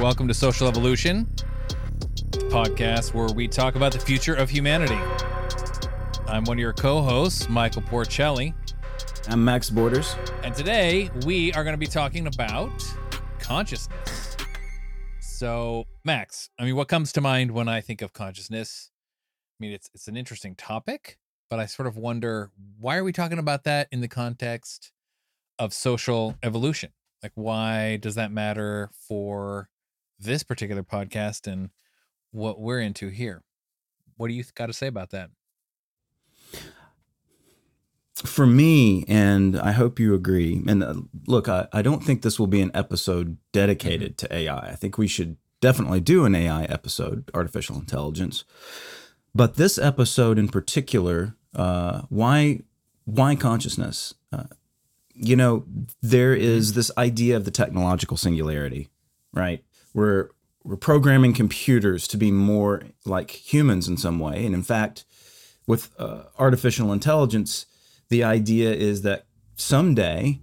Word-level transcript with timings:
welcome 0.00 0.28
to 0.28 0.34
Social 0.34 0.68
Evolution, 0.68 1.26
the 2.30 2.40
podcast 2.50 3.14
where 3.14 3.28
we 3.34 3.48
talk 3.48 3.76
about 3.76 3.92
the 3.92 3.98
future 3.98 4.34
of 4.34 4.50
humanity. 4.50 4.98
I'm 6.26 6.44
one 6.44 6.58
of 6.58 6.60
your 6.60 6.74
co 6.74 7.00
hosts, 7.00 7.48
Michael 7.48 7.80
Porcelli, 7.80 8.52
I'm 9.28 9.42
Max 9.42 9.70
Borders. 9.70 10.14
and 10.44 10.54
today 10.54 11.10
we 11.24 11.50
are 11.54 11.64
going 11.64 11.72
to 11.72 11.78
be 11.78 11.86
talking 11.86 12.26
about 12.26 12.70
consciousness. 13.38 14.36
So, 15.20 15.86
Max, 16.04 16.50
I 16.58 16.64
mean, 16.64 16.76
what 16.76 16.88
comes 16.88 17.10
to 17.12 17.22
mind 17.22 17.50
when 17.50 17.66
I 17.68 17.80
think 17.80 18.02
of 18.02 18.12
consciousness? 18.12 18.90
I 19.58 19.64
mean, 19.64 19.72
it's 19.72 19.88
it's 19.94 20.08
an 20.08 20.16
interesting 20.16 20.54
topic, 20.56 21.16
but 21.48 21.58
I 21.58 21.64
sort 21.64 21.88
of 21.88 21.96
wonder 21.96 22.50
why 22.78 22.96
are 22.96 23.04
we 23.04 23.12
talking 23.12 23.38
about 23.38 23.64
that 23.64 23.88
in 23.90 24.02
the 24.02 24.08
context 24.08 24.92
of 25.58 25.72
social 25.72 26.36
evolution? 26.42 26.90
Like, 27.22 27.32
why 27.34 27.96
does 27.96 28.14
that 28.16 28.30
matter 28.30 28.90
for 29.08 29.70
this 30.18 30.42
particular 30.42 30.82
podcast 30.82 31.50
and 31.50 31.70
what 32.30 32.60
we're 32.60 32.80
into 32.80 33.08
here? 33.08 33.42
What 34.16 34.28
do 34.28 34.34
you 34.34 34.44
got 34.54 34.66
to 34.66 34.72
say 34.72 34.86
about 34.86 35.10
that? 35.10 35.30
For 38.14 38.46
me, 38.46 39.04
and 39.08 39.58
I 39.58 39.72
hope 39.72 40.00
you 40.00 40.14
agree, 40.14 40.62
and 40.66 40.82
uh, 40.82 40.94
look, 41.26 41.50
I, 41.50 41.68
I 41.70 41.82
don't 41.82 42.02
think 42.02 42.22
this 42.22 42.40
will 42.40 42.46
be 42.46 42.62
an 42.62 42.70
episode 42.72 43.36
dedicated 43.52 44.16
to 44.18 44.34
AI. 44.34 44.70
I 44.70 44.74
think 44.74 44.96
we 44.96 45.06
should 45.06 45.36
definitely 45.60 46.00
do 46.00 46.24
an 46.24 46.34
AI 46.34 46.64
episode, 46.64 47.30
artificial 47.34 47.76
intelligence. 47.76 48.44
But 49.34 49.56
this 49.56 49.76
episode 49.76 50.38
in 50.38 50.48
particular, 50.48 51.36
uh, 51.54 52.02
why 52.08 52.60
why 53.04 53.36
consciousness? 53.36 54.14
Uh, 54.32 54.44
you 55.12 55.36
know, 55.36 55.64
there 56.00 56.34
is 56.34 56.72
this 56.72 56.90
idea 56.96 57.36
of 57.36 57.44
the 57.44 57.50
technological 57.50 58.16
singularity, 58.16 58.88
right? 59.34 59.62
We're 59.96 60.28
we're 60.62 60.76
programming 60.76 61.32
computers 61.32 62.06
to 62.08 62.18
be 62.18 62.30
more 62.30 62.82
like 63.06 63.30
humans 63.30 63.88
in 63.88 63.96
some 63.96 64.18
way, 64.18 64.44
and 64.44 64.54
in 64.54 64.62
fact, 64.62 65.06
with 65.66 65.90
uh, 65.98 66.24
artificial 66.38 66.92
intelligence, 66.92 67.64
the 68.10 68.22
idea 68.22 68.74
is 68.74 69.00
that 69.02 69.24
someday 69.54 70.42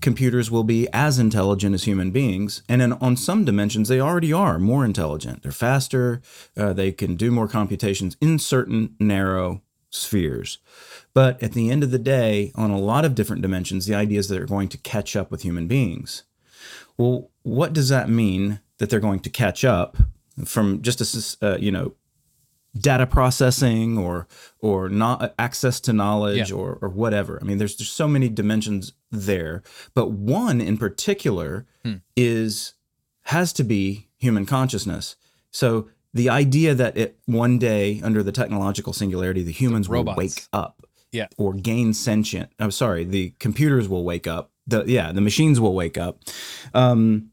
computers 0.00 0.48
will 0.48 0.62
be 0.62 0.86
as 0.92 1.18
intelligent 1.18 1.74
as 1.74 1.84
human 1.84 2.12
beings, 2.12 2.62
and 2.68 2.80
in, 2.80 2.92
on 2.92 3.16
some 3.16 3.44
dimensions, 3.44 3.88
they 3.88 4.00
already 4.00 4.32
are 4.32 4.60
more 4.60 4.84
intelligent. 4.84 5.42
They're 5.42 5.50
faster. 5.50 6.22
Uh, 6.56 6.72
they 6.72 6.92
can 6.92 7.16
do 7.16 7.32
more 7.32 7.48
computations 7.48 8.16
in 8.20 8.38
certain 8.38 8.94
narrow 9.00 9.62
spheres. 9.90 10.58
But 11.14 11.42
at 11.42 11.50
the 11.50 11.68
end 11.68 11.82
of 11.82 11.90
the 11.90 11.98
day, 11.98 12.52
on 12.54 12.70
a 12.70 12.78
lot 12.78 13.04
of 13.04 13.16
different 13.16 13.42
dimensions, 13.42 13.86
the 13.86 13.96
idea 13.96 14.20
is 14.20 14.28
that 14.28 14.36
they're 14.36 14.46
going 14.46 14.68
to 14.68 14.78
catch 14.78 15.16
up 15.16 15.32
with 15.32 15.42
human 15.42 15.66
beings. 15.66 16.22
Well, 16.96 17.32
what 17.42 17.72
does 17.72 17.88
that 17.88 18.08
mean 18.08 18.60
that 18.78 18.90
they're 18.90 19.00
going 19.00 19.20
to 19.20 19.30
catch 19.30 19.64
up 19.64 19.96
from 20.44 20.82
just 20.82 21.00
a 21.42 21.46
uh, 21.54 21.56
you 21.58 21.70
know 21.72 21.94
data 22.78 23.06
processing 23.06 23.98
or 23.98 24.26
or 24.60 24.88
not 24.88 25.34
access 25.38 25.80
to 25.80 25.92
knowledge 25.92 26.50
Yeah. 26.50 26.56
or 26.56 26.78
or 26.80 26.88
whatever? 26.88 27.38
I 27.40 27.44
mean, 27.44 27.58
there's 27.58 27.76
there's 27.76 27.90
so 27.90 28.08
many 28.08 28.28
dimensions 28.28 28.92
there, 29.10 29.62
but 29.94 30.10
one 30.12 30.60
in 30.60 30.76
particular 30.78 31.66
Hmm. 31.84 31.94
is 32.16 32.74
has 33.22 33.52
to 33.54 33.64
be 33.64 34.08
human 34.16 34.46
consciousness. 34.46 35.16
So 35.50 35.88
the 36.14 36.28
idea 36.30 36.74
that 36.74 36.96
it 36.96 37.18
one 37.26 37.58
day 37.58 38.00
under 38.02 38.22
the 38.22 38.32
technological 38.32 38.92
singularity, 38.92 39.42
the 39.42 39.52
humans 39.52 39.88
will 39.88 40.04
wake 40.16 40.46
up, 40.52 40.86
Yeah. 41.12 41.26
or 41.36 41.52
gain 41.54 41.92
sentient. 41.94 42.50
I'm 42.58 42.70
sorry, 42.70 43.04
the 43.04 43.34
computers 43.38 43.88
will 43.88 44.04
wake 44.04 44.26
up. 44.26 44.50
The 44.66 44.84
yeah, 44.86 45.12
the 45.12 45.20
machines 45.20 45.58
will 45.60 45.74
wake 45.74 45.96
up. 45.98 46.20
Um, 46.74 47.30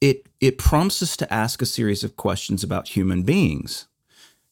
it 0.00 0.26
it 0.40 0.58
prompts 0.58 1.02
us 1.02 1.16
to 1.16 1.32
ask 1.32 1.62
a 1.62 1.66
series 1.66 2.04
of 2.04 2.16
questions 2.16 2.62
about 2.62 2.88
human 2.88 3.22
beings. 3.22 3.88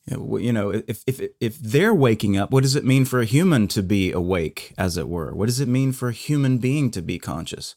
You 0.07 0.17
know, 0.17 0.37
You 0.39 0.53
know, 0.53 0.71
if 0.71 1.03
if 1.07 1.21
if 1.41 1.59
they're 1.59 1.95
waking 1.95 2.37
up, 2.37 2.51
what 2.51 2.63
does 2.63 2.77
it 2.77 2.85
mean 2.85 3.05
for 3.05 3.21
a 3.21 3.25
human 3.25 3.69
to 3.69 3.83
be 3.83 4.13
awake, 4.13 4.75
as 4.77 4.97
it 4.97 5.09
were? 5.09 5.35
What 5.35 5.47
does 5.47 5.61
it 5.61 5.69
mean 5.69 5.93
for 5.93 6.09
a 6.09 6.13
human 6.13 6.59
being 6.59 6.91
to 6.91 7.03
be 7.03 7.19
conscious? 7.19 7.75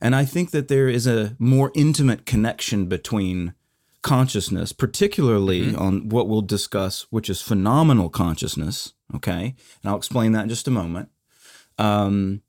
And 0.00 0.14
I 0.14 0.24
think 0.24 0.50
that 0.50 0.68
there 0.68 0.88
is 0.88 1.06
a 1.06 1.34
more 1.38 1.72
intimate 1.74 2.24
connection 2.24 2.86
between 2.86 3.54
consciousness, 4.02 4.72
particularly 4.72 5.74
on 5.74 6.08
what 6.08 6.28
we'll 6.28 6.42
discuss, 6.42 7.06
which 7.10 7.28
is 7.28 7.42
phenomenal 7.42 8.08
consciousness. 8.08 8.94
Okay. 9.14 9.54
And 9.82 9.90
I'll 9.90 9.96
explain 9.96 10.32
that 10.32 10.44
in 10.44 10.48
just 10.48 10.68
a 10.68 10.70
moment. 10.70 11.08
Um, 11.78 12.42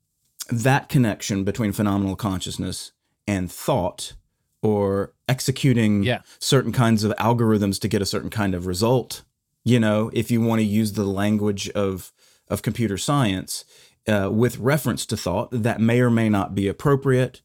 that 0.48 0.88
connection 0.88 1.44
between 1.44 1.72
phenomenal 1.72 2.16
consciousness 2.16 2.92
and 3.26 3.50
thought 3.50 4.14
or 4.62 5.12
executing 5.28 6.02
Yeah. 6.02 6.20
certain 6.38 6.72
kinds 6.72 7.04
of 7.04 7.12
algorithms 7.16 7.80
to 7.80 7.88
get 7.88 8.02
a 8.02 8.06
certain 8.06 8.30
kind 8.30 8.54
of 8.54 8.66
result. 8.66 9.22
You 9.64 9.80
know, 9.80 10.10
if 10.12 10.30
you 10.30 10.40
want 10.40 10.60
to 10.60 10.64
use 10.66 10.92
the 10.92 11.04
language 11.04 11.68
of, 11.70 12.12
of 12.48 12.62
computer 12.62 12.98
science 12.98 13.64
uh, 14.06 14.30
with 14.32 14.58
reference 14.58 15.06
to 15.06 15.16
thought, 15.16 15.50
that 15.50 15.80
may 15.80 16.00
or 16.00 16.10
may 16.10 16.28
not 16.28 16.54
be 16.54 16.66
appropriate. 16.68 17.42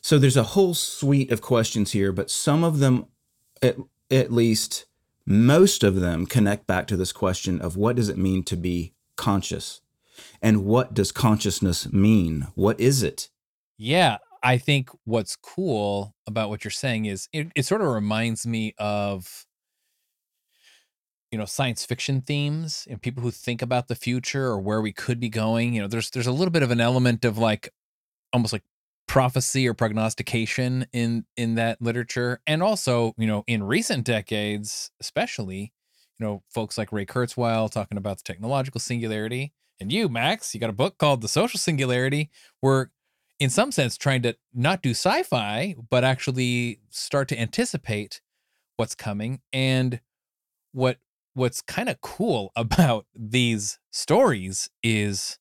So 0.00 0.18
there's 0.18 0.36
a 0.36 0.42
whole 0.54 0.74
suite 0.74 1.30
of 1.32 1.40
questions 1.42 1.92
here, 1.92 2.12
but 2.12 2.30
some 2.30 2.64
of 2.64 2.78
them, 2.78 3.06
at, 3.60 3.76
at 4.10 4.32
least 4.32 4.86
most 5.26 5.82
of 5.82 5.96
them, 6.00 6.26
connect 6.26 6.66
back 6.66 6.86
to 6.88 6.96
this 6.96 7.12
question 7.12 7.60
of 7.60 7.76
what 7.76 7.96
does 7.96 8.08
it 8.08 8.16
mean 8.18 8.42
to 8.44 8.56
be 8.56 8.94
conscious? 9.16 9.80
And 10.40 10.64
what 10.64 10.94
does 10.94 11.12
consciousness 11.12 11.92
mean? 11.92 12.46
What 12.54 12.78
is 12.80 13.02
it? 13.02 13.28
Yeah, 13.76 14.18
I 14.46 14.58
think 14.58 14.90
what's 15.02 15.34
cool 15.34 16.14
about 16.28 16.50
what 16.50 16.62
you're 16.62 16.70
saying 16.70 17.06
is 17.06 17.28
it, 17.32 17.48
it 17.56 17.64
sort 17.64 17.80
of 17.80 17.88
reminds 17.88 18.46
me 18.46 18.76
of 18.78 19.44
you 21.32 21.38
know 21.38 21.44
science 21.44 21.84
fiction 21.84 22.20
themes 22.20 22.86
and 22.88 23.02
people 23.02 23.24
who 23.24 23.32
think 23.32 23.60
about 23.60 23.88
the 23.88 23.96
future 23.96 24.46
or 24.46 24.60
where 24.60 24.80
we 24.80 24.92
could 24.92 25.18
be 25.18 25.28
going. 25.28 25.74
You 25.74 25.82
know, 25.82 25.88
there's 25.88 26.10
there's 26.10 26.28
a 26.28 26.32
little 26.32 26.52
bit 26.52 26.62
of 26.62 26.70
an 26.70 26.80
element 26.80 27.24
of 27.24 27.38
like 27.38 27.70
almost 28.32 28.52
like 28.52 28.62
prophecy 29.08 29.66
or 29.66 29.74
prognostication 29.74 30.86
in 30.92 31.24
in 31.36 31.56
that 31.56 31.82
literature 31.82 32.40
and 32.46 32.62
also 32.62 33.14
you 33.18 33.26
know 33.26 33.42
in 33.48 33.64
recent 33.64 34.04
decades 34.04 34.90
especially 35.00 35.72
you 36.18 36.26
know 36.26 36.42
folks 36.52 36.76
like 36.76 36.92
ray 36.92 37.06
kurzweil 37.06 37.70
talking 37.70 37.98
about 37.98 38.18
the 38.18 38.24
technological 38.24 38.80
singularity 38.80 39.52
and 39.80 39.92
you 39.92 40.08
max 40.08 40.52
you 40.54 40.60
got 40.60 40.70
a 40.70 40.72
book 40.72 40.98
called 40.98 41.20
the 41.20 41.28
social 41.28 41.58
singularity 41.58 42.30
where 42.60 42.90
in 43.38 43.50
some 43.50 43.70
sense 43.72 43.96
trying 43.96 44.22
to 44.22 44.36
not 44.54 44.82
do 44.82 44.90
sci-fi 44.90 45.74
but 45.90 46.04
actually 46.04 46.80
start 46.90 47.28
to 47.28 47.38
anticipate 47.38 48.20
what's 48.76 48.94
coming 48.94 49.40
and 49.52 50.00
what 50.72 50.98
what's 51.34 51.60
kind 51.62 51.88
of 51.88 52.00
cool 52.00 52.52
about 52.56 53.06
these 53.14 53.78
stories 53.90 54.70
is 54.82 55.38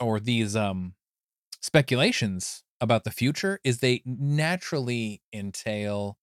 or 0.00 0.20
these 0.20 0.56
um 0.56 0.94
speculations 1.60 2.62
about 2.80 3.04
the 3.04 3.10
future 3.10 3.58
is 3.64 3.78
they 3.78 4.02
naturally 4.04 5.20
entail 5.32 6.16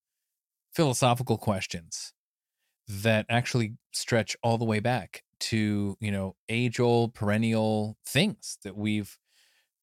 philosophical 0.74 1.38
questions 1.38 2.14
that 2.88 3.26
actually 3.30 3.74
stretch 3.92 4.38
all 4.44 4.58
the 4.58 4.66
way 4.66 4.80
back 4.80 5.24
to 5.40 5.98
you 6.00 6.12
know 6.12 6.36
age 6.48 6.80
old 6.80 7.14
perennial 7.14 7.98
things 8.06 8.58
that 8.64 8.78
we've 8.78 9.18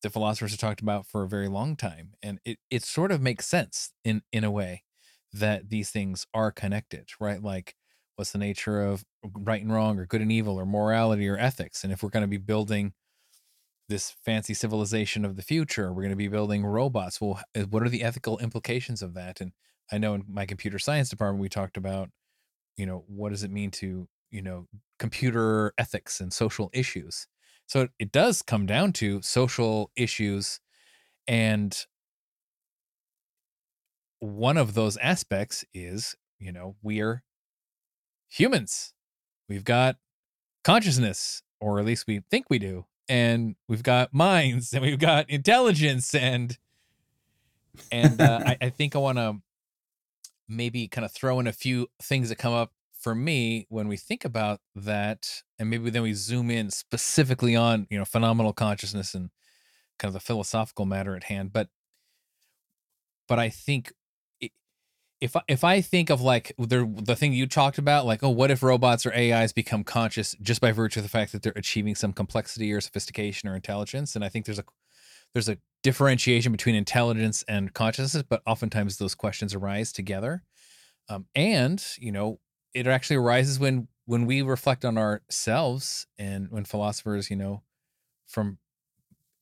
the 0.02 0.10
philosophers 0.10 0.52
have 0.52 0.60
talked 0.60 0.80
about 0.82 1.06
for 1.06 1.22
a 1.22 1.28
very 1.28 1.48
long 1.48 1.76
time 1.76 2.12
and 2.22 2.40
it 2.44 2.58
it 2.70 2.82
sort 2.84 3.12
of 3.12 3.20
makes 3.20 3.46
sense 3.46 3.92
in 4.04 4.22
in 4.32 4.44
a 4.44 4.50
way 4.50 4.82
that 5.32 5.70
these 5.70 5.90
things 5.90 6.26
are 6.34 6.52
connected 6.52 7.08
right? 7.20 7.42
Like 7.42 7.74
what's 8.16 8.32
the 8.32 8.38
nature 8.38 8.82
of 8.82 9.04
right 9.34 9.62
and 9.62 9.72
wrong 9.72 9.98
or 9.98 10.06
good 10.06 10.20
and 10.20 10.32
evil 10.32 10.58
or 10.58 10.66
morality 10.66 11.28
or 11.28 11.38
ethics? 11.38 11.84
And 11.84 11.92
if 11.92 12.02
we're 12.02 12.10
going 12.10 12.22
to 12.24 12.28
be 12.28 12.36
building 12.38 12.92
this 13.88 14.14
fancy 14.24 14.54
civilization 14.54 15.24
of 15.24 15.36
the 15.36 15.42
future 15.42 15.92
we're 15.92 16.02
going 16.02 16.10
to 16.10 16.16
be 16.16 16.28
building 16.28 16.64
robots. 16.64 17.20
Well 17.20 17.40
eh, 17.54 17.62
what 17.64 17.82
are 17.82 17.88
the 17.88 18.02
ethical 18.02 18.38
implications 18.38 19.02
of 19.02 19.14
that? 19.14 19.40
And 19.40 19.52
i 19.90 19.98
know 19.98 20.14
in 20.14 20.24
my 20.28 20.46
computer 20.46 20.78
science 20.78 21.08
department 21.10 21.42
we 21.42 21.48
talked 21.48 21.76
about 21.76 22.10
you 22.76 22.86
know 22.86 23.04
what 23.08 23.30
does 23.30 23.42
it 23.44 23.50
mean 23.50 23.70
to 23.72 24.08
you 24.30 24.42
know 24.42 24.66
computer 24.98 25.72
ethics 25.78 26.20
and 26.20 26.32
social 26.32 26.70
issues 26.74 27.26
so 27.66 27.88
it, 27.98 28.12
does 28.12 28.42
come 28.42 28.66
down 28.66 28.92
to 28.94 29.22
social 29.22 29.90
issues 29.96 30.60
and 31.26 31.86
one 34.18 34.56
of 34.56 34.74
those 34.74 34.96
aspects 34.98 35.64
is 35.74 36.14
you 36.38 36.52
know 36.52 36.76
we're 36.82 37.22
humans. 38.28 38.94
We've 39.48 39.64
got 39.64 39.96
consciousness 40.64 41.42
or 41.60 41.78
at 41.78 41.84
least 41.84 42.06
we 42.06 42.22
think 42.30 42.46
we 42.48 42.58
do 42.58 42.86
and 43.08 43.56
we've 43.68 43.82
got 43.82 44.14
minds 44.14 44.72
and 44.72 44.82
we've 44.82 44.98
got 44.98 45.28
intelligence 45.28 46.14
and 46.14 46.56
and 47.90 48.20
uh, 48.20 48.40
I, 48.46 48.56
I 48.62 48.70
think 48.70 48.94
i 48.94 48.98
want 48.98 49.18
to 49.18 49.38
maybe 50.48 50.86
kind 50.88 51.04
of 51.04 51.12
throw 51.12 51.40
in 51.40 51.46
a 51.46 51.52
few 51.52 51.88
things 52.00 52.28
that 52.28 52.36
come 52.36 52.52
up 52.52 52.72
for 53.02 53.14
me 53.14 53.66
when 53.68 53.88
we 53.88 53.96
think 53.96 54.24
about 54.24 54.60
that 54.74 55.42
and 55.58 55.68
maybe 55.68 55.90
then 55.90 56.02
we 56.02 56.14
zoom 56.14 56.50
in 56.50 56.70
specifically 56.70 57.56
on 57.56 57.86
you 57.90 57.98
know 57.98 58.04
phenomenal 58.04 58.52
consciousness 58.52 59.14
and 59.14 59.30
kind 59.98 60.08
of 60.08 60.14
the 60.14 60.20
philosophical 60.20 60.86
matter 60.86 61.16
at 61.16 61.24
hand 61.24 61.52
but 61.52 61.68
but 63.28 63.38
I 63.38 63.48
think 63.48 63.92
if 65.22 65.36
I, 65.36 65.42
if 65.46 65.62
I 65.62 65.80
think 65.80 66.10
of 66.10 66.20
like 66.20 66.52
the 66.58 66.92
the 67.02 67.14
thing 67.14 67.32
you 67.32 67.46
talked 67.46 67.78
about, 67.78 68.04
like 68.04 68.22
oh, 68.22 68.30
what 68.30 68.50
if 68.50 68.62
robots 68.62 69.06
or 69.06 69.14
AIs 69.14 69.52
become 69.52 69.84
conscious 69.84 70.34
just 70.42 70.60
by 70.60 70.72
virtue 70.72 70.98
of 71.00 71.04
the 71.04 71.08
fact 71.08 71.32
that 71.32 71.42
they're 71.42 71.52
achieving 71.54 71.94
some 71.94 72.12
complexity 72.12 72.72
or 72.72 72.80
sophistication 72.80 73.48
or 73.48 73.54
intelligence? 73.54 74.16
And 74.16 74.24
I 74.24 74.28
think 74.28 74.46
there's 74.46 74.58
a 74.58 74.64
there's 75.32 75.48
a 75.48 75.58
differentiation 75.82 76.52
between 76.52 76.74
intelligence 76.74 77.44
and 77.48 77.72
consciousness, 77.72 78.24
but 78.28 78.42
oftentimes 78.46 78.98
those 78.98 79.14
questions 79.14 79.54
arise 79.54 79.92
together. 79.92 80.42
Um, 81.08 81.26
and 81.34 81.82
you 81.98 82.10
know, 82.10 82.40
it 82.74 82.86
actually 82.86 83.16
arises 83.16 83.58
when 83.58 83.88
when 84.06 84.26
we 84.26 84.42
reflect 84.42 84.84
on 84.84 84.98
ourselves 84.98 86.06
and 86.18 86.50
when 86.50 86.64
philosophers, 86.64 87.30
you 87.30 87.36
know, 87.36 87.62
from 88.26 88.58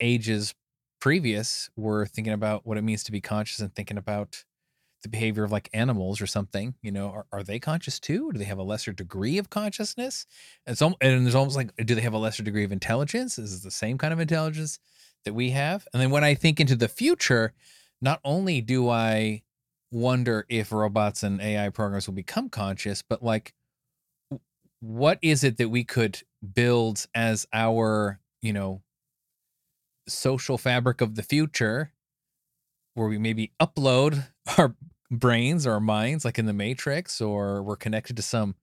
ages 0.00 0.54
previous 1.00 1.70
were 1.76 2.04
thinking 2.06 2.32
about 2.32 2.66
what 2.66 2.76
it 2.76 2.82
means 2.82 3.02
to 3.04 3.12
be 3.12 3.20
conscious 3.20 3.60
and 3.60 3.74
thinking 3.74 3.96
about 3.96 4.44
the 5.02 5.08
behavior 5.08 5.44
of 5.44 5.50
like 5.50 5.70
animals 5.72 6.20
or 6.20 6.26
something 6.26 6.74
you 6.82 6.92
know 6.92 7.08
are, 7.08 7.26
are 7.32 7.42
they 7.42 7.58
conscious 7.58 7.98
too? 7.98 8.30
Do 8.32 8.38
they 8.38 8.44
have 8.44 8.58
a 8.58 8.62
lesser 8.62 8.92
degree 8.92 9.38
of 9.38 9.48
consciousness? 9.48 10.26
And 10.66 10.76
so 10.76 10.94
and 11.00 11.24
there's 11.24 11.34
almost 11.34 11.56
like 11.56 11.74
do 11.76 11.94
they 11.94 12.02
have 12.02 12.12
a 12.12 12.18
lesser 12.18 12.42
degree 12.42 12.64
of 12.64 12.72
intelligence? 12.72 13.38
Is 13.38 13.56
it 13.56 13.62
the 13.62 13.70
same 13.70 13.96
kind 13.96 14.12
of 14.12 14.20
intelligence 14.20 14.78
that 15.24 15.32
we 15.32 15.50
have? 15.50 15.88
And 15.92 16.02
then 16.02 16.10
when 16.10 16.24
i 16.24 16.34
think 16.34 16.60
into 16.60 16.76
the 16.76 16.88
future 16.88 17.54
not 18.02 18.20
only 18.24 18.60
do 18.60 18.90
i 18.90 19.42
wonder 19.90 20.46
if 20.48 20.72
robots 20.72 21.22
and 21.22 21.40
ai 21.40 21.68
programs 21.68 22.06
will 22.06 22.14
become 22.14 22.48
conscious 22.48 23.02
but 23.02 23.22
like 23.22 23.54
what 24.80 25.18
is 25.20 25.44
it 25.44 25.58
that 25.58 25.68
we 25.68 25.84
could 25.84 26.22
build 26.54 27.06
as 27.14 27.46
our 27.52 28.20
you 28.40 28.52
know 28.52 28.82
social 30.08 30.56
fabric 30.58 31.00
of 31.00 31.14
the 31.14 31.22
future 31.22 31.92
where 32.94 33.08
we 33.08 33.18
maybe 33.18 33.52
upload 33.60 34.26
our 34.58 34.74
brains 35.10 35.66
or 35.66 35.72
our 35.72 35.80
minds 35.80 36.24
like 36.24 36.38
in 36.38 36.46
the 36.46 36.52
matrix 36.52 37.20
or 37.20 37.62
we're 37.62 37.76
connected 37.76 38.16
to 38.16 38.22
some 38.22 38.54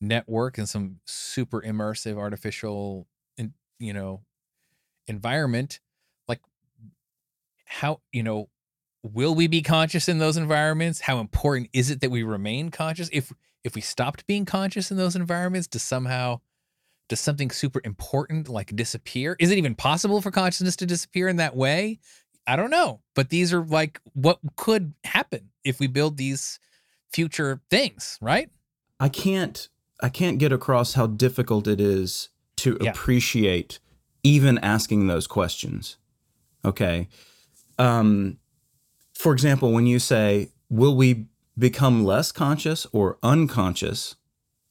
network 0.00 0.58
and 0.58 0.68
some 0.68 1.00
super 1.04 1.60
immersive 1.62 2.16
artificial 2.16 3.06
you 3.78 3.92
know 3.92 4.22
environment? 5.06 5.80
Like 6.28 6.40
how 7.64 8.00
you 8.12 8.22
know 8.22 8.48
will 9.12 9.34
we 9.34 9.46
be 9.46 9.62
conscious 9.62 10.08
in 10.08 10.18
those 10.18 10.36
environments 10.36 11.00
how 11.00 11.18
important 11.18 11.68
is 11.72 11.90
it 11.90 12.00
that 12.00 12.10
we 12.10 12.22
remain 12.22 12.70
conscious 12.70 13.08
if 13.12 13.32
if 13.64 13.74
we 13.74 13.80
stopped 13.80 14.26
being 14.26 14.44
conscious 14.44 14.90
in 14.90 14.96
those 14.96 15.16
environments 15.16 15.66
to 15.66 15.78
somehow 15.78 16.40
does 17.08 17.20
something 17.20 17.50
super 17.50 17.80
important 17.84 18.48
like 18.48 18.74
disappear 18.74 19.36
is 19.38 19.50
it 19.50 19.58
even 19.58 19.74
possible 19.74 20.20
for 20.20 20.30
consciousness 20.30 20.76
to 20.76 20.86
disappear 20.86 21.28
in 21.28 21.36
that 21.36 21.54
way 21.54 21.98
I 22.46 22.56
don't 22.56 22.70
know, 22.70 23.00
but 23.14 23.30
these 23.30 23.52
are 23.52 23.64
like 23.64 24.00
what 24.12 24.38
could 24.56 24.94
happen 25.04 25.50
if 25.64 25.80
we 25.80 25.88
build 25.88 26.16
these 26.16 26.60
future 27.10 27.60
things, 27.70 28.18
right? 28.20 28.48
I 29.00 29.08
can't 29.08 29.68
I 30.00 30.08
can't 30.08 30.38
get 30.38 30.52
across 30.52 30.94
how 30.94 31.06
difficult 31.06 31.66
it 31.66 31.80
is 31.80 32.28
to 32.58 32.78
yeah. 32.80 32.90
appreciate 32.90 33.80
even 34.22 34.58
asking 34.58 35.06
those 35.06 35.26
questions. 35.26 35.96
Okay. 36.64 37.08
Um 37.78 38.38
for 39.16 39.32
example, 39.32 39.72
when 39.72 39.86
you 39.86 39.98
say 39.98 40.50
will 40.68 40.96
we 40.96 41.26
become 41.58 42.04
less 42.04 42.32
conscious 42.32 42.86
or 42.92 43.18
unconscious 43.22 44.16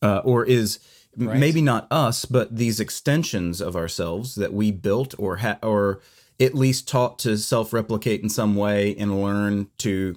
uh, 0.02 0.22
or 0.24 0.46
is 0.46 0.80
right. 1.18 1.40
maybe 1.40 1.62
not 1.62 1.88
us 1.90 2.26
but 2.26 2.56
these 2.56 2.80
extensions 2.80 3.60
of 3.62 3.76
ourselves 3.76 4.36
that 4.36 4.54
we 4.54 4.72
built 4.72 5.16
or 5.18 5.38
ha- 5.38 5.58
or 5.64 6.02
at 6.40 6.54
least 6.54 6.88
taught 6.88 7.18
to 7.20 7.38
self 7.38 7.74
replicate 7.74 8.22
in 8.22 8.30
some 8.30 8.56
way 8.56 8.96
and 8.98 9.22
learn 9.22 9.68
to 9.78 10.16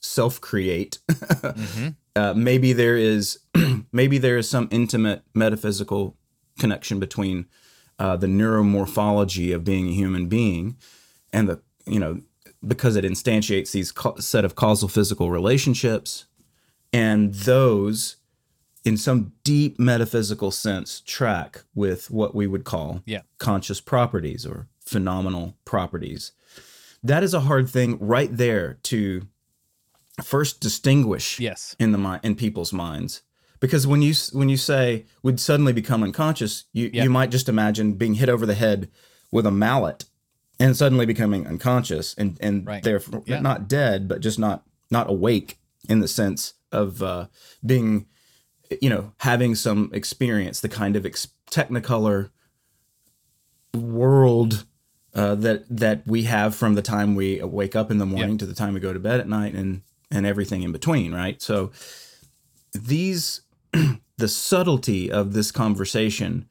self 0.00 0.40
create. 0.40 0.98
mm-hmm. 1.08 1.88
uh, 2.16 2.34
maybe 2.34 2.72
there 2.72 2.96
is 2.96 3.38
maybe 3.92 4.18
there 4.18 4.36
is 4.36 4.48
some 4.48 4.68
intimate 4.70 5.22
metaphysical 5.34 6.16
connection 6.58 6.98
between 7.00 7.46
uh, 7.98 8.16
the 8.16 8.26
neuromorphology 8.26 9.54
of 9.54 9.64
being 9.64 9.88
a 9.88 9.92
human 9.92 10.26
being 10.26 10.76
and 11.32 11.48
the 11.48 11.60
you 11.86 11.98
know 11.98 12.20
because 12.66 12.96
it 12.96 13.04
instantiates 13.04 13.72
these 13.72 13.92
set 14.24 14.44
of 14.44 14.54
causal 14.54 14.88
physical 14.88 15.30
relationships 15.30 16.26
and 16.92 17.34
those 17.34 18.16
in 18.84 18.96
some 18.96 19.32
deep 19.44 19.78
metaphysical 19.78 20.50
sense 20.50 21.00
track 21.00 21.62
with 21.74 22.10
what 22.10 22.34
we 22.34 22.46
would 22.46 22.64
call 22.64 23.02
yeah. 23.06 23.20
conscious 23.38 23.80
properties 23.80 24.44
or 24.44 24.68
phenomenal 24.84 25.56
properties. 25.64 26.32
That 27.02 27.22
is 27.22 27.34
a 27.34 27.40
hard 27.40 27.68
thing 27.68 27.98
right 28.00 28.34
there 28.36 28.78
to 28.84 29.22
first 30.22 30.60
distinguish 30.60 31.38
yes. 31.40 31.74
in 31.78 31.92
the 31.92 31.98
mind 31.98 32.20
in 32.24 32.34
people's 32.34 32.72
minds. 32.72 33.22
Because 33.60 33.86
when 33.86 34.02
you 34.02 34.12
when 34.32 34.48
you 34.48 34.56
say 34.56 35.06
would 35.22 35.38
suddenly 35.38 35.72
become 35.72 36.02
unconscious, 36.02 36.64
you, 36.72 36.90
you 36.92 37.08
might 37.08 37.30
just 37.30 37.48
imagine 37.48 37.92
being 37.92 38.14
hit 38.14 38.28
over 38.28 38.44
the 38.44 38.54
head 38.54 38.90
with 39.30 39.46
a 39.46 39.52
mallet 39.52 40.04
and 40.58 40.76
suddenly 40.76 41.06
becoming 41.06 41.46
unconscious 41.46 42.14
and 42.14 42.36
and 42.40 42.66
right. 42.66 42.82
therefore 42.82 43.22
yeah. 43.26 43.40
not 43.40 43.68
dead, 43.68 44.08
but 44.08 44.20
just 44.20 44.38
not 44.38 44.64
not 44.90 45.10
awake 45.10 45.58
in 45.88 46.00
the 46.00 46.08
sense 46.08 46.54
of 46.70 47.02
uh, 47.02 47.26
being, 47.64 48.06
you 48.80 48.88
know, 48.88 49.12
having 49.18 49.54
some 49.54 49.90
experience, 49.92 50.60
the 50.60 50.68
kind 50.68 50.96
of 50.96 51.04
ex- 51.04 51.28
technicolor 51.50 52.30
world 53.74 54.64
uh, 55.14 55.34
that 55.34 55.64
that 55.68 56.06
we 56.06 56.24
have 56.24 56.54
from 56.54 56.74
the 56.74 56.82
time 56.82 57.14
we 57.14 57.42
wake 57.42 57.76
up 57.76 57.90
in 57.90 57.98
the 57.98 58.06
morning 58.06 58.38
to 58.38 58.46
the 58.46 58.54
time 58.54 58.74
we 58.74 58.80
go 58.80 58.92
to 58.92 58.98
bed 58.98 59.20
at 59.20 59.28
night 59.28 59.54
and 59.54 59.82
and 60.10 60.26
everything 60.26 60.62
in 60.62 60.72
between 60.72 61.12
right 61.12 61.40
so 61.40 61.70
these 62.72 63.42
the 64.18 64.28
subtlety 64.28 65.10
of 65.10 65.32
this 65.32 65.50
conversation 65.50 66.48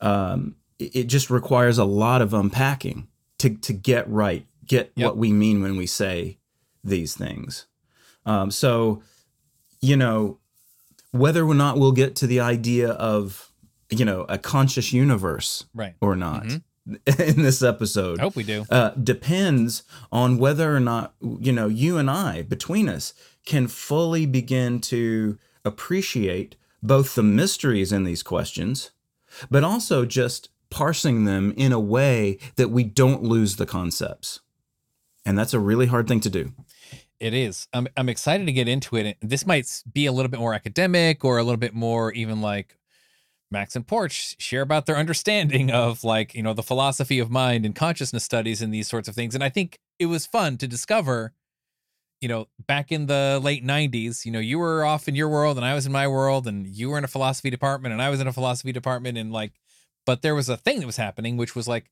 um, 0.00 0.56
it, 0.78 1.04
just 1.04 1.28
requires 1.28 1.76
a 1.78 1.84
lot 1.84 2.22
of 2.22 2.32
unpacking 2.32 3.08
to 3.38 3.54
to 3.56 3.72
get 3.72 4.08
right 4.08 4.46
get 4.66 4.92
yep. 4.94 5.06
what 5.06 5.16
we 5.16 5.32
mean 5.32 5.62
when 5.62 5.76
we 5.76 5.86
say 5.86 6.38
these 6.84 7.14
things 7.14 7.66
um, 8.26 8.50
so 8.50 9.02
you 9.80 9.96
know 9.96 10.38
whether 11.12 11.44
or 11.44 11.54
not 11.54 11.78
we'll 11.78 11.92
get 11.92 12.14
to 12.16 12.26
the 12.26 12.40
idea 12.40 12.90
of 12.90 13.52
you 13.90 14.04
know 14.04 14.26
a 14.28 14.38
conscious 14.38 14.92
universe 14.92 15.64
right 15.74 15.94
or 16.00 16.14
not 16.14 16.44
mm-hmm 16.44 16.58
in 17.18 17.42
this 17.42 17.62
episode. 17.62 18.18
I 18.18 18.22
hope 18.22 18.36
we 18.36 18.44
do. 18.44 18.64
Uh, 18.70 18.90
depends 18.90 19.82
on 20.10 20.38
whether 20.38 20.74
or 20.74 20.80
not 20.80 21.14
you 21.20 21.52
know 21.52 21.68
you 21.68 21.98
and 21.98 22.10
I 22.10 22.42
between 22.42 22.88
us 22.88 23.14
can 23.44 23.68
fully 23.68 24.26
begin 24.26 24.80
to 24.82 25.38
appreciate 25.64 26.56
both 26.82 27.14
the 27.14 27.22
mysteries 27.22 27.92
in 27.92 28.04
these 28.04 28.22
questions, 28.22 28.90
but 29.50 29.64
also 29.64 30.04
just 30.04 30.48
parsing 30.70 31.24
them 31.24 31.52
in 31.56 31.72
a 31.72 31.80
way 31.80 32.38
that 32.56 32.70
we 32.70 32.84
don't 32.84 33.22
lose 33.22 33.56
the 33.56 33.66
concepts. 33.66 34.40
And 35.24 35.38
that's 35.38 35.54
a 35.54 35.60
really 35.60 35.86
hard 35.86 36.08
thing 36.08 36.20
to 36.20 36.30
do. 36.30 36.52
It 37.20 37.34
is. 37.34 37.66
I'm 37.72 37.88
I'm 37.96 38.08
excited 38.08 38.46
to 38.46 38.52
get 38.52 38.68
into 38.68 38.96
it. 38.96 39.16
This 39.20 39.44
might 39.44 39.82
be 39.92 40.06
a 40.06 40.12
little 40.12 40.30
bit 40.30 40.40
more 40.40 40.54
academic 40.54 41.24
or 41.24 41.38
a 41.38 41.42
little 41.42 41.58
bit 41.58 41.74
more 41.74 42.12
even 42.12 42.40
like 42.40 42.78
Max 43.50 43.74
and 43.74 43.86
Porch 43.86 44.36
share 44.38 44.62
about 44.62 44.86
their 44.86 44.96
understanding 44.96 45.70
of 45.72 46.04
like, 46.04 46.34
you 46.34 46.42
know, 46.42 46.54
the 46.54 46.62
philosophy 46.62 47.18
of 47.18 47.30
mind 47.30 47.64
and 47.64 47.74
consciousness 47.74 48.24
studies 48.24 48.62
and 48.62 48.72
these 48.72 48.88
sorts 48.88 49.08
of 49.08 49.14
things. 49.14 49.34
And 49.34 49.42
I 49.42 49.48
think 49.48 49.78
it 49.98 50.06
was 50.06 50.26
fun 50.26 50.58
to 50.58 50.68
discover, 50.68 51.32
you 52.20 52.28
know, 52.28 52.48
back 52.66 52.92
in 52.92 53.06
the 53.06 53.40
late 53.42 53.64
90s, 53.64 54.24
you 54.24 54.32
know, 54.32 54.38
you 54.38 54.58
were 54.58 54.84
off 54.84 55.08
in 55.08 55.14
your 55.14 55.28
world 55.28 55.56
and 55.56 55.66
I 55.66 55.74
was 55.74 55.86
in 55.86 55.92
my 55.92 56.06
world 56.06 56.46
and 56.46 56.66
you 56.66 56.90
were 56.90 56.98
in 56.98 57.04
a 57.04 57.08
philosophy 57.08 57.50
department 57.50 57.92
and 57.92 58.02
I 58.02 58.10
was 58.10 58.20
in 58.20 58.26
a 58.26 58.32
philosophy 58.32 58.72
department 58.72 59.18
and 59.18 59.32
like 59.32 59.52
but 60.08 60.22
there 60.22 60.34
was 60.34 60.48
a 60.48 60.56
thing 60.56 60.80
that 60.80 60.86
was 60.86 60.96
happening 60.96 61.36
which 61.36 61.54
was 61.54 61.68
like 61.68 61.90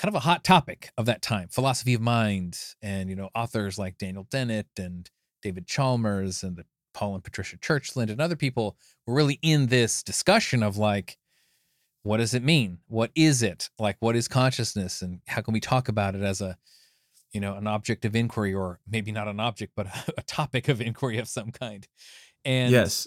kind 0.00 0.08
of 0.08 0.16
a 0.16 0.26
hot 0.26 0.42
topic 0.42 0.90
of 0.98 1.06
that 1.06 1.22
time, 1.22 1.46
philosophy 1.46 1.94
of 1.94 2.00
mind 2.00 2.58
and 2.82 3.08
you 3.08 3.14
know, 3.14 3.28
authors 3.36 3.78
like 3.78 3.96
Daniel 3.98 4.26
Dennett 4.28 4.66
and 4.76 5.08
David 5.40 5.68
Chalmers 5.68 6.42
and 6.42 6.56
the 6.56 6.64
Paul 6.92 7.14
and 7.14 7.22
Patricia 7.22 7.56
Churchland 7.56 8.10
and 8.10 8.20
other 8.20 8.34
people 8.34 8.76
were 9.06 9.14
really 9.14 9.38
in 9.42 9.68
this 9.68 10.02
discussion 10.02 10.64
of 10.64 10.76
like, 10.76 11.18
what 12.02 12.16
does 12.16 12.34
it 12.34 12.42
mean? 12.42 12.78
What 12.88 13.12
is 13.14 13.44
it? 13.44 13.70
Like, 13.78 13.98
what 14.00 14.16
is 14.16 14.26
consciousness? 14.26 15.00
And 15.00 15.20
how 15.28 15.40
can 15.40 15.54
we 15.54 15.60
talk 15.60 15.88
about 15.88 16.16
it 16.16 16.22
as 16.22 16.40
a, 16.40 16.58
you 17.30 17.40
know, 17.40 17.54
an 17.54 17.68
object 17.68 18.04
of 18.04 18.16
inquiry 18.16 18.52
or 18.52 18.80
maybe 18.90 19.12
not 19.12 19.28
an 19.28 19.38
object, 19.38 19.74
but 19.76 19.86
a, 19.86 20.14
a 20.18 20.22
topic 20.22 20.66
of 20.66 20.80
inquiry 20.80 21.18
of 21.18 21.28
some 21.28 21.52
kind. 21.52 21.86
And 22.44 22.72
yes, 22.72 23.06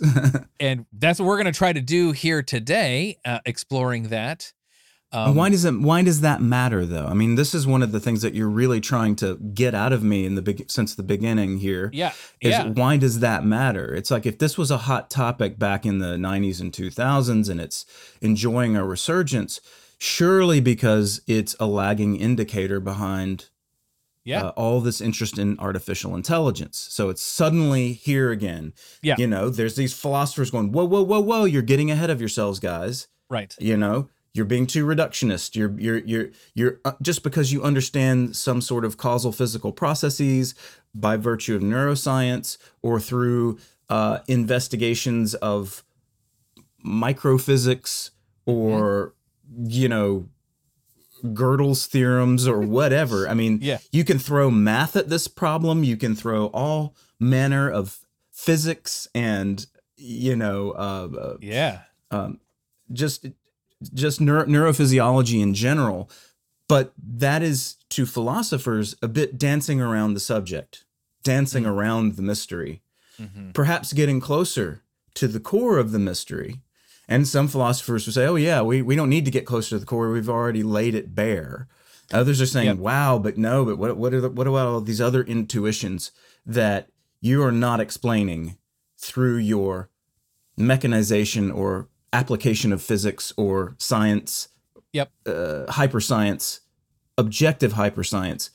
and 0.60 0.86
that's 0.94 1.20
what 1.20 1.25
we're 1.25 1.38
going 1.38 1.52
to 1.52 1.58
try 1.58 1.74
to 1.74 1.82
do 1.82 2.12
here 2.12 2.44
today, 2.44 3.18
uh, 3.25 3.40
exploring 3.46 4.10
that. 4.10 4.54
Um, 5.13 5.36
why 5.36 5.50
does 5.50 5.63
it? 5.63 5.80
Why 5.80 6.02
does 6.02 6.22
that 6.22 6.42
matter, 6.42 6.88
though? 6.88 7.06
I 7.06 7.13
mean, 7.13 7.36
this 7.36 7.54
is 7.54 7.68
one 7.68 7.84
of 7.84 7.92
the 7.92 8.00
things 8.00 8.24
that 8.24 8.34
you're 8.34 8.50
really 8.50 8.82
trying 8.82 9.16
to 9.18 9.38
get 9.38 9.75
out 9.75 9.94
of 9.94 10.04
me 10.04 10.25
in 10.25 10.34
the 10.34 10.42
big 10.42 10.72
since 10.72 10.96
the 10.96 11.04
beginning 11.04 11.60
here. 11.60 11.92
Yeah, 11.94 12.13
is 12.42 12.52
yeah. 12.52 12.66
why 12.70 12.98
does 12.98 13.20
that 13.20 13.46
matter? 13.46 13.94
It's 13.94 14.10
like 14.10 14.25
if 14.25 14.40
this 14.40 14.58
was 14.58 14.72
a 14.72 14.78
hot 14.78 15.12
topic 15.12 15.60
back 15.60 15.86
in 15.86 16.00
the 16.00 16.16
'90s 16.16 16.60
and 16.60 16.72
2000s, 16.72 17.48
and 17.48 17.62
it's 17.62 17.86
enjoying 18.22 18.75
a 18.75 18.84
resurgence, 18.84 19.62
surely 20.00 20.60
because 20.60 21.22
it's 21.28 21.56
a 21.60 21.68
lagging 21.68 22.16
indicator 22.16 22.80
behind 22.80 23.50
Yeah. 24.25 24.44
uh, 24.44 24.50
all 24.51 24.80
this 24.80 25.01
interest 25.01 25.38
in 25.38 25.60
artificial 25.60 26.15
intelligence. 26.15 26.88
So 26.89 27.10
it's 27.10 27.22
suddenly 27.22 27.94
here 27.94 28.32
again. 28.32 28.74
Yeah. 29.01 29.15
You 29.18 29.27
know, 29.27 29.50
there's 29.50 29.75
these 29.75 29.94
philosophers 29.94 30.50
going, 30.50 30.72
whoa, 30.72 30.86
whoa, 30.86 31.03
whoa, 31.03 31.20
whoa, 31.20 31.44
you're 31.44 31.62
getting 31.62 31.92
ahead 31.92 32.10
of 32.10 32.22
yourselves, 32.22 32.60
guys. 32.60 33.08
Right. 33.30 33.53
You 33.60 33.75
know, 33.75 34.10
you're 34.34 34.46
being 34.46 34.65
too 34.65 34.86
reductionist. 34.86 35.56
You're, 35.56 35.77
you're, 35.80 35.98
you're, 35.98 36.30
you're 36.56 36.80
uh, 36.86 36.94
just 37.01 37.22
because 37.22 37.51
you 37.51 37.63
understand 37.63 38.36
some 38.36 38.62
sort 38.62 38.86
of 38.86 38.96
causal 38.96 39.32
physical 39.32 39.72
processes 39.74 40.56
by 40.96 41.18
virtue 41.18 41.56
of 41.56 41.62
neuroscience 41.62 42.58
or 42.82 43.00
through 43.00 43.60
uh, 43.89 44.20
investigations 44.27 45.36
of 45.36 45.84
microphysics 46.86 48.12
or, 48.46 49.13
you 49.65 49.89
know, 49.89 50.30
Gödel's 51.24 51.86
theorems 51.86 52.48
or 52.48 52.60
whatever. 52.60 53.27
I 53.30 53.34
mean, 53.34 53.60
Yeah. 53.62 53.77
you 53.92 54.03
can 54.03 54.20
throw 54.20 54.51
math 54.51 54.96
at 54.96 55.10
this 55.10 55.27
problem. 55.27 55.84
You 55.84 55.96
can 55.98 56.15
throw 56.15 56.48
all 56.48 56.96
manner 57.20 57.70
of 57.70 58.00
physics 58.32 59.08
and 59.15 59.65
you 59.96 60.36
know 60.36 60.72
uh, 60.72 61.08
uh, 61.18 61.38
Yeah. 61.42 61.82
um, 62.12 62.39
just 62.92 63.25
just 63.94 64.20
neuro- 64.22 64.46
neurophysiology 64.46 65.42
in 65.42 65.53
general. 65.53 66.10
But 66.68 66.94
that 66.98 67.42
is 67.44 67.75
to 67.89 68.06
philosophers 68.06 68.96
a 69.01 69.08
bit 69.08 69.38
dancing 69.38 69.82
around 69.82 70.13
the 70.13 70.20
subject, 70.20 70.86
dancing 71.24 71.65
around 71.65 72.15
the 72.15 72.22
mystery, 72.22 72.82
hmm 73.18 73.51
perhaps 73.51 73.94
getting 73.94 74.20
closer 74.20 74.82
to 75.13 75.27
the 75.27 75.39
core 75.39 75.77
of 75.77 75.92
the 75.92 76.00
mystery. 76.00 76.62
And 77.07 77.27
some 77.27 77.48
philosophers 77.48 78.05
would 78.05 78.13
say, 78.15 78.25
"Oh 78.25 78.36
yeah, 78.36 78.62
we, 78.62 78.81
we 78.81 78.95
don't 78.95 79.10
need 79.10 79.25
to 79.25 79.31
get 79.31 79.45
closer 79.45 79.72
to 79.72 79.79
the 79.79 79.86
core. 79.86 80.12
We've 80.12 80.29
already 80.29 80.63
laid 80.63 80.95
it 80.95 81.13
bare." 81.13 81.67
Others 82.12 82.41
are 82.41 82.45
saying, 82.45 82.67
Yep. 82.67 82.77
"Wow, 82.77 83.19
but 83.19 83.38
no, 83.38 83.65
but 83.65 83.77
what 83.77 83.98
what 83.98 84.13
are 84.13 84.22
the, 84.22 84.29
what 84.29 84.48
about 84.48 84.67
all 84.67 84.81
these 84.81 85.01
other 85.01 85.24
intuitions 85.24 86.12
that 86.45 86.89
you 87.22 87.43
are 87.43 87.51
not 87.51 87.79
explaining 87.79 88.57
through 88.98 89.38
your 89.38 89.89
mechanization 90.57 91.51
or 91.51 91.89
application 92.12 92.72
of 92.72 92.81
physics 92.81 93.33
or 93.38 93.75
science, 93.79 94.50
Yep. 94.93 95.12
uh, 95.25 95.65
hyperscience, 95.69 96.60
objective 97.17 97.74
hyperscience, 97.74 98.50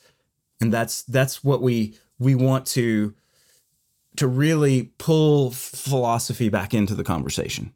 and 0.60 0.72
that's 0.72 1.02
that's 1.02 1.42
what 1.44 1.60
we 1.60 1.98
we 2.18 2.34
want 2.34 2.66
to 2.66 3.14
to 4.16 4.26
really 4.26 4.92
pull 4.98 5.50
philosophy 5.50 6.48
back 6.48 6.74
into 6.74 6.94
the 6.94 7.04
conversation. 7.04 7.72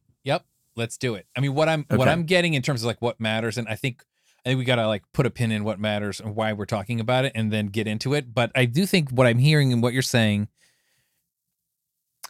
Let's 0.77 0.97
do 0.97 1.15
it. 1.15 1.27
I 1.37 1.41
mean, 1.41 1.55
what 1.55 1.69
I'm 1.69 1.85
what 1.91 2.09
I'm 2.09 2.25
getting 2.25 2.55
in 2.55 2.63
terms 2.63 2.83
of 2.83 2.87
like 2.87 3.03
what 3.03 3.21
matters, 3.21 3.59
and 3.59 3.69
I 3.69 3.75
think 3.75 4.03
I 4.45 4.49
think 4.49 4.59
we 4.59 4.65
gotta 4.65 4.87
like 4.87 5.03
put 5.13 5.27
a 5.27 5.31
pin 5.31 5.53
in 5.53 5.65
what 5.65 5.79
matters 5.79 6.19
and 6.19 6.35
why 6.35 6.53
we're 6.53 6.65
talking 6.67 6.99
about 6.99 7.25
it, 7.25 7.33
and 7.35 7.53
then 7.53 7.67
get 7.67 7.87
into 7.87 8.15
it. 8.15 8.33
But 8.35 8.51
I 8.55 8.65
do 8.65 8.87
think 8.87 9.11
what 9.11 9.27
I'm 9.27 9.39
hearing 9.39 9.73
and 9.73 9.83
what 9.83 9.93
you're 9.93 10.03
saying, 10.03 10.49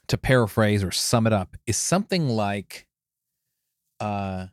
to 0.08 0.18
paraphrase 0.18 0.82
or 0.82 0.90
sum 0.90 1.26
it 1.26 1.32
up, 1.32 1.56
is 1.66 1.76
something 1.76 2.28
like, 2.28 2.86
uh, 4.00 4.46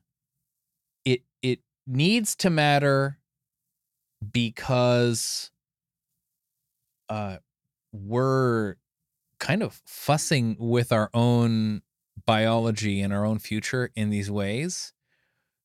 it 1.04 1.24
it 1.42 1.60
needs 1.88 2.36
to 2.38 2.50
matter 2.52 3.18
because, 4.32 5.50
uh, 7.10 7.38
we're 7.92 8.76
kind 9.40 9.64
of 9.64 9.82
fussing 9.86 10.56
with 10.60 10.92
our 10.92 11.10
own 11.14 11.82
biology 12.30 13.02
and 13.02 13.12
our 13.12 13.26
own 13.26 13.40
future 13.40 13.90
in 13.96 14.12
these 14.12 14.30
ways 14.30 14.94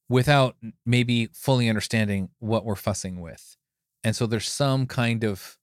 without 0.08 0.56
maybe 0.86 1.28
fully 1.34 1.68
understanding 1.68 2.30
what 2.38 2.64
we're 2.64 2.74
fussing 2.74 3.20
with. 3.20 3.58
And 4.02 4.16
so 4.16 4.24
there's 4.24 4.48
some 4.48 4.86
kind 4.86 5.24
of 5.24 5.58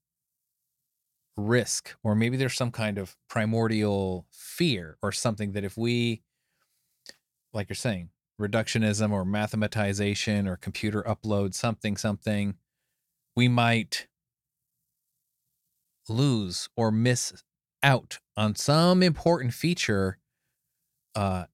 risk, 1.35 1.95
or 2.03 2.13
maybe 2.13 2.37
there's 2.37 2.53
some 2.53 2.69
kind 2.69 2.99
of 2.99 3.15
primordial 3.27 4.27
fear 4.29 4.99
or 5.01 5.11
something 5.11 5.53
that 5.53 5.63
if 5.63 5.75
we, 5.75 6.21
like 7.51 7.67
you're 7.67 7.75
saying, 7.75 8.09
reductionism 8.39 9.11
or 9.11 9.25
mathematization 9.25 10.47
or 10.47 10.55
computer 10.55 11.01
upload, 11.01 11.55
something, 11.55 11.97
something, 11.97 12.53
we 13.35 13.47
might 13.47 14.05
lose 16.07 16.69
or 16.77 16.91
miss 16.91 17.41
out 17.81 18.19
on 18.37 18.53
some 18.53 19.01
important 19.01 19.55
feature 19.55 20.19
uh, 21.15 21.45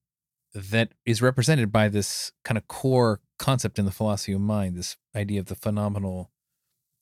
that 0.54 0.90
is 1.04 1.22
represented 1.22 1.70
by 1.70 1.88
this 1.88 2.32
kind 2.44 2.58
of 2.58 2.68
core 2.68 3.20
concept 3.38 3.78
in 3.78 3.84
the 3.84 3.90
philosophy 3.90 4.32
of 4.32 4.40
mind, 4.40 4.76
this 4.76 4.96
idea 5.14 5.40
of 5.40 5.46
the 5.46 5.54
phenomenal 5.54 6.30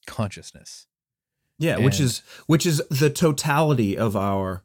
consciousness. 0.07 0.87
Yeah, 1.59 1.79
which 1.79 2.01
is 2.01 2.23
which 2.47 2.67
is 2.67 2.83
the 2.91 3.09
totality 3.09 3.97
of 3.97 4.15
our 4.15 4.63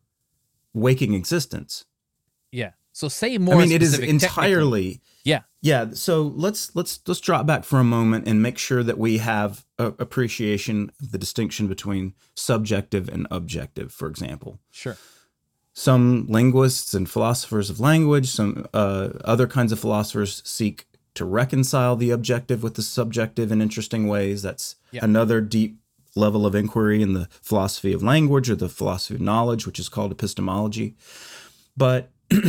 waking 0.73 1.13
existence. 1.13 1.85
Yeah. 2.51 2.71
So 2.91 3.07
say 3.07 3.37
more. 3.37 3.55
I 3.55 3.59
mean, 3.59 3.71
it 3.71 3.81
is 3.81 3.97
entirely. 3.97 5.01
Yeah. 5.23 5.41
Yeah. 5.61 5.91
So 5.93 6.23
let's 6.23 6.75
let's 6.75 6.99
let's 7.07 7.21
drop 7.21 7.45
back 7.45 7.63
for 7.63 7.79
a 7.79 7.83
moment 7.83 8.27
and 8.27 8.41
make 8.41 8.57
sure 8.57 8.83
that 8.83 8.97
we 8.97 9.19
have 9.19 9.65
a 9.79 9.87
appreciation 9.99 10.91
of 11.01 11.11
the 11.11 11.17
distinction 11.17 11.67
between 11.67 12.13
subjective 12.35 13.07
and 13.07 13.25
objective. 13.31 13.93
For 13.93 14.09
example, 14.09 14.59
Sure. 14.71 14.97
Some 15.73 16.25
linguists 16.27 16.93
and 16.93 17.09
philosophers 17.09 17.69
of 17.69 17.79
language, 17.79 18.29
some 18.29 18.67
uh, 18.73 19.09
other 19.23 19.47
kinds 19.47 19.71
of 19.71 19.79
philosophers 19.79 20.41
seek 20.45 20.85
to 21.13 21.25
reconcile 21.25 21.95
the 21.95 22.09
objective 22.11 22.63
with 22.63 22.75
the 22.75 22.81
subjective 22.81 23.51
in 23.51 23.61
interesting 23.61 24.07
ways. 24.07 24.41
That's 24.41 24.75
Yeah. 24.91 25.03
another 25.03 25.41
deep 25.41 25.77
level 26.15 26.45
of 26.45 26.55
inquiry 26.55 27.01
in 27.01 27.13
the 27.13 27.27
philosophy 27.41 27.93
of 27.93 28.03
language 28.03 28.49
or 28.49 28.55
the 28.55 28.67
philosophy 28.69 29.15
of 29.15 29.21
knowledge, 29.21 29.65
which 29.65 29.79
is 29.79 29.87
called 29.89 30.11
epistemology. 30.11 30.95
But 31.77 32.09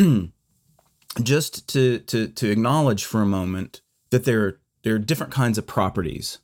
just 1.23 1.69
to, 1.69 1.99
to 2.01 2.29
to 2.29 2.51
acknowledge 2.51 3.05
for 3.05 3.21
a 3.23 3.27
moment 3.27 3.81
that 4.11 4.25
there 4.25 4.45
are, 4.45 4.61
there 4.83 4.95
are 4.95 4.99
different 4.99 5.33
kinds 5.33 5.59
of 5.59 5.67
properties. 5.67 6.39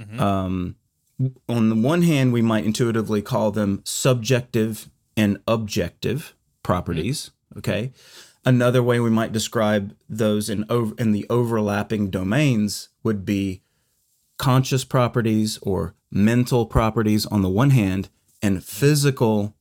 Mhm. 0.00 0.20
Um, 0.20 0.76
on 1.48 1.68
the 1.68 1.76
one 1.76 2.02
hand, 2.02 2.32
we 2.32 2.42
might 2.42 2.64
intuitively 2.64 3.22
call 3.22 3.50
them 3.52 3.80
subjective 3.84 4.90
and 5.16 5.38
objective 5.46 6.34
properties. 6.62 7.30
Okay. 7.56 7.92
Another 8.44 8.82
way 8.82 9.00
we 9.00 9.10
might 9.10 9.32
describe 9.32 9.94
those 10.08 10.50
in 10.50 10.64
over 10.68 10.94
in 10.98 11.12
the 11.12 11.26
overlapping 11.30 12.10
domains 12.10 12.90
would 13.02 13.24
be 13.24 13.62
conscious 14.38 14.84
properties 14.84 15.58
or 15.62 15.94
mental 16.10 16.66
properties 16.66 17.26
on 17.26 17.42
the 17.42 17.48
one 17.48 17.70
hand, 17.70 18.08
and 18.42 18.62
physical 18.62 19.54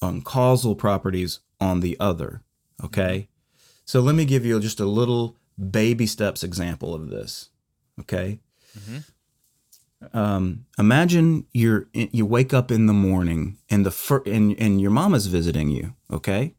um, 0.00 0.22
causal 0.22 0.74
properties 0.74 1.40
on 1.60 1.80
the 1.80 1.96
other. 1.98 2.42
Okay. 2.84 3.28
So 3.84 4.00
let 4.00 4.14
me 4.14 4.24
give 4.24 4.44
you 4.44 4.60
just 4.60 4.80
a 4.80 4.84
little 4.86 5.36
baby 5.70 6.06
steps 6.06 6.44
example 6.44 6.94
of 6.94 7.10
this. 7.10 7.50
Okay. 8.00 8.40
Mhm. 8.78 9.04
Um, 10.12 10.66
imagine 10.78 11.46
you're 11.52 11.88
you 11.92 12.24
wake 12.24 12.54
up 12.54 12.70
in 12.70 12.86
the 12.86 12.92
morning 12.92 13.58
and 13.68 13.84
the 13.84 13.90
fir- 13.90 14.22
and 14.26 14.54
and 14.58 14.80
your 14.80 14.90
mama's 14.90 15.26
visiting 15.26 15.70
you. 15.70 15.94
Okay, 16.12 16.54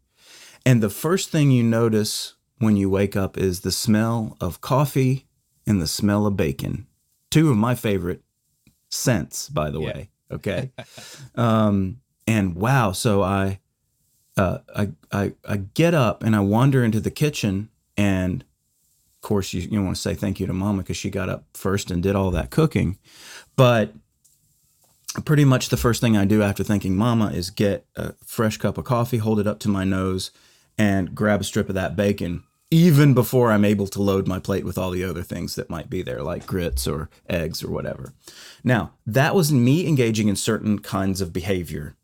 and 0.65 0.83
the 0.83 0.89
first 0.89 1.29
thing 1.29 1.51
you 1.51 1.63
notice 1.63 2.35
when 2.57 2.75
you 2.75 2.89
wake 2.89 3.15
up 3.15 3.37
is 3.37 3.61
the 3.61 3.71
smell 3.71 4.35
of 4.41 4.59
coffee 4.61 5.25
and 5.65 5.81
the 5.81 5.87
smell 5.87 6.25
of 6.25 6.35
bacon. 6.35 6.85
Two 7.31 7.49
of 7.49 7.57
my 7.57 7.75
favorite 7.75 8.21
scents, 8.89 9.47
by 9.49 9.69
the 9.69 9.79
Yeah. 9.79 9.85
way. 9.87 10.09
Okay. 10.31 10.71
um, 11.35 12.01
and 12.27 12.55
wow, 12.55 12.91
so 12.91 13.21
I, 13.23 13.59
uh, 14.35 14.59
I, 14.75 14.89
I, 15.11 15.33
I 15.47 15.57
get 15.57 15.93
up 15.93 16.23
and 16.23 16.35
I 16.35 16.41
wander 16.41 16.83
into 16.83 16.99
the 16.99 17.11
kitchen, 17.11 17.69
and 17.95 18.43
of 19.21 19.27
course, 19.27 19.53
you, 19.53 19.67
you 19.69 19.83
want 19.83 19.97
to 19.97 20.01
say 20.01 20.13
thank 20.13 20.39
you 20.39 20.47
to 20.47 20.53
Mama 20.53 20.81
because 20.81 20.95
she 20.95 21.09
got 21.09 21.27
up 21.27 21.43
first 21.53 21.91
and 21.91 22.01
did 22.01 22.15
all 22.15 22.31
that 22.31 22.51
cooking. 22.51 22.97
But 23.57 23.93
pretty 25.25 25.43
much 25.43 25.67
the 25.67 25.75
first 25.75 25.99
thing 25.99 26.15
I 26.15 26.23
do 26.23 26.41
after 26.41 26.63
thanking 26.63 26.95
Mama 26.95 27.27
is 27.31 27.49
get 27.49 27.85
a 27.97 28.13
fresh 28.25 28.55
cup 28.55 28.77
of 28.77 28.85
coffee, 28.85 29.17
hold 29.17 29.41
it 29.41 29.45
up 29.45 29.59
to 29.59 29.69
my 29.69 29.83
nose, 29.83 30.31
and 30.77 31.13
grab 31.13 31.41
a 31.41 31.43
strip 31.43 31.67
of 31.67 31.75
that 31.75 31.97
bacon. 31.97 32.43
Even 32.71 33.13
before 33.13 33.51
I'm 33.51 33.65
able 33.65 33.87
to 33.87 34.01
load 34.01 34.25
my 34.25 34.39
plate 34.39 34.63
with 34.63 34.77
all 34.77 34.91
the 34.91 35.03
other 35.03 35.23
things 35.23 35.55
that 35.55 35.69
might 35.69 35.89
be 35.89 36.01
there, 36.01 36.23
like 36.23 36.45
grits 36.45 36.87
or 36.87 37.09
eggs 37.27 37.61
or 37.61 37.69
whatever. 37.69 38.13
Now, 38.63 38.93
that 39.05 39.35
was 39.35 39.51
me 39.51 39.85
engaging 39.85 40.29
in 40.29 40.37
certain 40.37 40.79
kinds 40.79 41.19
of 41.19 41.33
behavior. 41.33 41.97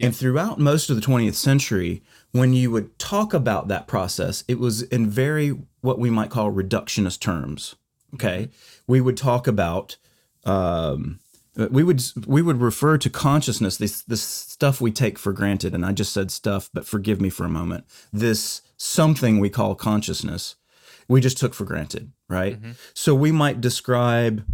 And 0.00 0.16
throughout 0.16 0.58
most 0.58 0.90
of 0.90 0.96
the 0.96 1.02
20th 1.02 1.34
century, 1.34 2.02
when 2.34 2.52
you 2.52 2.68
would 2.72 2.98
talk 2.98 3.32
about 3.32 3.68
that 3.68 3.86
process, 3.86 4.42
it 4.48 4.58
was 4.58 4.82
in 4.82 5.08
very 5.08 5.50
what 5.82 6.00
we 6.00 6.10
might 6.10 6.30
call 6.30 6.52
reductionist 6.52 7.20
terms. 7.20 7.76
Okay. 8.12 8.48
We 8.88 9.00
would 9.00 9.16
talk 9.16 9.46
about, 9.46 9.96
um, 10.44 11.20
we 11.56 11.84
would 11.84 12.02
we 12.26 12.42
would 12.42 12.60
refer 12.60 12.98
to 12.98 13.08
consciousness, 13.08 13.76
this 13.76 14.02
this 14.02 14.22
stuff 14.22 14.80
we 14.80 14.90
take 14.90 15.16
for 15.16 15.32
granted, 15.32 15.74
and 15.74 15.86
I 15.86 15.92
just 15.92 16.12
said 16.12 16.32
stuff, 16.32 16.68
but 16.74 16.84
forgive 16.84 17.20
me 17.20 17.30
for 17.30 17.44
a 17.44 17.48
moment. 17.48 17.84
This 18.12 18.62
something 18.76 19.38
we 19.38 19.48
call 19.48 19.76
consciousness, 19.76 20.56
we 21.06 21.20
just 21.20 21.38
took 21.38 21.54
for 21.54 21.64
granted, 21.64 22.10
right? 22.28 22.58
So 22.94 23.14
we 23.14 23.30
might 23.30 23.60
describe 23.60 24.44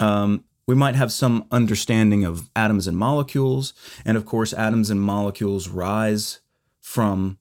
um, 0.00 0.44
we 0.66 0.74
might 0.74 0.94
have 0.94 1.12
some 1.12 1.44
understanding 1.50 2.24
of 2.24 2.48
atoms 2.56 2.86
and 2.86 2.96
molecules, 2.96 3.74
and 4.06 4.16
of 4.16 4.24
course, 4.24 4.54
atoms 4.54 4.88
and 4.88 5.02
molecules 5.02 5.68
rise 5.68 6.40
from 6.88 7.36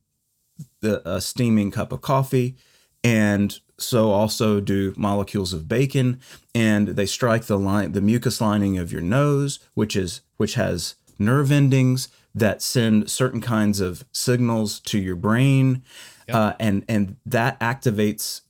the 0.81 1.01
a 1.09 1.21
steaming 1.21 1.71
cup 1.71 1.93
of 1.93 2.01
coffee, 2.01 2.57
and 3.01 3.59
so 3.77 4.11
also 4.11 4.59
do 4.59 4.93
molecules 4.97 5.53
of 5.53 5.69
bacon, 5.69 6.19
and 6.53 6.89
they 6.89 7.05
strike 7.05 7.45
the 7.45 7.57
line, 7.57 7.93
the 7.93 8.01
mucous 8.01 8.41
lining 8.41 8.77
of 8.77 8.91
your 8.91 9.01
nose, 9.01 9.59
which 9.73 9.95
is 9.95 10.19
which 10.35 10.55
has 10.55 10.95
nerve 11.17 11.49
endings 11.49 12.09
that 12.35 12.61
send 12.61 13.09
certain 13.09 13.39
kinds 13.39 13.79
of 13.79 14.03
signals 14.11 14.81
to 14.81 14.99
your 14.99 15.15
brain, 15.15 15.81
yep. 16.27 16.35
uh, 16.35 16.53
and 16.59 16.83
and 16.89 17.15
that 17.25 17.57
activates 17.61 18.41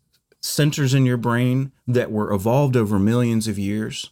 centers 0.42 0.96
in 0.96 1.06
your 1.06 1.18
brain 1.18 1.72
that 1.88 2.12
were 2.12 2.34
evolved 2.34 2.76
over 2.76 2.98
millions 2.98 3.48
of 3.48 3.60
years. 3.60 4.10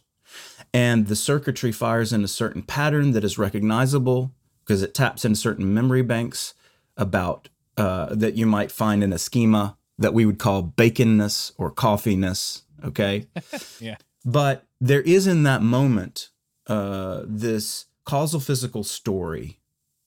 And 0.72 1.08
the 1.08 1.16
circuitry 1.16 1.72
fires 1.72 2.12
in 2.12 2.22
a 2.22 2.28
certain 2.28 2.62
pattern 2.62 3.10
that 3.12 3.24
is 3.24 3.38
recognizable 3.38 4.30
because 4.64 4.82
it 4.82 4.94
taps 4.94 5.24
into 5.24 5.38
certain 5.38 5.72
memory 5.72 6.02
banks 6.02 6.54
about 6.96 7.48
uh, 7.76 8.14
that 8.14 8.34
you 8.34 8.46
might 8.46 8.72
find 8.72 9.04
in 9.04 9.12
a 9.12 9.18
schema 9.18 9.76
that 9.98 10.14
we 10.14 10.26
would 10.26 10.38
call 10.38 10.62
baconness 10.62 11.52
or 11.58 11.70
coffeeness. 11.70 12.62
Okay. 12.84 13.26
yeah. 13.80 13.96
But 14.24 14.66
there 14.80 15.02
is 15.02 15.26
in 15.26 15.42
that 15.44 15.62
moment 15.62 16.30
uh, 16.66 17.22
this 17.26 17.86
causal 18.04 18.40
physical 18.40 18.84
story. 18.84 19.60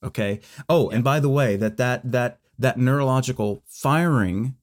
Okay. 0.04 0.40
Oh, 0.68 0.90
yeah. 0.90 0.96
and 0.96 1.04
by 1.04 1.20
the 1.20 1.30
way, 1.30 1.56
that 1.56 1.78
that 1.78 2.12
that 2.12 2.40
that 2.58 2.78
neurological 2.78 3.64
firing 3.68 4.56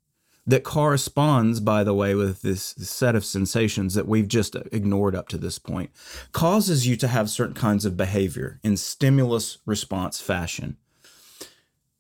that 0.47 0.63
corresponds, 0.63 1.59
by 1.59 1.83
the 1.83 1.95
way, 1.95 2.15
with 2.15 2.43
this 2.43 2.63
set 2.79 3.17
of 3.17 3.25
sensations 3.25 3.95
that 3.95 4.07
we've 4.07 4.29
just 4.29 4.55
ignored 4.71 5.15
up 5.15 5.29
to 5.29 5.39
this 5.39 5.59
point, 5.59 5.91
causes 6.33 6.87
you 6.87 6.97
to 6.97 7.09
have 7.09 7.29
certain 7.29 7.55
kinds 7.55 7.85
of 7.85 7.97
behavior 7.97 8.61
in 8.63 8.77
stimulus 8.77 9.59
response 9.67 10.21
fashion. 10.21 10.77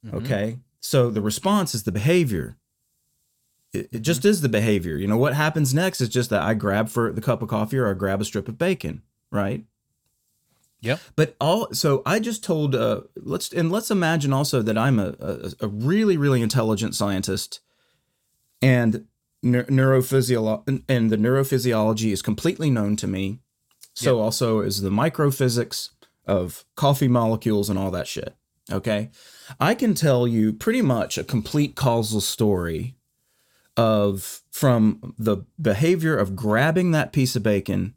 Mm-hmm. 0.06 0.16
Okay. 0.18 0.58
So 0.80 1.10
the 1.10 1.20
response 1.20 1.74
is 1.74 1.82
the 1.82 1.92
behavior. 1.92 2.58
It, 3.72 3.88
it 3.92 3.98
just 4.00 4.20
mm-hmm. 4.20 4.28
is 4.28 4.40
the 4.40 4.48
behavior. 4.48 4.96
You 4.96 5.08
know, 5.08 5.18
what 5.18 5.34
happens 5.34 5.74
next 5.74 6.00
is 6.00 6.08
just 6.08 6.30
that 6.30 6.42
I 6.42 6.54
grab 6.54 6.88
for 6.88 7.12
the 7.12 7.20
cup 7.20 7.42
of 7.42 7.48
coffee 7.48 7.78
or 7.78 7.90
I 7.90 7.94
grab 7.94 8.20
a 8.20 8.24
strip 8.24 8.48
of 8.48 8.58
bacon, 8.58 9.02
right? 9.30 9.64
Yep. 10.80 11.00
But 11.16 11.36
all 11.40 11.68
so 11.72 12.02
I 12.06 12.20
just 12.20 12.44
told 12.44 12.74
uh 12.74 13.00
let's 13.16 13.52
and 13.52 13.72
let's 13.72 13.90
imagine 13.90 14.32
also 14.32 14.62
that 14.62 14.78
I'm 14.78 14.98
a 14.98 15.14
a, 15.18 15.52
a 15.60 15.68
really 15.68 16.16
really 16.16 16.42
intelligent 16.42 16.94
scientist 16.94 17.60
and 18.62 19.06
neurophysiology 19.44 20.82
and 20.88 21.10
the 21.10 21.16
neurophysiology 21.16 22.12
is 22.12 22.22
completely 22.22 22.70
known 22.70 22.96
to 22.96 23.06
me. 23.06 23.40
So 23.94 24.16
yep. 24.16 24.24
also 24.24 24.60
is 24.60 24.82
the 24.82 24.90
microphysics 24.90 25.90
of 26.26 26.64
coffee 26.74 27.08
molecules 27.08 27.70
and 27.70 27.78
all 27.78 27.90
that 27.92 28.06
shit. 28.06 28.36
Okay. 28.70 29.10
I 29.60 29.74
can 29.74 29.94
tell 29.94 30.26
you 30.26 30.52
pretty 30.52 30.82
much 30.82 31.18
a 31.18 31.24
complete 31.24 31.76
causal 31.76 32.20
story 32.20 32.96
of 33.76 34.42
from 34.50 35.14
the 35.18 35.38
behavior 35.60 36.16
of 36.16 36.34
grabbing 36.34 36.90
that 36.90 37.12
piece 37.12 37.36
of 37.36 37.42
bacon 37.42 37.94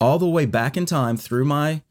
all 0.00 0.18
the 0.18 0.28
way 0.28 0.46
back 0.46 0.76
in 0.76 0.86
time 0.86 1.16
through 1.16 1.44
my 1.44 1.82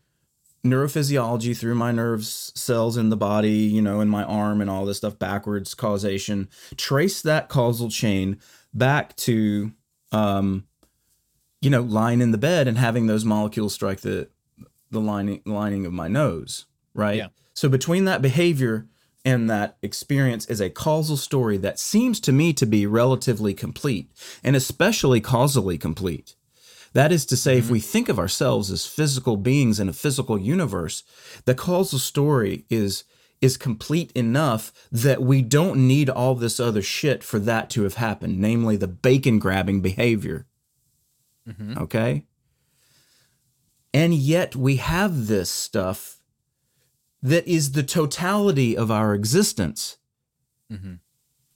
neurophysiology 0.63 1.57
through 1.57 1.75
my 1.75 1.91
nerves 1.91 2.51
cells 2.55 2.95
in 2.95 3.09
the 3.09 3.17
body, 3.17 3.49
you 3.49 3.81
know, 3.81 3.99
in 3.99 4.07
my 4.07 4.23
arm 4.23 4.61
and 4.61 4.69
all 4.69 4.85
this 4.85 4.97
stuff 4.97 5.17
backwards 5.17 5.73
causation, 5.73 6.47
trace 6.77 7.21
that 7.21 7.49
causal 7.49 7.89
chain 7.89 8.39
back 8.73 9.15
to 9.15 9.71
um 10.11 10.65
you 11.61 11.69
know, 11.69 11.81
lying 11.81 12.21
in 12.21 12.31
the 12.31 12.39
bed 12.39 12.67
and 12.67 12.77
having 12.77 13.05
those 13.05 13.23
molecules 13.23 13.73
strike 13.73 14.01
the 14.01 14.29
the 14.89 14.99
lining 14.99 15.41
lining 15.45 15.85
of 15.85 15.93
my 15.93 16.07
nose, 16.07 16.65
right? 16.93 17.17
Yeah. 17.17 17.27
So 17.53 17.69
between 17.69 18.05
that 18.05 18.21
behavior 18.21 18.87
and 19.23 19.49
that 19.49 19.77
experience 19.81 20.45
is 20.47 20.61
a 20.61 20.69
causal 20.69 21.17
story 21.17 21.57
that 21.57 21.79
seems 21.79 22.19
to 22.21 22.31
me 22.31 22.53
to 22.53 22.65
be 22.65 22.85
relatively 22.85 23.53
complete 23.53 24.09
and 24.43 24.55
especially 24.55 25.21
causally 25.21 25.77
complete. 25.77 26.35
That 26.93 27.11
is 27.11 27.25
to 27.27 27.37
say, 27.37 27.57
mm-hmm. 27.57 27.65
if 27.65 27.71
we 27.71 27.79
think 27.79 28.09
of 28.09 28.19
ourselves 28.19 28.69
as 28.71 28.85
physical 28.85 29.37
beings 29.37 29.79
in 29.79 29.87
a 29.87 29.93
physical 29.93 30.37
universe, 30.37 31.03
the 31.45 31.55
causal 31.55 31.99
story 31.99 32.65
is 32.69 33.03
is 33.39 33.57
complete 33.57 34.11
enough 34.11 34.71
that 34.91 35.19
we 35.19 35.41
don't 35.41 35.87
need 35.87 36.07
all 36.11 36.35
this 36.35 36.59
other 36.59 36.81
shit 36.81 37.23
for 37.23 37.39
that 37.39 37.71
to 37.71 37.81
have 37.81 37.95
happened, 37.95 38.39
namely 38.39 38.77
the 38.77 38.87
bacon 38.87 39.39
grabbing 39.39 39.81
behavior. 39.81 40.45
Mm-hmm. 41.49 41.75
Okay? 41.79 42.25
And 43.95 44.13
yet 44.13 44.55
we 44.55 44.75
have 44.75 45.25
this 45.25 45.49
stuff 45.49 46.20
that 47.21 47.47
is 47.47 47.73
the 47.73 47.83
totality 47.83 48.75
of 48.75 48.89
our 48.89 49.13
existence, 49.13 49.97
mm-hmm. 50.71 50.95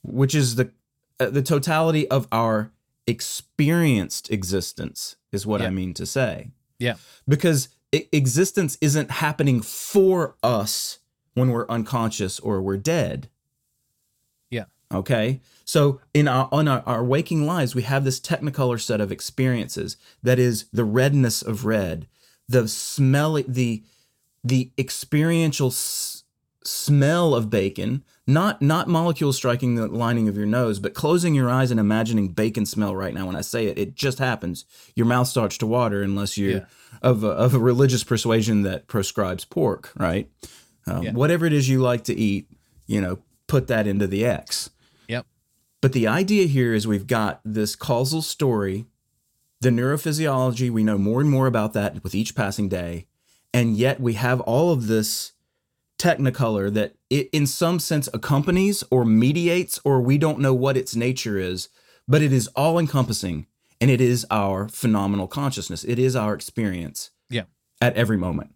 which 0.02 0.34
is 0.34 0.56
the 0.56 0.70
uh, 1.18 1.30
the 1.30 1.42
totality 1.42 2.08
of 2.08 2.28
our 2.30 2.72
experienced 3.06 4.30
existence 4.30 5.16
is 5.32 5.46
what 5.46 5.60
yeah. 5.60 5.68
I 5.68 5.70
mean 5.70 5.94
to 5.94 6.06
say. 6.06 6.50
Yeah. 6.78 6.94
Because 7.26 7.68
existence 7.92 8.76
isn't 8.80 9.10
happening 9.10 9.62
for 9.62 10.36
us 10.42 10.98
when 11.34 11.50
we're 11.50 11.68
unconscious 11.68 12.38
or 12.40 12.60
we're 12.60 12.76
dead. 12.76 13.28
Yeah. 14.50 14.64
Okay. 14.92 15.40
So 15.64 16.00
in 16.14 16.28
our 16.28 16.48
on 16.52 16.68
our, 16.68 16.82
our 16.86 17.04
waking 17.04 17.46
lives, 17.46 17.74
we 17.74 17.82
have 17.82 18.04
this 18.04 18.20
technicolor 18.20 18.80
set 18.80 19.00
of 19.00 19.10
experiences 19.10 19.96
that 20.22 20.38
is 20.38 20.66
the 20.72 20.84
redness 20.84 21.42
of 21.42 21.64
red, 21.64 22.06
the 22.48 22.68
smelly 22.68 23.44
the 23.46 23.82
the 24.46 24.70
experiential 24.78 25.68
s- 25.68 26.24
smell 26.64 27.34
of 27.34 27.50
bacon, 27.50 28.04
not 28.26 28.60
not 28.62 28.88
molecules 28.88 29.36
striking 29.36 29.74
the 29.74 29.86
lining 29.86 30.28
of 30.28 30.36
your 30.36 30.46
nose, 30.46 30.78
but 30.78 30.94
closing 30.94 31.34
your 31.34 31.50
eyes 31.50 31.70
and 31.70 31.80
imagining 31.80 32.28
bacon 32.28 32.66
smell 32.66 32.94
right 32.94 33.14
now. 33.14 33.26
When 33.26 33.36
I 33.36 33.40
say 33.40 33.66
it, 33.66 33.78
it 33.78 33.94
just 33.94 34.18
happens. 34.18 34.64
Your 34.94 35.06
mouth 35.06 35.28
starts 35.28 35.58
to 35.58 35.66
water 35.66 36.02
unless 36.02 36.36
you're 36.36 36.50
yeah. 36.50 36.64
of 37.02 37.24
a, 37.24 37.28
of 37.28 37.54
a 37.54 37.58
religious 37.58 38.04
persuasion 38.04 38.62
that 38.62 38.86
prescribes 38.88 39.44
pork, 39.44 39.92
right? 39.96 40.30
Um, 40.86 41.02
yeah. 41.02 41.12
Whatever 41.12 41.46
it 41.46 41.52
is 41.52 41.68
you 41.68 41.80
like 41.80 42.04
to 42.04 42.14
eat, 42.14 42.48
you 42.86 43.00
know, 43.00 43.18
put 43.46 43.66
that 43.68 43.86
into 43.86 44.06
the 44.06 44.24
X. 44.24 44.70
Yep. 45.08 45.26
But 45.80 45.92
the 45.92 46.06
idea 46.06 46.46
here 46.46 46.74
is 46.74 46.86
we've 46.86 47.06
got 47.06 47.40
this 47.44 47.76
causal 47.76 48.22
story, 48.22 48.86
the 49.60 49.70
neurophysiology. 49.70 50.70
We 50.70 50.84
know 50.84 50.98
more 50.98 51.20
and 51.20 51.30
more 51.30 51.46
about 51.46 51.72
that 51.74 52.02
with 52.02 52.14
each 52.14 52.34
passing 52.34 52.68
day, 52.68 53.06
and 53.52 53.76
yet 53.76 54.00
we 54.00 54.14
have 54.14 54.40
all 54.40 54.70
of 54.70 54.86
this 54.86 55.32
technicolor 55.98 56.72
that 56.72 56.94
it 57.08 57.28
in 57.32 57.46
some 57.46 57.78
sense 57.78 58.08
accompanies 58.12 58.84
or 58.90 59.04
mediates 59.04 59.80
or 59.84 60.00
we 60.00 60.18
don't 60.18 60.38
know 60.38 60.52
what 60.52 60.76
its 60.76 60.94
nature 60.94 61.38
is 61.38 61.68
but 62.06 62.20
it 62.20 62.32
is 62.32 62.48
all 62.48 62.78
encompassing 62.78 63.46
and 63.80 63.90
it 63.90 64.00
is 64.00 64.26
our 64.30 64.68
phenomenal 64.68 65.26
consciousness 65.26 65.84
it 65.84 65.98
is 65.98 66.14
our 66.14 66.34
experience 66.34 67.10
yeah 67.30 67.44
at 67.80 67.96
every 67.96 68.18
moment 68.18 68.54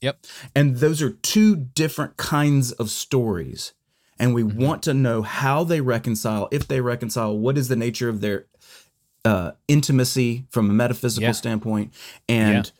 yep 0.00 0.24
and 0.54 0.76
those 0.78 1.02
are 1.02 1.10
two 1.10 1.54
different 1.54 2.16
kinds 2.16 2.72
of 2.72 2.88
stories 2.88 3.74
and 4.18 4.34
we 4.34 4.42
mm-hmm. 4.42 4.62
want 4.62 4.82
to 4.82 4.94
know 4.94 5.20
how 5.22 5.64
they 5.64 5.82
reconcile 5.82 6.48
if 6.50 6.66
they 6.66 6.80
reconcile 6.80 7.36
what 7.36 7.58
is 7.58 7.68
the 7.68 7.76
nature 7.76 8.08
of 8.08 8.22
their 8.22 8.46
uh, 9.24 9.52
intimacy 9.68 10.46
from 10.50 10.70
a 10.70 10.72
metaphysical 10.72 11.28
yeah. 11.28 11.32
standpoint 11.32 11.92
and 12.28 12.66
yeah. 12.66 12.79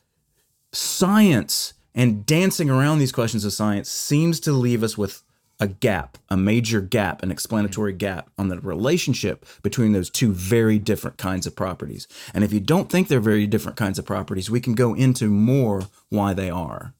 Science 0.72 1.74
and 1.94 2.24
dancing 2.24 2.70
around 2.70 2.98
these 2.98 3.12
questions 3.12 3.44
of 3.44 3.52
science 3.52 3.88
seems 3.88 4.40
to 4.40 4.52
leave 4.52 4.82
us 4.82 4.96
with 4.96 5.22
a 5.60 5.68
gap, 5.68 6.16
a 6.30 6.36
major 6.36 6.80
gap, 6.80 7.22
an 7.22 7.30
explanatory 7.30 7.92
mm-hmm. 7.92 7.98
gap 7.98 8.30
on 8.38 8.48
the 8.48 8.58
relationship 8.60 9.44
between 9.62 9.92
those 9.92 10.08
two 10.08 10.32
very 10.32 10.78
different 10.78 11.18
kinds 11.18 11.46
of 11.46 11.54
properties. 11.54 12.08
And 12.32 12.42
if 12.42 12.52
you 12.52 12.60
don't 12.60 12.90
think 12.90 13.08
they're 13.08 13.20
very 13.20 13.46
different 13.46 13.76
kinds 13.76 13.98
of 13.98 14.06
properties, 14.06 14.50
we 14.50 14.60
can 14.60 14.74
go 14.74 14.94
into 14.94 15.26
more 15.26 15.82
why 16.08 16.32
they 16.32 16.48
are. 16.48 16.94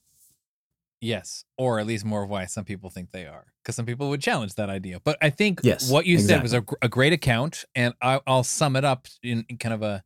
Yes, 1.01 1.47
or 1.57 1.81
at 1.81 1.87
least 1.87 2.05
more 2.05 2.25
of 2.25 2.29
why 2.29 2.45
some 2.45 2.65
people 2.65 2.91
think 2.91 3.11
they 3.11 3.25
are, 3.25 3.47
because 3.63 3.75
some 3.75 3.87
people 3.87 4.11
would 4.11 4.21
challenge 4.21 4.57
that 4.57 4.69
idea. 4.69 5.01
But 5.03 5.17
I 5.23 5.31
think 5.31 5.61
yes, 5.63 5.91
what 5.91 6.05
you 6.05 6.17
exactly. 6.17 6.51
said 6.51 6.63
was 6.63 6.75
a, 6.83 6.85
a, 6.85 6.89
great 6.91 7.15
account, 7.15 7.65
and 7.75 7.95
I, 8.03 8.21
will 8.27 8.45
sum 8.45 8.77
it 8.77 8.85
up 8.85 9.09
in, 9.23 9.47
in 9.49 9.57
kind 9.57 9.73
of 9.73 9.81
a 9.83 10.03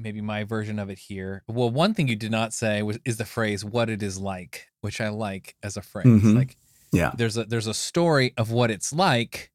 maybe 0.00 0.20
my 0.20 0.44
version 0.44 0.78
of 0.78 0.90
it 0.90 0.98
here. 0.98 1.42
Well, 1.46 1.70
one 1.70 1.94
thing 1.94 2.08
you 2.08 2.16
did 2.16 2.30
not 2.30 2.52
say 2.52 2.82
was 2.82 2.98
is 3.04 3.18
the 3.18 3.24
phrase 3.24 3.64
"what 3.64 3.90
it 3.90 4.02
is 4.02 4.18
like," 4.18 4.68
which 4.80 5.00
I 5.00 5.08
like 5.08 5.56
as 5.62 5.76
a 5.76 5.82
phrase. 5.82 6.06
Mm-hmm. 6.06 6.36
Like, 6.36 6.56
yeah, 6.92 7.12
there's 7.16 7.36
a 7.36 7.44
there's 7.44 7.66
a 7.66 7.74
story 7.74 8.32
of 8.36 8.50
what 8.50 8.70
it's 8.70 8.92
like, 8.92 9.50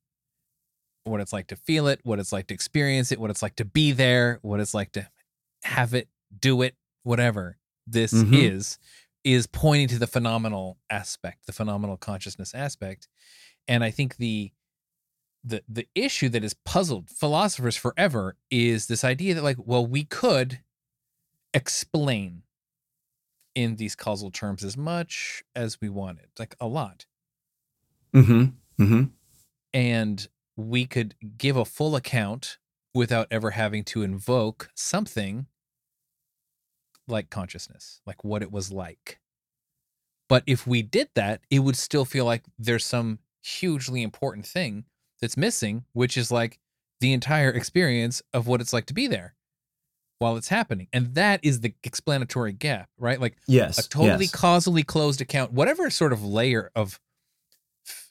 what 1.03 1.21
it's 1.21 1.33
like 1.33 1.47
to 1.47 1.55
feel 1.55 1.87
it, 1.87 1.99
what 2.03 2.19
it's 2.19 2.31
like 2.31 2.47
to 2.47 2.53
experience 2.53 3.11
it, 3.11 3.19
what 3.19 3.29
it's 3.29 3.41
like 3.41 3.55
to 3.57 3.65
be 3.65 3.91
there, 3.91 4.39
what 4.41 4.59
it's 4.59 4.73
like 4.73 4.91
to 4.93 5.07
have 5.63 5.93
it, 5.93 6.07
do 6.39 6.61
it, 6.61 6.75
whatever 7.03 7.57
this 7.87 8.13
mm-hmm. 8.13 8.33
is, 8.33 8.77
is 9.23 9.47
pointing 9.47 9.87
to 9.87 9.99
the 9.99 10.07
phenomenal 10.07 10.77
aspect, 10.89 11.47
the 11.47 11.53
phenomenal 11.53 11.97
consciousness 11.97 12.53
aspect, 12.53 13.07
and 13.67 13.83
I 13.83 13.91
think 13.91 14.17
the 14.17 14.51
the 15.45 15.63
the 15.69 15.87
issue 15.93 16.27
that 16.29 16.43
has 16.43 16.53
puzzled 16.53 17.09
philosophers 17.09 17.75
forever 17.75 18.35
is 18.49 18.87
this 18.87 19.03
idea 19.03 19.35
that 19.35 19.43
like 19.43 19.57
well 19.59 19.85
we 19.85 20.03
could 20.03 20.59
explain 21.53 22.43
in 23.55 23.77
these 23.77 23.95
causal 23.95 24.29
terms 24.29 24.63
as 24.63 24.77
much 24.77 25.43
as 25.55 25.79
we 25.79 25.89
wanted, 25.89 26.27
like 26.37 26.55
a 26.59 26.67
lot. 26.67 27.05
Mm-hmm. 28.13 28.83
Mm-hmm. 28.83 29.03
And 29.73 30.27
we 30.57 30.85
could 30.85 31.15
give 31.37 31.55
a 31.55 31.65
full 31.65 31.95
account 31.95 32.57
without 32.93 33.27
ever 33.31 33.51
having 33.51 33.83
to 33.83 34.03
invoke 34.03 34.69
something 34.75 35.47
like 37.07 37.29
consciousness, 37.29 38.01
like 38.05 38.23
what 38.23 38.41
it 38.41 38.51
was 38.51 38.71
like. 38.71 39.19
But 40.27 40.43
if 40.45 40.67
we 40.67 40.81
did 40.81 41.09
that, 41.15 41.41
it 41.49 41.59
would 41.59 41.77
still 41.77 42.05
feel 42.05 42.25
like 42.25 42.43
there's 42.57 42.85
some 42.85 43.19
hugely 43.41 44.01
important 44.01 44.45
thing 44.45 44.85
that's 45.21 45.37
missing, 45.37 45.85
which 45.93 46.17
is 46.17 46.31
like 46.31 46.59
the 46.99 47.13
entire 47.13 47.49
experience 47.49 48.21
of 48.33 48.47
what 48.47 48.61
it's 48.61 48.73
like 48.73 48.85
to 48.87 48.93
be 48.93 49.07
there 49.07 49.35
while 50.19 50.37
it's 50.37 50.47
happening. 50.47 50.87
And 50.93 51.13
that 51.15 51.39
is 51.43 51.59
the 51.61 51.73
explanatory 51.83 52.53
gap, 52.53 52.89
right? 52.97 53.19
Like 53.19 53.35
Yes. 53.47 53.77
a 53.77 53.89
totally 53.89 54.25
yes. 54.25 54.31
causally 54.31 54.83
closed 54.83 55.19
account, 55.21 55.51
whatever 55.51 55.89
sort 55.89 56.13
of 56.13 56.23
layer 56.23 56.71
of 56.75 56.99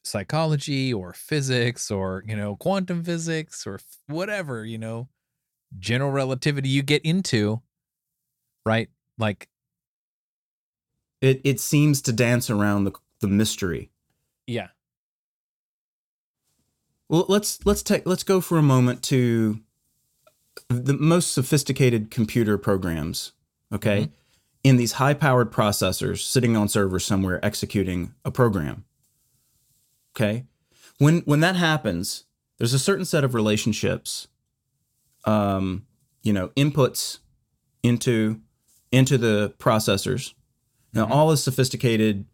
psychology 0.04 0.92
or 0.92 1.12
physics 1.14 1.90
or, 1.90 2.22
you 2.26 2.36
know, 2.36 2.56
quantum 2.56 3.02
physics 3.02 3.66
or 3.66 3.80
whatever, 4.06 4.64
you 4.64 4.78
know, 4.78 5.08
general 5.78 6.10
relativity 6.10 6.68
you 6.68 6.82
get 6.82 7.02
into, 7.02 7.62
right? 8.66 8.88
Like, 9.18 9.48
It 11.20 11.40
it 11.44 11.58
seems 11.60 12.02
to 12.02 12.12
dance 12.12 12.50
around 12.50 12.84
the 12.84 12.92
the 13.20 13.28
mystery. 13.28 13.90
yeah. 14.46 14.68
Well, 17.08 17.26
let's 17.28 17.64
let's 17.66 17.82
take 17.82 18.06
let's 18.06 18.22
go 18.22 18.40
for 18.40 18.58
a 18.58 18.62
moment 18.62 19.02
to 19.04 19.60
the 20.68 20.94
most 20.94 21.32
sophisticated 21.32 22.10
computer 22.10 22.56
programs. 22.58 23.32
Okay, 23.72 24.02
mm-hmm. 24.02 24.12
in 24.62 24.76
these 24.76 24.92
high-powered 24.92 25.50
processors 25.50 26.20
sitting 26.22 26.56
on 26.56 26.68
servers 26.68 27.04
somewhere 27.04 27.44
executing 27.44 28.14
a 28.24 28.30
program. 28.30 28.84
Okay, 30.16 30.44
when 30.98 31.20
when 31.20 31.40
that 31.40 31.56
happens, 31.56 32.24
there's 32.58 32.74
a 32.74 32.78
certain 32.78 33.04
set 33.04 33.24
of 33.24 33.34
relationships. 33.34 34.28
Um, 35.26 35.86
you 36.22 36.32
know, 36.32 36.48
inputs 36.48 37.18
into 37.82 38.40
into 38.90 39.18
the 39.18 39.54
processors. 39.58 40.34
Now, 40.92 41.04
mm-hmm. 41.04 41.12
all 41.12 41.28
the 41.28 41.36
sophisticated 41.36 42.26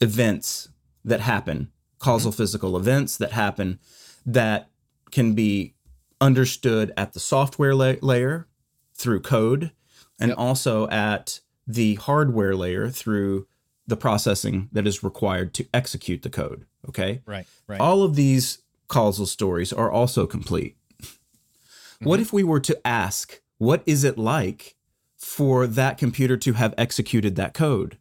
events 0.00 0.68
that 1.04 1.20
happen, 1.20 1.70
causal 1.98 2.30
mm-hmm. 2.30 2.36
physical 2.42 2.76
events 2.76 3.16
that 3.16 3.32
happen, 3.32 3.78
that 4.26 4.68
can 5.10 5.34
be 5.34 5.74
understood 6.20 6.92
at 6.96 7.12
the 7.12 7.20
software 7.20 7.74
la- 7.74 7.94
layer 8.00 8.46
through 8.94 9.20
code 9.20 9.72
and 10.20 10.28
Yep. 10.30 10.38
also 10.38 10.88
at 10.88 11.40
the 11.66 11.94
hardware 11.96 12.54
layer 12.54 12.88
through 12.90 13.46
the 13.86 13.96
processing 13.96 14.68
that 14.72 14.86
is 14.86 15.02
required 15.02 15.52
to 15.54 15.66
execute 15.74 16.22
the 16.22 16.30
code. 16.30 16.66
Okay. 16.88 17.20
Right. 17.26 17.46
Right. 17.66 17.80
All 17.80 18.02
of 18.02 18.14
these 18.14 18.58
causal 18.88 19.26
stories 19.26 19.72
are 19.72 19.90
also 19.90 20.26
complete. 20.26 20.76
Mm-hmm. 21.02 22.06
What 22.08 22.20
if 22.20 22.32
we 22.32 22.44
were 22.44 22.60
to 22.60 22.86
ask, 22.86 23.40
what 23.58 23.82
is 23.86 24.04
it 24.04 24.16
like 24.18 24.76
for 25.16 25.66
that 25.66 25.98
computer 25.98 26.36
to 26.36 26.52
have 26.54 26.74
executed 26.78 27.36
that 27.36 27.54
code? 27.54 27.98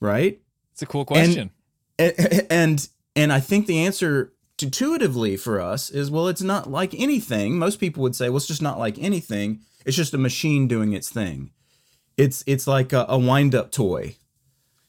Right? 0.00 0.40
it's 0.72 0.82
a 0.82 0.86
cool 0.86 1.04
question. 1.04 1.50
and 1.98 2.14
and 2.18 2.46
and 2.50 2.88
I 3.16 3.40
think 3.40 3.66
the 3.66 3.78
answer 3.80 4.32
intuitively 4.62 5.36
for 5.36 5.60
us 5.60 5.90
is 5.90 6.10
well, 6.10 6.28
it's 6.28 6.42
not 6.42 6.70
like 6.70 6.94
anything. 6.94 7.58
Most 7.58 7.80
people 7.80 8.02
would 8.02 8.16
say, 8.16 8.28
well, 8.28 8.36
it's 8.36 8.46
just 8.46 8.62
not 8.62 8.78
like 8.78 8.98
anything. 8.98 9.60
It's 9.84 9.96
just 9.96 10.14
a 10.14 10.18
machine 10.18 10.68
doing 10.68 10.92
its 10.92 11.10
thing. 11.10 11.50
It's 12.16 12.44
it's 12.46 12.66
like 12.66 12.92
a, 12.92 13.06
a 13.08 13.18
wind 13.18 13.54
up 13.54 13.72
toy. 13.72 14.16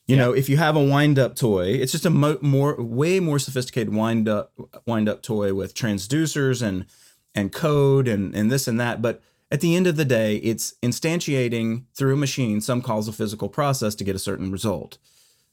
You 0.07 0.17
know, 0.17 0.33
if 0.33 0.49
you 0.49 0.57
have 0.57 0.75
a 0.75 0.83
wind 0.83 1.17
up 1.17 1.35
toy, 1.35 1.67
it's 1.67 1.93
just 1.93 2.05
a 2.05 2.09
mo- 2.09 2.39
more 2.41 2.75
way 2.81 3.19
more 3.21 3.39
sophisticated 3.39 3.93
wind 3.93 4.27
up 4.27 4.51
wind 4.85 5.07
up 5.07 5.21
toy 5.21 5.53
with 5.53 5.73
transducers 5.73 6.61
and 6.61 6.85
and 7.33 7.53
code 7.53 8.07
and 8.07 8.35
and 8.35 8.51
this 8.51 8.67
and 8.67 8.79
that. 8.79 9.01
But 9.01 9.21
at 9.49 9.61
the 9.61 9.75
end 9.75 9.87
of 9.87 9.95
the 9.95 10.05
day, 10.05 10.37
it's 10.37 10.73
instantiating 10.83 11.85
through 11.93 12.13
a 12.13 12.17
machine 12.17 12.61
some 12.61 12.81
causal 12.81 13.13
physical 13.13 13.49
process 13.49 13.95
to 13.95 14.03
get 14.03 14.15
a 14.15 14.19
certain 14.19 14.51
result. 14.51 14.97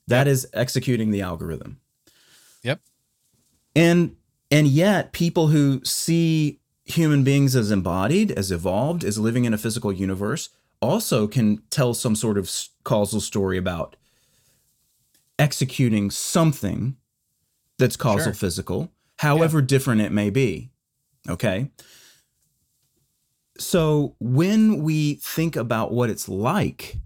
That 0.06 0.26
is 0.26 0.48
executing 0.52 1.10
the 1.10 1.20
algorithm. 1.20 1.80
Yep. 2.62 2.80
And 3.74 4.16
and 4.50 4.66
yet 4.66 5.12
people 5.12 5.48
who 5.48 5.84
see 5.84 6.60
human 6.84 7.22
beings 7.22 7.54
as 7.54 7.70
embodied, 7.70 8.32
as 8.32 8.50
evolved, 8.50 9.04
as 9.04 9.18
living 9.18 9.44
in 9.44 9.52
a 9.52 9.58
physical 9.58 9.92
universe 9.92 10.48
also 10.80 11.26
can 11.26 11.58
tell 11.70 11.92
some 11.92 12.16
sort 12.16 12.38
of 12.38 12.50
causal 12.84 13.20
story 13.20 13.58
about 13.58 13.96
executing 15.38 16.10
something 16.10 16.96
that's 17.78 17.96
causal 17.96 18.26
Sure. 18.26 18.34
physical, 18.34 18.92
however 19.18 19.60
different 19.60 20.00
it 20.00 20.12
may 20.12 20.30
be. 20.30 20.70
Okay? 21.28 21.70
So 23.58 24.16
when 24.18 24.82
we 24.82 25.14
think 25.16 25.56
about 25.56 25.92
what 25.92 26.10
it's 26.10 26.28
like 26.28 26.96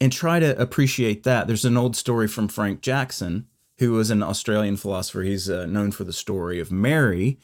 and 0.00 0.10
try 0.12 0.40
to 0.40 0.58
appreciate 0.60 1.22
that, 1.24 1.46
there's 1.46 1.64
an 1.64 1.76
old 1.76 1.96
story 1.96 2.26
from 2.26 2.48
Frank 2.48 2.80
Jackson, 2.80 3.46
who 3.80 3.92
was 3.92 4.10
an 4.10 4.22
Australian 4.22 4.76
philosopher. 4.76 5.22
He's 5.22 5.50
uh, 5.50 5.66
known 5.66 5.90
for 5.90 6.04
the 6.04 6.12
story 6.12 6.60
of 6.60 6.70
Mary. 6.72 7.38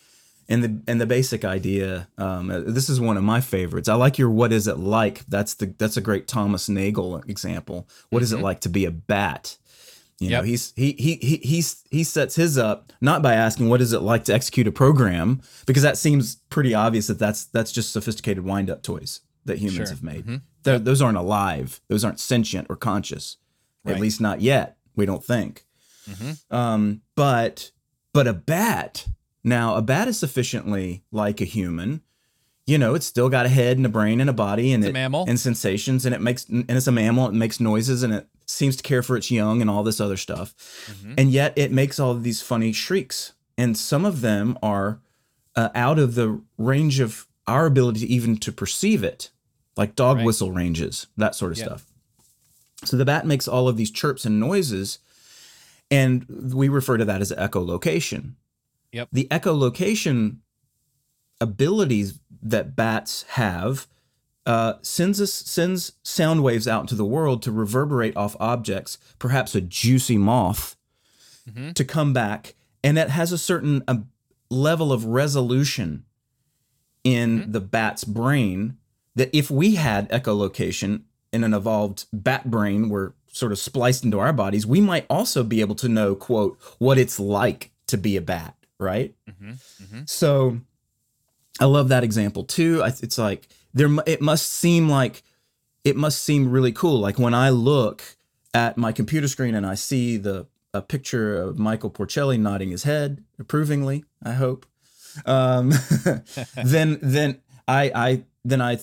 And 0.48 0.62
the 0.62 0.80
and 0.86 1.00
the 1.00 1.06
basic 1.06 1.44
idea, 1.44 2.06
um, 2.18 2.52
uh, 2.52 2.60
this 2.60 2.88
is 2.88 3.00
one 3.00 3.16
of 3.16 3.24
my 3.24 3.40
favorites. 3.40 3.88
I 3.88 3.94
like 3.94 4.16
your 4.16 4.30
"What 4.30 4.52
is 4.52 4.68
it 4.68 4.78
like?" 4.78 5.24
That's 5.26 5.54
the 5.54 5.74
that's 5.76 5.96
a 5.96 6.00
great 6.00 6.28
Thomas 6.28 6.68
Nagel 6.68 7.16
example. 7.26 7.88
What 8.10 8.22
is 8.22 8.32
it 8.32 8.38
like 8.40 8.60
to 8.60 8.68
be 8.68 8.84
a 8.84 8.92
bat? 8.92 9.56
You 10.20 10.30
know, 10.30 10.42
he's 10.42 10.72
he 10.76 10.92
he 10.92 11.16
he 11.16 11.36
he's 11.38 11.82
he 11.90 12.04
sets 12.04 12.36
his 12.36 12.56
up 12.56 12.92
not 13.00 13.22
by 13.22 13.34
asking 13.34 13.68
what 13.68 13.80
is 13.80 13.92
it 13.92 14.02
like 14.02 14.22
to 14.26 14.32
execute 14.34 14.68
a 14.68 14.72
program 14.72 15.42
because 15.66 15.82
that 15.82 15.98
seems 15.98 16.36
pretty 16.48 16.74
obvious 16.74 17.08
that 17.08 17.18
that's 17.18 17.46
that's 17.46 17.72
just 17.72 17.92
sophisticated 17.92 18.44
wind 18.44 18.70
up 18.70 18.84
toys 18.84 19.22
that 19.46 19.58
humans 19.58 19.76
Sure. 19.76 19.86
have 19.88 20.02
made. 20.04 20.26
Mhm. 20.26 20.42
They're- 20.62 20.78
Those 20.78 21.02
aren't 21.02 21.18
alive. 21.18 21.80
Those 21.88 22.04
aren't 22.04 22.20
sentient 22.20 22.68
or 22.70 22.76
conscious. 22.76 23.36
At 23.84 23.98
least 24.00 24.20
not 24.20 24.40
yet. 24.40 24.76
We 24.94 25.06
don't 25.06 25.24
think. 25.24 25.65
Mhm. 26.08 26.38
Um, 26.54 27.00
but 27.14 27.70
but 28.12 28.26
a 28.26 28.32
bat 28.32 29.06
now 29.44 29.74
a 29.76 29.82
bat 29.82 30.08
is 30.08 30.18
sufficiently 30.18 31.02
like 31.12 31.40
a 31.40 31.44
human. 31.44 32.02
You 32.66 32.78
know, 32.78 32.94
it's 32.94 33.06
still 33.06 33.28
got 33.28 33.46
a 33.46 33.48
head 33.48 33.76
and 33.76 33.86
a 33.86 33.88
brain 33.88 34.20
and 34.20 34.28
a 34.28 34.32
body 34.32 34.72
and 34.72 34.82
It's 34.82 34.88
a 34.88 34.90
it- 34.90 34.92
mammal. 34.94 35.24
and 35.28 35.38
sensations 35.38 36.04
and 36.04 36.14
it 36.14 36.20
makes 36.20 36.46
and 36.48 36.64
it's 36.68 36.86
a 36.88 36.92
mammal. 36.92 37.28
It 37.28 37.34
makes 37.34 37.60
noises 37.60 38.02
and 38.02 38.12
it 38.12 38.26
seems 38.46 38.76
to 38.76 38.82
care 38.82 39.02
for 39.02 39.16
its 39.16 39.30
young 39.30 39.60
and 39.60 39.68
all 39.70 39.82
this 39.84 40.00
other 40.00 40.16
stuff. 40.16 40.54
Mhm. 40.90 41.14
And 41.18 41.30
yet 41.32 41.52
it 41.56 41.70
makes 41.72 41.98
all 42.00 42.10
of 42.12 42.22
these 42.22 42.40
funny 42.42 42.72
shrieks, 42.72 43.32
and 43.58 43.76
some 43.76 44.04
of 44.04 44.20
them 44.20 44.58
are 44.62 45.00
uh, 45.54 45.70
out 45.74 45.98
of 45.98 46.14
the 46.16 46.40
range 46.58 47.00
of 47.00 47.26
our 47.46 47.64
ability 47.66 48.00
to 48.00 48.06
even 48.06 48.36
to 48.36 48.52
perceive 48.52 49.02
it, 49.02 49.30
like 49.76 49.96
dog 49.96 50.18
Right. 50.18 50.26
whistle 50.26 50.52
ranges, 50.52 51.06
that 51.16 51.34
sort 51.34 51.52
of 51.52 51.58
Yeah. 51.58 51.64
stuff. 51.64 51.86
So 52.84 52.96
the 52.98 53.06
bat 53.06 53.26
makes 53.26 53.48
all 53.48 53.66
of 53.68 53.76
these 53.78 53.90
chirps 53.90 54.26
and 54.26 54.38
noises, 54.38 54.98
and 55.90 56.26
we 56.54 56.68
refer 56.68 56.96
to 56.96 57.04
that 57.04 57.20
as 57.20 57.32
echolocation. 57.32 58.34
Yep. 58.92 59.08
The 59.12 59.28
echolocation 59.30 60.38
abilities 61.40 62.18
that 62.42 62.76
bats 62.76 63.24
have 63.30 63.86
uh, 64.46 64.74
sends 64.80 65.20
us 65.20 65.32
sends 65.32 65.92
sound 66.02 66.42
waves 66.42 66.68
out 66.68 66.82
into 66.82 66.94
the 66.94 67.04
world 67.04 67.42
to 67.42 67.52
reverberate 67.52 68.16
off 68.16 68.36
objects, 68.38 68.96
perhaps 69.18 69.54
a 69.54 69.60
juicy 69.60 70.16
moth, 70.16 70.76
mm-hmm. 71.48 71.72
to 71.72 71.84
come 71.84 72.12
back, 72.12 72.54
and 72.84 72.96
that 72.96 73.10
has 73.10 73.32
a 73.32 73.38
certain 73.38 73.82
uh, 73.88 73.96
level 74.48 74.92
of 74.92 75.04
resolution 75.04 76.04
in 77.02 77.50
the 77.52 77.60
bat's 77.60 78.04
brain 78.04 78.76
that 79.16 79.30
if 79.32 79.50
we 79.50 79.74
had 79.74 80.08
echolocation 80.10 81.02
in 81.32 81.42
an 81.42 81.54
evolved 81.54 82.06
bat 82.12 82.50
brain 82.50 82.88
were 82.88 83.14
sort 83.36 83.52
of 83.52 83.58
spliced 83.58 84.02
into 84.04 84.18
our 84.18 84.32
bodies, 84.32 84.66
we 84.66 84.80
might 84.80 85.04
also 85.10 85.44
be 85.44 85.60
able 85.60 85.74
to 85.76 85.88
know, 85.88 86.14
quote, 86.14 86.58
what 86.78 86.96
it's 86.98 87.20
like 87.20 87.70
to 87.86 87.96
be 87.98 88.16
a 88.16 88.20
bat, 88.20 88.54
right? 88.78 89.14
Mhm. 89.30 89.58
Mhm. 89.82 90.08
So 90.08 90.60
I 91.60 91.66
love 91.66 91.88
that 91.88 92.02
example 92.04 92.44
too. 92.44 92.82
It's 92.84 93.18
like 93.18 93.48
there, 93.74 93.88
it 94.06 94.20
must 94.20 94.48
seem 94.48 94.88
like 94.88 95.22
it 95.84 95.96
must 95.96 96.22
seem 96.22 96.50
really 96.50 96.72
cool. 96.72 96.98
Like 96.98 97.18
when 97.18 97.34
I 97.34 97.50
look 97.50 98.02
at 98.54 98.76
my 98.76 98.90
computer 98.92 99.28
screen 99.28 99.54
and 99.54 99.66
I 99.66 99.74
see 99.74 100.16
the 100.16 100.46
a 100.74 100.82
picture 100.82 101.36
of 101.40 101.58
Michael 101.58 101.90
Porcelli 101.90 102.38
nodding 102.38 102.70
his 102.70 102.82
head 102.82 103.22
approvingly, 103.38 104.04
I 104.22 104.32
hope. 104.32 104.66
Um, 105.24 105.72
then 106.64 106.98
then 107.00 107.40
I 107.68 107.90
I 107.94 108.22
then 108.44 108.60
I 108.60 108.78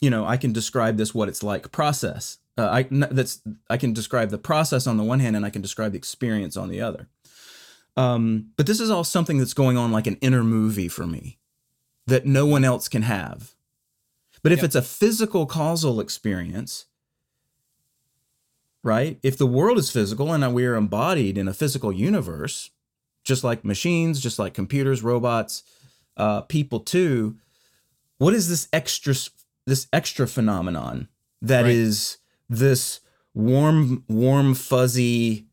you 0.00 0.10
know 0.10 0.26
I 0.26 0.36
can 0.36 0.52
describe 0.52 0.96
this 0.96 1.14
what 1.14 1.28
it's 1.28 1.42
like 1.42 1.70
process. 1.72 2.38
Uh, 2.58 2.68
I 2.70 2.82
that's 2.90 3.40
I 3.70 3.76
can 3.76 3.92
describe 3.92 4.30
the 4.30 4.38
process 4.38 4.86
on 4.86 4.96
the 4.96 5.04
one 5.04 5.20
hand 5.20 5.36
and 5.36 5.46
I 5.46 5.50
can 5.50 5.62
describe 5.62 5.92
the 5.92 5.98
experience 5.98 6.56
on 6.56 6.68
the 6.68 6.80
other. 6.80 7.08
Um, 7.96 8.50
but 8.56 8.66
this 8.66 8.80
is 8.80 8.90
all 8.90 9.04
something 9.04 9.38
that's 9.38 9.54
going 9.54 9.76
on 9.76 9.92
like 9.92 10.06
an 10.06 10.16
inner 10.20 10.42
movie 10.44 10.88
for 10.88 11.06
me 11.06 11.38
that 12.06 12.26
no 12.26 12.46
one 12.46 12.64
else 12.64 12.88
can 12.88 13.02
have. 13.02 13.54
But 14.42 14.52
if 14.52 14.58
Yep. 14.58 14.64
it's 14.64 14.74
a 14.74 14.82
physical 14.82 15.46
causal 15.46 16.00
experience, 16.00 16.86
right? 18.82 19.18
If 19.22 19.36
the 19.36 19.46
world 19.46 19.78
is 19.78 19.90
physical 19.90 20.32
and 20.32 20.54
we 20.54 20.64
are 20.64 20.74
embodied 20.76 21.36
in 21.38 21.48
a 21.48 21.54
physical 21.54 21.92
universe, 21.92 22.70
just 23.24 23.44
like 23.44 23.64
machines, 23.64 24.20
just 24.20 24.38
like 24.38 24.54
computers, 24.54 25.02
robots, 25.02 25.62
uh, 26.16 26.42
people 26.42 26.80
too, 26.80 27.36
what 28.18 28.34
is 28.34 28.48
this 28.48 28.68
extra 28.72 29.14
this 29.66 29.86
extra 29.92 30.26
phenomenon 30.26 31.08
that 31.42 31.62
Right. 31.64 31.72
is 31.72 32.18
this 32.48 33.00
warm, 33.34 34.04
warm, 34.08 34.54
fuzzy, 34.54 35.46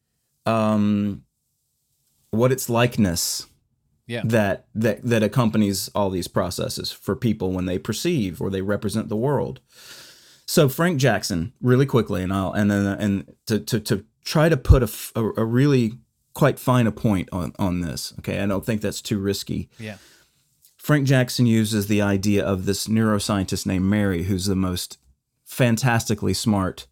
um, 0.45 1.23
what 2.31 2.51
its 2.51 2.69
likeness 2.69 3.47
Yeah. 4.07 4.21
that 4.25 4.67
that 4.75 5.03
that 5.03 5.23
accompanies 5.23 5.89
all 5.95 6.09
these 6.09 6.27
processes 6.27 6.91
for 6.91 7.15
people 7.15 7.51
when 7.51 7.65
they 7.65 7.79
perceive 7.79 8.41
or 8.41 8.49
they 8.49 8.61
represent 8.61 9.09
the 9.09 9.15
world. 9.15 9.61
So 10.45 10.69
Frank 10.69 10.99
Jackson, 10.99 11.53
really 11.61 11.85
quickly, 11.87 12.21
and 12.21 12.31
I'll 12.31 12.51
and 12.51 12.69
then 12.69 12.85
and 12.85 13.33
to 13.47 13.59
to 13.59 13.79
to 13.79 14.05
try 14.23 14.47
to 14.49 14.57
put 14.57 14.83
a 14.83 14.89
a 15.37 15.43
really 15.45 15.93
quite 16.33 16.59
fine 16.59 16.85
a 16.87 16.91
point 16.91 17.29
on 17.31 17.53
on 17.57 17.81
this. 17.81 18.13
Okay, 18.19 18.39
I 18.39 18.45
don't 18.45 18.65
think 18.65 18.81
that's 18.81 19.01
too 19.01 19.17
risky. 19.17 19.69
Yeah. 19.79 19.97
Frank 20.77 21.07
Jackson 21.07 21.47
uses 21.47 21.87
the 21.87 22.01
idea 22.03 22.45
of 22.45 22.65
this 22.67 22.87
neuroscientist 22.87 23.65
named 23.65 23.85
Mary, 23.85 24.23
who's 24.23 24.45
the 24.45 24.55
most 24.55 24.99
fantastically 25.45 26.33
smart 26.33 26.87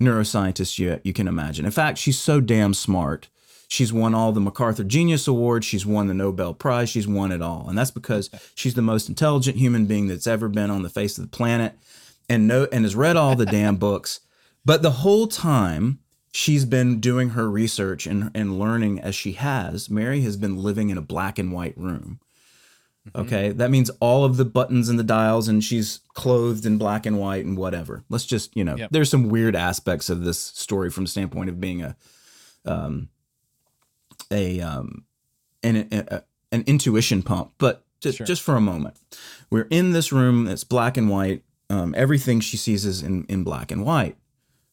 neuroscientist 0.00 0.78
you, 0.78 1.00
you 1.04 1.12
can 1.12 1.28
imagine. 1.28 1.64
In 1.64 1.70
fact, 1.70 1.98
she's 1.98 2.18
so 2.18 2.40
damn 2.40 2.72
smart. 2.74 3.28
She's 3.68 3.92
won 3.92 4.14
all 4.14 4.32
the 4.32 4.40
MacArthur 4.40 4.82
Genius 4.82 5.28
Awards. 5.28 5.64
She's 5.64 5.86
won 5.86 6.08
the 6.08 6.14
Nobel 6.14 6.54
Prize. 6.54 6.88
She's 6.88 7.06
won 7.06 7.30
it 7.30 7.42
all. 7.42 7.66
And 7.68 7.78
that's 7.78 7.92
because 7.92 8.30
she's 8.54 8.74
the 8.74 8.82
most 8.82 9.08
intelligent 9.08 9.58
human 9.58 9.86
being 9.86 10.08
that's 10.08 10.26
ever 10.26 10.48
been 10.48 10.70
on 10.70 10.82
the 10.82 10.88
face 10.88 11.18
of 11.18 11.24
the 11.24 11.36
planet 11.36 11.74
and 12.28 12.48
know 12.48 12.66
and 12.72 12.84
has 12.84 12.96
read 12.96 13.16
all 13.16 13.36
the 13.36 13.46
damn 13.46 13.76
books. 13.78 14.20
But 14.64 14.82
the 14.82 14.90
whole 14.90 15.28
time 15.28 16.00
she's 16.32 16.64
been 16.64 17.00
doing 17.00 17.30
her 17.30 17.48
research 17.48 18.06
and, 18.06 18.30
and 18.34 18.58
learning 18.58 19.00
as 19.00 19.14
she 19.14 19.32
has, 19.32 19.88
Mary 19.88 20.22
has 20.22 20.36
been 20.36 20.56
living 20.56 20.90
in 20.90 20.98
a 20.98 21.02
black 21.02 21.38
and 21.38 21.52
white 21.52 21.76
room. 21.76 22.18
Okay, 23.14 23.50
that 23.52 23.70
means 23.70 23.90
all 24.00 24.24
of 24.24 24.36
the 24.36 24.44
buttons 24.44 24.88
and 24.88 24.98
the 24.98 25.04
dials, 25.04 25.48
and 25.48 25.62
she's 25.64 26.00
clothed 26.14 26.64
in 26.66 26.78
black 26.78 27.06
and 27.06 27.18
white 27.18 27.44
and 27.44 27.56
whatever. 27.56 28.04
Let's 28.08 28.26
just, 28.26 28.56
you 28.56 28.64
know, 28.64 28.76
Yep. 28.76 28.90
there's 28.92 29.10
some 29.10 29.28
weird 29.28 29.56
aspects 29.56 30.08
of 30.10 30.24
this 30.24 30.38
story 30.40 30.90
from 30.90 31.04
the 31.04 31.10
standpoint 31.10 31.48
of 31.48 31.60
being 31.60 31.82
a, 31.82 31.96
um, 32.64 33.08
a, 34.30 34.60
um, 34.60 35.04
an, 35.62 35.88
a, 35.92 36.22
an 36.52 36.64
intuition 36.66 37.22
pump. 37.22 37.52
But 37.58 37.84
just, 38.00 38.18
Sure. 38.18 38.26
just 38.26 38.42
for 38.42 38.56
a 38.56 38.60
moment, 38.60 38.96
we're 39.50 39.66
in 39.70 39.92
this 39.92 40.12
room 40.12 40.44
that's 40.44 40.64
black 40.64 40.96
and 40.96 41.08
white. 41.08 41.42
Um, 41.68 41.94
everything 41.96 42.40
she 42.40 42.56
sees 42.56 42.84
is 42.84 43.02
in, 43.02 43.24
in 43.28 43.44
black 43.44 43.70
and 43.70 43.84
white. 43.84 44.16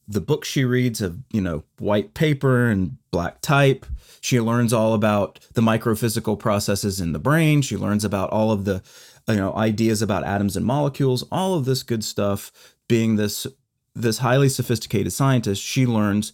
The 0.08 0.21
books 0.21 0.47
she 0.47 0.63
reads 0.65 1.00
have, 1.00 1.17
you 1.32 1.41
know, 1.41 1.63
white 1.80 2.13
paper 2.13 2.67
and 2.69 2.97
black 3.12 3.41
type. 3.41 3.86
She 4.21 4.39
learns 4.39 4.73
all 4.73 4.93
about 4.93 5.39
the 5.53 5.62
microphysical 5.62 6.38
processes 6.39 6.99
in 6.99 7.13
the 7.13 7.19
brain. 7.19 7.62
She 7.62 7.77
learns 7.77 8.03
about 8.03 8.30
all 8.32 8.51
of 8.51 8.65
the, 8.65 8.82
you 9.27 9.36
know, 9.36 9.53
ideas 9.56 10.01
about 10.01 10.23
atoms 10.23 10.56
and 10.58 10.65
molecules. 10.65 11.23
All 11.32 11.56
of 11.56 11.65
this 11.65 11.84
good 11.84 12.03
stuff. 12.03 12.51
Being 12.88 13.15
this 13.17 13.45
this 13.93 14.19
highly 14.19 14.47
sophisticated 14.49 15.12
scientist, 15.12 15.62
she 15.62 15.86
learns 15.86 16.32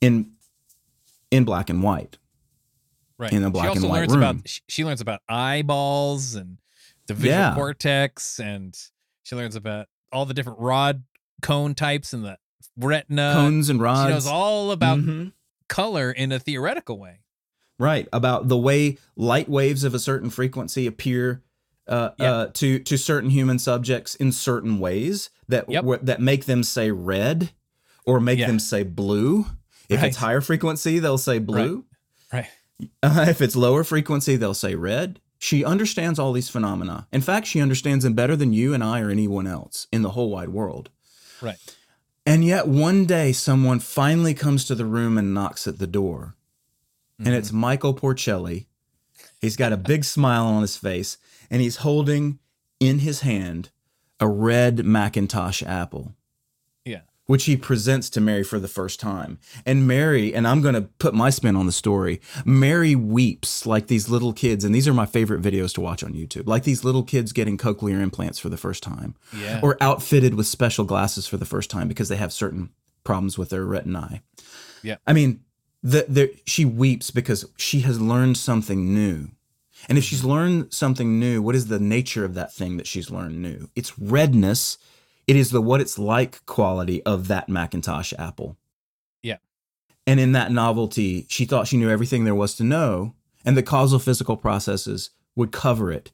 in 0.00 0.32
in 1.30 1.44
black 1.44 1.68
and 1.70 1.82
white. 1.82 2.16
Right. 3.18 3.32
in 3.34 3.44
a 3.44 3.50
black 3.50 3.72
she 3.72 3.76
and 3.80 3.88
white 3.90 3.98
learns 3.98 4.12
room. 4.14 4.22
about 4.22 4.48
she, 4.48 4.60
she 4.68 4.84
learns 4.84 5.02
about 5.02 5.20
eyeballs 5.28 6.34
and 6.34 6.56
the 7.06 7.12
visual 7.12 7.36
Yeah. 7.38 7.54
cortex 7.54 8.40
and 8.40 8.74
she 9.24 9.36
learns 9.36 9.56
about 9.56 9.88
all 10.10 10.24
the 10.24 10.32
different 10.32 10.58
rod 10.58 11.02
cone 11.42 11.74
types 11.74 12.14
and 12.14 12.24
the 12.24 12.38
retina. 12.78 13.32
Cones 13.34 13.68
and 13.68 13.78
rods. 13.78 14.08
she 14.08 14.14
knows 14.14 14.26
all 14.26 14.70
about 14.72 15.00
Mhm. 15.00 15.32
Color 15.70 16.10
in 16.12 16.32
a 16.32 16.38
theoretical 16.38 16.98
way. 16.98 17.20
Right 17.78 18.06
about 18.12 18.48
the 18.48 18.58
way 18.58 18.98
light 19.16 19.48
waves 19.48 19.84
of 19.84 19.94
a 19.94 19.98
certain 19.98 20.28
frequency 20.28 20.86
appear 20.86 21.42
uh, 21.88 22.10
Yeah. 22.18 22.32
uh, 22.32 22.46
to 22.54 22.78
to 22.80 22.98
certain 22.98 23.30
human 23.30 23.58
subjects 23.58 24.14
in 24.16 24.32
certain 24.32 24.78
ways 24.78 25.30
that 25.48 25.64
Yep. 25.70 25.84
wh- 25.86 26.04
that 26.04 26.20
make 26.20 26.44
them 26.44 26.62
say 26.62 26.90
red 26.90 27.50
or 28.04 28.20
make 28.20 28.38
Yeah. 28.38 28.48
them 28.48 28.58
say 28.58 28.82
blue. 28.82 29.46
If 29.88 30.02
it's 30.04 30.18
higher 30.18 30.40
frequency, 30.42 30.98
they'll 31.00 31.18
say 31.18 31.38
blue. 31.40 31.84
Right. 32.32 32.46
Uh, 33.02 33.24
if 33.28 33.40
it's 33.40 33.56
lower 33.56 33.82
frequency, 33.82 34.36
they'll 34.36 34.54
say 34.54 34.74
red. 34.74 35.20
She 35.38 35.64
understands 35.64 36.18
all 36.18 36.32
these 36.32 36.48
phenomena. 36.50 37.08
In 37.12 37.22
fact, 37.22 37.46
she 37.46 37.60
understands 37.60 38.04
them 38.04 38.14
better 38.14 38.36
than 38.36 38.52
you 38.52 38.72
and 38.74 38.84
I 38.84 39.00
or 39.00 39.10
anyone 39.10 39.46
else 39.46 39.86
in 39.90 40.02
the 40.02 40.10
whole 40.10 40.30
wide 40.30 40.50
world. 40.50 40.90
Right. 41.42 41.56
And 42.30 42.44
yet, 42.44 42.68
one 42.68 43.06
day, 43.06 43.32
someone 43.32 43.80
finally 43.80 44.34
comes 44.34 44.64
to 44.66 44.76
the 44.76 44.84
room 44.84 45.18
and 45.18 45.34
knocks 45.34 45.66
at 45.66 45.80
the 45.80 45.86
door. 45.88 46.36
Mm-hmm. 47.18 47.26
And 47.26 47.34
it's 47.34 47.50
Michael 47.50 47.92
Porcelli. 47.92 48.66
He's 49.40 49.56
got 49.56 49.72
a 49.72 49.76
big 49.76 50.04
smile 50.04 50.46
on 50.46 50.62
his 50.62 50.76
face, 50.76 51.18
and 51.50 51.60
he's 51.60 51.78
holding 51.78 52.38
in 52.78 53.00
his 53.00 53.22
hand 53.22 53.70
a 54.20 54.28
red 54.28 54.76
McIntosh 54.76 55.66
apple. 55.66 56.14
Which 57.30 57.44
he 57.44 57.56
presents 57.56 58.10
to 58.10 58.20
Mary 58.20 58.42
for 58.42 58.58
the 58.58 58.66
first 58.66 58.98
time. 58.98 59.38
And 59.64 59.86
Mary, 59.86 60.34
and 60.34 60.48
I'm 60.48 60.60
going 60.60 60.74
to 60.74 60.82
put 60.82 61.14
my 61.14 61.30
spin 61.30 61.54
on 61.54 61.64
the 61.64 61.70
story, 61.70 62.20
Mary 62.44 62.96
weeps 62.96 63.64
like 63.66 63.86
these 63.86 64.08
little 64.08 64.32
kids. 64.32 64.64
And 64.64 64.74
these 64.74 64.88
are 64.88 64.92
my 64.92 65.06
favorite 65.06 65.40
videos 65.40 65.72
to 65.74 65.80
watch 65.80 66.02
on 66.02 66.12
YouTube, 66.12 66.48
like 66.48 66.64
these 66.64 66.82
little 66.82 67.04
kids 67.04 67.30
getting 67.32 67.56
cochlear 67.56 68.00
implants 68.00 68.40
for 68.40 68.48
the 68.48 68.56
first 68.56 68.82
time 68.82 69.14
Yeah. 69.32 69.60
or 69.62 69.76
outfitted 69.80 70.34
with 70.34 70.48
special 70.48 70.84
glasses 70.84 71.28
for 71.28 71.36
the 71.36 71.44
first 71.44 71.70
time 71.70 71.86
because 71.86 72.08
they 72.08 72.16
have 72.16 72.32
certain 72.32 72.70
problems 73.04 73.38
with 73.38 73.50
their 73.50 73.64
retinae. 73.64 74.22
Yeah. 74.82 74.96
I 75.06 75.12
mean, 75.12 75.44
the, 75.84 76.06
the 76.08 76.34
she 76.46 76.64
weeps 76.64 77.12
because 77.12 77.44
she 77.56 77.82
has 77.82 78.00
learned 78.00 78.38
something 78.38 78.92
new. 78.92 79.28
And 79.88 79.96
if 79.96 80.02
she's 80.02 80.24
learned 80.24 80.74
something 80.74 81.20
new, 81.20 81.42
what 81.42 81.54
is 81.54 81.68
the 81.68 81.78
nature 81.78 82.24
of 82.24 82.34
that 82.34 82.52
thing 82.52 82.76
that 82.78 82.88
she's 82.88 83.08
learned 83.08 83.40
new? 83.40 83.68
It's 83.76 83.96
redness. 84.00 84.78
It 85.30 85.36
is 85.36 85.50
the 85.50 85.60
what 85.60 85.80
it's 85.80 85.98
like 85.98 86.44
quality 86.46 87.02
of 87.04 87.28
that 87.28 87.48
McIntosh 87.48 88.12
apple. 88.18 88.56
Yeah. 89.22 89.36
And 90.06 90.18
in 90.18 90.32
that 90.32 90.50
novelty, 90.50 91.26
she 91.28 91.44
thought 91.44 91.68
she 91.68 91.76
knew 91.76 91.88
everything 91.88 92.24
there 92.24 92.34
was 92.34 92.54
to 92.56 92.64
know, 92.64 93.14
and 93.44 93.56
the 93.56 93.62
causal 93.62 93.98
physical 93.98 94.36
processes 94.36 95.10
would 95.36 95.52
cover 95.52 95.92
it. 95.92 96.10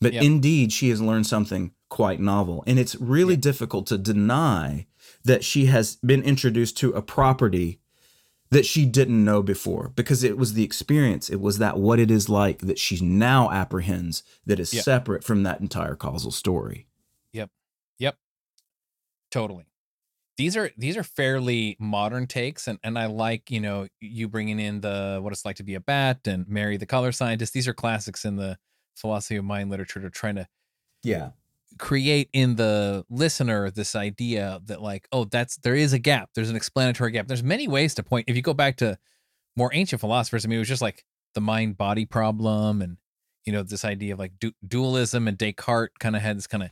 But 0.00 0.12
Yep. 0.12 0.22
indeed, 0.22 0.72
she 0.72 0.90
has 0.90 1.00
learned 1.00 1.26
something 1.26 1.72
quite 1.88 2.20
novel. 2.20 2.62
And 2.66 2.78
it's 2.78 2.96
really 2.96 3.36
difficult 3.36 3.86
to 3.88 3.98
deny 3.98 4.86
that 5.24 5.44
she 5.44 5.66
has 5.66 5.96
been 5.96 6.22
introduced 6.22 6.76
to 6.78 6.90
a 6.92 7.02
property 7.02 7.80
that 8.50 8.66
she 8.66 8.84
didn't 8.84 9.24
know 9.24 9.42
before 9.42 9.92
because 9.94 10.22
it 10.22 10.36
was 10.36 10.52
the 10.54 10.64
experience. 10.64 11.30
It 11.30 11.40
was 11.40 11.58
that 11.58 11.78
what 11.78 11.98
it 11.98 12.10
is 12.10 12.28
like 12.28 12.58
that 12.58 12.78
she 12.78 13.00
now 13.00 13.50
apprehends 13.50 14.22
that 14.44 14.58
is 14.60 14.74
Yep. 14.74 14.84
separate 14.84 15.24
from 15.24 15.44
that 15.44 15.60
entire 15.60 15.94
causal 15.94 16.30
story. 16.30 16.86
Yep. 17.32 17.50
Yep. 17.98 18.16
Totally. 19.30 19.64
These 20.36 20.56
are 20.56 20.70
these 20.76 20.96
are 20.96 21.02
fairly 21.02 21.76
modern 21.78 22.26
takes, 22.26 22.66
and 22.66 22.78
and 22.82 22.98
I 22.98 23.06
like 23.06 23.50
you 23.50 23.60
know 23.60 23.88
you 24.00 24.26
bringing 24.28 24.58
in 24.58 24.80
the 24.80 25.18
what 25.22 25.32
it's 25.32 25.44
like 25.44 25.56
to 25.56 25.62
be 25.62 25.74
a 25.74 25.80
bat 25.80 26.20
and 26.26 26.48
Mary 26.48 26.76
the 26.78 26.86
color 26.86 27.12
scientist. 27.12 27.52
These 27.52 27.68
are 27.68 27.74
classics 27.74 28.24
in 28.24 28.36
the 28.36 28.56
philosophy 28.96 29.36
of 29.36 29.44
mind 29.44 29.70
literature. 29.70 30.00
To 30.00 30.08
trying 30.10 30.36
to 30.36 30.48
Yeah. 31.02 31.30
create 31.78 32.30
in 32.32 32.56
the 32.56 33.04
listener 33.10 33.70
this 33.70 33.94
idea 33.94 34.60
that 34.64 34.80
like 34.80 35.08
oh 35.12 35.24
that's 35.24 35.56
there 35.58 35.74
is 35.74 35.92
a 35.92 35.98
gap. 35.98 36.30
There's 36.34 36.48
an 36.50 36.56
explanatory 36.56 37.10
gap. 37.12 37.26
There's 37.28 37.42
many 37.42 37.68
ways 37.68 37.94
to 37.96 38.02
point. 38.02 38.24
If 38.28 38.34
you 38.36 38.42
go 38.42 38.54
back 38.54 38.76
to 38.78 38.98
more 39.56 39.70
ancient 39.74 40.00
philosophers, 40.00 40.46
I 40.46 40.48
mean 40.48 40.56
it 40.56 40.60
was 40.60 40.68
just 40.68 40.82
like 40.82 41.04
the 41.34 41.40
mind 41.42 41.76
body 41.76 42.06
problem 42.06 42.80
and 42.80 42.96
you 43.44 43.52
know 43.52 43.62
this 43.62 43.84
idea 43.84 44.14
of 44.14 44.18
like 44.18 44.38
du- 44.38 44.54
dualism 44.66 45.28
and 45.28 45.36
Descartes 45.36 45.92
kind 45.98 46.16
of 46.16 46.22
had 46.22 46.38
this 46.38 46.46
kind 46.46 46.62
of 46.62 46.70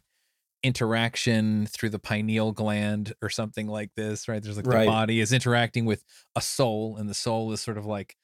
interaction 0.62 1.66
through 1.66 1.90
the 1.90 1.99
pineal 1.99 2.53
gland 2.53 3.12
or 3.23 3.31
something 3.31 3.66
like 3.68 3.94
this, 3.94 4.29
right? 4.29 4.42
There's 4.42 4.57
like 4.57 4.66
Right. 4.66 4.81
the 4.81 4.90
body 4.90 5.21
is 5.21 5.33
interacting 5.33 5.85
with 5.85 6.05
a 6.37 6.40
soul, 6.40 6.97
and 6.97 7.09
the 7.09 7.14
soul 7.14 7.53
is 7.53 7.61
sort 7.61 7.79
of 7.79 7.87
like, 7.87 8.16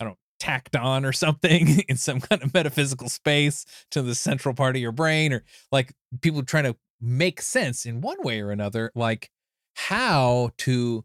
I 0.00 0.04
don't 0.04 0.12
know, 0.12 0.18
tacked 0.38 0.76
on 0.76 1.04
or 1.04 1.12
something 1.12 1.80
in 1.88 1.96
some 1.96 2.20
kind 2.20 2.42
of 2.42 2.54
metaphysical 2.54 3.08
space 3.08 3.64
to 3.90 4.02
the 4.02 4.14
central 4.14 4.54
part 4.54 4.76
of 4.76 4.82
your 4.82 4.92
brain, 4.92 5.32
or 5.32 5.44
like 5.70 5.92
people 6.20 6.42
trying 6.42 6.64
to 6.64 6.76
make 7.00 7.40
sense 7.42 7.84
in 7.84 8.00
one 8.00 8.22
way 8.22 8.40
or 8.40 8.50
another, 8.50 8.92
like 8.94 9.30
how 9.74 10.50
to 10.58 11.04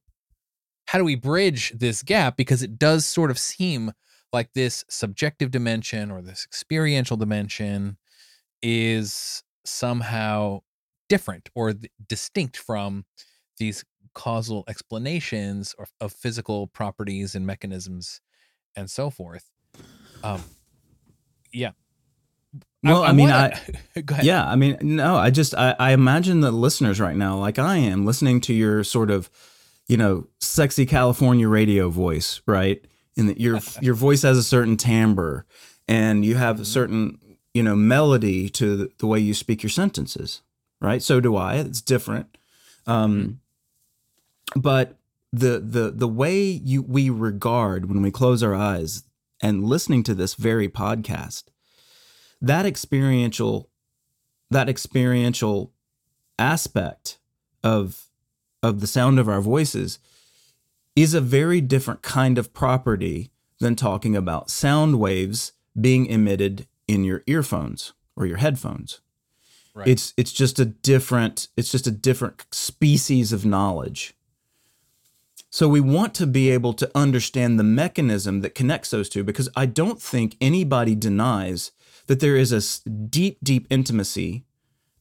how 0.87 0.97
do 0.97 1.03
we 1.03 1.15
bridge 1.15 1.73
this 1.75 2.01
gap 2.01 2.37
because 2.37 2.63
it 2.63 2.79
does 2.79 3.05
sort 3.05 3.29
of 3.31 3.37
seem 3.37 3.91
like 4.31 4.53
this 4.53 4.85
subjective 4.89 5.51
dimension 5.51 6.11
or 6.11 6.21
this 6.21 6.45
experiential 6.45 7.17
dimension 7.17 7.97
is 8.61 9.43
somehow 9.65 10.59
different 11.09 11.49
or 11.55 11.73
th- 11.73 11.91
distinct 12.07 12.57
from 12.57 13.05
these 13.57 13.83
causal 14.13 14.63
explanations 14.67 15.73
of, 15.77 15.91
of 16.01 16.11
physical 16.11 16.67
properties 16.67 17.35
and 17.35 17.45
mechanisms 17.45 18.19
and 18.75 18.89
so 18.89 19.09
forth 19.09 19.51
um 20.23 20.41
yeah 21.53 21.71
Well, 22.83 23.03
I, 23.03 23.09
I 23.09 23.11
mean, 23.13 23.29
wanna, 23.29 23.59
I 23.95 24.01
go 24.01 24.13
ahead. 24.13 24.25
Yeah, 24.25 24.45
I 24.45 24.55
mean, 24.55 24.77
no, 24.81 25.15
I 25.15 25.29
just 25.29 25.55
I, 25.55 25.75
I 25.79 25.91
imagine 25.91 26.41
the 26.41 26.51
listeners 26.51 26.99
right 26.99 27.15
now, 27.15 27.37
like 27.37 27.59
I 27.59 27.77
am, 27.77 28.05
listening 28.05 28.41
to 28.41 28.53
your 28.53 28.83
sort 28.83 29.11
of, 29.11 29.29
you 29.87 29.97
know, 29.97 30.27
sexy 30.39 30.85
California 30.85 31.47
radio 31.47 31.89
voice, 31.89 32.41
right? 32.45 32.83
And 33.17 33.37
your 33.37 33.59
your 33.81 33.95
voice 33.95 34.21
has 34.21 34.37
a 34.37 34.43
certain 34.43 34.77
timbre, 34.77 35.45
and 35.87 36.23
you 36.23 36.35
have 36.35 36.57
a 36.57 36.61
mm-hmm. 36.61 36.65
certain 36.65 37.19
you 37.53 37.63
know 37.63 37.75
melody 37.75 38.49
to 38.49 38.77
the, 38.77 38.91
the 38.99 39.07
way 39.07 39.19
you 39.19 39.33
speak 39.33 39.63
your 39.63 39.71
sentences, 39.71 40.41
right? 40.79 41.01
So 41.01 41.19
do 41.19 41.35
I. 41.35 41.55
It's 41.55 41.81
different, 41.81 42.37
um, 42.85 43.39
mm-hmm. 44.53 44.59
but 44.59 44.97
the 45.33 45.59
the 45.59 45.91
the 45.91 46.07
way 46.07 46.39
you 46.41 46.81
we 46.81 47.09
regard 47.09 47.89
when 47.89 48.01
we 48.01 48.11
close 48.11 48.41
our 48.41 48.55
eyes 48.55 49.03
and 49.41 49.65
listening 49.65 50.03
to 50.03 50.15
this 50.15 50.35
very 50.35 50.69
podcast 50.69 51.45
that 52.41 52.65
experiential 52.65 53.69
that 54.49 54.69
experiential 54.69 55.73
aspect 56.39 57.17
of 57.63 58.05
of 58.63 58.79
the 58.79 58.87
sound 58.87 59.19
of 59.19 59.27
our 59.27 59.41
voices 59.41 59.99
is 60.95 61.13
a 61.13 61.21
very 61.21 61.61
different 61.61 62.01
kind 62.01 62.37
of 62.37 62.53
property 62.53 63.29
than 63.59 63.75
talking 63.75 64.15
about 64.15 64.49
sound 64.49 64.99
waves 64.99 65.51
being 65.79 66.05
emitted 66.07 66.67
in 66.87 67.03
your 67.03 67.23
earphones 67.27 67.93
or 68.15 68.25
your 68.25 68.37
headphones. 68.37 69.01
Right. 69.77 69.87
It's 69.89 70.13
it's 70.17 70.31
just 70.31 70.59
a 70.59 70.65
different 70.65 71.49
it's 71.55 71.71
just 71.71 71.85
a 71.85 71.91
different 71.91 72.45
species 72.51 73.31
of 73.31 73.45
knowledge. 73.45 74.15
So 75.49 75.69
we 75.69 75.79
want 75.79 76.13
to 76.15 76.27
be 76.27 76.49
able 76.49 76.73
to 76.73 76.91
understand 76.93 77.59
the 77.59 77.63
mechanism 77.63 78.41
that 78.41 78.55
connects 78.55 78.89
those 78.89 79.07
two 79.07 79.23
because 79.23 79.49
I 79.55 79.65
don't 79.65 80.01
think 80.01 80.35
anybody 80.41 80.93
denies 80.93 81.71
that 82.07 82.19
there 82.19 82.35
is 82.35 82.51
a 82.51 82.89
deep, 82.89 83.37
deep 83.43 83.67
intimacy 83.69 84.45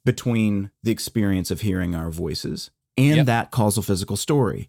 between 0.04 0.70
the 0.82 0.92
experience 0.92 1.50
of 1.50 1.62
hearing 1.62 1.94
our 1.94 2.10
voices 2.10 2.70
and 2.96 3.16
yep. 3.16 3.26
that 3.26 3.50
causal 3.50 3.82
physical 3.82 4.16
story. 4.16 4.68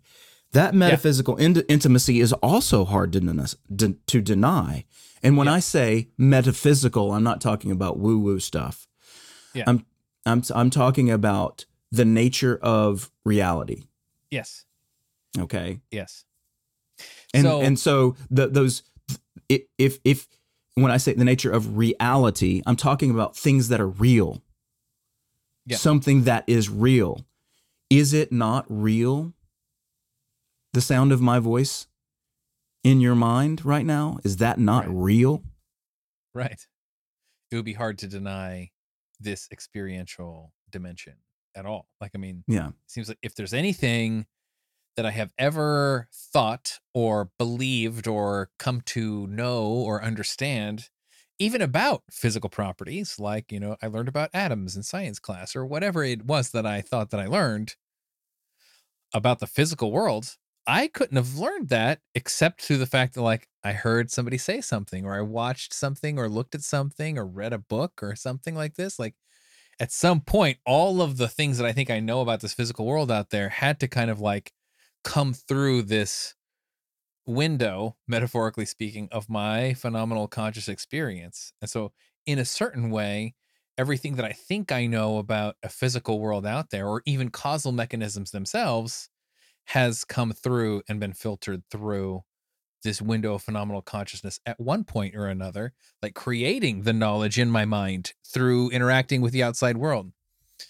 That 0.54 0.74
metaphysical 0.74 1.36
in- 1.36 1.65
intimacy 1.67 2.22
is 2.22 2.34
also 2.34 2.86
hard 2.86 3.12
to, 3.13 3.20
de- 3.74 3.98
to 4.08 4.22
deny. 4.22 4.86
And 5.22 5.38
when. 5.38 5.48
I 5.48 5.60
say 5.60 6.10
metaphysical, 6.17 7.12
I'm 7.12 7.24
not 7.24 7.41
talking 7.41 7.72
about 7.72 8.00
woo 8.00 8.17
woo 8.17 8.39
stuff. 8.39 8.88
Yeah. 9.54 9.65
I'm, 9.67 9.86
I'm, 10.28 10.44
I'm 10.54 10.70
talking 10.70 11.10
about 11.10 11.66
the 11.92 12.06
nature 12.06 12.60
of 12.62 13.12
reality. 13.26 13.84
Yes. 14.30 14.66
Okay. 15.38 15.80
Yes. 15.92 16.26
And 17.34 17.44
so, 17.44 17.62
and 17.62 17.80
so 17.80 18.16
the, 18.30 18.48
those 18.48 18.84
if 19.50 20.00
if 20.04 20.28
when 20.76 20.92
I 20.92 20.98
say 20.98 21.13
the 21.13 21.26
nature 21.26 21.52
of 21.52 21.78
reality, 21.78 22.62
I'm 22.66 22.76
talking 22.76 23.12
about 23.12 23.36
things 23.36 23.70
that 23.70 23.82
are 23.82 23.88
real. 23.88 24.42
Yeah. 25.66 25.78
Something 25.78 26.24
that 26.24 26.44
is 26.48 26.70
real. 26.70 27.26
Is 27.90 28.13
it 28.13 28.32
not 28.32 28.66
real? 28.70 29.34
The 30.74 30.82
sound 30.82 31.12
of 31.12 31.22
my 31.22 31.40
voice 31.40 31.88
in 32.84 33.02
your 33.02 33.16
mind 33.16 33.66
right 33.66 33.86
now, 33.86 34.20
is 34.24 34.38
that 34.38 34.60
not 34.60 34.86
right. 34.86 34.94
real? 34.96 35.44
Right. 36.34 36.68
It 37.52 37.56
would 37.56 37.66
be 37.66 37.74
hard 37.74 37.98
to 38.00 38.08
deny 38.08 38.72
this 39.20 39.48
experiential 39.52 40.54
dimension 40.70 41.16
at 41.56 41.66
all. 41.66 41.88
Like, 42.00 42.12
I 42.16 42.18
mean, 42.18 42.44
yeah, 42.48 42.70
it 42.70 42.74
seems 42.88 43.08
like 43.10 43.20
if 43.22 43.36
there's 43.36 43.54
anything 43.54 44.26
that 44.98 45.06
I 45.06 45.12
have 45.12 45.32
ever 45.38 46.10
thought 46.12 46.80
or 46.94 47.30
believed 47.38 48.08
or 48.08 48.50
come 48.58 48.82
to 48.82 49.28
know 49.28 49.66
or 49.68 50.04
understand, 50.04 50.90
even 51.40 51.62
about 51.62 52.04
physical 52.10 52.50
properties. 52.50 53.20
Like, 53.20 53.52
you 53.52 53.60
know, 53.60 53.78
I 53.82 53.88
learned 53.88 54.10
about 54.10 54.32
atoms 54.34 54.76
in 54.76 54.84
science 54.84 55.20
class 55.20 55.56
or 55.56 55.66
whatever 55.66 56.04
it 56.04 56.26
was 56.26 56.50
that 56.50 56.66
I 56.66 56.82
thought 56.82 57.12
that 57.12 57.20
I 57.20 57.28
learned 57.28 57.76
about 59.14 59.40
the 59.40 59.48
physical 59.48 59.92
world. 59.92 60.36
I 60.68 60.88
couldn't 60.88 61.16
have 61.18 61.38
learned 61.38 61.70
that 61.70 62.02
except 62.14 62.62
through 62.62 62.78
the 62.78 62.86
fact 62.86 63.14
that, 63.16 63.22
like, 63.22 63.48
I 63.64 63.72
heard 63.74 64.12
somebody 64.12 64.38
say 64.38 64.62
something 64.62 65.06
or 65.06 65.16
I 65.16 65.22
watched 65.22 65.74
something 65.74 66.20
or 66.20 66.28
looked 66.30 66.56
at 66.56 66.62
something 66.62 67.18
or 67.18 67.26
read 67.26 67.54
a 67.54 67.58
book 67.58 68.04
or 68.04 68.16
something 68.16 68.54
like 68.56 68.76
this. 68.76 69.00
Like, 69.00 69.16
at 69.80 69.92
some 69.92 70.22
point, 70.22 70.60
all 70.66 71.02
of 71.02 71.18
the 71.18 71.30
things 71.30 71.58
that 71.60 71.68
I 71.68 71.74
think 71.74 71.90
I 71.92 72.00
know 72.02 72.22
about 72.22 72.42
this 72.42 72.54
physical 72.54 72.86
world 72.86 73.12
out 73.12 73.32
there 73.32 73.50
had 73.50 73.80
to 73.82 73.88
kind 73.90 74.12
of 74.12 74.20
like 74.22 74.54
come 75.04 75.34
through 75.34 75.84
this 75.84 76.36
window, 77.26 77.98
metaphorically 78.08 78.66
speaking, 78.66 79.10
of 79.12 79.30
my 79.30 79.74
phenomenal 79.74 80.28
conscious 80.28 80.70
experience. 80.70 81.54
And 81.62 81.70
so, 81.70 81.94
in 82.26 82.40
a 82.40 82.46
certain 82.46 82.90
way, 82.90 83.36
everything 83.78 84.16
that 84.16 84.26
I 84.26 84.34
think 84.34 84.72
I 84.72 84.86
know 84.88 85.18
about 85.18 85.56
a 85.64 85.70
physical 85.70 86.20
world 86.20 86.46
out 86.46 86.70
there, 86.72 86.88
or 86.88 87.02
even 87.06 87.30
causal 87.30 87.72
mechanisms 87.72 88.32
themselves, 88.32 89.10
has 89.68 90.04
come 90.06 90.32
through 90.32 90.82
and 90.88 91.00
been 91.00 91.14
filtered 91.14 91.64
through 91.70 92.24
this 92.84 93.02
window 93.02 93.34
of 93.34 93.42
phenomenal 93.42 93.82
consciousness 93.82 94.40
at 94.46 94.60
one 94.60 94.84
point 94.84 95.16
or 95.16 95.28
another, 95.28 95.74
like 96.02 96.14
creating 96.14 96.84
the 96.84 96.94
knowledge 96.94 97.38
in 97.38 97.50
my 97.50 97.66
mind 97.66 98.14
through 98.26 98.70
interacting 98.70 99.22
with 99.22 99.34
the 99.34 99.44
outside 99.44 99.78
world. 99.78 100.12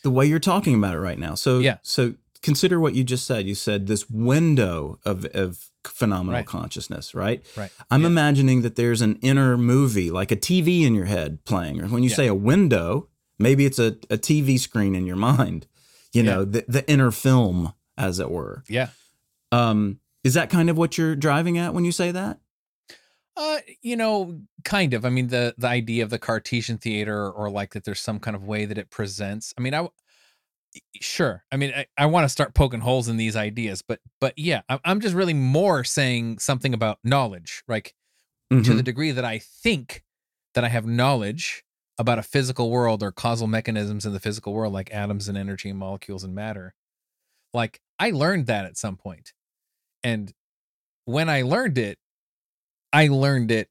The 0.04 0.10
way 0.10 0.26
you're 0.26 0.40
talking 0.40 0.76
about 0.76 0.96
it 0.96 1.00
right 1.00 1.20
now. 1.20 1.36
So, 1.36 1.60
yeah. 1.60 1.78
So, 1.84 2.16
consider 2.42 2.80
what 2.80 2.96
you 2.96 3.04
just 3.04 3.26
said. 3.26 3.48
You 3.48 3.56
said 3.56 3.88
this 3.88 4.10
window 4.10 5.00
of, 5.06 5.26
of 5.34 5.70
phenomenal 5.86 6.40
right. 6.40 6.46
consciousness, 6.46 7.14
right? 7.14 7.46
Right. 7.56 7.72
I'm 7.92 8.02
yeah. 8.02 8.08
imagining 8.08 8.62
that 8.64 8.76
there's 8.76 9.02
an 9.02 9.18
inner 9.22 9.58
movie, 9.58 10.10
like 10.10 10.32
a 10.32 10.36
TV 10.36 10.84
in 10.84 10.96
your 10.96 11.06
head 11.06 11.46
playing. 11.46 11.82
Or 11.82 11.88
when 11.88 12.04
you 12.04 12.10
yeah. 12.10 12.16
say 12.16 12.28
a 12.28 12.36
window, 12.36 13.10
maybe 13.38 13.66
it's 13.66 13.80
a, 13.80 13.98
a 14.10 14.18
TV 14.18 14.60
screen 14.60 14.96
in 14.96 15.06
your 15.06 15.16
mind, 15.16 15.68
you 16.14 16.24
know, 16.24 16.44
the, 16.44 16.66
the 16.68 16.90
inner 16.90 17.12
film, 17.12 17.74
as 17.98 18.20
it 18.20 18.30
were. 18.30 18.64
Yeah. 18.68 18.90
Um, 19.52 20.00
is 20.24 20.34
that 20.34 20.50
kind 20.50 20.70
of 20.70 20.78
what 20.78 20.98
you're 20.98 21.16
driving 21.16 21.58
at 21.58 21.74
when 21.74 21.86
you 21.86 21.92
say 21.92 22.12
that? 22.12 22.40
Uh, 23.36 23.60
you 23.82 23.96
know, 23.96 24.40
kind 24.64 24.94
of. 24.94 25.06
I 25.06 25.10
mean, 25.10 25.28
the 25.28 25.54
the 25.58 25.68
idea 25.68 26.04
of 26.04 26.10
the 26.10 26.18
Cartesian 26.18 26.80
theater, 26.80 27.30
or 27.30 27.50
like 27.50 27.74
that, 27.74 27.84
there's 27.84 28.00
some 28.00 28.20
kind 28.20 28.36
of 28.36 28.44
way 28.44 28.66
that 28.66 28.78
it 28.78 28.90
presents. 28.90 29.54
I 29.58 29.62
mean, 29.62 29.76
I 29.76 29.88
sure 31.02 31.44
i 31.52 31.58
mean 31.58 31.74
i, 31.76 31.86
I 31.98 32.06
want 32.08 32.26
to 32.26 32.30
start 32.30 32.54
poking 32.54 32.82
holes 32.82 33.08
in 33.08 33.18
these 33.18 33.36
ideas 33.36 33.82
but 33.82 34.00
but 34.20 34.34
yeah 34.38 34.62
i'm 34.84 35.00
just 35.00 35.16
really 35.16 35.34
more 35.34 35.84
saying 35.84 36.40
something 36.40 36.74
about 36.74 37.00
knowledge 37.04 37.64
like 37.68 37.94
mm-hmm. 38.52 38.64
to 38.64 38.70
the 38.70 38.76
mm-hmm. 38.76 38.84
degree 38.84 39.12
that 39.12 39.26
i 39.26 39.40
think 39.40 40.04
that 40.54 40.64
i 40.64 40.68
have 40.68 40.86
knowledge 40.86 41.64
about 41.98 42.20
a 42.20 42.24
physical 42.24 42.70
world 42.70 43.02
or 43.02 43.12
causal 43.12 43.48
mechanisms 43.48 44.06
in 44.06 44.14
the 44.14 44.20
physical 44.20 44.54
world 44.54 44.74
like 44.74 44.94
atoms 44.94 45.28
and 45.28 45.38
energy 45.38 45.70
and 45.70 45.80
molecules 45.80 46.24
and 46.24 46.36
matter 46.36 46.74
like 47.54 47.82
i 48.00 48.12
learned 48.12 48.48
that 48.48 48.66
at 48.66 48.78
some 48.78 48.96
point 48.96 49.34
and 50.04 50.34
when 51.06 51.30
i 51.30 51.42
learned 51.42 51.78
it 51.78 51.98
i 52.94 53.08
learned 53.08 53.52
it 53.52 53.70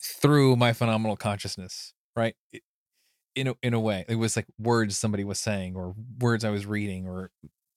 through 0.00 0.56
my 0.56 0.72
phenomenal 0.72 1.16
consciousness 1.16 1.94
right 2.16 2.34
it, 2.52 2.62
in 3.34 3.48
a, 3.48 3.54
in 3.62 3.74
a 3.74 3.80
way 3.80 4.04
it 4.08 4.16
was 4.16 4.36
like 4.36 4.46
words 4.58 4.96
somebody 4.96 5.24
was 5.24 5.38
saying 5.38 5.74
or 5.74 5.94
words 6.20 6.44
i 6.44 6.50
was 6.50 6.66
reading 6.66 7.06
or 7.06 7.30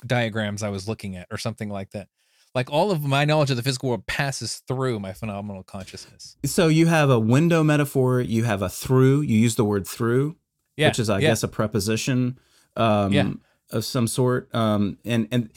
diagrams 0.06 0.62
i 0.62 0.70
was 0.70 0.88
looking 0.88 1.16
at 1.16 1.28
or 1.32 1.38
something 1.38 1.70
like 1.70 1.92
that 1.92 2.08
like 2.54 2.72
all 2.72 2.92
of 2.92 3.04
my 3.04 3.26
knowledge 3.26 3.52
of 3.52 3.58
the 3.58 3.64
physical 3.64 3.90
world 3.90 4.06
passes 4.08 4.62
through 4.68 5.00
my 5.00 5.14
phenomenal 5.14 5.64
consciousness 5.64 6.38
so 6.46 6.68
you 6.68 6.88
have 6.88 7.10
a 7.10 7.20
window 7.20 7.64
metaphor 7.64 8.22
you 8.22 8.44
have 8.44 8.62
a 8.62 8.70
through 8.70 9.22
you 9.22 9.38
use 9.38 9.56
the 9.56 9.66
word 9.66 9.88
through 9.88 10.36
yeah, 10.76 10.88
which 10.88 11.00
is 11.00 11.10
i 11.10 11.20
yeah. 11.20 11.30
guess 11.30 11.44
a 11.44 11.48
preposition 11.48 12.40
um, 12.76 13.12
yeah. 13.12 13.32
Of 13.72 13.86
some 13.86 14.08
sort 14.08 14.54
um, 14.56 14.98
and 15.06 15.28
and 15.32 15.50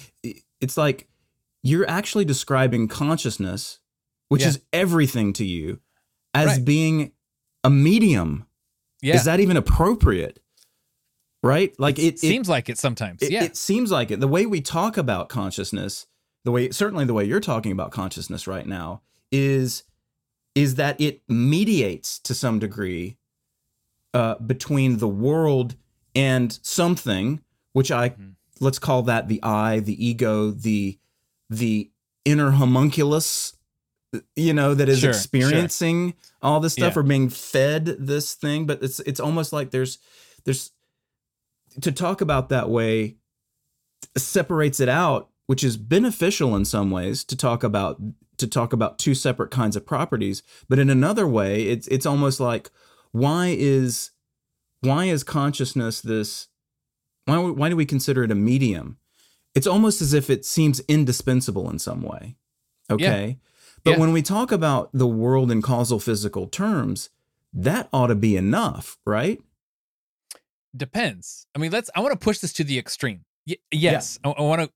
it's 0.61 0.77
like 0.77 1.09
you're 1.63 1.89
actually 1.89 2.25
describing 2.25 2.89
consciousness 2.89 3.81
which 4.29 4.43
yeah. 4.43 4.49
is 4.49 4.61
everything 4.73 5.33
to 5.33 5.45
you 5.45 5.81
as 6.35 6.47
right. 6.47 6.65
being 6.65 7.13
a 7.65 7.71
medium 7.71 8.47
yeah. 9.03 9.15
Is 9.15 9.25
that 9.25 9.41
even 9.41 9.57
appropriate? 9.57 10.41
Right? 11.43 11.79
Like 11.79 11.99
it, 11.99 12.15
it 12.15 12.19
seems 12.19 12.49
like 12.49 12.69
it 12.69 12.79
sometimes. 12.79 13.23
It, 13.23 13.31
yeah. 13.31 13.45
It 13.45 13.57
seems 13.57 13.91
like 13.91 14.11
it. 14.11 14.21
The 14.21 14.29
way 14.29 14.45
we 14.47 14.61
talk 14.61 14.99
about 14.99 15.29
consciousness, 15.29 16.07
the 16.45 16.51
way 16.51 16.71
certainly 16.71 17.05
the 17.05 17.15
way 17.15 17.25
you're 17.25 17.41
talking 17.41 17.73
about 17.73 17.93
consciousness 17.93 18.47
right 18.47 18.67
now 18.67 19.01
is 19.33 19.85
is 20.55 20.75
that 20.75 21.01
it 21.01 21.23
mediates 21.29 22.19
to 22.19 22.35
some 22.35 22.59
degree 22.59 23.17
uh, 24.13 24.35
between 24.35 24.99
the 24.99 25.09
world 25.09 25.77
and 26.15 26.59
something, 26.63 27.41
which 27.73 27.91
I 27.91 28.11
mm-hmm. 28.11 28.31
let's 28.61 28.79
call 28.79 29.03
that 29.03 29.29
the 29.29 29.43
I, 29.43 29.81
the 29.81 30.05
ego, 30.05 30.51
the 30.51 30.99
the 31.49 31.91
inner 32.25 32.53
homunculus 32.53 33.57
you 34.35 34.53
know 34.53 34.75
that 34.75 34.89
is 34.89 35.01
sure, 35.01 35.11
experiencing 35.11 36.09
sure. 36.09 36.17
all 36.43 36.61
this 36.61 36.73
stuff 36.73 36.95
yeah. 36.95 37.01
or 37.01 37.03
being 37.05 37.29
fed 37.29 37.87
this 37.87 38.35
thing 38.35 38.67
but 38.67 38.83
it's 38.83 38.99
it's 39.01 39.21
almost 39.21 39.53
like 39.53 39.71
there's 39.71 39.99
there's 40.45 40.73
to 41.81 41.93
talk 41.93 42.21
about 42.21 42.49
that 42.49 42.69
way 42.69 43.17
separates 44.17 44.81
it 44.81 44.89
out 44.89 45.31
which 45.47 45.63
is 45.63 45.77
beneficial 45.77 46.57
in 46.57 46.65
some 46.65 46.91
ways 46.91 47.23
to 47.25 47.37
talk 47.37 47.63
about 47.63 48.01
to 48.37 48.49
talk 48.49 48.73
about 48.73 48.99
two 48.99 49.15
separate 49.15 49.53
kinds 49.53 49.77
of 49.77 49.87
properties 49.87 50.43
but 50.69 50.79
in 50.81 50.91
another 50.91 51.27
way 51.27 51.63
it's 51.63 51.87
it's 51.87 52.05
almost 52.05 52.41
like 52.41 52.69
why 53.13 53.55
is 53.57 54.11
why 54.81 55.07
is 55.07 55.23
consciousness 55.25 56.01
this? 56.01 56.49
Why, 57.31 57.51
why 57.51 57.69
do 57.69 57.77
we 57.77 57.87
consider 57.87 58.23
it 58.25 58.31
a 58.31 58.35
medium? 58.35 58.99
It's 59.55 59.67
almost 59.67 60.01
as 60.03 60.13
if 60.15 60.31
it 60.31 60.45
seems 60.45 60.81
indispensable 60.89 61.69
in 61.71 61.79
some 61.79 62.03
way. 62.03 62.37
Okay. 62.91 63.39
But 63.83 63.93
Yeah. 63.93 63.99
when 63.99 64.13
we 64.13 64.23
talk 64.23 64.53
about 64.53 64.91
the 64.93 65.07
world 65.07 65.51
in 65.51 65.63
causal 65.63 65.99
physical 65.99 66.47
terms, 66.47 67.09
that 67.53 67.89
ought 67.93 68.09
to 68.09 68.15
be 68.15 68.37
enough, 68.37 68.99
right? 69.05 69.41
depends. 70.77 71.47
I 71.55 71.59
mean, 71.59 71.73
let's. 71.73 71.91
I 71.97 72.01
want 72.01 72.13
to 72.13 72.19
push 72.25 72.39
this 72.39 72.53
to 72.55 72.65
the 72.65 72.79
extreme. 72.79 73.25
Y- 73.47 73.57
yes, 73.73 74.19
I, 74.23 74.29
want 74.29 74.61
to. 74.63 74.71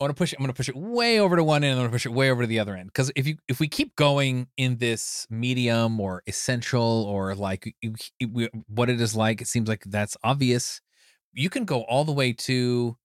I 0.00 0.04
want 0.04 0.10
to 0.10 0.14
push 0.14 0.32
it. 0.32 0.36
I'm 0.38 0.42
going 0.42 0.52
to 0.52 0.56
push 0.56 0.68
it 0.68 0.76
way 0.76 1.20
over 1.20 1.36
to 1.36 1.44
one 1.44 1.62
end. 1.62 1.72
I'm 1.74 1.78
going 1.82 1.88
to 1.90 1.94
push 1.94 2.06
it 2.06 2.12
way 2.12 2.30
over 2.30 2.42
to 2.42 2.46
the 2.48 2.58
other 2.58 2.74
end. 2.76 2.88
Because 2.88 3.12
if 3.14 3.26
you 3.26 3.36
if 3.48 3.60
we 3.60 3.68
keep 3.68 3.94
going 3.94 4.48
in 4.56 4.78
this 4.78 5.26
medium 5.30 6.00
or 6.00 6.22
essential 6.26 6.82
or 7.08 7.34
like 7.36 7.74
you- 7.80 8.48
what 8.66 8.90
it 8.90 9.00
is 9.00 9.14
like, 9.14 9.40
it 9.40 9.46
seems 9.46 9.68
like 9.68 9.84
that's 9.86 10.16
obvious. 10.24 10.80
You 11.32 11.50
can 11.50 11.64
go 11.64 11.82
all 11.82 12.04
the 12.04 12.12
way 12.12 12.32
to. 12.32 12.96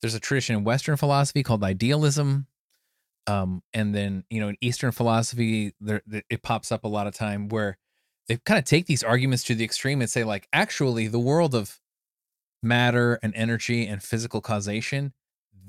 There's 0.00 0.14
a 0.14 0.20
tradition 0.20 0.56
in 0.56 0.64
Western 0.64 0.96
philosophy 0.96 1.42
called 1.42 1.62
idealism, 1.62 2.46
um, 3.26 3.62
and 3.74 3.94
then 3.94 4.24
you 4.30 4.40
know 4.40 4.48
in 4.48 4.56
Eastern 4.60 4.92
philosophy, 4.92 5.74
there 5.80 6.02
it 6.30 6.42
pops 6.42 6.72
up 6.72 6.84
a 6.84 6.88
lot 6.88 7.06
of 7.06 7.14
time 7.14 7.48
where 7.48 7.78
they 8.30 8.36
kind 8.36 8.58
of 8.58 8.64
take 8.64 8.86
these 8.86 9.02
arguments 9.02 9.42
to 9.44 9.56
the 9.56 9.64
extreme 9.64 10.00
and 10.00 10.08
say 10.08 10.22
like 10.22 10.46
actually 10.52 11.08
the 11.08 11.18
world 11.18 11.52
of 11.52 11.80
matter 12.62 13.18
and 13.22 13.34
energy 13.34 13.86
and 13.86 14.02
physical 14.02 14.40
causation 14.40 15.12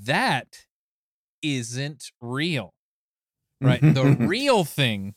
that 0.04 0.68
isn't 1.42 2.12
real 2.22 2.74
right 3.62 3.82
the 3.82 4.06
real 4.20 4.64
thing 4.64 5.16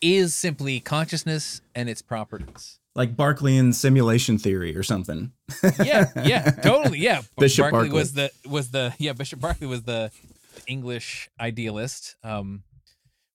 is 0.00 0.34
simply 0.34 0.80
consciousness 0.80 1.60
and 1.74 1.90
its 1.90 2.00
properties 2.00 2.78
like 2.94 3.16
Berkeleyan 3.16 3.74
simulation 3.74 4.38
theory 4.38 4.76
or 4.76 4.82
something. 4.82 5.32
yeah 5.82 6.06
yeah 6.24 6.50
totally 6.62 6.98
yeah 6.98 7.22
Bishop 7.38 7.64
Berkeley 7.64 7.88
Berkeley. 7.88 7.98
was 7.98 8.12
the 8.12 8.30
was 8.46 8.70
the 8.70 8.94
yeah 8.98 9.12
bishop 9.12 9.40
Berkeley 9.40 9.66
was 9.66 9.82
the 9.82 10.10
english 10.68 11.28
idealist 11.40 12.14
um 12.22 12.62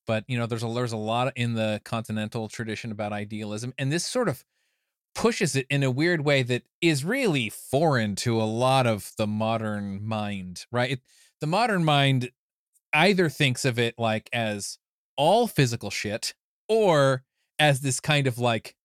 but 0.06 0.24
you 0.28 0.38
know 0.38 0.46
there's 0.46 0.64
a 0.64 0.68
there's 0.68 0.94
a 0.94 0.98
lot 0.98 1.34
in 1.36 1.54
the 1.56 1.82
continental 1.84 2.48
tradition 2.48 2.92
about 2.92 3.12
idealism 3.12 3.74
and 3.78 3.92
this 3.92 4.06
sort 4.06 4.30
of 4.30 4.44
pushes 5.14 5.56
it 5.56 5.66
in 5.70 5.84
a 5.84 5.90
weird 5.92 6.22
way 6.22 6.44
that 6.44 6.64
is 6.80 7.04
really 7.04 7.50
foreign 7.50 8.16
to 8.16 8.40
a 8.40 8.44
lot 8.46 8.86
of 8.86 9.12
the 9.18 9.28
modern 9.28 10.06
mind 10.06 10.66
right 10.72 10.92
it, 10.92 11.02
the 11.42 11.48
modern 11.48 11.84
mind 11.84 12.30
either 12.94 13.28
thinks 13.30 13.66
of 13.66 13.78
it 13.78 13.96
like 13.98 14.30
as 14.32 14.78
all 15.18 15.48
physical 15.48 15.90
shit 15.90 16.34
or 16.70 17.24
as 17.60 17.82
this 17.82 18.00
kind 18.00 18.28
of 18.28 18.38
like 18.38 18.76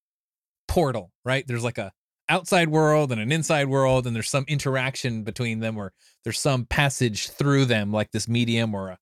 portal 0.73 1.12
right? 1.25 1.47
There's 1.47 1.64
like 1.64 1.79
a 1.79 1.93
outside 2.29 2.68
world 2.68 3.12
and 3.12 3.20
an 3.20 3.31
inside 3.31 3.68
world 3.68 4.07
and 4.07 4.14
there's 4.16 4.31
some 4.31 4.45
interaction 4.49 5.23
between 5.23 5.61
them 5.61 5.77
or 5.77 5.93
there's 6.25 6.39
some 6.41 6.64
passage 6.64 7.29
through 7.29 7.66
them 7.66 7.93
like 7.93 8.11
this 8.12 8.27
medium 8.27 8.75
or 8.75 8.89
a 8.91 8.99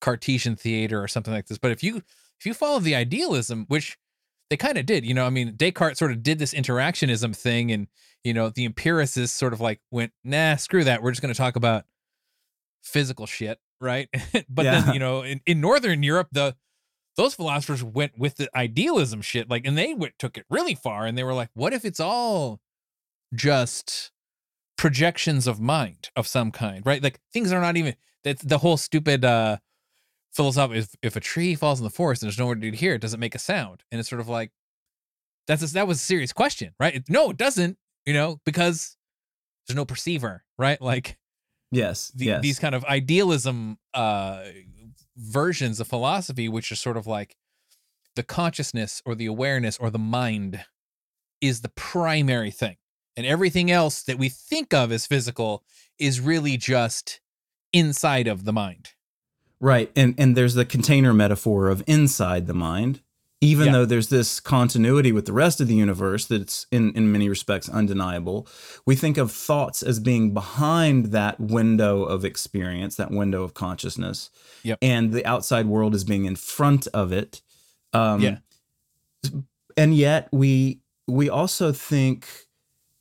cartesian 0.00 0.54
theater 0.56 1.02
or 1.02 1.08
something 1.08 1.32
like 1.32 1.46
this. 1.46 1.58
But 1.58 1.70
if 1.70 1.82
you 1.82 1.96
if 2.38 2.44
you 2.46 2.52
follow 2.52 2.80
the 2.80 2.94
idealism 2.94 3.64
which 3.68 3.96
they 4.50 4.56
kind 4.58 4.76
of 4.76 4.84
did 4.84 5.06
you 5.06 5.14
know 5.14 5.24
i 5.24 5.30
mean 5.30 5.54
descartes 5.56 5.98
sort 5.98 6.10
of 6.10 6.22
did 6.22 6.38
this 6.38 6.52
interactionism 6.52 7.34
thing 7.34 7.72
and 7.72 7.86
you 8.24 8.34
know 8.34 8.50
the 8.50 8.66
empiricists 8.66 9.34
sort 9.36 9.54
of 9.54 9.60
like 9.60 9.80
went 9.90 10.12
nah 10.22 10.56
screw 10.56 10.84
that. 10.84 11.02
We're 11.02 11.12
just 11.12 11.22
going 11.22 11.32
to 11.32 11.38
talk 11.38 11.56
about 11.56 11.84
physical 12.82 13.26
shit 13.26 13.58
right? 13.80 14.08
But 14.48 14.64
Yeah. 14.64 14.80
then 14.82 14.92
you 14.94 15.00
know 15.00 15.22
in, 15.22 15.40
in 15.46 15.60
northern 15.60 16.02
europe 16.02 16.28
the 16.32 16.54
those 17.16 17.34
philosophers 17.34 17.82
went 17.84 18.18
with 18.18 18.36
the 18.36 18.48
idealism 18.56 19.22
shit 19.22 19.48
like 19.48 19.66
and 19.66 19.76
they 19.78 19.94
went 19.94 20.14
took 20.18 20.36
it 20.36 20.44
really 20.50 20.74
far 20.74 21.06
and 21.06 21.16
they 21.16 21.22
were 21.24 21.34
like 21.34 21.48
what 21.54 21.72
if 21.72 21.84
it's 21.84 22.00
all 22.00 22.60
just 23.34 24.10
projections 24.76 25.46
of 25.46 25.60
mind 25.60 26.10
of 26.16 26.26
some 26.26 26.50
kind 26.50 26.84
right 26.84 27.02
like 27.02 27.20
things 27.32 27.52
are 27.52 27.60
not 27.60 27.76
even 27.76 27.94
that's 28.22 28.42
the 28.42 28.58
whole 28.58 28.76
stupid 28.76 29.24
uh 29.24 29.56
philosophy 30.34 30.78
if, 30.78 30.88
if 31.02 31.16
a 31.16 31.20
tree 31.20 31.54
falls 31.54 31.78
in 31.78 31.84
the 31.84 31.90
forest 31.90 32.22
and 32.22 32.26
there's 32.28 32.38
nowhere 32.38 32.56
to 32.56 32.70
hear 32.72 32.94
it 32.94 33.00
does 33.00 33.14
it 33.14 33.20
make 33.20 33.34
a 33.34 33.38
sound 33.38 33.82
and 33.92 34.00
it's 34.00 34.08
sort 34.08 34.20
of 34.20 34.28
like 34.28 34.50
that's 35.46 35.62
a, 35.62 35.74
that 35.74 35.86
was 35.86 35.98
a 35.98 36.02
serious 36.04 36.32
question 36.32 36.74
right 36.80 36.96
It- 36.96 37.04
no 37.08 37.30
it 37.30 37.36
doesn't 37.36 37.78
you 38.04 38.12
know 38.12 38.40
because 38.44 38.96
there's 39.66 39.76
no 39.76 39.84
perceiver 39.84 40.42
right 40.58 40.80
like 40.80 41.16
Yes. 41.70 42.12
the, 42.14 42.26
yes. 42.26 42.42
these 42.42 42.58
kind 42.60 42.74
of 42.74 42.84
idealism 42.84 43.78
uh 43.94 44.44
versions 45.16 45.80
of 45.80 45.86
philosophy 45.86 46.48
which 46.48 46.72
are 46.72 46.76
sort 46.76 46.96
of 46.96 47.06
like 47.06 47.36
the 48.16 48.22
consciousness 48.22 49.02
or 49.04 49.14
the 49.14 49.26
awareness 49.26 49.76
or 49.78 49.90
the 49.90 49.98
mind 49.98 50.64
is 51.40 51.60
the 51.60 51.68
primary 51.70 52.50
thing 52.50 52.76
and 53.16 53.26
everything 53.26 53.70
else 53.70 54.02
that 54.02 54.18
we 54.18 54.28
think 54.28 54.72
of 54.74 54.90
as 54.90 55.06
physical 55.06 55.62
is 55.98 56.20
really 56.20 56.56
just 56.56 57.20
inside 57.72 58.26
of 58.26 58.44
the 58.44 58.52
mind 58.52 58.90
Right. 59.64 59.90
And 59.96 60.14
and 60.18 60.36
there's 60.36 60.52
the 60.52 60.66
container 60.66 61.14
metaphor 61.14 61.68
of 61.68 61.82
inside 61.86 62.46
the 62.46 62.52
mind, 62.52 63.00
even 63.44 63.66
Yeah. 63.66 63.72
though 63.72 63.84
there's 63.84 64.08
this 64.08 64.40
continuity 64.40 65.12
with 65.12 65.26
the 65.26 65.32
rest 65.32 65.60
of 65.60 65.68
the 65.68 65.74
universe 65.74 66.24
that's 66.26 66.66
in, 66.70 66.92
in 66.94 67.12
many 67.12 67.28
respects 67.28 67.68
undeniable. 67.68 68.46
We 68.86 68.96
think 68.96 69.18
of 69.18 69.30
thoughts 69.30 69.82
as 69.82 70.00
being 70.00 70.32
behind 70.32 71.06
that 71.06 71.38
window 71.38 72.04
of 72.04 72.24
experience, 72.24 72.96
that 72.96 73.10
window 73.10 73.42
of 73.42 73.52
consciousness. 73.54 74.30
Yep. 74.62 74.78
And 74.80 75.12
the 75.12 75.24
outside 75.26 75.66
world 75.66 75.94
as 75.94 76.04
being 76.04 76.24
in 76.24 76.36
front 76.36 76.86
of 76.94 77.12
it. 77.12 77.42
Um, 77.92 78.20
Yeah. 78.20 78.38
And 79.76 79.94
yet 79.94 80.28
we 80.32 80.80
we 81.06 81.28
also 81.28 81.72
think 81.72 82.26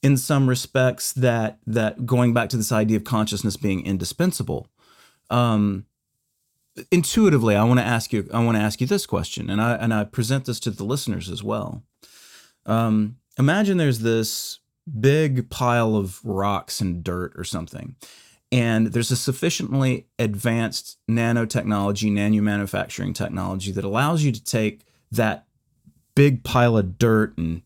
in 0.01 0.17
some 0.17 0.49
respects 0.49 1.13
that 1.13 1.59
that 1.65 2.05
going 2.05 2.33
back 2.33 2.49
to 2.49 2.57
this 2.57 2.71
idea 2.71 2.97
of 2.97 3.03
consciousness 3.03 3.55
being 3.57 3.85
indispensable. 3.85 4.67
Um, 5.29 5.85
intuitively 6.91 7.55
i 7.55 7.63
want 7.63 7.80
to 7.80 7.86
ask 7.86 8.11
you 8.11 8.28
i 8.34 8.43
want 8.43 8.57
to 8.57 8.61
ask 8.63 8.82
you 8.82 8.88
this 8.88 9.05
question 9.05 9.49
and 9.49 9.61
i 9.61 9.74
and 9.76 9.93
i 9.93 10.03
present 10.03 10.45
this 10.45 10.59
to 10.59 10.71
the 10.71 10.84
listeners 10.84 11.30
as 11.30 11.43
well 11.43 11.84
um, 12.65 13.17
imagine 13.38 13.78
there's 13.78 13.99
this 13.99 14.59
big 14.99 15.49
pile 15.49 15.95
of 15.95 16.19
rocks 16.24 16.82
and 16.82 17.03
dirt 17.03 17.32
or 17.36 17.43
something 17.43 17.95
and 18.51 18.88
there's 18.88 19.11
a 19.11 19.15
sufficiently 19.15 20.07
advanced 20.19 20.97
nanotechnology 21.09 22.11
nanomanufacturing 22.11 23.13
technology 23.13 23.71
that 23.71 23.84
allows 23.86 24.24
you 24.24 24.32
to 24.32 24.43
take 24.43 24.82
that 25.11 25.45
big 26.15 26.43
pile 26.43 26.78
of 26.78 26.97
dirt 26.97 27.38
and 27.38 27.61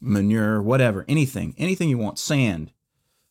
manure 0.00 0.62
whatever 0.62 1.04
anything 1.08 1.54
anything 1.58 1.88
you 1.88 1.98
want 1.98 2.18
sand 2.18 2.72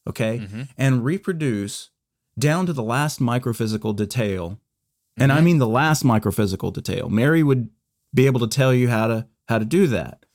okay 0.07 0.39
Mhm. 0.39 0.69
and 0.77 1.03
reproduce 1.03 1.89
down 2.37 2.65
to 2.67 2.73
the 2.73 2.83
last 2.83 3.19
microphysical 3.19 3.95
detail 3.95 4.59
and 5.17 5.31
Mm-hmm. 5.31 5.37
I 5.37 5.41
mean 5.41 5.57
the 5.57 5.67
last 5.67 6.03
microphysical 6.03 6.71
detail. 6.73 7.09
Mary 7.09 7.43
would 7.43 7.69
be 8.13 8.25
able 8.25 8.39
to 8.41 8.47
tell 8.47 8.73
you 8.73 8.87
how 8.89 9.07
to 9.07 9.27
how 9.47 9.57
to 9.59 9.65
do 9.65 9.87
that. 9.87 10.25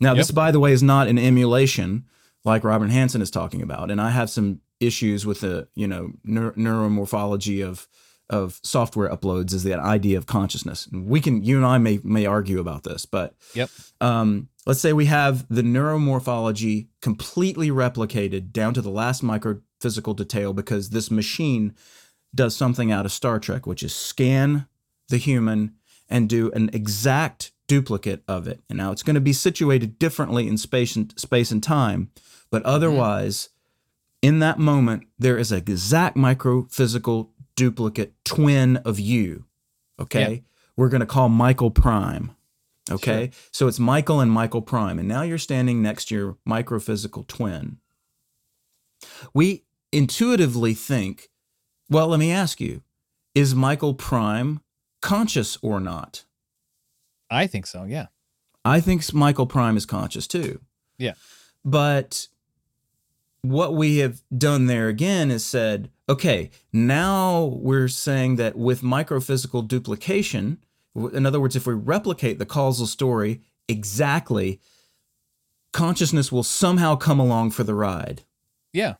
Now, 0.00 0.14
this, 0.14 0.30
by 0.30 0.50
the 0.50 0.60
way, 0.60 0.72
is 0.72 0.82
not 0.82 1.08
an 1.08 1.18
emulation 1.18 2.06
like 2.44 2.64
Robin 2.64 2.88
Hanson 2.90 3.20
is 3.20 3.30
talking 3.30 3.60
about, 3.62 3.90
and 3.90 4.00
I 4.00 4.10
have 4.10 4.30
some 4.30 4.60
issues 4.80 5.26
with 5.26 5.40
the 5.40 5.68
you 5.74 5.86
know 5.86 6.12
neur- 6.26 6.56
neuromorphology 6.56 7.64
of 7.66 7.86
of 8.30 8.60
software 8.62 9.10
uploads 9.10 9.52
is 9.52 9.64
the 9.64 9.74
idea 9.74 10.16
of 10.16 10.24
consciousness. 10.26 10.86
And 10.86 11.06
we 11.06 11.20
can 11.20 11.42
you 11.42 11.56
and 11.56 11.66
I 11.66 11.78
may 11.78 11.98
may 12.04 12.26
argue 12.26 12.60
about 12.60 12.84
this, 12.84 13.04
but 13.04 13.34
Yep. 13.54 13.70
um, 14.00 14.48
let's 14.66 14.80
say 14.80 14.92
we 14.92 15.06
have 15.06 15.46
the 15.48 15.62
neuromorphology 15.62 16.86
completely 17.02 17.70
replicated 17.70 18.52
down 18.52 18.74
to 18.74 18.82
the 18.82 18.90
last 18.90 19.22
microphysical 19.22 20.14
detail 20.16 20.52
because 20.52 20.90
this 20.90 21.10
machine 21.10 21.74
does 22.34 22.56
something 22.56 22.92
out 22.92 23.04
of 23.04 23.12
Star 23.12 23.38
Trek, 23.38 23.66
which 23.66 23.82
is 23.82 23.94
scan 23.94 24.66
the 25.08 25.16
human 25.16 25.74
and 26.08 26.28
do 26.28 26.50
an 26.52 26.70
exact 26.72 27.52
duplicate 27.66 28.22
of 28.26 28.48
it. 28.48 28.60
And 28.68 28.78
now 28.78 28.90
it's 28.90 29.02
going 29.02 29.14
to 29.14 29.20
be 29.20 29.32
situated 29.32 29.98
differently 29.98 30.48
in 30.48 30.56
space 30.58 30.96
and 30.96 31.16
space 31.18 31.50
and 31.50 31.62
time, 31.62 32.10
but 32.50 32.62
mm-hmm. 32.62 32.74
otherwise, 32.74 33.50
in 34.22 34.40
that 34.40 34.58
moment, 34.58 35.04
there 35.18 35.38
is 35.38 35.52
an 35.52 35.58
exact 35.58 36.16
microphysical 36.16 37.28
duplicate 37.56 38.12
twin 38.24 38.76
of 38.78 38.98
you. 38.98 39.44
Okay, 40.00 40.42
we're 40.76 40.88
going 40.88 41.00
to 41.00 41.06
call 41.06 41.28
Michael 41.28 41.70
Prime. 41.70 42.34
Okay, 42.90 43.30
so 43.52 43.68
it's 43.68 43.78
Michael 43.78 44.20
and 44.20 44.32
Michael 44.32 44.62
Prime, 44.62 44.98
and 44.98 45.06
now 45.06 45.22
you're 45.22 45.38
standing 45.38 45.80
next 45.80 46.06
to 46.06 46.14
your 46.14 46.36
microphysical 46.48 47.26
twin. 47.26 47.78
We 49.32 49.64
intuitively 49.92 50.74
think 50.74 51.30
well, 51.90 52.08
let 52.08 52.20
me 52.20 52.30
ask 52.30 52.60
you 52.60 52.82
is 53.34 53.54
Michael 53.54 53.94
Prime 53.94 54.60
conscious 55.02 55.58
or 55.62 55.80
not? 55.80 56.24
i 57.30 57.46
think 57.46 57.64
so 57.66 57.84
yeah 57.84 58.06
I 58.64 58.80
think 58.80 59.12
Michael 59.12 59.46
Prime 59.46 59.76
is 59.76 59.86
conscious 59.86 60.26
too. 60.26 60.60
Yeah. 60.98 61.14
But 61.64 62.28
what 63.42 63.74
we 63.74 63.98
have 63.98 64.22
done 64.36 64.66
there 64.66 64.88
again 64.88 65.30
is 65.30 65.44
said, 65.44 65.90
okay, 66.08 66.50
now 66.72 67.44
we're 67.44 67.88
saying 67.88 68.36
that 68.36 68.56
with 68.56 68.82
microphysical 68.82 69.66
duplication, 69.66 70.58
in 70.94 71.24
other 71.24 71.40
words, 71.40 71.56
if 71.56 71.66
we 71.66 71.74
replicate 71.74 72.38
the 72.38 72.46
causal 72.46 72.86
story 72.86 73.40
exactly, 73.68 74.60
consciousness 75.72 76.30
will 76.30 76.42
somehow 76.42 76.96
come 76.96 77.20
along 77.20 77.52
for 77.52 77.64
the 77.64 77.74
ride. 77.74 78.24
Yeah. 78.72 78.94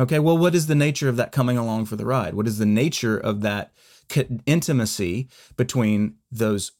Okay, 0.00 0.18
well, 0.18 0.38
what 0.38 0.54
is 0.54 0.66
the 0.66 0.74
nature 0.74 1.10
of 1.10 1.16
that 1.16 1.30
coming 1.30 1.58
along 1.58 1.84
for 1.84 1.96
the 1.96 2.06
ride? 2.06 2.32
What 2.32 2.46
is 2.46 2.56
the 2.56 2.64
nature 2.64 3.18
of 3.18 3.42
that 3.42 3.70
intimacy 4.46 5.28
between 5.58 6.14
those 6.32 6.72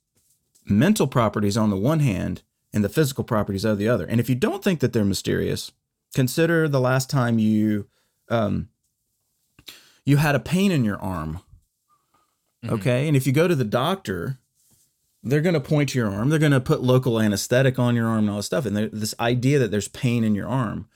mental 0.65 1.07
properties 1.07 1.57
on 1.57 1.69
the 1.69 1.77
one 1.77 2.01
hand 2.01 2.43
and 2.73 2.83
the 2.83 2.89
physical 2.89 3.23
properties 3.23 3.67
of 3.67 3.77
the 3.77 3.87
other? 3.87 4.07
And 4.07 4.21
if 4.21 4.31
you 4.31 4.35
don't 4.35 4.65
think 4.65 4.81
that 4.81 4.95
they're 4.95 5.05
mysterious, 5.05 5.71
consider 6.15 6.67
the 6.67 6.81
last 6.81 7.11
time 7.11 7.39
you 7.39 7.89
um, 8.31 8.71
you 10.07 10.17
had 10.17 10.35
a 10.35 10.41
pain 10.41 10.73
in 10.73 10.83
your 10.83 10.99
arm. 10.99 11.41
Mm-hmm. 12.65 12.75
Okay, 12.77 13.07
and 13.07 13.17
if 13.17 13.27
you 13.27 13.35
go 13.35 13.47
to 13.47 13.55
the 13.55 13.65
doctor, 13.65 14.39
they're 15.23 15.43
going 15.43 15.55
to 15.55 15.61
point 15.61 15.91
to 15.91 15.99
your 15.99 16.11
arm. 16.11 16.31
They're 16.31 16.39
going 16.39 16.53
to 16.53 16.61
put 16.61 16.81
local 16.81 17.21
anesthetic 17.21 17.79
on 17.79 17.97
your 17.97 18.07
arm 18.07 18.21
and 18.21 18.31
all 18.31 18.37
this 18.37 18.47
stuff. 18.47 18.65
And 18.65 18.77
this 18.77 19.15
idea 19.21 19.59
that 19.59 19.71
there's 19.71 19.89
pain 19.89 20.25
in 20.25 20.35
your 20.35 20.49
arm. 20.49 20.89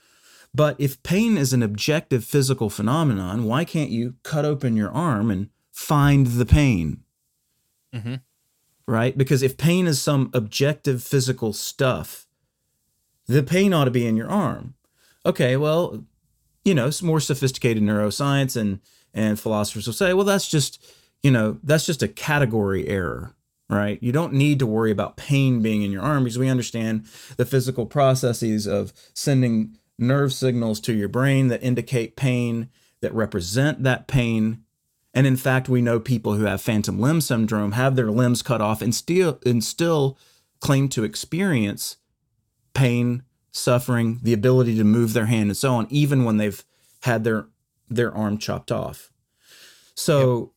But 0.55 0.77
if 0.79 1.03
pain 1.03 1.37
is 1.37 1.51
an 1.51 1.61
objective 1.61 2.23
physical 2.23 2.69
phenomenon, 2.69 3.43
why 3.43 3.65
can't 3.65 3.89
you 3.89 4.15
cut 4.23 4.45
open 4.45 4.77
your 4.77 4.89
arm 4.89 5.29
and 5.29 5.49
find 5.73 6.27
the 6.27 6.45
pain? 6.45 7.03
Mm-hmm. 7.93 8.15
Right? 8.87 9.17
Because 9.17 9.43
if 9.43 9.57
pain 9.57 9.85
is 9.85 10.01
some 10.01 10.29
objective 10.33 11.03
physical 11.03 11.51
stuff, 11.51 12.25
the 13.27 13.43
pain 13.43 13.73
ought 13.73 13.85
to 13.85 13.91
be 13.91 14.07
in 14.07 14.15
your 14.15 14.29
arm. 14.29 14.75
Okay, 15.25 15.57
well, 15.57 16.05
you 16.63 16.73
know, 16.73 16.89
more 17.03 17.19
sophisticated 17.19 17.83
neuroscience 17.83 18.55
and 18.55 18.79
and 19.13 19.37
philosophers 19.37 19.87
will 19.87 19.93
say, 19.93 20.13
well, 20.13 20.25
that's 20.25 20.47
just, 20.47 20.81
you 21.21 21.31
know, 21.31 21.57
that's 21.63 21.85
just 21.85 22.03
a 22.03 22.07
category 22.07 22.87
error 22.87 23.35
right? 23.67 23.97
You 23.99 24.11
don't 24.11 24.33
need 24.33 24.59
to 24.59 24.67
worry 24.67 24.91
about 24.91 25.17
pain 25.17 25.63
being 25.63 25.81
in 25.81 25.91
your 25.91 26.03
arm 26.03 26.23
because 26.23 26.37
we 26.37 26.49
understand 26.49 27.07
the 27.37 27.45
physical 27.45 27.87
processes 27.87 28.67
of 28.67 28.93
sending 29.15 29.75
nerve 29.97 30.33
signals 30.33 30.79
to 30.81 30.93
your 30.93 31.07
brain 31.07 31.47
that 31.47 31.63
indicate 31.63 32.15
pain, 32.15 32.69
that 33.01 33.13
represent 33.13 33.83
that 33.83 34.07
pain. 34.07 34.63
And 35.13 35.25
in 35.25 35.37
fact, 35.37 35.69
we 35.69 35.81
know 35.81 35.99
people 35.99 36.33
who 36.33 36.45
have 36.45 36.61
phantom 36.61 36.99
limb 36.99 37.21
syndrome 37.21 37.73
have 37.73 37.95
their 37.95 38.11
limbs 38.11 38.41
cut 38.41 38.61
off 38.61 38.81
and 38.81 38.93
still 38.93 39.39
and 39.45 39.63
still 39.63 40.17
claim 40.59 40.89
to 40.89 41.03
experience 41.03 41.97
pain, 42.73 43.23
suffering, 43.51 44.19
the 44.21 44.33
ability 44.33 44.75
to 44.77 44.83
move 44.83 45.13
their 45.13 45.27
hand 45.27 45.49
and 45.49 45.57
so 45.57 45.73
on, 45.73 45.87
even 45.89 46.25
when 46.25 46.37
they've 46.37 46.63
had 47.03 47.23
their 47.23 47.47
their 47.89 48.13
arm 48.13 48.37
chopped 48.37 48.71
off. 48.71 49.11
So 49.95 50.51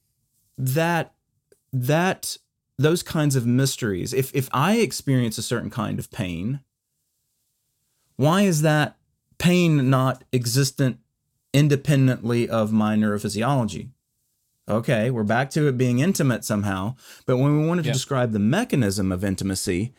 yep. 0.58 0.66
that 0.74 1.14
that 1.72 2.38
those 2.78 3.02
kinds 3.02 3.36
of 3.36 3.46
mysteries. 3.46 4.12
If 4.12 4.34
if 4.34 4.48
I 4.52 4.76
experience 4.76 5.38
a 5.38 5.42
certain 5.42 5.70
kind 5.70 5.98
of 5.98 6.10
pain, 6.10 6.60
why 8.16 8.42
is 8.42 8.62
that 8.62 8.97
pain 9.38 9.90
not 9.90 10.24
existent 10.32 10.98
independently 11.52 12.48
of 12.48 12.72
my 12.72 12.96
neurophysiology? 12.96 13.90
Okay, 14.68 15.10
we're 15.10 15.24
back 15.24 15.50
to 15.50 15.66
it 15.66 15.78
being 15.78 16.00
intimate 16.00 16.44
somehow. 16.44 16.96
But 17.24 17.38
when 17.38 17.58
we 17.60 17.66
wanted 17.66 17.84
to 17.84 17.92
describe 17.92 18.32
the 18.32 18.38
mechanism 18.38 19.10
of 19.10 19.24
intimacy, 19.24 19.94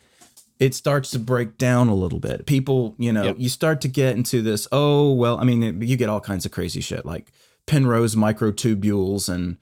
it 0.60 0.74
starts 0.74 1.10
to 1.10 1.18
break 1.18 1.58
down 1.58 1.88
a 1.88 1.94
little 1.94 2.20
bit. 2.20 2.46
People, 2.46 2.94
you 2.98 3.12
know, 3.12 3.24
yep. 3.24 3.36
you 3.38 3.48
start 3.48 3.80
to 3.80 3.88
get 3.88 4.16
into 4.16 4.42
this, 4.42 4.68
oh, 4.70 5.12
well, 5.12 5.38
I 5.40 5.44
mean, 5.44 5.82
you 5.82 5.96
get 5.96 6.08
all 6.08 6.20
kinds 6.20 6.46
of 6.46 6.52
crazy 6.52 6.80
shit 6.80 7.04
like 7.04 7.32
Penrose 7.66 8.14
microtubules 8.14 9.28
and, 9.28 9.56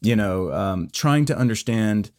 you 0.00 0.14
know, 0.14 0.52
um, 0.52 0.88
trying 0.92 1.24
to 1.24 1.36
understand 1.36 2.10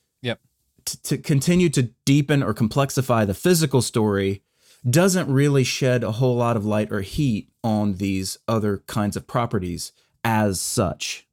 to 1.03 1.17
continue 1.17 1.69
to 1.69 1.83
deepen 2.05 2.43
or 2.43 2.53
complexify 2.53 3.25
the 3.25 3.33
physical 3.33 3.81
story 3.81 4.43
doesn't 4.89 5.31
really 5.31 5.63
shed 5.63 6.03
a 6.03 6.13
whole 6.13 6.35
lot 6.35 6.55
of 6.55 6.65
light 6.65 6.91
or 6.91 7.01
heat 7.01 7.49
on 7.63 7.95
these 7.95 8.37
other 8.47 8.83
kinds 8.87 9.15
of 9.15 9.27
properties 9.27 9.91
as 10.23 10.61
such. 10.61 11.27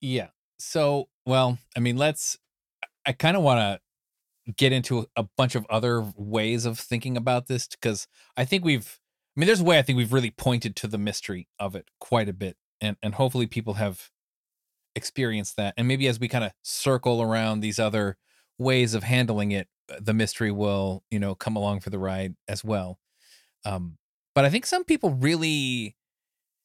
Yeah. 0.00 0.28
So, 0.58 1.08
well, 1.24 1.58
I 1.76 1.80
mean, 1.80 1.96
let's, 1.96 2.38
I 3.06 3.12
kind 3.12 3.36
of 3.36 3.42
want 3.42 3.60
to 3.60 4.52
get 4.52 4.72
into 4.72 5.06
a 5.16 5.24
bunch 5.36 5.54
of 5.54 5.66
other 5.70 6.12
ways 6.16 6.64
of 6.64 6.78
thinking 6.78 7.16
about 7.16 7.46
this 7.46 7.66
because 7.66 8.06
I 8.36 8.44
think 8.44 8.64
we've, 8.64 8.98
I 9.36 9.40
mean, 9.40 9.46
there's 9.46 9.60
a 9.60 9.64
way 9.64 9.78
I 9.78 9.82
think 9.82 9.96
we've 9.96 10.12
really 10.12 10.30
pointed 10.30 10.76
to 10.76 10.86
the 10.86 10.98
mystery 10.98 11.48
of 11.58 11.74
it 11.74 11.88
quite 12.00 12.28
a 12.28 12.32
bit. 12.32 12.56
And, 12.80 12.96
and 13.02 13.14
hopefully 13.14 13.46
people 13.46 13.74
have 13.74 14.10
experienced 14.94 15.56
that. 15.56 15.74
And 15.76 15.88
maybe 15.88 16.08
as 16.08 16.20
we 16.20 16.28
kind 16.28 16.44
of 16.44 16.52
circle 16.62 17.22
around 17.22 17.60
these 17.60 17.78
other 17.78 18.16
ways 18.58 18.94
of 18.94 19.02
handling 19.02 19.52
it, 19.52 19.68
the 20.00 20.14
mystery 20.14 20.50
will, 20.50 21.02
you 21.10 21.18
know, 21.18 21.34
come 21.34 21.56
along 21.56 21.80
for 21.80 21.90
the 21.90 21.98
ride 21.98 22.34
as 22.46 22.64
well. 22.64 22.98
Um, 23.64 23.98
but 24.34 24.44
I 24.44 24.50
think 24.50 24.66
some 24.66 24.84
people 24.84 25.10
really 25.10 25.96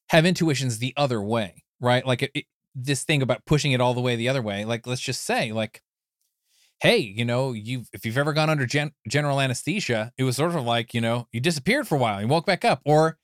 have 0.09 0.25
intuitions 0.25 0.79
the 0.79 0.93
other 0.97 1.21
way, 1.21 1.63
right? 1.79 2.05
Like 2.05 2.23
it, 2.23 2.31
it, 2.33 2.45
this 2.75 3.03
thing 3.03 3.21
about 3.21 3.45
pushing 3.45 3.71
it 3.71 3.81
all 3.81 3.93
the 3.93 4.01
way 4.01 4.15
the 4.15 4.29
other 4.29 4.41
way. 4.41 4.65
Like, 4.65 4.85
let's 4.85 5.01
just 5.01 5.23
say, 5.25 5.51
like, 5.51 5.81
hey, 6.81 6.97
you 6.97 7.25
know, 7.25 7.53
you've 7.53 7.87
if 7.93 8.05
you've 8.05 8.17
ever 8.17 8.33
gone 8.33 8.49
under 8.49 8.65
gen- 8.65 8.93
general 9.07 9.39
anesthesia, 9.39 10.11
it 10.17 10.23
was 10.23 10.35
sort 10.35 10.55
of 10.55 10.63
like, 10.63 10.93
you 10.93 11.01
know, 11.01 11.27
you 11.31 11.39
disappeared 11.39 11.87
for 11.87 11.95
a 11.95 11.99
while, 11.99 12.21
you 12.21 12.27
woke 12.27 12.45
back 12.45 12.65
up, 12.65 12.81
or 12.85 13.17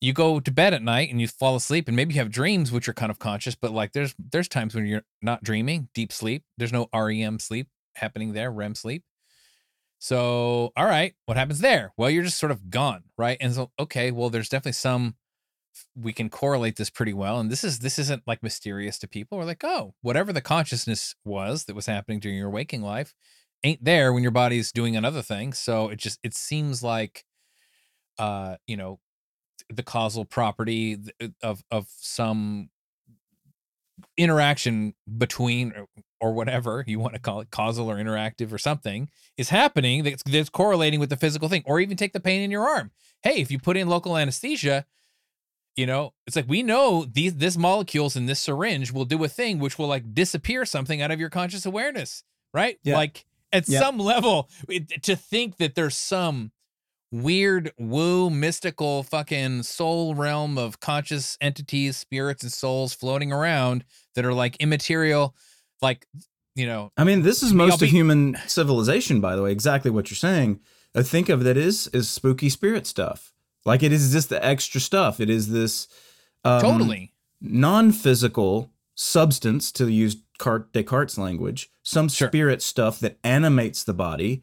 you 0.00 0.12
go 0.12 0.40
to 0.40 0.50
bed 0.50 0.74
at 0.74 0.82
night 0.82 1.10
and 1.10 1.20
you 1.20 1.26
fall 1.26 1.56
asleep 1.56 1.88
and 1.88 1.96
maybe 1.96 2.14
you 2.14 2.20
have 2.20 2.30
dreams 2.30 2.70
which 2.70 2.86
are 2.86 2.92
kind 2.92 3.10
of 3.10 3.18
conscious 3.18 3.54
but 3.54 3.72
like 3.72 3.92
there's 3.92 4.14
there's 4.30 4.46
times 4.46 4.74
when 4.74 4.84
you're 4.84 5.02
not 5.22 5.42
dreaming 5.42 5.88
deep 5.94 6.12
sleep 6.12 6.44
there's 6.58 6.72
no 6.72 6.86
rem 6.92 7.38
sleep 7.38 7.66
happening 7.96 8.32
there, 8.32 8.50
REM 8.50 8.74
sleep. 8.74 9.02
So, 9.98 10.72
all 10.76 10.86
right, 10.86 11.14
what 11.26 11.36
happens 11.36 11.60
there? 11.60 11.92
Well, 11.96 12.10
you're 12.10 12.24
just 12.24 12.38
sort 12.38 12.52
of 12.52 12.70
gone, 12.70 13.04
right? 13.16 13.38
And 13.40 13.54
so, 13.54 13.70
okay, 13.78 14.10
well, 14.10 14.30
there's 14.30 14.48
definitely 14.48 14.72
some 14.72 15.16
we 15.94 16.12
can 16.12 16.30
correlate 16.30 16.76
this 16.76 16.90
pretty 16.90 17.12
well. 17.12 17.38
And 17.40 17.50
this 17.50 17.64
is 17.64 17.80
this 17.80 17.98
isn't 17.98 18.22
like 18.26 18.42
mysterious 18.42 18.98
to 19.00 19.08
people. 19.08 19.38
We're 19.38 19.44
like, 19.44 19.64
oh, 19.64 19.94
whatever 20.02 20.32
the 20.32 20.40
consciousness 20.40 21.14
was 21.24 21.64
that 21.64 21.76
was 21.76 21.86
happening 21.86 22.20
during 22.20 22.38
your 22.38 22.50
waking 22.50 22.82
life 22.82 23.14
ain't 23.64 23.84
there 23.84 24.12
when 24.12 24.22
your 24.22 24.32
body's 24.32 24.72
doing 24.72 24.96
another 24.96 25.22
thing. 25.22 25.52
So 25.52 25.88
it 25.88 25.96
just 25.98 26.18
it 26.22 26.34
seems 26.34 26.82
like 26.82 27.24
uh, 28.18 28.56
you 28.66 28.76
know, 28.76 28.98
the 29.68 29.82
causal 29.82 30.24
property 30.24 30.98
of 31.42 31.62
of 31.70 31.86
some 31.98 32.70
interaction 34.16 34.94
between 35.18 35.72
or 36.20 36.32
whatever 36.32 36.84
you 36.86 36.98
want 36.98 37.14
to 37.14 37.20
call 37.20 37.40
it 37.40 37.50
causal 37.50 37.90
or 37.90 37.96
interactive 37.96 38.52
or 38.52 38.58
something 38.58 39.08
is 39.36 39.50
happening 39.50 40.02
that's, 40.02 40.22
that's 40.24 40.48
correlating 40.48 41.00
with 41.00 41.10
the 41.10 41.16
physical 41.16 41.48
thing 41.48 41.62
or 41.66 41.80
even 41.80 41.96
take 41.96 42.12
the 42.12 42.20
pain 42.20 42.42
in 42.42 42.50
your 42.50 42.66
arm 42.66 42.90
hey 43.22 43.40
if 43.40 43.50
you 43.50 43.58
put 43.58 43.76
in 43.76 43.88
local 43.88 44.16
anesthesia 44.16 44.84
you 45.76 45.86
know 45.86 46.12
it's 46.26 46.36
like 46.36 46.48
we 46.48 46.62
know 46.62 47.04
these 47.04 47.34
this 47.34 47.56
molecules 47.56 48.16
in 48.16 48.26
this 48.26 48.40
syringe 48.40 48.92
will 48.92 49.04
do 49.04 49.22
a 49.24 49.28
thing 49.28 49.58
which 49.58 49.78
will 49.78 49.88
like 49.88 50.14
disappear 50.14 50.64
something 50.64 51.00
out 51.00 51.10
of 51.10 51.20
your 51.20 51.30
conscious 51.30 51.66
awareness 51.66 52.22
right 52.52 52.78
yeah. 52.82 52.96
like 52.96 53.24
at 53.52 53.68
yeah. 53.68 53.78
some 53.78 53.98
level 53.98 54.48
it, 54.68 55.02
to 55.02 55.16
think 55.16 55.56
that 55.58 55.74
there's 55.74 55.96
some 55.96 56.50
weird 57.12 57.72
woo 57.78 58.28
mystical 58.30 59.02
fucking 59.02 59.62
soul 59.62 60.14
realm 60.14 60.58
of 60.58 60.80
conscious 60.80 61.38
entities 61.40 61.96
spirits 61.96 62.42
and 62.42 62.52
souls 62.52 62.92
floating 62.92 63.32
around 63.32 63.84
that 64.14 64.24
are 64.24 64.34
like 64.34 64.56
immaterial 64.56 65.34
like 65.80 66.06
you 66.56 66.66
know 66.66 66.90
i 66.96 67.04
mean 67.04 67.22
this 67.22 67.42
is 67.44 67.52
most 67.54 67.78
be- 67.78 67.86
of 67.86 67.92
human 67.92 68.36
civilization 68.46 69.20
by 69.20 69.36
the 69.36 69.42
way 69.42 69.52
exactly 69.52 69.90
what 69.90 70.10
you're 70.10 70.16
saying. 70.16 70.60
I 70.96 71.02
think 71.02 71.28
of 71.28 71.44
that 71.44 71.56
is 71.56 71.88
is 71.88 72.08
spooky 72.08 72.48
spirit 72.48 72.86
stuff. 72.86 73.32
Like 73.64 73.82
it 73.82 73.92
is 73.92 74.12
just 74.12 74.30
the 74.30 74.44
extra 74.44 74.80
stuff. 74.80 75.20
It 75.20 75.28
is 75.28 75.50
this 75.50 75.88
um, 76.44 76.60
totally. 76.60 77.12
non-physical 77.40 78.72
substance 78.94 79.70
to 79.72 79.88
use 79.88 80.16
Cart- 80.38 80.72
descartes 80.72 81.18
language 81.18 81.70
some 81.82 82.08
sure. 82.08 82.28
spirit 82.28 82.62
stuff 82.62 83.00
that 83.00 83.18
animates 83.24 83.84
the 83.84 83.94
body. 83.94 84.42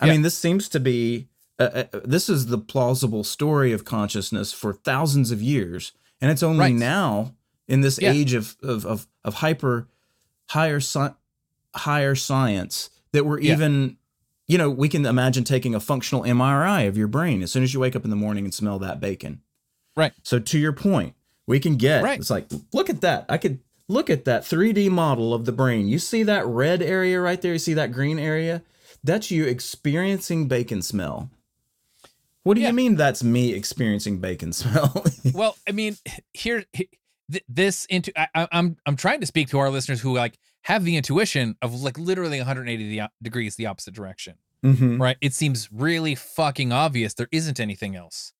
I 0.00 0.06
yeah. 0.06 0.12
mean 0.12 0.22
this 0.22 0.36
seems 0.36 0.68
to 0.70 0.80
be 0.80 1.28
uh, 1.62 1.84
uh, 1.92 2.00
this 2.04 2.28
is 2.28 2.46
the 2.46 2.58
plausible 2.58 3.24
story 3.24 3.72
of 3.72 3.84
consciousness 3.84 4.52
for 4.52 4.72
thousands 4.72 5.30
of 5.30 5.42
years, 5.42 5.92
and 6.20 6.30
it's 6.30 6.42
only 6.42 6.60
right. 6.60 6.74
now 6.74 7.34
in 7.68 7.80
this 7.80 7.98
yeah. 8.00 8.10
age 8.10 8.34
of, 8.34 8.56
of 8.62 8.84
of 8.84 9.06
of, 9.24 9.34
hyper 9.34 9.88
higher 10.50 10.78
sci- 10.80 11.14
higher 11.74 12.14
science 12.14 12.90
that 13.12 13.24
we're 13.24 13.40
yeah. 13.40 13.52
even 13.52 13.96
you 14.46 14.58
know 14.58 14.70
we 14.70 14.88
can 14.88 15.06
imagine 15.06 15.44
taking 15.44 15.74
a 15.74 15.80
functional 15.80 16.22
MRI 16.22 16.86
of 16.88 16.96
your 16.96 17.08
brain 17.08 17.42
as 17.42 17.50
soon 17.52 17.62
as 17.62 17.74
you 17.74 17.80
wake 17.80 17.96
up 17.96 18.04
in 18.04 18.10
the 18.10 18.16
morning 18.16 18.44
and 18.44 18.54
smell 18.54 18.78
that 18.78 19.00
bacon. 19.00 19.40
Right. 19.96 20.12
So 20.22 20.38
to 20.38 20.58
your 20.58 20.72
point, 20.72 21.14
we 21.46 21.60
can 21.60 21.76
get 21.76 22.02
right. 22.02 22.18
it's 22.18 22.30
like 22.30 22.46
look 22.72 22.90
at 22.90 23.00
that. 23.02 23.26
I 23.28 23.38
could 23.38 23.60
look 23.88 24.10
at 24.10 24.24
that 24.24 24.42
3D 24.42 24.90
model 24.90 25.34
of 25.34 25.44
the 25.44 25.52
brain. 25.52 25.88
You 25.88 25.98
see 25.98 26.22
that 26.22 26.46
red 26.46 26.82
area 26.82 27.20
right 27.20 27.40
there? 27.40 27.52
You 27.52 27.58
see 27.58 27.74
that 27.74 27.92
green 27.92 28.18
area? 28.18 28.62
That's 29.04 29.30
you 29.30 29.44
experiencing 29.44 30.48
bacon 30.48 30.82
smell. 30.82 31.30
What 32.44 32.54
do 32.54 32.60
yeah. 32.60 32.68
you 32.68 32.72
mean 32.74 32.96
that's 32.96 33.22
me 33.22 33.52
experiencing 33.52 34.18
bacon 34.18 34.52
smell? 34.52 35.04
well, 35.34 35.56
I 35.68 35.72
mean, 35.72 35.96
here, 36.32 36.64
this 37.48 37.84
into 37.86 38.12
I, 38.18 38.28
am 38.34 38.48
I'm, 38.52 38.76
I'm 38.86 38.96
trying 38.96 39.20
to 39.20 39.26
speak 39.26 39.48
to 39.50 39.58
our 39.58 39.70
listeners 39.70 40.00
who 40.00 40.16
like 40.16 40.38
have 40.62 40.84
the 40.84 40.96
intuition 40.96 41.56
of 41.62 41.82
like 41.82 41.98
literally 41.98 42.38
180 42.38 43.02
degrees 43.22 43.56
the 43.56 43.66
opposite 43.66 43.94
direction. 43.94 44.34
Mhm. 44.64 45.00
right? 45.00 45.16
It 45.20 45.34
seems 45.34 45.68
really 45.72 46.14
fucking 46.14 46.72
obvious 46.72 47.14
there 47.14 47.28
isn't 47.32 47.58
anything 47.58 47.96
else, 47.96 48.32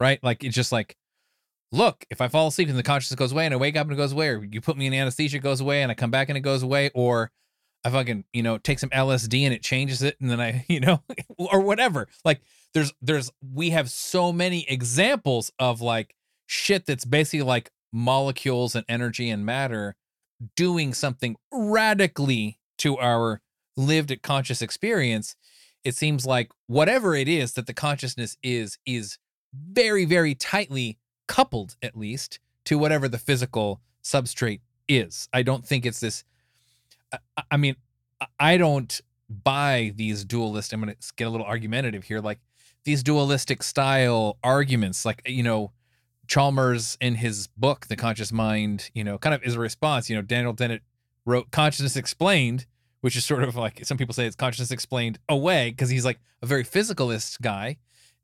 right? 0.00 0.18
Like 0.22 0.42
it's 0.42 0.54
just 0.54 0.72
like, 0.72 0.96
look, 1.70 2.06
if 2.10 2.20
I 2.22 2.28
fall 2.28 2.48
asleep 2.48 2.68
and 2.68 2.78
the 2.78 2.82
consciousness 2.82 3.18
goes 3.18 3.32
away 3.32 3.44
and 3.44 3.52
I 3.52 3.58
wake 3.58 3.76
up 3.76 3.86
and 3.86 3.92
it 3.92 3.96
goes 3.96 4.12
away, 4.12 4.28
or 4.28 4.42
you 4.42 4.60
put 4.62 4.78
me 4.78 4.86
in 4.86 4.94
anesthesia, 4.94 5.36
it 5.36 5.40
goes 5.40 5.60
away, 5.60 5.82
and 5.82 5.92
I 5.92 5.94
come 5.94 6.10
back 6.10 6.30
and 6.30 6.38
it 6.38 6.40
goes 6.40 6.62
away, 6.62 6.90
or 6.94 7.30
I 7.84 7.90
fucking, 7.90 8.24
you 8.32 8.42
know, 8.42 8.56
take 8.56 8.78
some 8.78 8.88
LSD 8.90 9.42
and 9.42 9.52
it 9.52 9.62
changes 9.62 10.02
it, 10.02 10.16
and 10.20 10.30
then 10.30 10.40
I, 10.40 10.64
you 10.68 10.80
know, 10.80 11.02
or 11.36 11.60
whatever. 11.60 12.08
Like 12.24 12.40
there's 12.76 12.92
there's 13.00 13.32
we 13.54 13.70
have 13.70 13.88
so 13.88 14.34
many 14.34 14.68
examples 14.68 15.50
of 15.58 15.80
like 15.80 16.14
shit 16.44 16.84
that's 16.84 17.06
basically 17.06 17.40
like 17.40 17.70
molecules 17.90 18.74
and 18.74 18.84
energy 18.86 19.30
and 19.30 19.46
matter 19.46 19.96
doing 20.56 20.92
something 20.92 21.36
radically 21.50 22.58
to 22.76 22.98
our 22.98 23.40
lived 23.78 24.14
conscious 24.22 24.60
experience. 24.60 25.36
It 25.84 25.96
seems 25.96 26.26
like 26.26 26.50
whatever 26.66 27.14
it 27.14 27.28
is 27.28 27.54
that 27.54 27.66
the 27.66 27.72
consciousness 27.72 28.36
is 28.42 28.76
is 28.84 29.16
very 29.54 30.04
very 30.04 30.34
tightly 30.34 30.98
coupled 31.26 31.76
at 31.80 31.96
least 31.96 32.40
to 32.66 32.76
whatever 32.76 33.08
the 33.08 33.16
physical 33.16 33.80
substrate 34.04 34.60
is. 34.86 35.30
I 35.32 35.40
don't 35.42 35.66
think 35.66 35.86
it's 35.86 36.00
this 36.00 36.24
i, 37.10 37.18
I 37.52 37.56
mean 37.56 37.76
I- 38.38 38.58
don't 38.58 39.00
buy 39.28 39.92
these 39.96 40.24
dualist 40.24 40.72
i'm 40.72 40.80
going 40.80 40.94
to 40.94 41.12
get 41.16 41.26
a 41.26 41.30
little 41.30 41.46
argumentative 41.46 42.04
here 42.04 42.20
like 42.20 42.38
these 42.86 43.02
dualistic 43.02 43.62
style 43.62 44.38
arguments 44.42 45.04
like 45.04 45.20
you 45.26 45.42
know 45.42 45.70
chalmers 46.26 46.96
in 47.00 47.14
his 47.14 47.48
book 47.56 47.86
the 47.88 47.96
conscious 47.96 48.32
mind 48.32 48.90
you 48.94 49.04
know 49.04 49.18
kind 49.18 49.34
of 49.34 49.42
is 49.42 49.54
a 49.54 49.60
response 49.60 50.08
you 50.08 50.16
know 50.16 50.22
daniel 50.22 50.52
dennett 50.52 50.82
wrote 51.24 51.50
consciousness 51.50 51.96
explained 51.96 52.66
which 53.06 53.14
is 53.14 53.24
sort 53.24 53.44
of 53.44 53.54
like 53.54 53.84
some 53.84 53.96
people 53.96 54.12
say 54.12 54.26
it's 54.26 54.34
consciousness 54.34 54.72
explained 54.72 55.18
away 55.28 55.70
because 55.70 55.88
he's 55.88 56.04
like 56.04 56.18
a 56.42 56.46
very 56.46 56.64
physicalist 56.64 57.40
guy. 57.40 57.76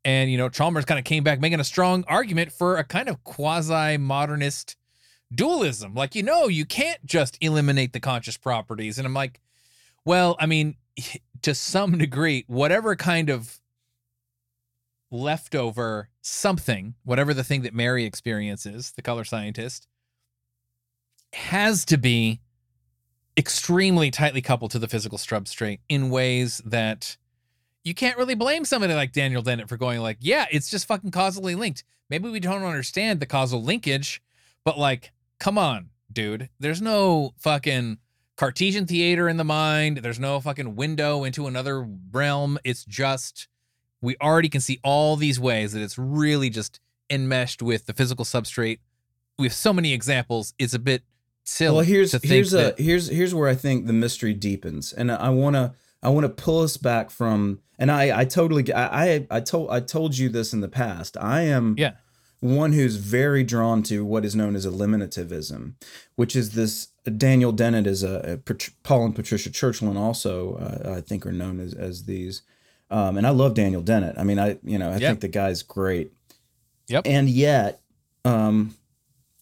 And, 0.05 0.31
you 0.31 0.37
know, 0.37 0.49
Chalmers 0.49 0.85
kind 0.85 0.99
of 0.99 1.05
came 1.05 1.23
back 1.23 1.41
making 1.41 1.61
a 1.61 1.65
strong 1.65 2.05
argument 2.09 2.51
for 2.51 2.77
a 2.77 2.85
kind 2.85 3.09
of 3.09 3.23
quasi 3.23 3.97
modernist 3.97 4.77
dualism. 5.33 5.95
Like, 5.95 6.17
you 6.17 6.25
know, 6.25 6.49
you 6.49 6.65
can't 6.65 7.05
just 7.07 7.39
eliminate 7.41 7.93
the 7.93 8.01
conscious 8.01 8.37
properties. 8.37 8.99
And 8.99 9.07
I'm 9.07 9.15
like, 9.15 9.41
well, 10.05 10.37
I 10.41 10.47
mean, 10.47 10.75
to 11.43 11.55
some 11.55 11.99
degree, 11.99 12.45
whatever 12.49 12.97
kind 12.97 13.31
of 13.31 13.61
leftover 15.13 16.09
something, 16.23 16.95
whatever 17.05 17.35
the 17.35 17.45
thing 17.45 17.63
that 17.63 17.75
Mary 17.75 18.05
experiences, 18.05 18.93
the 18.93 19.03
color 19.03 19.25
scientist, 19.25 19.87
has 21.35 21.85
to 21.85 21.97
be 21.97 22.41
extremely 23.37 24.11
tightly 24.11 24.43
coupled 24.43 24.71
to 24.73 24.79
the 24.79 24.89
physical 24.89 25.19
substrate 25.19 25.81
in 25.89 26.11
ways 26.11 26.61
that 26.65 27.17
you 27.85 27.95
can't 27.95 28.19
really 28.19 28.35
blame 28.35 28.65
somebody 28.65 28.95
like 28.95 29.13
Daniel 29.13 29.43
Dennett 29.43 29.69
for 29.69 29.77
going 29.77 30.01
like, 30.01 30.19
yeah, 30.21 30.47
it's 30.51 30.71
just 30.71 30.87
fucking 30.87 31.11
causally 31.11 31.55
linked. 31.55 31.85
Maybe 32.09 32.29
we 32.29 32.41
don't 32.41 32.63
understand 32.63 33.21
the 33.21 33.27
causal 33.27 33.63
linkage, 33.63 34.23
but 34.65 34.79
like, 34.79 35.13
come 35.39 35.59
on, 35.59 35.91
dude. 36.13 36.49
There's 36.61 36.83
no 36.83 37.33
fucking 37.39 37.99
Cartesian 38.37 38.87
theater 38.87 39.29
in 39.29 39.37
the 39.37 39.45
mind. 39.45 39.99
There's 39.99 40.21
no 40.21 40.41
fucking 40.41 40.77
window 40.77 41.25
into 41.25 41.47
another 41.47 41.87
realm. 42.11 42.59
It's 42.65 42.85
just 42.85 43.49
we 44.03 44.17
already 44.21 44.49
can 44.49 44.61
see 44.61 44.81
all 44.83 45.17
these 45.17 45.41
ways 45.41 45.73
that 45.73 45.81
it's 45.81 45.97
really 45.97 46.51
just 46.51 46.81
enmeshed 47.09 47.63
with 47.63 47.87
the 47.87 47.95
physical 47.95 48.25
substrate. 48.25 48.81
We 49.39 49.47
have 49.47 49.55
so 49.55 49.73
many 49.73 49.93
examples. 49.93 50.53
It's 50.59 50.75
a 50.75 50.79
bit 50.79 51.03
silly. 51.45 51.77
Well, 51.77 51.85
here's 51.85 52.11
to 52.11 52.19
think 52.19 52.33
here's 52.33 52.53
a 52.53 52.75
here's 52.77 53.09
here's 53.09 53.35
where 53.35 53.49
I 53.49 53.55
think 53.55 53.87
the 53.87 53.93
mystery 53.93 54.35
deepens, 54.35 54.93
and 54.93 55.11
I 55.11 55.31
want 55.31 55.57
to 55.57 55.75
I 56.03 56.09
want 56.09 56.25
to 56.25 56.29
pull 56.29 56.61
us 56.61 56.77
back 56.77 57.11
from. 57.11 57.61
And 57.79 57.91
I 57.91 58.21
I 58.21 58.25
totally 58.25 58.73
I 58.73 59.07
I, 59.07 59.27
I 59.31 59.41
told 59.41 59.71
I 59.71 59.81
told 59.81 60.19
you 60.19 60.29
this 60.29 60.53
in 60.53 60.61
the 60.61 60.69
past. 60.69 61.17
I 61.17 61.43
am 61.43 61.75
yeah. 61.79 61.93
one 62.41 62.73
who's 62.73 62.97
very 62.97 63.43
drawn 63.43 63.83
to 63.85 64.05
what 64.05 64.25
is 64.25 64.37
known 64.37 64.55
as 64.55 64.67
eliminativism, 64.67 65.75
which 66.17 66.37
is 66.37 66.51
this. 66.51 66.89
Daniel 67.17 67.51
Dennett 67.51 67.89
is 67.89 68.05
a, 68.05 68.39
a 68.47 68.55
Paul 68.85 69.07
and 69.07 69.15
Patricia 69.17 69.51
Churchland 69.51 69.97
also 69.97 70.55
uh, 70.57 70.95
I 70.99 71.01
think 71.01 71.27
are 71.27 71.33
known 71.33 71.59
as 71.59 71.75
as 71.75 72.05
these, 72.05 72.43
um, 72.93 73.16
and 73.16 73.26
I 73.26 73.30
love 73.30 73.55
Daniel 73.55 73.82
Dennett. 73.82 74.16
I 74.18 74.24
mean 74.24 74.38
I 74.38 74.59
you 74.62 74.78
know 74.78 74.90
I 74.90 74.99
Yep. 74.99 75.01
think 75.11 75.20
the 75.20 75.28
guy's 75.28 75.62
great. 75.62 76.12
Yep. 76.88 77.03
And 77.07 77.28
yet, 77.28 77.80
um, 78.24 78.74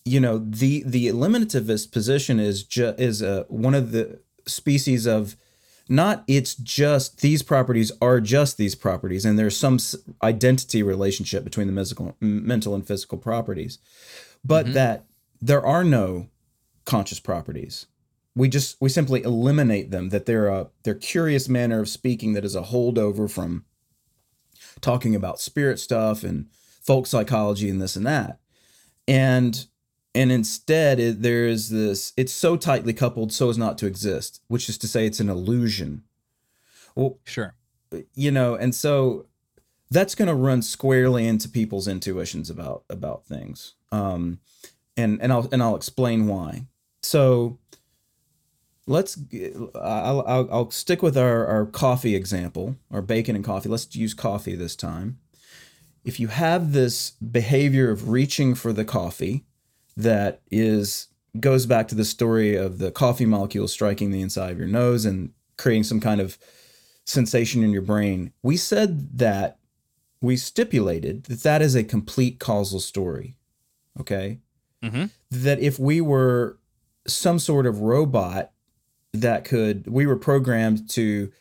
you 0.04 0.20
know 0.20 0.38
the 0.38 0.82
the 0.86 1.08
eliminativist 1.08 1.92
position 1.92 2.38
is 2.40 2.62
just 2.62 2.98
is 3.00 3.22
uh, 3.22 3.44
one 3.48 3.74
of 3.74 3.92
the 3.92 4.20
species 4.46 5.06
of 5.06 5.36
not 5.88 6.22
it's 6.28 6.54
just 6.54 7.20
these 7.20 7.42
properties 7.42 7.90
are 8.00 8.20
just 8.20 8.56
these 8.56 8.74
properties 8.74 9.24
and 9.24 9.38
there's 9.38 9.56
some 9.56 9.78
identity 10.22 10.82
relationship 10.82 11.42
between 11.44 11.66
the 11.66 11.72
physical 11.80 12.16
mental 12.20 12.74
and 12.74 12.86
physical 12.86 13.18
properties 13.18 13.78
but 14.44 14.66
Mhm. 14.66 14.72
that 14.74 15.04
there 15.42 15.64
are 15.64 15.84
no 15.84 16.28
conscious 16.86 17.20
properties 17.20 17.86
we 18.40 18.48
just 18.48 18.80
we 18.80 18.88
simply 18.88 19.22
eliminate 19.22 19.90
them 19.90 20.08
that 20.08 20.24
they're 20.24 20.48
a 20.48 20.68
they're 20.82 20.94
curious 20.94 21.46
manner 21.46 21.80
of 21.80 21.90
speaking 21.90 22.32
that 22.32 22.44
is 22.44 22.56
a 22.56 22.62
holdover 22.62 23.30
from 23.30 23.66
talking 24.80 25.14
about 25.14 25.38
spirit 25.38 25.78
stuff 25.78 26.24
and 26.24 26.46
folk 26.80 27.06
psychology 27.06 27.68
and 27.68 27.82
this 27.82 27.96
and 27.96 28.06
that. 28.06 28.40
And 29.06 29.66
and 30.14 30.32
instead 30.32 30.98
it, 30.98 31.20
there 31.20 31.46
is 31.46 31.68
this 31.68 32.14
it's 32.16 32.32
so 32.32 32.56
tightly 32.56 32.94
coupled 32.94 33.30
so 33.30 33.50
as 33.50 33.58
not 33.58 33.76
to 33.76 33.86
exist 33.86 34.40
which 34.48 34.70
is 34.70 34.78
to 34.78 34.88
say 34.88 35.04
it's 35.04 35.20
an 35.20 35.28
illusion. 35.28 36.02
Well 36.94 37.18
Sure. 37.24 37.54
you 38.14 38.30
know 38.30 38.54
and 38.54 38.74
so 38.74 39.26
that's 39.90 40.14
going 40.14 40.28
to 40.28 40.34
run 40.34 40.62
squarely 40.62 41.28
into 41.28 41.46
people's 41.46 41.86
intuitions 41.86 42.48
about 42.48 42.84
about 42.88 43.26
things. 43.26 43.74
Um 43.92 44.40
and 44.96 45.20
and 45.20 45.30
I'll 45.30 45.46
and 45.52 45.62
I'll 45.62 45.76
explain 45.76 46.26
why. 46.26 46.64
So 47.02 47.58
let's 48.90 49.16
I'll, 49.74 50.24
I'll, 50.26 50.48
I'll 50.50 50.70
stick 50.70 51.02
with 51.02 51.16
our, 51.16 51.46
our 51.46 51.64
coffee 51.66 52.14
example 52.14 52.76
our 52.90 53.00
bacon 53.00 53.36
and 53.36 53.44
coffee. 53.44 53.68
Let's 53.68 53.94
use 53.94 54.12
coffee 54.14 54.56
this 54.56 54.76
time. 54.76 55.18
If 56.04 56.18
you 56.18 56.28
have 56.28 56.72
this 56.72 57.10
behavior 57.10 57.90
of 57.90 58.08
reaching 58.08 58.54
for 58.54 58.72
the 58.72 58.84
coffee 58.84 59.44
that 59.96 60.40
is 60.50 61.08
goes 61.38 61.64
back 61.66 61.86
to 61.88 61.94
the 61.94 62.04
story 62.04 62.56
of 62.56 62.78
the 62.78 62.90
coffee 62.90 63.26
molecule 63.26 63.68
striking 63.68 64.10
the 64.10 64.20
inside 64.20 64.50
of 64.50 64.58
your 64.58 64.66
nose 64.66 65.04
and 65.04 65.30
creating 65.56 65.84
some 65.84 66.00
kind 66.00 66.20
of 66.20 66.36
sensation 67.04 67.62
in 67.62 67.70
your 67.70 67.82
brain 67.82 68.32
we 68.42 68.56
said 68.56 69.18
that 69.18 69.58
we 70.20 70.36
stipulated 70.36 71.24
that 71.24 71.42
that 71.44 71.62
is 71.62 71.76
a 71.76 71.84
complete 71.84 72.40
causal 72.40 72.80
story 72.80 73.36
okay? 74.00 74.40
Mm-hmm. 74.82 75.04
that 75.30 75.60
if 75.60 75.78
we 75.78 76.00
were 76.00 76.58
some 77.06 77.38
sort 77.38 77.66
of 77.66 77.80
robot 77.80 78.50
that 79.12 79.44
could 79.44 79.86
we 79.86 80.06
were 80.06 80.16
programmed 80.16 80.88
to 80.88 81.32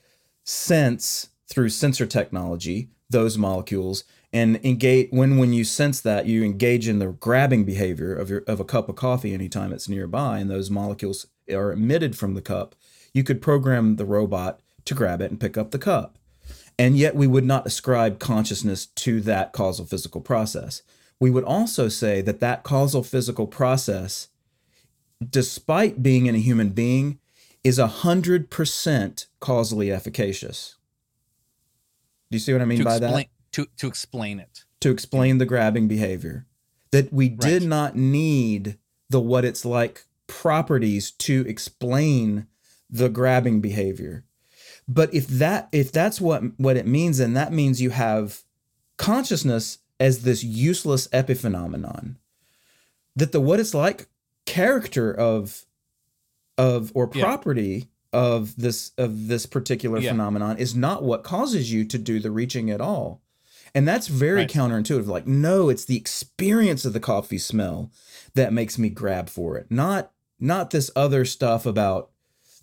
sense 0.44 1.30
through 1.48 1.70
sensor 1.70 2.06
technology 2.06 2.90
those 3.10 3.38
molecules 3.38 4.04
and 4.32 4.60
engage 4.64 5.08
when 5.12 5.38
when 5.38 5.54
you 5.54 5.64
sense 5.64 6.02
that 6.02 6.26
you 6.26 6.44
engage 6.44 6.88
in 6.88 7.00
the 7.00 7.08
grabbing 7.08 7.64
behavior 7.64 8.14
of 8.14 8.30
your 8.30 8.40
of 8.48 8.60
a 8.60 8.66
cup 8.66 8.90
of 8.90 8.96
coffee 8.96 9.34
anytime 9.34 9.72
it's 9.72 9.90
nearby 9.90 10.40
and 10.40 10.50
those 10.50 10.72
molecules 10.72 11.28
are 11.52 11.72
emitted 11.72 12.16
from 12.18 12.34
the 12.34 12.42
cup 12.42 12.76
you 13.14 13.24
could 13.24 13.42
program 13.42 13.96
the 13.96 14.06
robot 14.06 14.60
to 14.86 14.94
grab 14.94 15.22
it 15.22 15.32
and 15.32 15.40
pick 15.40 15.58
up 15.58 15.72
the 15.72 15.80
cup. 15.80 16.18
And 16.78 16.98
yet 16.98 17.16
we 17.16 17.28
would 17.28 17.46
not 17.46 17.68
ascribe 17.68 18.20
consciousness 18.20 18.86
to 18.86 19.22
that 19.22 19.52
causal 19.52 19.86
physical 19.86 20.22
process. 20.22 20.82
We 21.20 21.30
would 21.30 21.44
also 21.44 21.90
say 21.90 22.22
that 22.22 22.40
that 22.40 22.64
causal 22.64 23.04
physical 23.04 23.48
process 23.48 24.30
despite 25.30 26.02
being 26.02 26.28
in 26.28 26.36
a 26.36 26.40
human 26.40 26.70
being 26.70 27.20
is 27.64 27.78
100% 27.80 29.26
causally 29.40 29.92
efficacious. 29.92 30.76
Do 32.32 32.36
you 32.36 32.40
see 32.40 32.54
what 32.54 32.62
i 32.62 32.66
mean 32.66 32.78
To 32.80 32.84
by 32.86 32.98
explain 32.98 33.16
that 33.16 33.52
to 33.54 33.68
to 33.78 33.88
explain 33.88 34.40
it. 34.40 34.64
to 34.82 34.92
explain 34.92 35.38
the 35.40 35.46
grabbing 35.46 35.88
behavior. 35.88 36.46
That 36.92 37.12
we 37.12 37.30
did 37.30 37.64
not 37.64 37.96
need 37.96 38.78
the 39.10 39.20
what 39.20 39.46
it's 39.46 39.66
like 39.66 40.06
properties 40.28 41.10
to 41.12 41.44
explain 41.48 42.48
the 42.90 43.10
grabbing 43.10 43.62
behavior. 43.62 44.26
But 44.88 45.14
if 45.14 45.28
that 45.28 45.70
if 45.72 45.92
that's 45.92 46.22
what 46.22 46.44
what 46.58 46.78
it 46.78 46.86
means 46.88 47.18
then 47.18 47.34
that 47.34 47.52
means 47.52 47.82
you 47.82 47.90
have 47.90 48.44
consciousness 48.98 49.80
as 50.00 50.22
this 50.22 50.44
useless 50.44 51.08
epiphenomenon. 51.10 52.16
That 53.16 53.32
the 53.32 53.42
what 53.42 53.60
it's 53.60 53.74
like 53.74 54.08
character 54.46 55.12
of 55.12 55.66
of 56.60 56.92
or 56.94 57.10
Yeah. 57.14 57.24
property 57.24 57.90
of 58.14 58.56
this 58.58 58.92
of 58.98 59.28
this 59.28 59.46
particular 59.46 60.00
Yeah. 60.00 60.12
phenomenon 60.12 60.58
is 60.58 60.76
not 60.76 61.04
what 61.04 61.24
causes 61.24 61.72
you 61.72 61.86
to 61.86 61.98
do 61.98 62.20
the 62.20 62.32
reaching 62.32 62.70
at 62.72 62.82
all 62.82 63.22
and 63.76 63.88
that's 63.88 64.08
very 64.08 64.42
Right. 64.42 64.50
counterintuitive 64.52 65.06
like 65.08 65.28
no 65.28 65.70
it's 65.70 65.86
the 65.86 65.96
experience 65.98 66.86
of 66.86 66.94
the 66.94 67.00
coffee 67.00 67.38
smell 67.38 67.92
that 68.34 68.52
makes 68.52 68.78
me 68.80 68.90
grab 68.90 69.30
for 69.30 69.58
it 69.58 69.68
not 69.70 70.12
not 70.40 70.72
this 70.72 70.90
other 70.96 71.24
stuff 71.24 71.66
about 71.68 72.10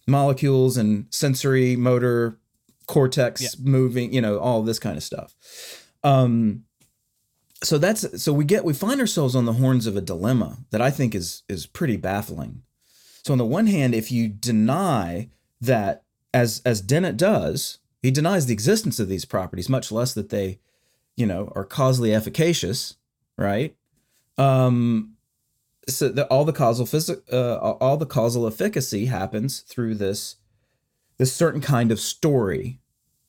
molecules 0.06 0.76
and 0.76 1.06
sensory 1.10 1.76
motor 1.76 2.38
cortex 2.86 3.42
Yeah. 3.42 3.48
moving, 3.60 4.12
you 4.12 4.20
know, 4.20 4.38
all 4.38 4.62
this 4.62 4.78
kind 4.78 4.96
of 4.96 5.02
stuff. 5.02 5.34
Um, 6.04 6.62
so 7.64 7.76
that's 7.78 8.22
so 8.22 8.32
we 8.32 8.44
get 8.44 8.64
we 8.64 8.72
find 8.72 9.00
ourselves 9.00 9.34
on 9.34 9.44
the 9.44 9.54
horns 9.54 9.86
of 9.86 9.96
a 9.96 10.00
dilemma 10.00 10.58
that 10.70 10.80
I 10.80 10.90
think 10.90 11.14
is 11.14 11.42
is 11.48 11.66
pretty 11.66 11.96
baffling. 11.96 12.62
So 13.26 13.32
on 13.32 13.38
the 13.38 13.44
one 13.44 13.66
hand, 13.66 13.92
if 13.92 14.12
you 14.12 14.28
deny 14.28 15.30
that 15.60 16.04
as 16.32 16.62
as 16.64 16.80
Dennett 16.80 17.16
does, 17.16 17.80
he 18.00 18.12
denies 18.12 18.46
the 18.46 18.52
existence 18.52 19.00
of 19.00 19.08
these 19.08 19.24
properties, 19.24 19.68
much 19.68 19.90
less 19.90 20.14
that 20.14 20.28
they, 20.28 20.60
you 21.16 21.26
know, 21.26 21.52
are 21.56 21.64
causally 21.64 22.14
efficacious, 22.14 22.94
right? 23.36 23.74
Um, 24.38 25.16
so 25.88 26.08
the, 26.08 26.26
all 26.26 26.44
the 26.44 26.52
causal 26.52 26.86
physi- 26.86 27.20
uh, 27.32 27.56
all 27.58 27.96
the 27.96 28.06
causal 28.06 28.46
efficacy 28.46 29.06
happens 29.06 29.58
through 29.58 29.96
this 29.96 30.36
this 31.18 31.32
certain 31.32 31.60
kind 31.60 31.90
of 31.90 31.98
story, 31.98 32.78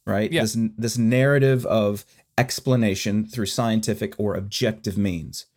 right? 0.05 0.31
Yeah. 0.31 0.41
This 0.41 0.55
this 0.77 0.97
narrative 0.99 1.65
of 1.65 2.05
explanation 2.37 3.25
through 3.25 3.47
scientific 3.47 4.13
or 4.19 4.35
objective 4.35 4.95
means. 4.95 5.47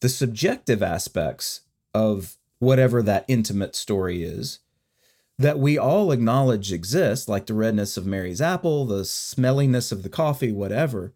The 0.00 0.08
subjective 0.08 0.82
aspects 0.82 1.60
of 1.92 2.38
whatever 2.60 3.02
that 3.02 3.24
intimate 3.26 3.74
story 3.74 4.22
is 4.22 4.60
that 5.38 5.58
we 5.58 5.78
all 5.78 6.12
acknowledge 6.12 6.70
exists, 6.70 7.26
like 7.26 7.46
the 7.46 7.54
redness 7.54 7.96
of 7.96 8.04
Mary's 8.04 8.42
apple, 8.42 8.84
the 8.84 9.04
smelliness 9.06 9.90
of 9.90 10.02
the 10.02 10.10
coffee, 10.10 10.52
whatever, 10.52 11.14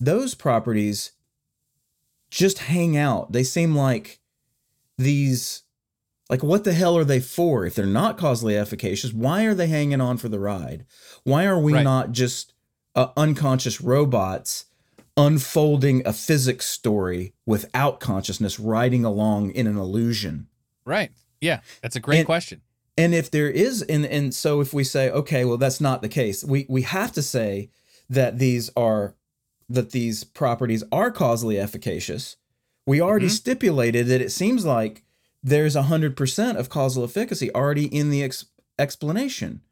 those 0.00 0.34
properties 0.34 1.12
just 2.28 2.58
hang 2.58 2.96
out. 2.96 3.30
They 3.30 3.44
seem 3.44 3.76
like 3.76 4.18
these, 4.98 5.62
like, 6.28 6.42
what 6.42 6.64
the 6.64 6.72
hell 6.72 6.96
are 6.98 7.04
they 7.04 7.20
for? 7.20 7.64
If 7.64 7.76
they're 7.76 7.86
not 7.86 8.18
causally 8.18 8.56
efficacious, 8.56 9.12
why 9.12 9.44
are 9.44 9.54
they 9.54 9.68
hanging 9.68 10.00
on 10.00 10.16
for 10.16 10.28
the 10.28 10.40
ride? 10.40 10.84
Why 11.22 11.44
are 11.44 11.60
we 11.60 11.74
Right. 11.74 11.84
not 11.84 12.10
just 12.10 12.54
uh, 12.96 13.08
unconscious 13.16 13.80
robots 13.80 14.64
unfolding 15.16 16.04
a 16.04 16.12
physics 16.12 16.66
story 16.66 17.34
without 17.46 18.00
consciousness, 18.00 18.58
riding 18.58 19.04
along 19.04 19.50
in 19.52 19.68
an 19.68 19.76
illusion? 19.76 20.48
Right. 20.84 21.10
Yeah. 21.40 21.60
That's 21.82 21.96
a 21.96 22.00
great 22.00 22.18
And- 22.18 22.26
question. 22.26 22.60
And 22.98 23.14
if 23.14 23.30
there 23.30 23.48
is, 23.48 23.80
and 23.82 24.04
and 24.04 24.34
so 24.34 24.60
if 24.60 24.74
we 24.74 24.84
say, 24.84 25.10
okay, 25.10 25.46
well, 25.46 25.56
that's 25.56 25.80
not 25.80 26.02
the 26.02 26.08
case, 26.10 26.44
we 26.44 26.66
we 26.68 26.82
have 26.82 27.10
to 27.12 27.22
say 27.22 27.70
that 28.10 28.38
these 28.38 28.70
are 28.76 29.14
that 29.68 29.92
these 29.92 30.24
properties 30.24 30.84
are 30.92 31.10
causally 31.10 31.58
efficacious. 31.58 32.36
We 32.86 33.00
already 33.00 33.28
Mhm. 33.28 33.30
stipulated 33.30 34.06
that 34.08 34.20
it 34.20 34.30
seems 34.30 34.66
like 34.66 35.04
there's 35.42 35.74
a 35.74 35.84
hundred 35.84 36.16
percent 36.18 36.58
of 36.58 36.68
causal 36.68 37.02
efficacy 37.04 37.50
already 37.54 37.86
in 37.86 38.10
the 38.10 38.22
ex- 38.22 38.44
explanation. 38.78 39.62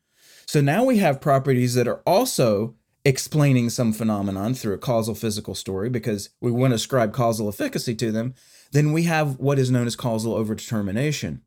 So 0.46 0.60
now 0.62 0.84
we 0.84 0.96
have 0.98 1.20
properties 1.20 1.74
that 1.74 1.86
are 1.86 2.00
also 2.06 2.74
explaining 3.04 3.68
some 3.70 3.92
phenomenon 3.92 4.54
through 4.54 4.74
a 4.74 4.78
causal 4.78 5.14
physical 5.14 5.54
story 5.54 5.90
because 5.90 6.30
we 6.40 6.50
want 6.50 6.70
to 6.70 6.76
ascribe 6.76 7.12
causal 7.12 7.48
efficacy 7.48 7.94
to 7.96 8.10
them. 8.10 8.34
Then 8.72 8.92
we 8.92 9.02
have 9.04 9.38
what 9.38 9.58
is 9.58 9.70
known 9.70 9.86
as 9.86 9.96
causal 9.96 10.34
overdetermination 10.34 11.40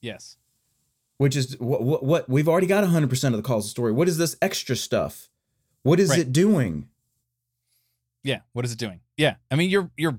Yes. 0.00 0.36
which 1.18 1.34
is 1.34 1.58
what, 1.58 1.82
what, 1.82 2.04
what 2.04 2.28
we've 2.28 2.48
already 2.48 2.66
got 2.66 2.84
100% 2.84 3.24
of 3.28 3.32
the 3.36 3.42
causal 3.42 3.68
story. 3.68 3.90
What 3.92 4.08
is 4.08 4.18
this 4.18 4.36
extra 4.42 4.76
stuff? 4.76 5.28
What 5.82 5.98
is 5.98 6.10
Right. 6.10 6.20
it 6.20 6.32
doing? 6.32 6.88
Yeah. 8.22 8.40
What 8.52 8.64
is 8.64 8.72
it 8.72 8.78
doing? 8.78 9.00
Yeah. 9.16 9.36
I 9.50 9.56
mean, 9.56 9.70
you're 9.70 9.90
you're. 9.96 10.18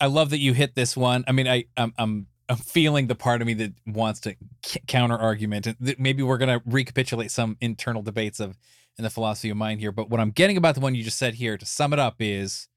I 0.00 0.06
love 0.06 0.30
that 0.30 0.38
you 0.38 0.52
hit 0.52 0.74
this 0.74 0.96
one. 0.96 1.24
I 1.26 1.32
mean, 1.32 1.48
I 1.48 1.64
I'm 1.76 1.92
I'm 1.98 2.26
I'm 2.48 2.56
feeling 2.56 3.06
the 3.06 3.14
part 3.14 3.40
of 3.40 3.46
me 3.46 3.54
that 3.54 3.72
wants 3.86 4.20
to 4.20 4.36
c- 4.64 4.80
counter 4.86 5.16
argument. 5.16 5.66
and 5.66 5.76
Maybe 5.98 6.22
we're 6.22 6.38
gonna 6.38 6.60
recapitulate 6.66 7.30
some 7.30 7.56
internal 7.60 8.02
debates 8.02 8.40
of 8.40 8.56
in 8.96 9.04
the 9.04 9.10
philosophy 9.10 9.50
of 9.50 9.56
mind 9.56 9.80
here. 9.80 9.92
But 9.92 10.10
what 10.10 10.18
I'm 10.20 10.30
getting 10.30 10.56
about 10.56 10.74
the 10.74 10.80
one 10.80 10.94
you 10.94 11.04
just 11.04 11.18
said 11.18 11.34
here 11.34 11.56
to 11.56 11.64
sum 11.66 11.92
it 11.92 11.98
up 12.00 12.16
is 12.20 12.68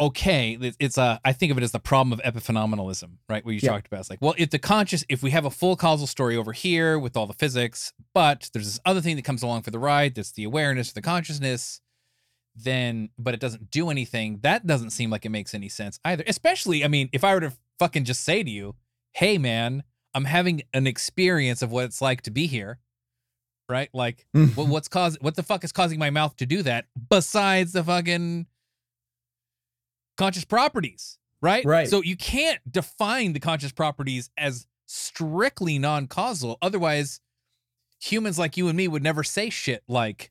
okay. 0.00 0.58
it- 0.60 0.76
It's 0.80 0.98
a 0.98 1.20
I 1.24 1.32
think 1.32 1.52
of 1.52 1.58
it 1.58 1.62
as 1.64 1.72
the 1.72 1.78
problem 1.80 2.18
of 2.18 2.34
epiphenomenalism, 2.34 3.18
right? 3.28 3.44
What 3.44 3.52
you 3.52 3.60
Yeah. 3.62 3.70
talked 3.72 3.86
about. 3.86 4.00
It's 4.00 4.10
like, 4.10 4.20
well, 4.22 4.34
if 4.38 4.50
the 4.50 4.58
conscious, 4.58 5.04
if 5.08 5.22
we 5.22 5.30
have 5.30 5.44
a 5.44 5.50
full 5.50 5.76
causal 5.76 6.06
story 6.06 6.36
over 6.36 6.52
here 6.52 6.98
with 6.98 7.16
all 7.16 7.26
the 7.26 7.34
physics, 7.34 7.92
but 8.14 8.50
there's 8.52 8.66
this 8.66 8.80
other 8.86 9.00
thing 9.00 9.16
that 9.16 9.22
comes 9.24 9.42
along 9.42 9.62
for 9.62 9.70
the 9.70 9.78
ride, 9.78 10.14
that's 10.14 10.32
the 10.32 10.44
awareness, 10.44 10.92
the 10.92 11.02
consciousness 11.02 11.80
then 12.56 13.10
but 13.16 13.32
it 13.32 13.38
doesn't 13.38 13.70
do 13.70 13.90
anything 13.90 14.40
that 14.42 14.66
doesn't 14.66 14.90
seem 14.90 15.08
like 15.08 15.24
it 15.24 15.28
makes 15.28 15.54
any 15.54 15.68
sense 15.68 16.00
either 16.04 16.24
especially 16.26 16.84
i 16.84 16.88
mean 16.88 17.08
if 17.12 17.22
i 17.22 17.32
were 17.32 17.40
to 17.40 17.52
fucking 17.78 18.04
just 18.04 18.24
say 18.24 18.42
to 18.42 18.50
you 18.50 18.74
hey 19.12 19.38
man 19.38 19.84
i'm 20.14 20.24
having 20.24 20.60
an 20.74 20.84
experience 20.86 21.62
of 21.62 21.70
what 21.70 21.84
it's 21.84 22.02
like 22.02 22.22
to 22.22 22.30
be 22.30 22.48
here 22.48 22.80
right 23.68 23.88
like 23.94 24.26
mm-hmm. 24.36 24.52
what, 24.54 24.66
what's 24.66 24.88
cause 24.88 25.16
what 25.20 25.36
the 25.36 25.44
fuck 25.44 25.62
is 25.62 25.70
causing 25.70 25.98
my 25.98 26.10
mouth 26.10 26.36
to 26.36 26.44
do 26.44 26.60
that 26.62 26.86
besides 27.08 27.72
the 27.72 27.84
fucking 27.84 28.46
conscious 30.20 30.44
properties 30.44 31.18
right? 31.40 31.64
Right. 31.64 31.88
so 31.88 32.02
you 32.02 32.16
can't 32.16 32.60
define 32.70 33.32
the 33.32 33.40
conscious 33.40 33.72
properties 33.72 34.30
as 34.36 34.66
strictly 34.86 35.78
non-causal. 35.78 36.58
Otherwise 36.60 37.20
humans 38.00 38.38
like 38.38 38.56
you 38.56 38.68
and 38.68 38.76
me 38.76 38.88
would 38.88 39.02
never 39.02 39.22
say 39.22 39.50
shit 39.50 39.82
like 39.88 40.30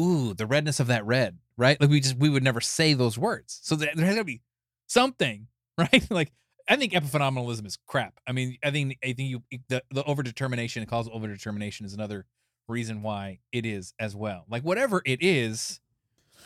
ooh 0.00 0.34
the 0.34 0.46
redness 0.46 0.80
of 0.80 0.88
that 0.88 1.04
red 1.06 1.38
right? 1.56 1.80
Like 1.80 1.90
we 1.90 2.00
just 2.00 2.16
we 2.16 2.28
would 2.30 2.42
never 2.42 2.60
say 2.60 2.94
those 2.94 3.18
words. 3.18 3.60
So 3.62 3.76
there, 3.76 3.90
has 3.94 4.16
to 4.16 4.24
be 4.24 4.40
something 4.86 5.48
right? 5.78 6.06
Like 6.10 6.32
i 6.68 6.76
think 6.76 6.92
epiphenomenalism 6.92 7.66
is 7.66 7.76
crap. 7.86 8.20
I 8.26 8.32
mean 8.32 8.56
i 8.62 8.70
think 8.70 8.96
i 9.02 9.12
think 9.12 9.30
you 9.30 9.42
the, 9.68 9.82
the 9.90 10.04
overdetermination 10.04 10.86
causal 10.86 11.12
overdetermination 11.12 11.84
is 11.84 11.92
another 11.92 12.26
reason 12.68 13.02
why 13.02 13.40
it 13.50 13.66
is 13.66 13.94
as 13.98 14.14
well. 14.14 14.44
Like 14.48 14.62
whatever 14.62 15.02
it 15.04 15.22
is 15.22 15.80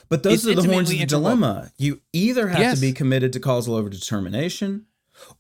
But 0.09 0.23
those 0.23 0.47
It's 0.47 0.59
are 0.59 0.63
the 0.63 0.69
horns 0.73 0.91
of 0.93 0.99
the 0.99 1.07
dilemma. 1.07 1.73
You 1.79 2.01
either 2.13 2.49
have 2.49 2.61
Yes. 2.61 2.75
to 2.77 2.81
be 2.81 2.93
committed 2.93 3.33
to 3.33 3.41
causal 3.41 3.81
overdetermination 3.83 4.83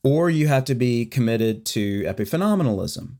or 0.02 0.28
you 0.30 0.48
have 0.48 0.64
to 0.64 0.74
be 0.74 1.04
committed 1.06 1.64
to 1.66 2.02
epiphenomenalism. 2.04 3.16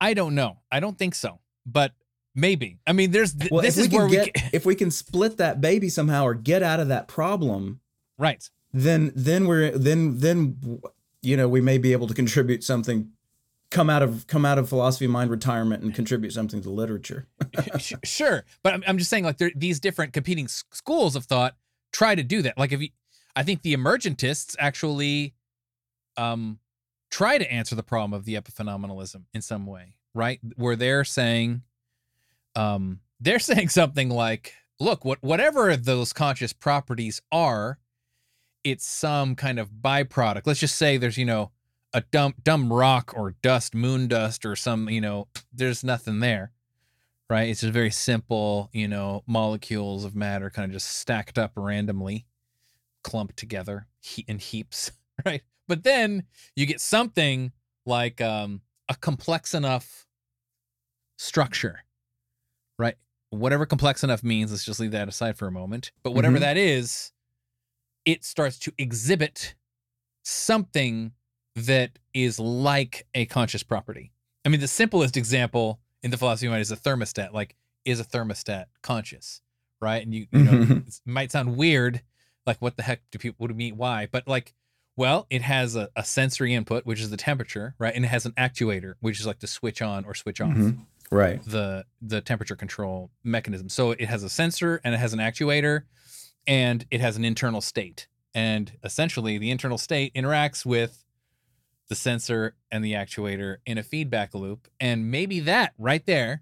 i 0.00 0.14
don't 0.14 0.34
know 0.34 0.58
i 0.70 0.80
don't 0.80 0.98
think 0.98 1.14
so 1.14 1.38
but 1.64 1.92
maybe 2.34 2.78
i 2.86 2.92
mean 2.92 3.10
there's 3.12 3.34
th- 3.34 3.50
Well, 3.52 3.62
this 3.62 3.78
if 3.78 3.84
is 3.86 3.90
we 3.90 3.96
where 3.96 4.08
can 4.08 4.18
we 4.18 4.24
get 4.32 4.48
if 4.54 4.66
we 4.66 4.74
can 4.74 4.90
split 4.90 5.36
that 5.38 5.60
baby 5.60 5.88
somehow 5.88 6.24
or 6.24 6.34
get 6.34 6.62
out 6.62 6.80
of 6.80 6.88
that 6.88 7.06
problem, 7.08 7.80
right 8.18 8.42
then 8.72 9.12
then 9.14 9.46
we're 9.46 9.70
then 9.78 10.18
then 10.18 10.80
you 11.22 11.36
know 11.36 11.48
we 11.48 11.60
may 11.60 11.78
be 11.78 11.92
able 11.92 12.08
to 12.08 12.14
contribute 12.14 12.64
something 12.64 13.10
come 13.72 13.90
out 13.90 14.02
of 14.02 14.26
come 14.26 14.44
out 14.44 14.58
of 14.58 14.68
philosophy 14.68 15.06
of 15.06 15.10
mind 15.10 15.30
retirement 15.30 15.82
and 15.82 15.94
contribute 15.94 16.32
something 16.32 16.62
to 16.62 16.70
literature. 16.70 17.26
Sure 18.04 18.44
but 18.62 18.74
I'm, 18.74 18.84
I'm 18.86 18.98
just 18.98 19.10
saying 19.10 19.24
like 19.24 19.40
these 19.56 19.80
different 19.80 20.12
competing 20.12 20.48
schools 20.48 21.16
of 21.16 21.24
thought 21.24 21.56
try 21.92 22.14
to 22.14 22.22
do 22.22 22.42
that. 22.42 22.56
Like 22.56 22.72
if 22.72 22.80
you 22.80 22.88
i 23.34 23.42
think 23.42 23.62
the 23.62 23.74
emergentists 23.74 24.54
actually 24.58 25.34
um 26.16 26.58
try 27.10 27.38
to 27.38 27.50
answer 27.50 27.74
the 27.74 27.82
problem 27.82 28.12
of 28.12 28.24
the 28.24 28.34
epiphenomenalism 28.34 29.24
in 29.34 29.42
some 29.42 29.66
way 29.66 29.94
right? 30.14 30.40
Where 30.56 30.76
they're 30.76 31.04
saying 31.04 31.62
um 32.56 33.00
they're 33.20 33.38
saying 33.50 33.68
something 33.68 34.10
like 34.10 34.54
look 34.80 35.04
what 35.04 35.22
whatever 35.22 35.76
those 35.76 36.12
conscious 36.12 36.52
properties 36.52 37.20
are 37.30 37.78
it's 38.64 38.86
some 38.86 39.34
kind 39.34 39.58
of 39.58 39.70
byproduct. 39.70 40.42
Let's 40.46 40.60
just 40.60 40.76
say 40.76 40.96
there's 40.96 41.18
you 41.18 41.24
know 41.24 41.50
a 41.94 42.00
dumb 42.00 42.34
dumb 42.42 42.72
rock 42.72 43.12
or 43.16 43.34
dust 43.42 43.74
moon 43.74 44.08
dust 44.08 44.44
or 44.46 44.56
some 44.56 44.88
you 44.88 45.00
know 45.00 45.28
there's 45.52 45.82
nothing 45.84 46.20
there 46.20 46.52
right? 47.30 47.48
It's 47.48 47.62
just 47.62 47.72
very 47.72 47.90
simple, 47.90 48.68
you 48.74 48.86
know, 48.86 49.22
molecules 49.26 50.04
of 50.04 50.14
matter 50.14 50.50
kind 50.50 50.66
of 50.66 50.70
just 50.72 50.86
stacked 50.98 51.38
up 51.38 51.52
randomly, 51.56 52.26
clumped 53.02 53.38
together 53.38 53.86
he- 54.02 54.26
in 54.28 54.38
heaps, 54.38 54.92
right? 55.24 55.40
But 55.66 55.82
then 55.82 56.24
you 56.56 56.66
get 56.66 56.78
something 56.78 57.52
like 57.86 58.20
um, 58.20 58.60
a 58.90 58.94
complex 58.96 59.54
enough 59.54 60.06
structure, 61.16 61.84
right? 62.78 62.96
Whatever 63.30 63.64
complex 63.64 64.04
enough 64.04 64.22
means, 64.22 64.50
let's 64.50 64.64
just 64.64 64.80
leave 64.80 64.90
that 64.90 65.08
aside 65.08 65.38
for 65.38 65.46
a 65.46 65.52
moment. 65.52 65.90
But 66.02 66.10
whatever 66.10 66.36
Mhm. 66.36 66.40
that 66.40 66.56
is, 66.58 67.12
it 68.04 68.24
starts 68.24 68.58
to 68.58 68.74
exhibit 68.76 69.54
something 70.22 71.12
that 71.54 71.98
is 72.14 72.38
like 72.38 73.06
a 73.14 73.26
conscious 73.26 73.62
property. 73.62 74.12
I 74.44 74.48
mean, 74.48 74.60
the 74.60 74.68
simplest 74.68 75.16
example 75.16 75.80
in 76.02 76.10
the 76.10 76.16
philosophy 76.16 76.46
of 76.46 76.52
mind 76.52 76.62
is 76.62 76.72
a 76.72 76.76
thermostat. 76.76 77.32
Like, 77.32 77.56
is 77.84 78.00
a 78.00 78.04
thermostat 78.04 78.66
conscious, 78.82 79.40
right? 79.80 80.02
And 80.04 80.14
you, 80.14 80.26
you 80.32 80.42
know, 80.44 80.52
Mhm. 80.52 80.86
it 80.88 81.00
might 81.04 81.32
sound 81.32 81.56
weird, 81.56 82.02
like 82.46 82.58
what 82.62 82.76
the 82.76 82.82
heck 82.82 83.02
do 83.10 83.18
people 83.18 83.36
what 83.38 83.48
do 83.48 83.54
you 83.54 83.58
mean 83.58 83.76
why? 83.76 84.06
But 84.10 84.26
like, 84.28 84.54
well, 84.96 85.26
it 85.30 85.42
has 85.42 85.74
a, 85.76 85.88
a 85.96 86.04
sensory 86.04 86.54
input, 86.54 86.84
which 86.86 87.00
is 87.00 87.10
the 87.10 87.16
temperature, 87.16 87.74
right? 87.78 87.94
And 87.94 88.04
it 88.04 88.08
has 88.08 88.24
an 88.26 88.32
actuator, 88.32 88.94
which 89.00 89.18
is 89.20 89.26
like 89.26 89.38
to 89.40 89.46
switch 89.46 89.80
on 89.82 90.04
or 90.04 90.14
switch 90.14 90.40
off 90.40 90.52
Mhm. 90.54 90.86
right 91.10 91.42
the 91.44 91.84
the 92.00 92.20
temperature 92.20 92.56
control 92.56 93.10
mechanism. 93.24 93.68
So 93.68 93.90
it 93.92 94.06
has 94.06 94.22
a 94.22 94.30
sensor 94.30 94.80
and 94.84 94.94
it 94.94 94.98
has 94.98 95.12
an 95.12 95.18
actuator 95.18 95.84
and 96.46 96.84
it 96.90 97.00
has 97.00 97.16
an 97.16 97.24
internal 97.24 97.60
state. 97.60 98.06
And 98.34 98.72
essentially 98.84 99.38
the 99.38 99.50
internal 99.50 99.78
state 99.78 100.14
interacts 100.14 100.64
with 100.64 101.04
the 101.92 101.96
sensor 101.96 102.54
and 102.70 102.82
the 102.82 102.94
actuator 102.94 103.56
in 103.66 103.76
a 103.76 103.82
feedback 103.82 104.34
loop 104.34 104.66
and 104.80 105.10
maybe 105.10 105.40
that 105.40 105.74
right 105.76 106.06
there 106.06 106.40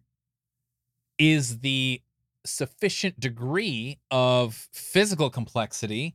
is 1.18 1.58
the 1.58 2.00
sufficient 2.46 3.18
degree 3.18 3.98
of 4.12 4.68
physical 4.72 5.28
complexity 5.28 6.14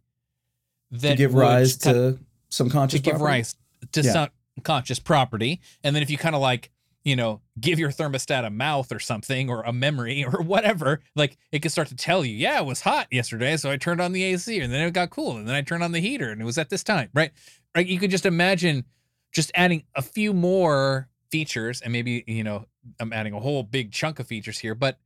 that 0.89 1.09
to 1.11 1.15
give 1.17 1.33
rise 1.33 1.75
cut- 1.75 1.91
to 1.91 2.19
some 2.47 2.69
conscious 2.69 3.01
to 3.01 3.03
give 3.03 3.15
property? 3.17 3.25
rise 3.39 3.55
to 3.91 4.01
Yeah. 4.01 4.13
some 4.13 4.29
conscious 4.63 4.99
property. 4.99 5.59
And 5.83 5.93
then 5.93 6.01
if 6.01 6.09
you 6.09 6.17
kind 6.17 6.33
of 6.33 6.39
like, 6.41 6.71
you 7.03 7.17
know, 7.17 7.41
give 7.59 7.77
your 7.77 7.91
thermostat 7.91 8.45
a 8.45 8.49
mouth 8.49 8.89
or 8.93 8.99
something 8.99 9.49
or 9.49 9.63
a 9.63 9.73
memory 9.73 10.23
or 10.33 10.41
whatever, 10.41 11.01
like 11.13 11.37
it 11.51 11.61
can 11.61 11.69
start 11.71 11.89
to 11.89 11.95
tell 11.95 12.23
you, 12.23 12.35
yeah, 12.37 12.57
it 12.59 12.65
was 12.65 12.79
hot 12.79 13.07
yesterday, 13.11 13.57
so 13.57 13.69
I 13.69 13.75
turned 13.75 13.99
on 13.99 14.13
the 14.13 14.23
AC 14.23 14.61
and 14.61 14.71
then 14.71 14.87
it 14.87 14.93
got 14.93 15.09
cool 15.09 15.35
and 15.35 15.45
then 15.45 15.55
I 15.55 15.61
turned 15.61 15.83
on 15.83 15.91
the 15.91 15.99
heater 15.99 16.29
and 16.31 16.41
it 16.41 16.45
was 16.45 16.57
at 16.57 16.69
this 16.69 16.85
time, 16.85 17.09
right? 17.13 17.31
Right? 17.75 17.85
You 17.85 17.99
could 17.99 18.11
just 18.11 18.25
imagine 18.25 18.85
just 19.35 19.51
adding 19.53 19.83
a 19.95 20.01
few 20.01 20.33
more 20.33 21.09
features 21.29 21.81
and 21.81 21.91
maybe, 21.93 22.23
you 22.25 22.43
know, 22.43 22.65
I'm 22.99 23.11
adding 23.13 23.33
a 23.33 23.39
whole 23.39 23.61
big 23.63 23.91
chunk 23.91 24.19
of 24.19 24.27
features 24.27 24.57
here, 24.59 24.73
but 24.73 24.97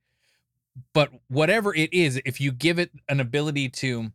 but 0.94 1.10
whatever 1.28 1.76
it 1.76 1.94
is, 1.94 2.22
if 2.26 2.40
you 2.40 2.52
give 2.54 2.80
it 2.80 2.92
an 3.10 3.20
ability 3.20 3.68
to 3.70 4.12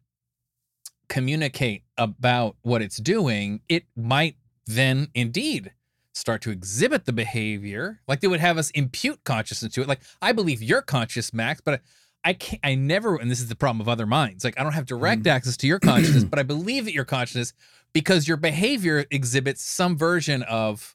communicate 1.08 1.82
about 1.98 2.56
what 2.62 2.80
it's 2.80 2.96
doing, 2.96 3.60
it 3.68 3.84
might 3.96 4.36
then 4.66 5.08
indeed 5.14 5.72
start 6.14 6.40
to 6.42 6.50
exhibit 6.50 7.04
the 7.06 7.12
behavior 7.12 8.00
like 8.06 8.20
they 8.20 8.28
would 8.28 8.38
have 8.40 8.56
us 8.56 8.70
impute 8.70 9.22
consciousness 9.24 9.74
to 9.74 9.82
it 9.82 9.88
like 9.88 10.00
i 10.22 10.30
believe 10.30 10.62
you're 10.62 10.80
conscious 10.80 11.34
max 11.34 11.60
but 11.60 11.82
i 12.24 12.32
can't 12.32 12.60
i 12.64 12.72
never 12.72 13.16
and 13.16 13.28
this 13.28 13.40
is 13.40 13.48
the 13.48 13.56
problem 13.56 13.80
of 13.80 13.88
other 13.88 14.06
minds 14.06 14.44
like 14.44 14.58
i 14.58 14.62
don't 14.62 14.74
have 14.74 14.86
direct 14.86 15.24
Mm. 15.24 15.30
access 15.32 15.56
to 15.56 15.66
your 15.66 15.80
consciousness 15.80 16.22
but 16.30 16.38
i 16.38 16.44
believe 16.44 16.84
that 16.84 16.94
your 16.94 17.04
consciousness 17.04 17.52
because 17.94 18.28
your 18.28 18.36
behavior 18.36 19.06
exhibits 19.10 19.62
some 19.62 19.96
version 19.96 20.42
of 20.42 20.94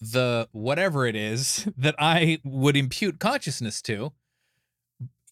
the 0.00 0.48
whatever 0.52 1.06
it 1.06 1.16
is 1.16 1.68
that 1.76 1.96
i 1.98 2.38
would 2.44 2.76
impute 2.76 3.18
consciousness 3.18 3.82
to 3.82 4.12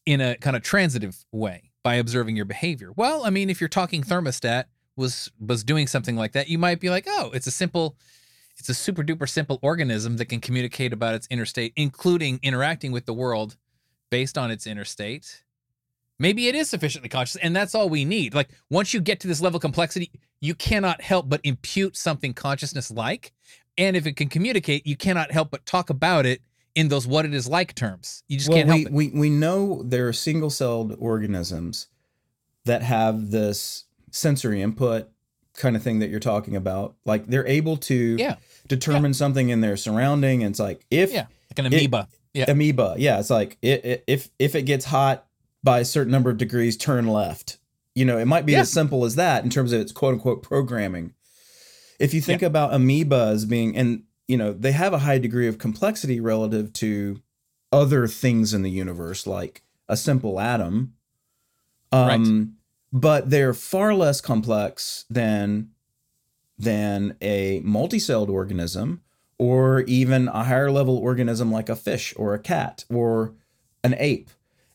in 0.05 0.21
a 0.21 0.37
kind 0.39 0.57
of 0.57 0.63
transitive 0.63 1.25
way 1.31 1.71
by 1.85 1.95
observing 1.95 2.35
your 2.35 2.45
behavior 2.45 2.91
well 2.97 3.25
i 3.25 3.31
mean 3.31 3.49
if 3.49 3.61
you're 3.61 3.69
talking 3.69 4.03
thermostat 4.03 4.65
was 4.97 5.31
was 5.39 5.63
doing 5.63 5.87
something 5.87 6.17
like 6.17 6.33
that 6.33 6.49
you 6.49 6.59
might 6.59 6.81
be 6.81 6.91
like 6.91 7.07
oh 7.09 7.31
it's 7.33 7.47
a 7.47 7.53
simple 7.53 7.97
it's 8.59 8.69
a 8.69 8.75
super 8.75 9.03
duper 9.03 9.29
simple 9.29 9.59
organism 9.63 10.17
that 10.17 10.27
can 10.27 10.41
communicate 10.41 10.93
about 10.93 11.15
its 11.15 11.27
interstate, 11.29 11.73
including 11.77 12.41
interacting 12.43 12.93
with 12.93 13.07
the 13.07 13.15
world 13.15 13.57
based 14.11 14.39
on 14.39 14.51
its 14.51 14.67
interstate. 14.67 15.45
Maybe 16.19 16.49
it 16.49 16.55
is 16.55 16.71
sufficiently 16.71 17.11
conscious, 17.11 17.37
and 17.37 17.55
that's 17.55 17.75
all 17.75 17.91
we 17.91 18.07
need. 18.07 18.35
Like 18.35 18.49
once 18.71 18.95
you 18.95 19.01
get 19.01 19.21
to 19.21 19.29
this 19.29 19.43
level 19.43 19.59
of 19.59 19.63
complexity, 19.63 20.11
you 20.47 20.55
cannot 20.55 21.01
help 21.03 21.29
but 21.29 21.41
impute 21.45 21.97
something 21.97 22.33
consciousness 22.33 22.91
like. 22.91 23.33
And 23.79 23.97
if 23.97 24.07
it 24.07 24.17
can 24.17 24.29
communicate, 24.29 24.87
you 24.87 24.97
cannot 24.97 25.31
help 25.33 25.51
but 25.51 25.67
talk 25.67 25.91
about 25.91 26.25
it 26.25 26.41
in 26.75 26.89
those 26.89 27.07
what 27.07 27.25
it 27.25 27.35
is 27.35 27.47
like 27.49 27.75
terms. 27.75 28.23
You 28.29 28.39
just 28.39 28.49
well, 28.49 28.59
can't 28.59 28.69
we, 28.71 28.75
help 28.83 28.87
it. 28.87 28.93
we 28.93 29.09
we 29.09 29.31
know 29.31 29.83
there 29.85 30.09
are 30.09 30.13
single 30.13 30.51
celled 30.51 30.97
organisms 30.99 31.89
that 32.65 32.83
have 32.83 33.31
this 33.31 33.85
sensory 34.11 34.63
input 34.63 35.09
kind 35.55 35.77
of 35.77 35.83
thing 35.83 35.99
that 36.01 36.09
you're 36.11 36.21
talking 36.21 36.57
about. 36.57 36.95
Like 37.05 37.27
they're 37.27 37.47
able 37.47 37.77
to 37.79 38.17
Yeah. 38.19 38.37
determine 38.69 39.15
something 39.15 39.49
in 39.49 39.61
their 39.61 39.77
surrounding. 39.77 40.43
And 40.43 40.53
it's 40.53 40.61
like 40.61 40.85
if 40.91 41.13
Yeah. 41.13 41.27
Like 41.51 41.59
an 41.59 41.67
amoeba. 41.67 42.09
yeah. 42.35 42.51
amoeba, 42.51 42.95
yeah, 42.99 43.19
it's 43.19 43.31
like 43.31 43.57
it, 43.63 43.85
it, 43.85 44.05
if 44.07 44.31
if 44.39 44.55
it 44.55 44.63
gets 44.63 44.85
hot 44.87 45.27
by 45.63 45.81
a 45.81 45.85
certain 45.85 46.13
number 46.13 46.31
of 46.31 46.37
degrees, 46.39 46.77
turn 46.77 47.07
left. 47.07 47.59
You 47.97 48.05
know, 48.05 48.19
it 48.19 48.27
might 48.27 48.47
be 48.47 48.53
Yeah. 48.53 48.61
as 48.61 48.71
simple 48.71 49.05
as 49.05 49.17
that 49.17 49.43
in 49.43 49.51
terms 49.51 49.73
of 49.73 49.81
its 49.81 49.91
quote 49.91 50.13
unquote 50.15 50.43
programming. 50.43 51.15
If 51.99 52.13
you 52.13 52.21
think 52.21 52.43
about 52.43 52.73
amoebas 52.73 53.49
being, 53.49 53.75
and 53.75 54.03
you 54.29 54.37
know, 54.37 54.53
they 54.53 54.73
have 54.73 54.93
a 54.93 54.99
high 54.99 55.19
degree 55.19 55.49
of 55.49 55.57
complexity 55.59 56.21
relative 56.21 56.73
to 56.75 57.23
other 57.73 58.07
things 58.07 58.53
in 58.53 58.63
the 58.63 58.71
universe, 58.71 59.27
like 59.27 59.63
a 59.89 59.97
simple 59.97 60.39
atom. 60.39 60.93
Um, 61.91 62.57
but 62.93 63.31
they're 63.31 63.55
far 63.55 63.95
less 63.95 64.21
complex 64.21 65.07
than 65.09 65.71
than 66.59 67.17
a 67.21 67.61
multicelled 67.63 68.29
organism 68.29 69.03
or 69.39 69.81
even 69.83 70.29
a 70.29 70.45
higher 70.45 70.71
level 70.71 70.97
organism 70.97 71.51
like 71.53 71.69
a 71.69 71.77
fish 71.77 72.15
or 72.17 72.35
a 72.35 72.39
cat 72.39 72.85
or 72.91 73.35
an 73.85 73.95
ape. 73.99 74.31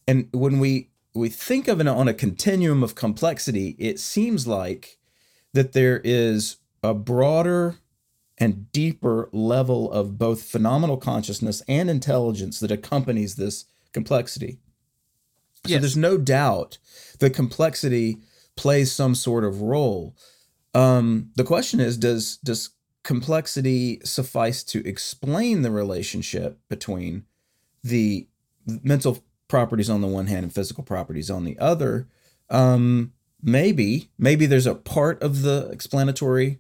And 0.08 0.28
when 0.32 0.60
we 0.60 0.91
we 1.14 1.30
think 1.30 1.68
of 1.68 1.80
it 1.82 1.88
on 1.88 2.08
a 2.08 2.14
continuum 2.14 2.84
of 2.84 2.96
complexity, 2.96 3.76
it 3.78 4.00
seems 4.00 4.48
like 4.48 4.98
that 5.54 5.74
there 5.74 6.00
is 6.04 6.58
a 6.84 6.94
broader 6.94 7.76
and 8.38 8.72
deeper 8.72 9.30
level 9.32 9.92
of 9.92 10.18
both 10.18 10.44
phenomenal 10.44 10.98
consciousness 10.98 11.62
and 11.68 11.90
intelligence 11.90 12.60
that 12.60 12.72
accompanies 12.72 13.36
this 13.36 13.66
complexity. 13.94 14.58
So 15.66 15.74
Yes. 15.74 15.82
there's 15.82 15.98
no 15.98 16.18
doubt 16.18 16.78
that 17.20 17.36
complexity 17.36 18.18
plays 18.56 18.92
some 18.92 19.14
sort 19.14 19.44
of 19.44 19.62
role. 19.62 20.16
Um, 20.74 21.32
the 21.36 21.44
question 21.44 21.80
is, 21.80 21.98
does 21.98 22.38
does 22.38 22.70
complexity 23.04 24.00
suffice 24.04 24.64
to 24.64 24.86
explain 24.88 25.62
the 25.62 25.72
relationship 25.72 26.60
between 26.70 27.26
the 27.84 28.28
mental 28.66 29.24
properties 29.52 29.90
on 29.90 30.02
the 30.02 30.08
one 30.08 30.28
hand 30.28 30.44
and 30.44 30.54
physical 30.54 30.84
properties 30.84 31.30
on 31.30 31.44
the 31.44 31.60
other? 31.60 32.08
Um, 32.50 33.12
maybe, 33.44 34.10
maybe 34.18 34.46
there's 34.48 34.66
a 34.66 34.74
part 34.76 35.22
of 35.22 35.42
the 35.44 35.70
explanatory 35.72 36.60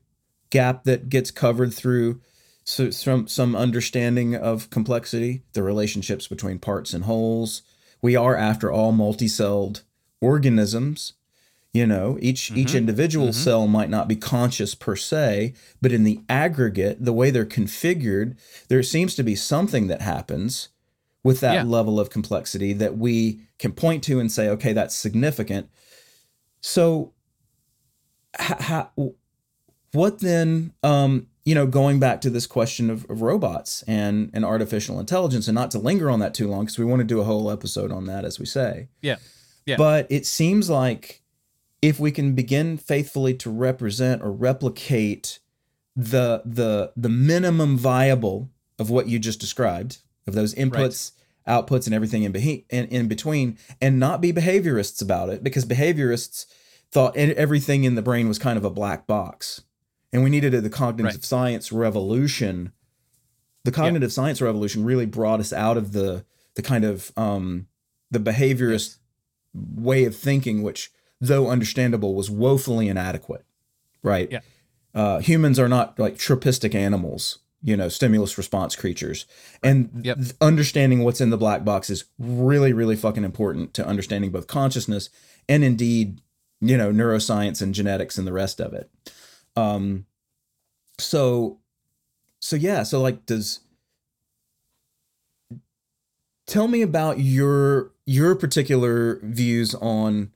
gap 0.49 0.83
that 0.83 1.09
gets 1.09 1.31
covered 1.31 1.73
through 1.73 2.19
so, 2.65 2.91
some 2.91 3.27
some 3.27 3.55
understanding 3.55 4.35
of 4.35 4.69
complexity, 4.69 5.41
the 5.53 5.63
relationships 5.63 6.27
between 6.27 6.59
parts 6.59 6.93
and 6.93 7.05
wholes. 7.05 7.63
We 8.01 8.15
are, 8.15 8.35
after 8.35 8.71
all, 8.71 8.91
multi-celled 8.91 9.83
organisms. 10.21 11.13
You 11.73 11.87
know, 11.87 12.17
each 12.21 12.51
each 12.51 12.73
Mhm. 12.73 12.77
individual 12.79 13.29
Mhm. 13.29 13.33
cell 13.33 13.67
might 13.67 13.89
not 13.89 14.09
be 14.09 14.17
conscious 14.17 14.75
per 14.75 14.95
se, 14.97 15.53
but 15.81 15.93
in 15.93 16.03
the 16.03 16.19
aggregate, 16.27 17.03
the 17.05 17.13
way 17.13 17.31
they're 17.31 17.45
configured, 17.45 18.35
there 18.67 18.83
seems 18.83 19.15
to 19.15 19.23
be 19.23 19.35
something 19.35 19.87
that 19.87 20.01
happens 20.01 20.67
with 21.23 21.39
that 21.41 21.53
Yeah. 21.53 21.63
level 21.63 21.99
of 21.99 22.09
complexity 22.09 22.73
that 22.73 22.97
we 22.97 23.41
can 23.59 23.71
point 23.71 24.03
to 24.05 24.19
and 24.19 24.31
say, 24.31 24.49
okay, 24.49 24.73
that's 24.73 24.95
significant. 24.95 25.69
So, 26.61 27.13
ha, 28.37 28.55
ha, 28.59 28.89
what 29.91 30.19
then? 30.19 30.73
Um, 30.83 31.27
you 31.43 31.55
know, 31.55 31.65
going 31.65 31.99
back 31.99 32.21
to 32.21 32.29
this 32.29 32.45
question 32.45 32.89
of, 32.91 33.09
of 33.09 33.21
robots 33.21 33.83
and 33.87 34.29
and 34.33 34.45
artificial 34.45 34.99
intelligence, 34.99 35.47
and 35.47 35.55
not 35.55 35.71
to 35.71 35.79
linger 35.79 36.09
on 36.09 36.19
that 36.19 36.33
too 36.33 36.47
long 36.47 36.61
because 36.65 36.77
we 36.77 36.85
want 36.85 36.99
to 36.99 37.03
do 37.05 37.19
a 37.19 37.23
whole 37.23 37.49
episode 37.49 37.91
on 37.91 38.05
that, 38.05 38.25
as 38.25 38.39
we 38.39 38.45
say. 38.45 38.89
Yeah. 39.01 39.17
Yeah. 39.65 39.77
But 39.77 40.07
it 40.09 40.25
seems 40.25 40.69
like 40.69 41.21
if 41.81 41.99
we 41.99 42.11
can 42.11 42.33
begin 42.35 42.77
faithfully 42.77 43.33
to 43.35 43.49
represent 43.49 44.21
or 44.21 44.31
replicate 44.31 45.39
the 45.95 46.41
the 46.45 46.93
the 46.95 47.09
minimum 47.09 47.77
viable 47.77 48.49
of 48.79 48.89
what 48.89 49.07
you 49.07 49.17
just 49.19 49.39
described 49.39 49.97
of 50.27 50.33
those 50.33 50.53
inputs 50.55 51.11
outputs 51.47 51.87
and 51.87 51.95
everything 51.95 52.21
in, 52.23 52.31
behe- 52.31 52.65
in 52.69 52.85
in 52.85 53.07
between 53.07 53.57
and 53.81 53.99
not 53.99 54.21
be 54.21 54.31
behaviorists 54.31 55.01
about 55.01 55.29
it 55.29 55.43
because 55.43 55.65
behaviorists 55.65 56.45
thought 56.91 57.15
everything 57.17 57.83
in 57.83 57.95
the 57.95 58.01
brain 58.01 58.27
was 58.27 58.37
kind 58.37 58.57
of 58.57 58.65
a 58.65 58.69
black 58.69 59.07
box. 59.07 59.61
And 60.13 60.23
we 60.23 60.29
needed 60.29 60.53
a, 60.53 60.61
the 60.61 60.69
cognitive 60.69 61.15
Right. 61.15 61.23
science 61.23 61.71
revolution. 61.71 62.73
The 63.63 63.71
cognitive 63.71 64.11
science 64.11 64.41
revolution 64.41 64.83
really 64.83 65.05
brought 65.05 65.39
us 65.39 65.51
out 65.53 65.77
of 65.77 65.93
the 65.93 66.25
the 66.55 66.61
kind 66.61 66.83
of 66.85 67.11
um 67.17 67.67
the 68.11 68.19
behaviorist 68.19 68.97
way 69.53 70.05
of 70.05 70.15
thinking 70.15 70.61
which 70.63 70.91
though 71.19 71.49
understandable 71.49 72.13
was 72.15 72.29
woefully 72.29 72.87
inadequate 72.87 73.45
right? 74.03 74.29
Yeah. 74.31 74.39
uh, 74.93 75.19
humans 75.19 75.59
are 75.59 75.69
not 75.69 75.97
like 75.99 76.15
tropistic 76.17 76.73
animals 76.75 77.39
you 77.63 77.77
know 77.77 77.89
stimulus 77.89 78.37
response 78.37 78.75
creatures. 78.75 79.25
And 79.63 80.01
Yep. 80.03 80.17
understanding 80.41 81.03
what's 81.03 81.21
in 81.21 81.29
the 81.29 81.37
black 81.37 81.63
box 81.63 81.89
is 81.89 82.05
really 82.19 82.73
really 82.73 82.95
fucking 82.95 83.23
important 83.23 83.73
to 83.75 83.85
understanding 83.85 84.31
both 84.31 84.47
consciousness 84.47 85.09
and 85.47 85.63
indeed 85.63 86.21
you 86.59 86.77
know 86.77 86.91
neuroscience 86.91 87.61
and 87.61 87.73
genetics 87.73 88.17
and 88.17 88.27
the 88.27 88.33
rest 88.33 88.59
of 88.59 88.73
it. 88.73 88.89
Um 89.55 90.05
so 90.97 91.59
so 92.39 92.55
yeah 92.55 92.83
so 92.83 93.01
like 93.01 93.25
does 93.25 93.59
tell 96.47 96.67
me 96.67 96.81
about 96.81 97.19
your 97.19 97.91
your 98.05 98.35
particular 98.35 99.19
views 99.23 99.73
on 99.75 100.31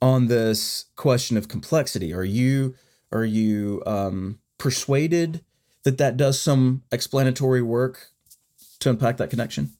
on 0.00 0.26
this 0.26 0.86
question 0.96 1.36
of 1.36 1.48
complexity. 1.48 2.12
Are 2.12 2.24
you 2.24 2.74
are 3.12 3.24
you 3.24 3.82
um 3.86 4.38
persuaded 4.58 5.44
that 5.84 5.98
that 5.98 6.16
does 6.16 6.40
some 6.40 6.82
explanatory 6.92 7.62
work 7.62 8.08
to 8.80 8.90
unpack 8.90 9.16
that 9.16 9.30
connection 9.30 9.72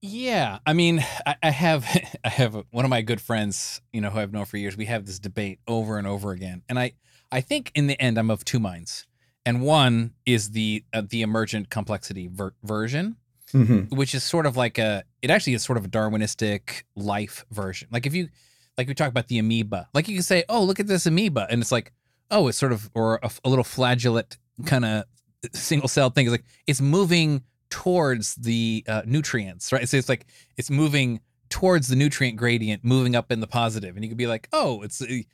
Yeah, 0.00 0.58
I 0.64 0.74
mean, 0.74 1.04
I, 1.26 1.34
I 1.42 1.50
have 1.50 1.84
I 2.24 2.28
have 2.28 2.54
one 2.70 2.84
of 2.84 2.88
my 2.88 3.02
good 3.02 3.20
friends, 3.20 3.80
you 3.92 4.00
know, 4.00 4.10
who 4.10 4.18
I've 4.20 4.32
known 4.32 4.44
for 4.44 4.56
years. 4.56 4.76
We 4.76 4.86
have 4.86 5.06
this 5.06 5.18
debate 5.18 5.58
over 5.66 5.98
and 5.98 6.06
over 6.06 6.30
again, 6.32 6.62
and 6.68 6.78
I 6.78 6.92
I 7.32 7.40
think 7.40 7.72
in 7.74 7.88
the 7.88 8.00
end 8.00 8.18
I'm 8.18 8.30
of 8.30 8.44
two 8.44 8.60
minds, 8.60 9.06
and 9.44 9.60
one 9.60 10.12
is 10.24 10.50
the 10.50 10.84
uh, 10.92 11.02
the 11.08 11.22
emergent 11.22 11.68
complexity 11.68 12.28
ver- 12.32 12.54
version, 12.62 13.16
Mhm. 13.52 13.90
which 13.90 14.14
is 14.14 14.22
sort 14.22 14.46
of 14.46 14.56
like 14.56 14.78
a 14.78 15.02
it 15.20 15.30
actually 15.30 15.54
is 15.54 15.64
sort 15.64 15.78
of 15.78 15.84
a 15.84 15.88
darwinistic 15.88 16.84
life 16.94 17.44
version 17.50 17.88
like 17.90 18.04
if 18.06 18.14
you 18.14 18.28
like 18.76 18.86
we 18.86 18.94
talk 18.94 19.08
about 19.08 19.26
the 19.28 19.38
amoeba 19.38 19.88
like 19.94 20.06
you 20.06 20.14
can 20.14 20.22
say 20.22 20.44
oh 20.50 20.62
look 20.62 20.78
at 20.78 20.86
this 20.86 21.06
amoeba 21.06 21.46
and 21.50 21.60
it's 21.62 21.72
like 21.72 21.90
oh 22.30 22.48
it's 22.48 22.58
sort 22.58 22.72
of 22.72 22.90
or 22.94 23.18
a, 23.22 23.30
a 23.44 23.48
little 23.48 23.64
flagellate 23.64 24.36
kind 24.66 24.84
of 24.84 25.04
single 25.52 25.88
cell 25.88 26.10
thing. 26.10 26.26
It's 26.26 26.32
like 26.32 26.44
it's 26.66 26.80
moving 26.80 27.42
towards 27.70 28.34
the 28.36 28.84
uh, 28.88 29.02
nutrients 29.04 29.72
right? 29.72 29.88
So 29.88 29.96
it's 29.96 30.08
like 30.08 30.26
it's 30.56 30.70
moving 30.70 31.20
towards 31.50 31.88
the 31.88 31.96
nutrient 31.96 32.36
gradient 32.36 32.84
moving 32.84 33.14
up 33.14 33.30
in 33.32 33.40
the 33.40 33.46
positive. 33.46 33.94
And 33.94 34.04
you 34.04 34.10
could 34.10 34.18
be 34.18 34.26
like 34.26 34.48
oh 34.52 34.82
it's 34.82 35.00
it 35.00 35.26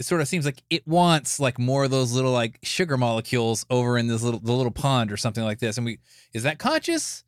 sort 0.00 0.20
of 0.20 0.28
seems 0.28 0.44
like 0.44 0.62
it 0.70 0.86
wants 0.86 1.38
like 1.38 1.58
more 1.58 1.84
of 1.84 1.90
those 1.90 2.12
little 2.12 2.32
like 2.32 2.58
sugar 2.62 2.96
molecules 2.96 3.64
over 3.70 3.96
in 3.98 4.06
this 4.06 4.22
little 4.22 4.40
the 4.40 4.52
little 4.52 4.72
pond 4.72 5.12
or 5.12 5.16
something 5.16 5.44
like 5.44 5.58
this. 5.58 5.76
And 5.76 5.86
we 5.86 5.98
is 6.32 6.42
that 6.42 6.58
conscious 6.58 7.24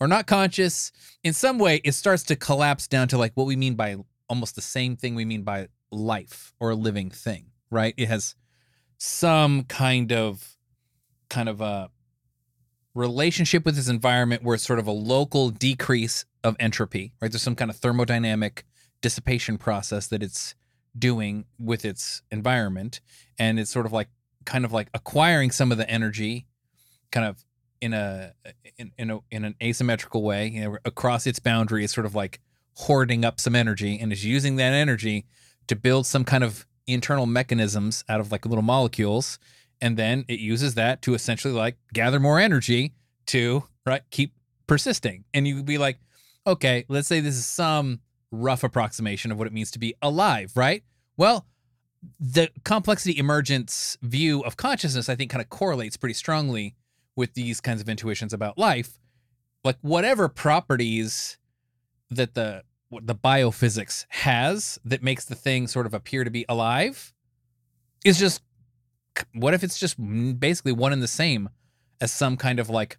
or 0.00 0.08
not 0.08 0.26
conscious? 0.26 0.92
In 1.24 1.32
some 1.32 1.58
way 1.58 1.80
it 1.84 1.92
starts 1.92 2.22
to 2.24 2.36
collapse 2.36 2.86
down 2.86 3.08
to 3.08 3.18
like 3.18 3.32
what 3.34 3.46
we 3.46 3.56
mean 3.56 3.74
by 3.74 3.96
almost 4.28 4.54
the 4.54 4.62
same 4.62 4.96
thing 4.96 5.14
we 5.14 5.24
mean 5.24 5.42
by 5.42 5.68
life 5.90 6.54
or 6.58 6.70
a 6.70 6.74
living 6.74 7.10
thing 7.10 7.46
right? 7.72 7.94
It 7.96 8.08
has 8.08 8.36
some 9.04 9.64
kind 9.64 10.12
of 10.12 10.56
kind 11.28 11.48
of 11.48 11.60
a 11.60 11.90
relationship 12.94 13.64
with 13.64 13.76
its 13.76 13.88
environment 13.88 14.44
where 14.44 14.54
it's 14.54 14.64
sort 14.64 14.78
of 14.78 14.86
a 14.86 14.92
local 14.92 15.50
decrease 15.50 16.24
of 16.44 16.54
entropy 16.60 17.12
right? 17.20 17.32
There's 17.32 17.42
some 17.42 17.56
kind 17.56 17.68
of 17.68 17.76
thermodynamic 17.76 18.62
dissipation 19.00 19.58
process 19.58 20.06
that 20.06 20.22
it's 20.22 20.54
doing 20.96 21.46
with 21.58 21.84
its 21.84 22.22
environment. 22.30 23.00
And 23.40 23.58
it's 23.58 23.72
sort 23.72 23.86
of 23.86 23.92
like 23.92 24.08
kind 24.44 24.64
of 24.64 24.72
like 24.72 24.88
acquiring 24.94 25.50
some 25.50 25.72
of 25.72 25.78
the 25.78 25.90
energy 25.90 26.46
kind 27.10 27.26
of 27.26 27.44
in 27.80 27.94
a 27.94 28.34
in, 28.78 28.92
in 28.98 29.10
a 29.10 29.18
in 29.32 29.44
an 29.44 29.56
asymmetrical 29.60 30.22
way 30.22 30.46
you 30.46 30.60
know 30.60 30.78
across 30.84 31.26
its 31.26 31.40
boundary 31.40 31.82
it's 31.84 31.92
sort 31.92 32.06
of 32.06 32.14
like 32.14 32.40
hoarding 32.76 33.24
up 33.24 33.40
some 33.40 33.56
energy 33.56 33.98
and 34.00 34.12
is 34.12 34.24
using 34.24 34.56
that 34.56 34.72
energy 34.72 35.26
to 35.66 35.74
build 35.76 36.06
some 36.06 36.24
kind 36.24 36.44
of 36.44 36.66
internal 36.86 37.26
mechanisms 37.26 38.04
out 38.08 38.20
of 38.20 38.32
like 38.32 38.46
little 38.46 38.62
molecules 38.62 39.38
and 39.80 39.96
then 39.96 40.24
it 40.28 40.38
uses 40.38 40.74
that 40.74 41.02
to 41.02 41.14
essentially 41.14 41.54
like 41.54 41.76
gather 41.92 42.20
more 42.20 42.38
energy 42.38 42.92
to 43.26 43.64
right 43.86 44.02
keep 44.10 44.32
persisting. 44.66 45.24
And 45.34 45.46
you 45.46 45.56
would 45.56 45.66
be 45.66 45.78
like 45.78 45.98
okay 46.46 46.84
let's 46.88 47.08
say 47.08 47.20
this 47.20 47.36
is 47.36 47.46
some 47.46 48.00
rough 48.30 48.64
approximation 48.64 49.30
of 49.30 49.38
what 49.38 49.46
it 49.46 49.52
means 49.52 49.70
to 49.72 49.78
be 49.78 49.94
alive 50.02 50.52
right? 50.56 50.82
Well 51.16 51.46
the 52.18 52.50
complexity 52.64 53.16
emergence 53.16 53.96
view 54.02 54.40
of 54.40 54.56
consciousness 54.56 55.08
i 55.08 55.14
think 55.14 55.30
kind 55.30 55.40
of 55.40 55.48
correlates 55.48 55.96
pretty 55.96 56.14
strongly 56.14 56.74
with 57.16 57.34
these 57.34 57.60
kinds 57.60 57.80
of 57.80 57.88
intuitions 57.88 58.32
about 58.32 58.58
life. 58.58 58.98
Like 59.64 59.76
whatever 59.80 60.28
properties 60.28 61.38
that 62.10 62.34
the 62.34 62.62
what 62.92 63.06
the 63.06 63.14
biophysics 63.14 64.06
has 64.08 64.78
that 64.84 65.02
makes 65.02 65.24
the 65.24 65.34
thing 65.34 65.66
sort 65.66 65.86
of 65.86 65.94
appear 65.94 66.24
to 66.24 66.30
be 66.30 66.44
alive 66.48 67.12
is 68.04 68.18
just 68.18 68.42
what 69.34 69.54
if 69.54 69.64
it's 69.64 69.78
just 69.78 69.96
basically 70.38 70.72
one 70.72 70.92
and 70.92 71.02
the 71.02 71.08
same 71.08 71.48
as 72.00 72.12
some 72.12 72.36
kind 72.36 72.58
of 72.58 72.70
like 72.70 72.98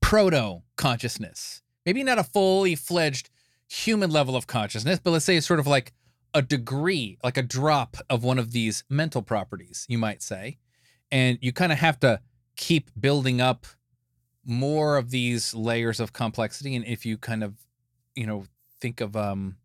proto 0.00 0.62
consciousness 0.76 1.62
maybe 1.84 2.02
not 2.02 2.18
a 2.18 2.24
fully 2.24 2.74
fledged 2.74 3.30
human 3.68 4.10
level 4.10 4.34
of 4.34 4.46
consciousness 4.46 4.98
but 5.02 5.10
let's 5.10 5.24
say 5.24 5.36
it's 5.36 5.46
sort 5.46 5.60
of 5.60 5.66
like 5.66 5.92
a 6.34 6.42
degree 6.42 7.18
like 7.24 7.36
a 7.36 7.42
drop 7.42 7.96
of 8.08 8.22
one 8.22 8.38
of 8.38 8.52
these 8.52 8.84
mental 8.88 9.22
properties 9.22 9.86
you 9.88 9.98
might 9.98 10.22
say. 10.22 10.58
And 11.10 11.38
you 11.40 11.52
kind 11.52 11.72
of 11.72 11.78
have 11.78 11.98
to 12.00 12.20
keep 12.56 12.90
building 12.98 13.40
up 13.40 13.66
more 14.44 14.96
of 14.96 15.10
these 15.10 15.54
layers 15.54 16.00
of 16.00 16.12
complexity 16.12 16.74
and 16.74 16.84
if 16.86 17.04
you 17.04 17.18
kind 17.18 17.44
of 17.44 17.54
you 18.18 18.26
know 18.26 18.44
think 18.80 19.00
of 19.00 19.16
um 19.16 19.56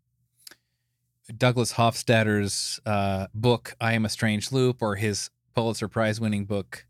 Douglas 1.37 1.73
Hofstadter's 1.73 2.79
uh, 2.85 3.27
book 3.33 3.75
"I 3.79 3.93
Am 3.93 4.05
a 4.05 4.09
Strange 4.09 4.51
Loop" 4.51 4.81
or 4.81 4.95
his 4.95 5.29
Pulitzer 5.55 5.87
Prize 5.87 6.19
winning 6.19 6.45
book 6.45 6.85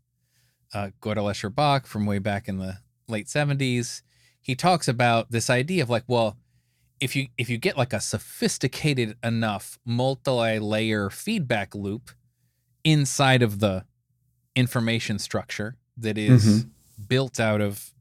uh, 0.74 0.90
Gödel 1.00 1.30
Escher 1.30 1.54
Bach 1.54 1.86
from 1.86 2.04
way 2.04 2.18
back 2.18 2.48
in 2.48 2.58
the 2.58 2.78
late 3.08 3.28
seventies, 3.28 4.02
he 4.40 4.54
talks 4.54 4.88
about 4.88 5.30
this 5.30 5.48
idea 5.48 5.82
of 5.82 5.88
like, 5.88 6.04
well, 6.06 6.36
if 7.00 7.16
you 7.16 7.28
if 7.38 7.48
you 7.48 7.56
get 7.56 7.78
like 7.78 7.92
a 7.92 8.00
sophisticated 8.00 9.16
enough 9.22 9.78
multi-layer 9.86 11.10
feedback 11.10 11.74
loop 11.74 12.10
inside 12.82 13.42
of 13.42 13.60
the 13.60 13.84
information 14.56 15.18
structure 15.18 15.76
that 15.96 16.18
is 16.18 16.66
built 17.08 17.40
out 17.40 17.60
of 17.60 17.92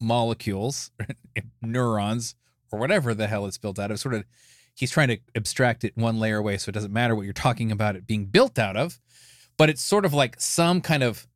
molecules, 0.00 0.90
neurons, 1.62 2.34
or 2.74 2.78
whatever 2.78 3.14
the 3.14 3.26
hell 3.26 3.46
it's 3.46 3.58
built 3.58 3.78
out 3.78 3.90
of, 3.90 3.98
sort 3.98 4.14
of 4.14 4.24
he's 4.74 4.90
trying 4.90 5.08
to 5.08 5.18
abstract 5.36 5.84
it 5.84 5.96
one 5.96 6.18
layer 6.18 6.38
away 6.38 6.58
so 6.58 6.68
it 6.68 6.72
doesn't 6.72 6.92
matter 6.92 7.14
what 7.14 7.22
you're 7.22 7.32
talking 7.32 7.70
about 7.70 7.94
it 7.96 8.06
being 8.06 8.26
built 8.26 8.58
out 8.58 8.76
of 8.76 9.00
but 9.56 9.70
it's 9.70 9.82
sort 9.82 10.04
of 10.04 10.12
like 10.12 10.40
some 10.40 10.80
kind 10.80 11.02
of 11.02 11.26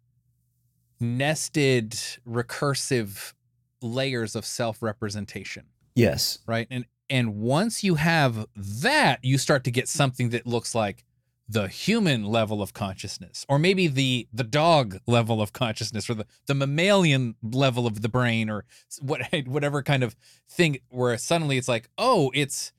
nested 1.00 1.92
recursive 2.26 3.32
layers 3.80 4.34
of 4.34 4.44
self-representation 4.44 5.64
Yes. 5.94 6.38
right 6.46 6.66
and 6.70 6.84
and 7.10 7.36
once 7.36 7.82
you 7.82 7.94
have 7.94 8.46
that 8.56 9.20
you 9.22 9.38
start 9.38 9.64
to 9.64 9.70
get 9.70 9.88
something 9.88 10.30
that 10.30 10.46
looks 10.46 10.74
like 10.74 11.04
the 11.48 11.68
human 11.68 12.24
level 12.24 12.60
of 12.60 12.74
consciousness 12.74 13.46
or 13.48 13.58
maybe 13.58 13.86
the 13.86 14.28
the 14.32 14.44
dog 14.44 14.98
level 15.06 15.40
of 15.40 15.52
consciousness 15.52 16.08
or 16.10 16.14
the 16.14 16.26
the 16.46 16.54
mammalian 16.54 17.34
level 17.42 17.86
of 17.86 18.02
the 18.02 18.08
brain 18.08 18.50
or 18.50 18.64
what 19.00 19.22
whatever 19.46 19.82
kind 19.82 20.02
of 20.02 20.14
thing 20.48 20.78
where 20.88 21.16
suddenly 21.16 21.56
it's 21.56 21.68
like 21.68 21.88
oh 21.96 22.30
it's 22.34 22.72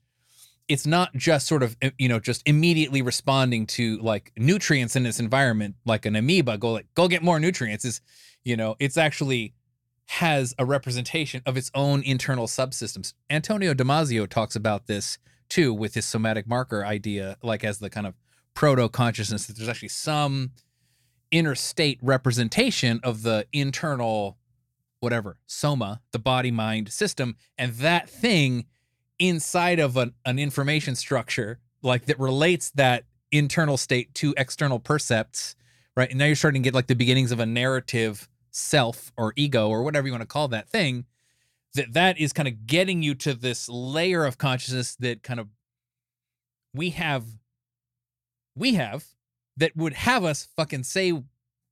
it's 0.68 0.86
not 0.86 1.12
just 1.14 1.48
sort 1.48 1.64
of 1.64 1.76
you 1.98 2.08
know 2.08 2.20
just 2.20 2.42
immediately 2.46 3.02
responding 3.02 3.66
to 3.66 3.98
like 3.98 4.32
nutrients 4.36 4.94
in 4.94 5.04
its 5.04 5.18
environment 5.18 5.74
like 5.84 6.06
an 6.06 6.14
amoeba 6.14 6.56
go 6.56 6.72
like 6.72 6.86
go 6.94 7.08
get 7.08 7.22
more 7.22 7.40
nutrients 7.40 7.84
is 7.84 8.00
you 8.44 8.56
know 8.56 8.76
it's 8.78 8.96
actually 8.96 9.52
has 10.10 10.54
a 10.58 10.64
representation 10.64 11.40
of 11.46 11.56
its 11.56 11.70
own 11.72 12.02
internal 12.02 12.48
subsystems. 12.48 13.14
Antonio 13.30 13.72
damasio 13.72 14.28
talks 14.28 14.56
about 14.56 14.88
this 14.88 15.18
too 15.48 15.72
with 15.72 15.94
his 15.94 16.04
somatic 16.04 16.48
marker 16.48 16.84
idea 16.84 17.36
like 17.44 17.62
as 17.62 17.78
the 17.78 17.88
kind 17.88 18.08
of 18.08 18.14
proto 18.60 18.90
consciousness 18.90 19.46
that 19.46 19.56
there's 19.56 19.70
actually 19.70 19.88
some 19.88 20.50
interstate 21.30 21.98
representation 22.02 23.00
of 23.02 23.22
the 23.22 23.46
internal 23.54 24.36
whatever 24.98 25.38
soma 25.46 26.02
the 26.12 26.18
body 26.18 26.50
mind 26.50 26.92
system 26.92 27.36
and 27.56 27.72
that 27.76 28.06
thing 28.06 28.66
inside 29.18 29.78
of 29.78 29.96
an, 29.96 30.12
an 30.26 30.38
information 30.38 30.94
structure 30.94 31.58
like 31.80 32.04
that 32.04 32.20
relates 32.20 32.70
that 32.72 33.04
internal 33.32 33.78
state 33.78 34.14
to 34.14 34.34
external 34.36 34.78
percepts 34.78 35.56
right? 35.96 36.10
And 36.10 36.18
now 36.18 36.26
you're 36.26 36.36
starting 36.36 36.62
to 36.62 36.66
get 36.66 36.74
like 36.74 36.86
the 36.86 36.94
beginnings 36.94 37.32
of 37.32 37.40
a 37.40 37.46
narrative 37.46 38.28
self 38.50 39.10
or 39.16 39.32
ego 39.36 39.70
or 39.70 39.82
whatever 39.82 40.06
you 40.06 40.12
want 40.12 40.20
to 40.20 40.26
call 40.26 40.48
that 40.48 40.68
thing 40.68 41.06
that 41.76 41.94
that 41.94 42.20
is 42.20 42.34
kind 42.34 42.46
of 42.46 42.66
getting 42.66 43.02
you 43.02 43.14
to 43.14 43.32
this 43.32 43.70
layer 43.70 44.26
of 44.26 44.36
consciousness 44.36 44.96
that 44.96 45.22
kind 45.22 45.40
of 45.40 45.48
we 46.74 46.90
have 46.90 47.24
we 48.56 48.74
have 48.74 49.04
that 49.56 49.76
would 49.76 49.92
have 49.94 50.24
us 50.24 50.48
fucking 50.56 50.84
say 50.84 51.12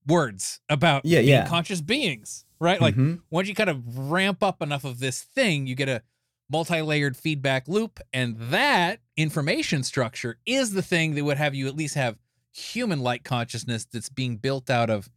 words 0.07 0.61
about 0.69 1.05
Yeah, 1.05 1.19
being 1.21 1.29
yeah. 1.31 1.47
conscious 1.47 1.81
beings 1.81 2.45
right 2.61 2.81
like 2.81 2.95
Mhm. 2.97 3.21
once 3.31 3.49
you 3.49 3.55
kind 3.55 3.71
of 3.71 3.99
ramp 4.11 4.43
up 4.43 4.63
enough 4.63 4.85
of 4.85 4.99
this 5.01 5.23
thing 5.23 5.67
you 5.67 5.75
get 5.75 5.89
a 5.89 6.03
multi-layered 6.51 7.17
feedback 7.17 7.69
loop 7.69 8.01
and 8.13 8.37
that 8.39 9.01
information 9.17 9.83
structure 9.83 10.39
is 10.47 10.73
the 10.73 10.83
thing 10.83 11.15
that 11.15 11.25
would 11.25 11.37
have 11.37 11.55
you 11.55 11.67
at 11.69 11.77
least 11.77 11.95
have 11.95 12.17
human-like 12.53 13.23
consciousness 13.23 13.85
that's 13.85 14.09
being 14.09 14.37
built 14.39 14.71
out 14.71 14.89
of 14.91 15.11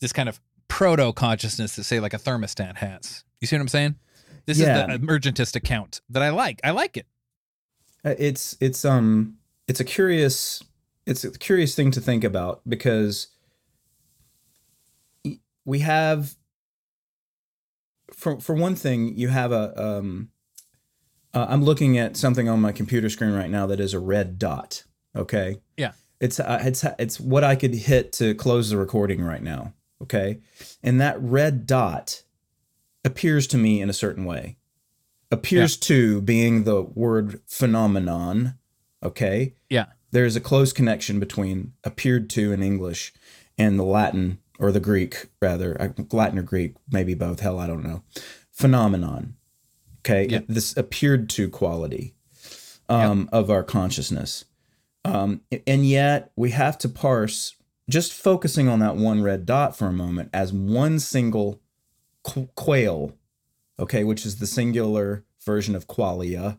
this 0.00 0.12
kind 0.12 0.28
of 0.28 0.38
proto 0.68 1.12
consciousness 1.12 1.76
that 1.76 1.84
say 1.84 1.98
like 1.98 2.12
a 2.12 2.18
thermostat 2.18 2.76
has 2.76 3.24
you 3.40 3.46
see 3.46 3.56
what 3.56 3.62
i'm 3.62 3.68
saying 3.68 3.94
this 4.44 4.58
Yeah. 4.58 4.86
is 4.92 5.00
the 5.00 5.06
emergentist 5.06 5.56
account 5.56 6.02
that 6.10 6.22
i 6.22 6.28
like 6.30 6.60
i 6.62 6.70
like 6.72 6.96
it 6.96 7.06
Uh, 8.04 8.14
it's 8.18 8.56
it's 8.60 8.84
um 8.84 9.38
it's 9.66 9.80
a 9.80 9.84
curious 9.84 10.62
it's 11.06 11.24
a 11.24 11.30
curious 11.30 11.74
thing 11.74 11.90
to 11.92 12.00
think 12.00 12.24
about 12.24 12.60
because 12.68 13.28
we 15.64 15.78
have 15.80 16.34
for 18.12 18.40
for 18.40 18.54
one 18.54 18.74
thing 18.74 19.16
you 19.16 19.28
have 19.28 19.52
a 19.52 19.80
um 19.80 20.30
uh, 21.34 21.46
I'm 21.50 21.62
looking 21.62 21.98
at 21.98 22.16
something 22.16 22.48
on 22.48 22.62
my 22.62 22.72
computer 22.72 23.10
screen 23.10 23.32
right 23.32 23.50
now 23.50 23.66
that 23.66 23.78
is 23.78 23.94
a 23.94 24.00
red 24.00 24.38
dot 24.38 24.84
okay? 25.14 25.60
Yeah. 25.76 25.92
it's 26.20 26.40
uh, 26.40 26.60
it's 26.62 26.84
it's 26.98 27.20
what 27.20 27.44
I 27.44 27.56
could 27.56 27.74
hit 27.74 28.12
to 28.14 28.34
close 28.34 28.70
the 28.70 28.76
recording 28.76 29.22
right 29.22 29.42
now 29.42 29.72
okay? 30.02 30.40
And 30.82 31.00
that 31.00 31.20
red 31.20 31.66
dot 31.66 32.22
appears 33.04 33.46
to 33.48 33.58
me 33.58 33.80
in 33.80 33.88
a 33.88 33.94
certain 33.94 34.24
way. 34.24 34.58
Appears 35.30 35.76
to 35.78 36.20
being 36.20 36.64
the 36.64 36.82
word 36.82 37.40
phenomenon 37.46 38.54
okay? 39.02 39.54
Yeah 39.68 39.86
there's 40.12 40.36
a 40.36 40.40
close 40.40 40.72
connection 40.72 41.18
between 41.20 41.72
appeared 41.84 42.28
to 42.30 42.52
in 42.52 42.62
english 42.62 43.12
and 43.58 43.78
the 43.78 43.84
latin 43.84 44.38
or 44.58 44.72
the 44.72 44.80
greek 44.80 45.26
rather 45.42 45.94
latin 46.12 46.38
or 46.38 46.42
greek 46.42 46.74
maybe 46.90 47.14
both 47.14 47.40
hell 47.40 47.58
i 47.58 47.66
don't 47.66 47.84
know 47.84 48.02
phenomenon. 48.52 49.34
Okay, 50.00 50.26
Yeah. 50.28 50.40
this 50.48 50.76
appeared 50.76 51.28
to 51.30 51.48
quality 51.50 52.14
um, 52.88 53.28
of 53.32 53.50
our 53.50 53.62
consciousness, 53.64 54.44
um, 55.04 55.40
and 55.66 55.84
yet 55.84 56.30
we 56.36 56.50
have 56.52 56.78
to 56.78 56.88
parse. 56.88 57.56
Just 57.90 58.12
focusing 58.12 58.66
on 58.68 58.78
that 58.78 58.96
one 58.96 59.22
red 59.22 59.44
dot 59.44 59.76
for 59.76 59.88
a 59.88 59.92
moment 59.92 60.30
as 60.32 60.52
one 60.52 60.98
single 61.00 61.60
qu- 62.22 62.48
quale, 62.54 63.12
okay, 63.78 64.04
which 64.04 64.24
is 64.24 64.36
the 64.38 64.46
singular 64.46 65.24
version 65.44 65.74
of 65.74 65.86
qualia. 65.86 66.58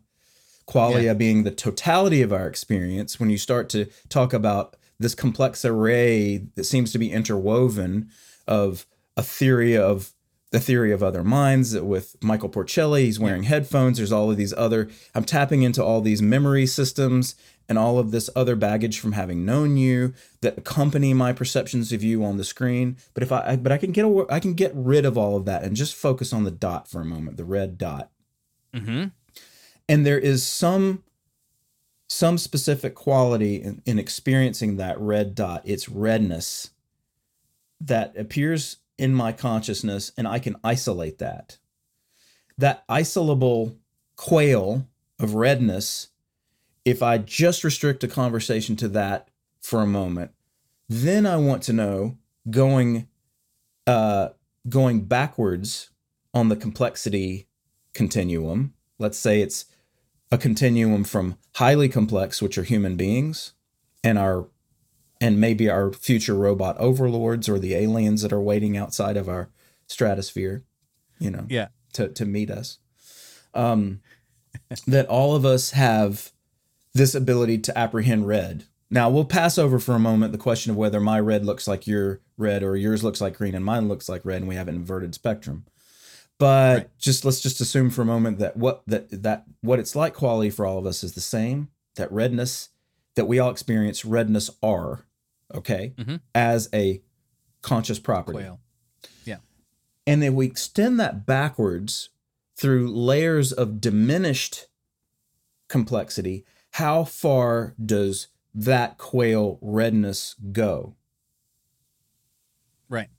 Qualia 0.68 1.04
Yeah. 1.04 1.14
being 1.14 1.44
the 1.44 1.52
totality 1.52 2.22
of 2.22 2.34
our 2.34 2.48
experience. 2.48 3.20
When 3.20 3.30
you 3.30 3.38
start 3.38 3.70
to 3.70 3.86
talk 4.10 4.34
about 4.34 4.76
this 5.00 5.16
complex 5.16 5.64
array 5.64 6.46
that 6.56 6.64
seems 6.66 6.92
to 6.92 6.98
be 6.98 7.12
interwoven 7.12 8.10
of 8.48 8.86
a 9.16 9.24
theory 9.24 9.78
of 9.78 10.12
the 10.52 10.60
theory 10.62 10.94
of 10.94 11.04
other 11.04 11.26
minds 11.26 11.78
with 11.78 12.16
Michael 12.24 12.48
Porcelli, 12.50 13.04
he's 13.04 13.20
wearing 13.20 13.44
headphones. 13.44 13.98
There's 13.98 14.14
all 14.14 14.32
of 14.32 14.38
these 14.38 14.54
other, 14.54 14.90
I'm 15.14 15.26
tapping 15.26 15.62
into 15.62 15.84
all 15.84 16.00
these 16.00 16.22
memory 16.22 16.66
systems 16.66 17.36
and 17.68 17.78
all 17.78 18.00
of 18.00 18.12
this 18.12 18.30
other 18.34 18.56
baggage 18.56 18.98
from 19.02 19.12
having 19.12 19.44
known 19.44 19.76
you 19.76 20.14
that 20.40 20.58
accompany 20.58 21.14
my 21.14 21.34
perceptions 21.34 21.92
of 21.92 22.02
you 22.02 22.24
on 22.24 22.38
the 22.38 22.46
screen. 22.46 22.96
But 23.14 23.24
if 23.24 23.32
I, 23.34 23.44
I 23.46 23.56
but 23.58 23.74
I 23.74 23.78
can 23.78 23.92
get 23.92 24.06
I 24.30 24.40
can 24.40 24.54
get 24.54 24.72
rid 24.74 25.04
of 25.06 25.18
all 25.18 25.36
of 25.36 25.44
that 25.46 25.64
and 25.64 25.76
just 25.76 25.94
focus 25.96 26.32
on 26.32 26.46
the 26.46 26.52
dot 26.52 26.88
for 26.88 27.02
a 27.02 27.06
moment, 27.06 27.36
the 27.38 27.46
red 27.46 27.78
dot 27.78 28.10
Mm-hmm. 28.74 29.06
And 29.90 30.06
there 30.06 30.20
is 30.20 30.46
some 30.46 31.04
some 32.10 32.38
specific 32.38 32.96
quality 32.96 33.56
in, 33.56 33.82
in 33.86 34.00
experiencing 34.00 34.78
that 34.78 35.00
red 35.00 35.36
dot 35.36 35.62
its 35.66 35.90
redness 35.90 36.70
that 37.82 38.18
appears 38.18 38.78
in 38.98 39.14
my 39.14 39.34
consciousness 39.34 40.14
and 40.18 40.28
i 40.28 40.40
can 40.40 40.56
isolate 40.64 41.18
that. 41.18 41.58
That 42.58 42.84
isolable 42.90 43.76
quale 44.16 44.88
of 45.20 45.36
redness 45.36 46.08
if 46.86 47.04
i 47.04 47.18
just 47.18 47.64
restrict 47.64 48.04
a 48.04 48.08
conversation 48.08 48.76
to 48.76 48.88
that 48.88 49.30
for 49.62 49.82
a 49.82 49.88
moment 49.88 50.32
then 50.90 51.26
i 51.26 51.36
want 51.36 51.62
to 51.62 51.74
know 51.74 52.18
going 52.50 53.08
uh 53.86 54.30
going 54.70 55.02
backwards 55.02 55.90
on 56.34 56.50
the 56.50 56.56
complexity 56.56 57.48
continuum. 57.94 58.74
Let's 59.00 59.18
say 59.18 59.42
it's 59.42 59.66
a 60.32 60.38
continuum 60.38 61.04
from 61.04 61.38
highly 61.56 61.88
complex 61.90 62.42
which 62.42 62.58
are 62.58 62.64
human 62.64 62.96
beings 62.96 63.54
and 64.04 64.18
our 64.18 64.48
and 65.20 65.40
maybe 65.42 65.70
our 65.70 65.92
future 65.92 66.36
robot 66.36 66.78
overlords 66.78 67.50
or 67.50 67.58
the 67.58 67.74
aliens 67.74 68.22
that 68.22 68.34
are 68.34 68.42
waiting 68.42 68.78
outside 68.78 69.18
of 69.18 69.28
our 69.30 69.50
stratosphere 69.88 70.64
you 71.20 71.32
know 71.32 71.46
Yeah. 71.50 71.70
to, 71.94 72.10
to 72.10 72.26
meet 72.26 72.52
us. 72.52 72.78
Um, 73.54 74.02
that 74.88 75.08
all 75.08 75.36
of 75.36 75.46
us 75.46 75.72
have 75.72 76.32
this 76.94 77.16
ability 77.16 77.60
to 77.60 77.78
apprehend 77.78 78.28
red. 78.28 78.66
Now 78.90 79.10
we'll 79.10 79.26
pass 79.26 79.58
over 79.58 79.80
for 79.80 79.96
a 79.96 80.00
moment 80.00 80.32
the 80.32 80.38
question 80.38 80.72
of 80.72 80.78
whether 80.78 81.00
my 81.00 81.20
red 81.20 81.46
looks 81.46 81.68
like 81.68 81.88
your 81.88 82.22
red 82.38 82.62
or 82.64 82.76
yours 82.76 83.04
looks 83.04 83.20
like 83.22 83.38
green 83.38 83.56
and 83.56 83.66
mine 83.66 83.88
looks 83.88 84.08
like 84.08 84.24
red 84.26 84.42
and 84.42 84.48
we 84.48 84.56
have 84.56 84.68
an 84.68 84.76
inverted 84.76 85.16
spectrum 85.16 85.66
but 86.40 86.78
Right. 86.78 86.98
just 87.00 87.26
let's 87.26 87.42
just 87.42 87.62
assume 87.62 87.90
for 87.90 88.02
a 88.02 88.06
moment 88.06 88.40
that 88.40 88.58
what 88.58 88.84
that 88.88 89.10
that 89.24 89.46
what 89.62 89.80
it's 89.80 89.96
like 89.96 90.14
quality 90.14 90.50
for 90.50 90.66
all 90.66 90.78
of 90.78 90.86
us 90.86 91.04
is 91.04 91.14
the 91.14 91.22
same 91.22 91.70
that 91.96 92.12
redness 92.12 92.70
that 93.16 93.26
we 93.26 93.40
all 93.40 93.50
experience 93.50 94.06
redness 94.06 94.50
are 94.62 95.06
okay 95.54 95.94
Mhm. 95.98 96.22
as 96.36 96.70
a 96.74 97.02
conscious 97.62 97.98
property 98.00 98.40
Quale. 98.40 98.60
Yeah, 99.26 99.38
and 100.06 100.22
then 100.22 100.36
we 100.36 100.46
extend 100.46 101.00
that 101.00 101.26
backwards 101.26 102.10
through 102.56 102.92
layers 102.96 103.52
of 103.52 103.82
diminished 103.82 104.68
complexity 105.68 106.46
how 106.72 107.04
far 107.04 107.74
does 107.84 108.28
that 108.54 108.98
quale 108.98 109.58
redness 109.62 110.36
go 110.52 110.96
Right. 112.90 113.10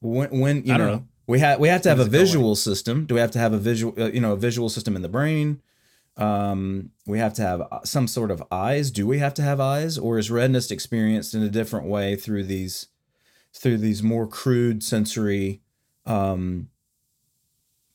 when 0.00 0.38
when 0.40 0.64
you 0.64 0.72
I 0.74 0.76
know, 0.76 0.86
know. 0.96 1.08
We 1.28 1.38
have 1.40 1.60
we 1.60 1.68
have 1.68 1.82
to 1.82 1.88
have 1.88 1.98
a 2.00 2.04
does 2.04 2.08
it 2.08 2.10
go, 2.10 2.18
like- 2.18 2.26
visual 2.26 2.56
system. 2.56 3.06
Do 3.06 3.14
we 3.14 3.20
have 3.20 3.30
to 3.32 3.38
have 3.38 3.52
a 3.52 3.58
visual 3.58 3.94
uh, 4.02 4.06
you 4.10 4.20
know 4.20 4.32
a 4.32 4.36
visual 4.36 4.68
system 4.68 4.96
in 4.96 5.02
the 5.02 5.08
brain? 5.08 5.60
Um 6.16 6.90
we 7.06 7.18
have 7.20 7.34
to 7.34 7.42
have 7.42 7.60
uh, 7.70 7.84
some 7.84 8.08
sort 8.08 8.30
of 8.32 8.42
eyes. 8.50 8.90
Do 8.90 9.06
we 9.06 9.18
have 9.18 9.34
to 9.34 9.42
have 9.42 9.60
eyes? 9.60 9.96
Or 9.98 10.18
is 10.18 10.30
redness 10.30 10.70
experienced 10.72 11.34
in 11.34 11.42
a 11.42 11.48
different 11.48 11.86
way 11.86 12.16
through 12.16 12.44
these 12.44 12.88
through 13.54 13.78
these 13.78 14.02
more 14.02 14.26
crude 14.26 14.82
sensory 14.82 15.60
um 16.06 16.68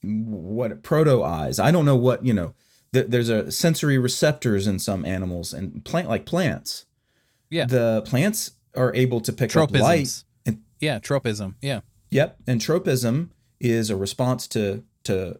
what 0.01 0.83
proto 0.83 1.23
eyes? 1.23 1.59
I 1.59 1.71
don't 1.71 1.85
know 1.85 1.95
what 1.95 2.25
you 2.25 2.33
know 2.33 2.53
th- 2.93 3.07
there's 3.07 3.29
a 3.29 3.51
sensory 3.51 3.97
receptors 3.97 4.67
in 4.67 4.79
some 4.79 5.05
animals 5.05 5.53
and 5.53 5.83
plant 5.85 6.09
like 6.09 6.25
plants. 6.25 6.85
Yeah. 7.49 7.65
the 7.65 8.01
plants 8.05 8.51
are 8.75 8.93
able 8.95 9.21
to 9.21 9.31
pick 9.31 9.55
up 9.55 9.69
light 9.71 10.23
and- 10.45 10.63
yeah, 10.79 10.97
tropism. 10.99 11.55
Yeah. 11.61 11.81
Yep, 12.13 12.37
and 12.47 12.61
tropism 12.61 13.31
is 13.59 13.89
a 13.89 13.95
response 13.95 14.47
to 14.49 14.83
to 15.05 15.39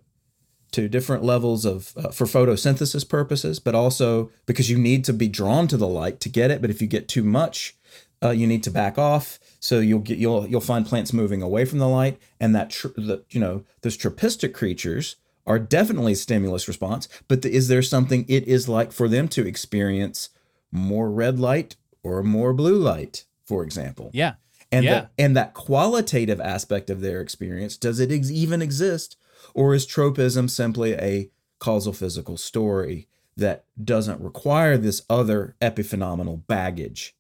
to 0.72 0.90
different 0.90 1.24
levels 1.24 1.66
of 1.66 1.94
uh, 1.96 2.10
for 2.10 2.26
photosynthesis 2.26 3.08
purposes, 3.08 3.60
but 3.60 3.76
also 3.76 4.32
because 4.48 4.72
you 4.72 4.78
need 4.78 5.06
to 5.06 5.14
be 5.14 5.28
drawn 5.28 5.68
to 5.68 5.78
the 5.78 5.88
light 5.88 6.20
to 6.22 6.30
get 6.30 6.50
it. 6.50 6.62
But 6.62 6.72
if 6.72 6.82
you 6.82 6.88
get 6.88 7.08
too 7.08 7.24
much, 7.24 7.76
uh, 8.24 8.32
you 8.32 8.48
need 8.48 8.64
to 8.64 8.72
back 8.72 8.98
off. 8.98 9.40
So 9.60 9.80
you'll 9.80 10.00
get 10.00 10.18
you'll 10.18 10.48
you'll 10.48 10.62
find 10.62 10.86
plants 10.86 11.14
moving 11.14 11.42
away 11.44 11.66
from 11.66 11.78
the 11.78 11.88
light, 11.88 12.20
and 12.40 12.56
that 12.56 12.72
tr- 12.72 12.88
the 12.96 13.24
you 13.30 13.40
know 13.40 13.64
those 13.82 13.98
tropistic 13.98 14.54
creatures 14.54 15.18
are 15.46 15.60
definitely 15.60 16.16
stimulus 16.16 16.68
response. 16.68 17.08
But 17.28 17.44
the, 17.44 17.52
is 17.52 17.68
there 17.68 17.82
something 17.84 18.26
it 18.28 18.48
is 18.48 18.68
like 18.68 18.92
for 18.92 19.08
them 19.08 19.28
to 19.30 19.46
experience 19.46 20.30
more 20.72 21.12
red 21.12 21.40
light 21.40 21.76
or 22.02 22.24
more 22.24 22.54
blue 22.54 22.78
light, 22.78 23.26
for 23.46 23.64
example? 23.64 24.10
Yeah. 24.14 24.34
And 24.74 24.84
Yeah. 24.86 25.02
the, 25.02 25.10
and 25.24 25.36
that 25.38 25.54
qualitative 25.54 26.42
aspect 26.42 26.90
of 26.90 27.00
their 27.02 27.22
experience 27.22 27.78
does 27.78 28.00
it 28.00 28.12
ex- 28.12 28.30
even 28.32 28.62
exist 28.62 29.16
or 29.54 29.74
is 29.74 29.86
tropism 29.86 30.50
simply 30.50 30.94
a 30.94 31.30
causal 31.60 31.94
physical 31.94 32.36
story 32.38 33.08
that 33.38 33.66
doesn't 33.84 34.20
require 34.22 34.78
this 34.78 35.02
other 35.10 35.56
epiphenomenal 35.62 36.46
baggage 36.48 37.16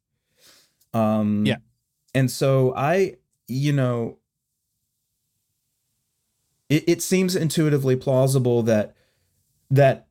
um 0.93 1.45
Yeah. 1.45 1.57
and 2.13 2.29
so 2.29 2.73
i 2.75 3.15
you 3.47 3.71
know 3.73 4.17
it, 6.69 6.83
it 6.87 7.01
seems 7.01 7.35
intuitively 7.35 7.95
plausible 7.95 8.63
that 8.63 8.95
that 9.71 10.07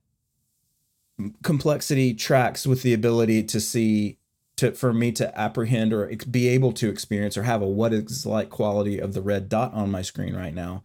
complexity 1.43 2.15
tracks 2.15 2.67
with 2.67 2.83
the 2.83 2.93
ability 2.95 3.43
to 3.45 3.61
see 3.61 4.19
to 4.57 4.73
for 4.73 4.93
me 4.93 5.13
to 5.13 5.39
apprehend 5.39 5.93
or 5.93 6.11
ex- 6.11 6.25
be 6.25 6.49
able 6.49 6.73
to 6.73 6.89
experience 6.89 7.37
or 7.37 7.43
have 7.45 7.63
a 7.63 7.67
what 7.67 7.93
is 7.93 8.27
like 8.27 8.51
quality 8.51 8.99
of 8.99 9.15
the 9.15 9.23
red 9.23 9.49
dot 9.49 9.73
on 9.75 9.91
my 9.91 10.03
screen 10.03 10.35
right 10.35 10.55
now 10.55 10.83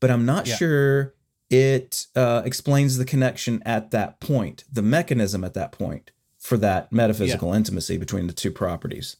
but 0.00 0.10
i'm 0.10 0.24
not 0.26 0.46
Yeah. 0.46 0.56
sure 0.56 1.14
it 1.50 2.06
uh, 2.16 2.42
explains 2.44 2.96
the 2.98 3.04
connection 3.04 3.62
at 3.64 3.90
that 3.92 4.18
point 4.20 4.64
the 4.72 4.82
mechanism 4.82 5.44
at 5.44 5.54
that 5.54 5.70
point 5.72 6.10
for 6.38 6.56
that 6.58 6.90
metaphysical 6.92 7.52
intimacy 7.52 7.96
between 7.96 8.26
the 8.26 8.32
two 8.32 8.50
properties 8.50 9.16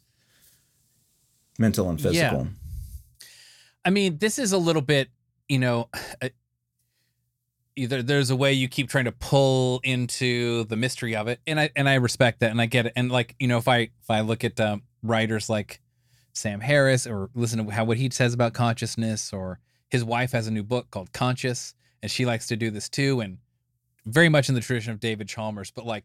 mental 1.59 1.89
and 1.89 2.01
Yeah. 2.01 2.11
physical 2.11 2.49
I 3.87 3.91
mean, 3.91 4.17
this 4.17 4.39
is 4.39 4.53
a 4.53 4.57
little 4.59 4.81
bit, 4.81 5.11
you 5.47 5.59
know, 5.59 5.91
uh, 6.23 6.31
either 7.77 8.03
there's 8.03 8.31
a 8.31 8.37
way 8.37 8.53
you 8.53 8.69
keep 8.69 8.89
trying 8.89 9.05
to 9.07 9.13
pull 9.13 9.81
into 9.83 10.65
the 10.65 10.77
mystery 10.77 11.17
of 11.17 11.29
it, 11.29 11.41
and 11.47 11.59
I 11.61 11.71
and 11.77 11.89
I 11.89 11.95
respect 11.95 12.41
that, 12.41 12.51
and 12.51 12.61
I 12.61 12.67
get 12.67 12.87
it, 12.87 12.93
and 12.97 13.11
like 13.11 13.35
you 13.39 13.49
know, 13.49 13.59
if 13.59 13.69
I 13.69 13.79
if 13.79 14.11
I 14.11 14.21
look 14.21 14.45
at 14.45 14.59
um, 14.61 14.83
writers 15.03 15.49
like 15.49 15.81
Sam 16.33 16.61
Harris 16.61 17.07
or 17.07 17.31
listen 17.35 17.65
to 17.65 17.73
how 17.73 17.85
what 17.85 17.97
he 17.97 18.11
says 18.11 18.35
about 18.35 18.53
consciousness, 18.53 19.33
or 19.33 19.59
his 19.89 20.05
wife 20.05 20.33
has 20.33 20.47
a 20.47 20.51
new 20.51 20.63
book 20.63 20.91
called 20.91 21.13
Conscious, 21.13 21.75
and 22.03 22.11
she 22.11 22.25
likes 22.25 22.47
to 22.49 22.57
do 22.57 22.71
this 22.71 22.89
too, 22.89 23.21
and 23.21 23.39
very 24.07 24.29
much 24.29 24.49
in 24.49 24.55
the 24.55 24.61
tradition 24.61 24.93
of 24.93 25.01
David 25.01 25.29
Chalmers, 25.29 25.71
but 25.71 25.87
like, 25.87 26.05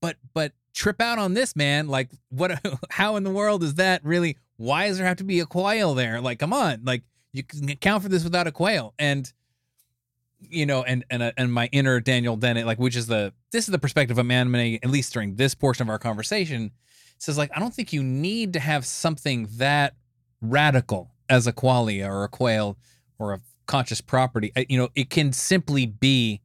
but 0.00 0.16
but 0.34 0.52
trip 0.74 1.00
out 1.00 1.18
on 1.18 1.34
this 1.34 1.56
man, 1.56 1.88
like 1.88 2.10
what? 2.30 2.60
How 2.90 3.16
in 3.16 3.24
the 3.24 3.30
world 3.30 3.62
is 3.62 3.74
that 3.74 4.04
really? 4.04 4.36
Why 4.56 4.88
does 4.88 4.98
there 4.98 5.06
have 5.06 5.16
to 5.18 5.24
be 5.24 5.40
a 5.40 5.46
quale 5.46 5.94
there? 5.94 6.20
Like, 6.20 6.38
come 6.38 6.52
on, 6.52 6.82
like 6.84 7.02
you 7.32 7.42
can 7.42 7.68
account 7.70 8.02
for 8.02 8.08
this 8.08 8.24
without 8.24 8.46
a 8.46 8.52
quale, 8.52 8.94
and 8.98 9.32
you 10.50 10.66
know, 10.66 10.82
and 10.82 11.04
and 11.10 11.22
uh, 11.22 11.32
and 11.36 11.52
my 11.52 11.68
inner 11.72 12.00
Daniel 12.00 12.36
Dennett, 12.36 12.66
like, 12.66 12.78
which 12.78 12.96
is 12.96 13.06
the 13.06 13.32
this 13.50 13.66
is 13.68 13.72
the 13.72 13.78
perspective 13.78 14.18
of 14.18 14.26
man, 14.26 14.54
at 14.54 14.90
least 14.90 15.12
during 15.12 15.36
this 15.36 15.54
portion 15.54 15.82
of 15.82 15.90
our 15.90 15.98
conversation, 15.98 16.70
says 17.18 17.38
like, 17.38 17.50
I 17.54 17.60
don't 17.60 17.74
think 17.74 17.92
you 17.92 18.02
need 18.02 18.52
to 18.54 18.60
have 18.60 18.84
something 18.84 19.48
that 19.56 19.94
radical 20.40 21.10
as 21.28 21.46
a 21.46 21.52
qualia 21.52 22.08
or 22.08 22.24
a 22.24 22.28
quale 22.28 22.76
or 23.18 23.32
a 23.32 23.40
conscious 23.66 24.00
property. 24.00 24.52
Uh, 24.56 24.64
You 24.68 24.78
know, 24.78 24.88
it 24.94 25.08
can 25.08 25.32
simply 25.32 25.86
be, 25.86 26.40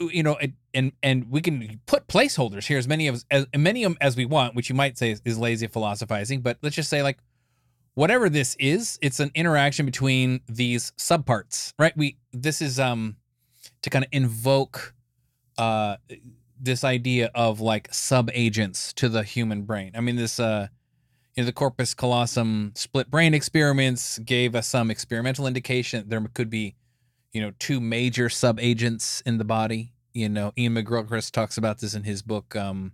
you 0.00 0.22
know, 0.22 0.36
it, 0.36 0.52
and 0.72 0.92
and 1.02 1.30
we 1.30 1.40
can 1.40 1.80
put 1.86 2.08
placeholders 2.08 2.66
here 2.66 2.78
as 2.78 2.88
many 2.88 3.06
of 3.08 3.24
as 3.30 3.46
many 3.56 3.84
of 3.84 3.92
them 3.92 3.98
as 4.00 4.16
we 4.16 4.24
want, 4.24 4.54
which 4.54 4.68
you 4.68 4.74
might 4.74 4.98
say 4.98 5.10
is, 5.10 5.22
is 5.24 5.38
lazy 5.38 5.66
philosophizing. 5.66 6.40
But 6.40 6.58
let's 6.62 6.76
just 6.76 6.90
say 6.90 7.02
like 7.02 7.18
whatever 7.94 8.28
this 8.28 8.56
is, 8.58 8.98
it's 9.02 9.20
an 9.20 9.30
interaction 9.34 9.86
between 9.86 10.40
these 10.48 10.92
subparts, 10.98 11.72
right? 11.78 11.96
We 11.96 12.18
this 12.32 12.60
is 12.60 12.78
um 12.78 13.16
to 13.82 13.90
kind 13.90 14.04
of 14.04 14.10
invoke 14.12 14.94
uh 15.58 15.96
this 16.60 16.84
idea 16.84 17.30
of 17.34 17.60
like 17.60 17.92
sub 17.92 18.30
agents 18.32 18.92
to 18.94 19.08
the 19.08 19.22
human 19.22 19.62
brain. 19.62 19.92
I 19.94 20.00
mean, 20.00 20.16
this 20.16 20.38
uh 20.38 20.68
you 21.34 21.42
know 21.42 21.46
the 21.46 21.52
corpus 21.52 21.94
callosum 21.94 22.72
split 22.74 23.10
brain 23.10 23.34
experiments 23.34 24.18
gave 24.18 24.54
us 24.54 24.66
some 24.66 24.90
experimental 24.90 25.46
indication 25.46 26.08
there 26.08 26.20
could 26.32 26.50
be 26.50 26.74
you 27.32 27.40
know 27.40 27.52
two 27.58 27.80
major 27.80 28.28
sub 28.28 28.58
agents 28.60 29.20
in 29.26 29.38
the 29.38 29.44
body 29.44 29.92
you 30.12 30.28
know 30.28 30.52
ian 30.56 30.74
mcgilchrist 30.74 31.32
talks 31.32 31.56
about 31.56 31.78
this 31.78 31.94
in 31.94 32.04
his 32.04 32.22
book 32.22 32.54
um 32.56 32.92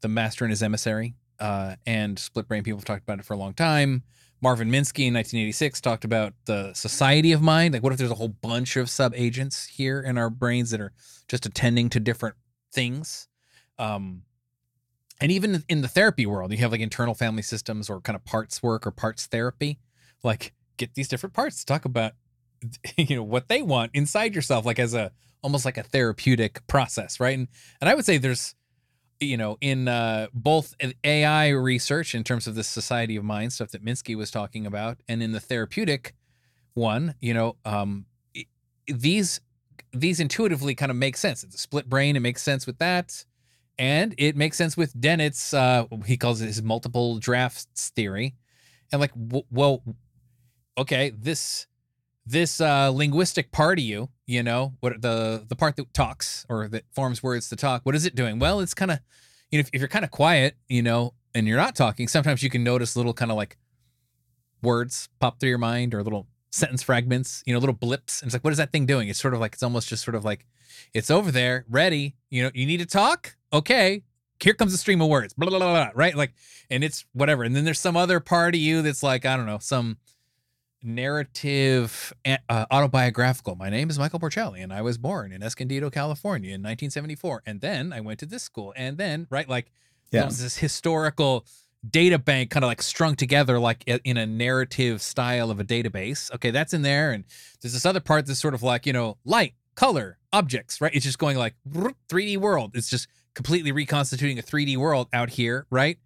the 0.00 0.08
master 0.08 0.44
and 0.44 0.52
his 0.52 0.62
emissary 0.62 1.14
uh 1.40 1.76
and 1.86 2.18
split 2.18 2.46
brain 2.48 2.62
people 2.62 2.78
have 2.78 2.84
talked 2.84 3.02
about 3.02 3.18
it 3.18 3.24
for 3.24 3.34
a 3.34 3.38
long 3.38 3.54
time. 3.54 4.02
Marvin 4.42 4.68
minsky 4.68 5.06
in 5.06 5.14
1986 5.14 5.80
talked 5.82 6.04
about 6.04 6.32
the 6.46 6.72
society 6.72 7.32
of 7.32 7.42
mind. 7.42 7.74
Like 7.74 7.82
what 7.82 7.92
if 7.92 7.98
there's 7.98 8.10
a 8.10 8.14
whole 8.14 8.28
bunch 8.28 8.76
of 8.76 8.88
sub 8.88 9.12
agents 9.14 9.66
here 9.66 10.00
in 10.00 10.16
our 10.16 10.30
brains 10.30 10.70
that 10.70 10.80
are 10.80 10.92
just 11.28 11.46
attending 11.46 11.88
to 11.90 12.00
different 12.00 12.36
things? 12.72 13.28
Um 13.78 14.22
and 15.20 15.30
even 15.30 15.62
in 15.68 15.82
the 15.82 15.88
therapy 15.88 16.26
world 16.26 16.52
you 16.52 16.58
have 16.58 16.72
like 16.72 16.80
internal 16.80 17.14
family 17.14 17.42
systems 17.42 17.90
or 17.90 18.00
kind 18.00 18.16
of 18.16 18.24
parts 18.24 18.62
work 18.62 18.86
or 18.86 18.90
parts 18.90 19.26
therapy. 19.26 19.78
Like 20.22 20.52
get 20.76 20.94
these 20.94 21.08
different 21.08 21.34
parts 21.34 21.60
to 21.60 21.66
talk 21.66 21.84
about 21.84 22.12
you 22.96 23.16
know 23.16 23.22
what 23.22 23.48
they 23.48 23.62
want 23.62 23.90
inside 23.94 24.34
yourself 24.34 24.64
like 24.64 24.78
as 24.78 24.94
a 24.94 25.12
almost 25.42 25.64
like 25.64 25.78
a 25.78 25.82
therapeutic 25.82 26.66
process 26.66 27.20
right? 27.20 27.38
And 27.38 27.48
and 27.80 27.88
i 27.88 27.94
would 27.94 28.04
say 28.04 28.18
there's 28.18 28.54
you 29.20 29.36
know 29.36 29.56
in 29.60 29.86
uh 29.86 30.26
both 30.32 30.74
ai 31.04 31.48
research 31.48 32.14
in 32.14 32.24
terms 32.24 32.46
of 32.46 32.54
the 32.54 32.64
society 32.64 33.16
of 33.16 33.24
mind 33.24 33.52
stuff 33.52 33.70
that 33.70 33.84
minsky 33.84 34.16
was 34.16 34.30
talking 34.30 34.66
about 34.66 34.98
and 35.08 35.22
in 35.22 35.32
the 35.32 35.40
therapeutic 35.40 36.14
one 36.74 37.14
you 37.20 37.34
know 37.34 37.56
um 37.64 38.06
these 38.86 39.40
these 39.92 40.20
intuitively 40.20 40.74
kind 40.74 40.90
of 40.90 40.96
make 40.96 41.16
sense 41.16 41.44
it's 41.44 41.54
a 41.54 41.58
split 41.58 41.88
brain 41.88 42.16
it 42.16 42.20
makes 42.20 42.42
sense 42.42 42.66
with 42.66 42.78
that 42.78 43.24
and 43.80 44.14
it 44.18 44.36
makes 44.36 44.58
sense 44.58 44.76
with 44.76 44.98
Dennett's. 45.00 45.54
Uh, 45.54 45.86
he 46.04 46.18
calls 46.18 46.42
it 46.42 46.46
his 46.46 46.62
multiple 46.62 47.18
drafts 47.18 47.90
theory, 47.96 48.34
and 48.92 49.00
like, 49.00 49.12
w- 49.14 49.46
well, 49.50 49.82
okay, 50.76 51.10
this 51.18 51.66
this 52.30 52.60
uh, 52.60 52.90
linguistic 52.90 53.50
part 53.52 53.78
of 53.78 53.84
you, 53.84 54.08
you 54.26 54.42
know, 54.42 54.74
what 54.80 55.02
the 55.02 55.44
the 55.48 55.56
part 55.56 55.76
that 55.76 55.92
talks 55.92 56.46
or 56.48 56.68
that 56.68 56.84
forms 56.92 57.22
words 57.22 57.48
to 57.48 57.56
talk, 57.56 57.82
what 57.84 57.94
is 57.94 58.06
it 58.06 58.14
doing? 58.14 58.38
Well, 58.38 58.60
it's 58.60 58.74
kind 58.74 58.90
of, 58.90 59.00
you 59.50 59.58
know, 59.58 59.60
if, 59.60 59.70
if 59.72 59.80
you're 59.80 59.88
kind 59.88 60.04
of 60.04 60.10
quiet, 60.10 60.56
you 60.68 60.82
know, 60.82 61.14
and 61.34 61.46
you're 61.46 61.56
not 61.56 61.74
talking, 61.74 62.08
sometimes 62.08 62.42
you 62.42 62.50
can 62.50 62.62
notice 62.62 62.96
little 62.96 63.14
kind 63.14 63.30
of 63.30 63.36
like 63.36 63.58
words 64.62 65.08
pop 65.18 65.40
through 65.40 65.48
your 65.48 65.58
mind 65.58 65.94
or 65.94 66.02
little 66.02 66.26
sentence 66.50 66.82
fragments, 66.82 67.42
you 67.46 67.52
know, 67.52 67.58
little 67.58 67.74
blips. 67.74 68.20
And 68.20 68.28
it's 68.28 68.34
like, 68.34 68.44
what 68.44 68.52
is 68.52 68.58
that 68.58 68.72
thing 68.72 68.86
doing? 68.86 69.08
It's 69.08 69.20
sort 69.20 69.34
of 69.34 69.40
like 69.40 69.54
it's 69.54 69.62
almost 69.62 69.88
just 69.88 70.04
sort 70.04 70.14
of 70.14 70.24
like 70.24 70.46
it's 70.94 71.10
over 71.10 71.30
there, 71.32 71.64
ready. 71.68 72.16
You 72.30 72.44
know, 72.44 72.50
you 72.54 72.66
need 72.66 72.78
to 72.78 72.86
talk 72.86 73.36
okay, 73.52 74.04
here 74.42 74.54
comes 74.54 74.72
a 74.72 74.78
stream 74.78 75.00
of 75.00 75.08
words, 75.08 75.34
blah, 75.34 75.48
blah, 75.48 75.58
blah, 75.58 75.72
blah, 75.72 75.90
right? 75.94 76.14
Like, 76.14 76.32
and 76.70 76.82
it's 76.84 77.04
whatever. 77.12 77.42
And 77.42 77.54
then 77.54 77.64
there's 77.64 77.80
some 77.80 77.96
other 77.96 78.20
part 78.20 78.54
of 78.54 78.60
you 78.60 78.82
that's 78.82 79.02
like, 79.02 79.26
I 79.26 79.36
don't 79.36 79.46
know, 79.46 79.58
some 79.58 79.98
narrative 80.82 82.12
uh, 82.26 82.66
autobiographical. 82.70 83.56
My 83.56 83.70
name 83.70 83.90
is 83.90 83.98
Michael 83.98 84.20
Porcelli 84.20 84.62
and 84.62 84.72
I 84.72 84.82
was 84.82 84.98
born 84.98 85.32
in 85.32 85.42
Escondido, 85.42 85.90
California 85.90 86.48
in 86.48 86.62
1974. 86.62 87.42
And 87.46 87.60
then 87.60 87.92
I 87.92 88.00
went 88.00 88.18
to 88.20 88.26
this 88.26 88.42
school. 88.42 88.72
And 88.76 88.98
then, 88.98 89.26
right, 89.30 89.48
like, 89.48 89.70
yeah. 90.10 90.26
this 90.26 90.56
historical 90.56 91.46
data 91.88 92.18
bank 92.18 92.50
kind 92.50 92.64
of 92.64 92.68
like 92.68 92.82
strung 92.82 93.16
together 93.16 93.58
like 93.58 93.84
in 93.86 94.16
a 94.16 94.26
narrative 94.26 95.00
style 95.00 95.50
of 95.50 95.60
a 95.60 95.64
database. 95.64 96.32
Okay, 96.34 96.50
that's 96.50 96.74
in 96.74 96.82
there. 96.82 97.12
And 97.12 97.24
there's 97.60 97.72
this 97.72 97.86
other 97.86 98.00
part 98.00 98.26
that's 98.26 98.40
sort 98.40 98.54
of 98.54 98.62
like, 98.62 98.86
you 98.86 98.92
know, 98.92 99.16
light, 99.24 99.54
color, 99.74 100.18
objects, 100.32 100.80
right? 100.80 100.94
It's 100.94 101.04
just 101.04 101.18
going 101.18 101.36
like 101.36 101.54
3D 101.68 102.36
world. 102.38 102.72
It's 102.74 102.90
just 102.90 103.08
completely 103.34 103.72
reconstituting 103.72 104.38
a 104.38 104.42
3D 104.42 104.76
world 104.76 105.08
out 105.12 105.30
here, 105.30 105.66
right? 105.70 105.98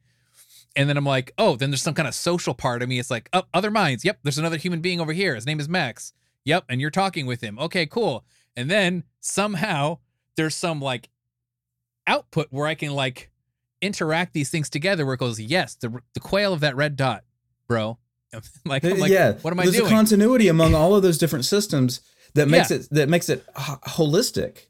And 0.77 0.89
then 0.89 0.97
I'm 0.97 1.05
like, 1.05 1.33
oh, 1.39 1.57
then 1.57 1.71
there's 1.71 1.83
some 1.83 1.95
kind 1.95 2.09
of 2.09 2.15
social 2.15 2.55
part 2.55 2.83
of 2.83 2.89
me. 2.89 2.99
It's 2.99 3.11
like, 3.11 3.29
oh, 3.33 3.45
other 3.55 3.71
minds. 3.71 4.05
Yep, 4.05 4.19
there's 4.23 4.39
another 4.39 4.57
human 4.57 4.81
being 4.81 5.01
over 5.01 5.13
here. 5.13 5.35
His 5.35 5.47
name 5.47 5.61
is 5.61 5.69
Max. 5.69 6.13
Yep, 6.45 6.65
and 6.69 6.81
you're 6.81 6.91
talking 6.91 7.27
with 7.27 7.41
him. 7.41 7.59
Okay, 7.59 7.87
cool. 7.87 8.25
And 8.57 8.71
then 8.71 9.05
somehow 9.21 9.99
there's 10.37 10.55
some 10.55 10.81
like 10.81 11.09
output 12.07 12.49
where 12.51 12.67
I 12.67 12.75
can 12.75 12.93
like 12.93 13.31
interact 13.81 14.33
these 14.33 14.51
things 14.51 14.69
together 14.69 15.05
where 15.07 15.15
it 15.15 15.21
goes, 15.21 15.41
yes, 15.41 15.75
the 15.77 16.01
the 16.15 16.21
quale 16.21 16.53
of 16.53 16.61
that 16.61 16.77
red 16.77 16.97
dot, 16.97 17.25
bro. 17.69 17.99
like, 18.65 18.83
like, 18.83 19.13
yeah, 19.13 19.33
what 19.33 19.53
am 19.53 19.61
I 19.61 19.65
there's 19.65 19.77
doing? 19.77 19.85
There's 19.85 19.93
a 19.93 19.95
continuity 19.95 20.49
among 20.49 20.75
all 20.75 20.95
of 20.95 21.03
those 21.03 21.19
different 21.19 21.45
systems 21.45 22.01
that 22.35 22.49
makes 22.49 22.71
yeah. 22.71 22.79
it 22.79 22.89
that 22.91 23.09
makes 23.09 23.29
it 23.29 23.47
holistic. 23.55 24.67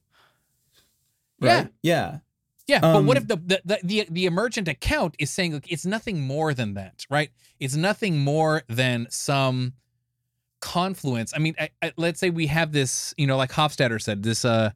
Right? 1.41 1.69
Yeah. 1.83 2.13
Yeah. 2.13 2.19
Yeah, 2.67 2.81
um, 2.83 2.93
but 2.93 3.05
what 3.05 3.17
if 3.19 3.29
the, 3.29 3.37
the 3.37 3.79
the 3.83 4.07
the 4.11 4.27
emergent 4.27 4.69
account 4.69 5.17
is 5.19 5.31
saying 5.31 5.53
like 5.53 5.71
it's 5.71 5.85
nothing 5.85 6.21
more 6.21 6.55
than 6.55 6.75
that, 6.75 7.05
right? 7.11 7.31
It's 7.61 7.77
nothing 7.77 8.19
more 8.19 8.63
than 8.69 9.07
some 9.11 9.75
confluence. 10.61 11.35
I 11.37 11.41
mean, 11.41 11.55
I, 11.61 11.69
I, 11.83 11.93
let's 11.97 12.19
say 12.19 12.31
we 12.31 12.47
have 12.47 12.73
this, 12.73 13.13
you 13.19 13.27
know, 13.27 13.37
like 13.37 13.53
Hofstadter 13.53 14.01
said, 14.01 14.23
this 14.23 14.45
uh 14.45 14.71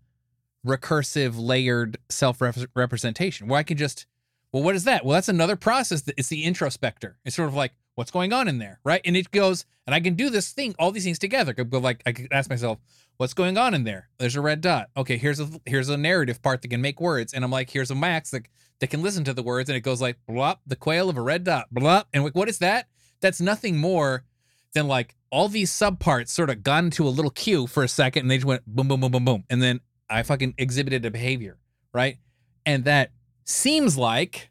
recursive 0.66 1.34
layered 1.38 1.96
self 2.10 2.42
representation 2.74 3.48
where 3.48 3.58
I 3.58 3.62
can 3.62 3.78
just, 3.78 4.06
well, 4.52 4.62
what 4.62 4.74
is 4.74 4.84
that? 4.84 5.04
Well, 5.04 5.14
that's 5.14 5.28
another 5.28 5.56
process. 5.56 6.02
That 6.02 6.14
it's 6.18 6.28
the 6.28 6.44
introspector. 6.44 7.14
It's 7.24 7.36
sort 7.36 7.48
of 7.48 7.54
like 7.54 7.72
what's 7.94 8.10
going 8.10 8.32
on 8.32 8.48
in 8.48 8.58
there, 8.58 8.80
right? 8.84 9.00
And 9.04 9.16
it 9.16 9.30
goes, 9.30 9.64
and 9.86 9.94
I 9.94 10.00
can 10.00 10.14
do 10.14 10.30
this 10.30 10.52
thing, 10.52 10.74
all 10.78 10.92
these 10.92 11.04
things 11.04 11.18
together. 11.18 11.52
But 11.64 11.82
like, 11.82 12.02
I 12.06 12.12
could 12.12 12.32
ask 12.32 12.50
myself, 12.50 12.78
what's 13.18 13.34
going 13.34 13.58
on 13.58 13.74
in 13.74 13.84
there? 13.84 14.08
There's 14.18 14.36
a 14.36 14.40
red 14.40 14.60
dot. 14.62 14.88
Okay, 14.96 15.18
here's 15.18 15.38
a 15.38 15.48
here's 15.66 15.90
a 15.90 15.96
narrative 15.96 16.40
part 16.40 16.62
that 16.62 16.68
can 16.68 16.80
make 16.80 17.00
words, 17.00 17.34
and 17.34 17.44
I'm 17.44 17.50
like, 17.50 17.70
here's 17.70 17.90
a 17.90 17.94
max 17.94 18.30
that 18.30 18.46
that 18.80 18.88
can 18.88 19.02
listen 19.02 19.24
to 19.24 19.34
the 19.34 19.42
words, 19.42 19.68
and 19.68 19.76
it 19.76 19.80
goes 19.82 20.00
like, 20.00 20.16
blah, 20.26 20.54
the 20.66 20.76
quale 20.76 21.10
of 21.10 21.16
a 21.16 21.22
red 21.22 21.44
dot, 21.44 21.66
blah, 21.70 22.04
and 22.14 22.24
like, 22.24 22.34
what 22.34 22.48
is 22.48 22.58
that? 22.58 22.86
That's 23.20 23.40
nothing 23.40 23.76
more 23.76 24.24
than 24.72 24.88
like 24.88 25.16
all 25.30 25.48
these 25.48 25.70
subparts 25.70 26.28
sort 26.28 26.48
of 26.48 26.62
got 26.62 26.84
into 26.84 27.06
a 27.06 27.10
little 27.10 27.30
queue 27.30 27.66
for 27.66 27.82
a 27.82 27.88
second, 27.88 28.22
and 28.22 28.30
they 28.30 28.36
just 28.36 28.46
went 28.46 28.64
boom, 28.66 28.88
boom, 28.88 29.00
boom, 29.00 29.10
boom, 29.10 29.24
boom, 29.24 29.44
and 29.50 29.62
then 29.62 29.80
I 30.08 30.22
fucking 30.22 30.54
exhibited 30.56 31.04
a 31.04 31.10
behavior, 31.10 31.58
right? 31.92 32.16
And 32.64 32.84
that 32.84 33.10
seems 33.44 33.98
like 33.98 34.50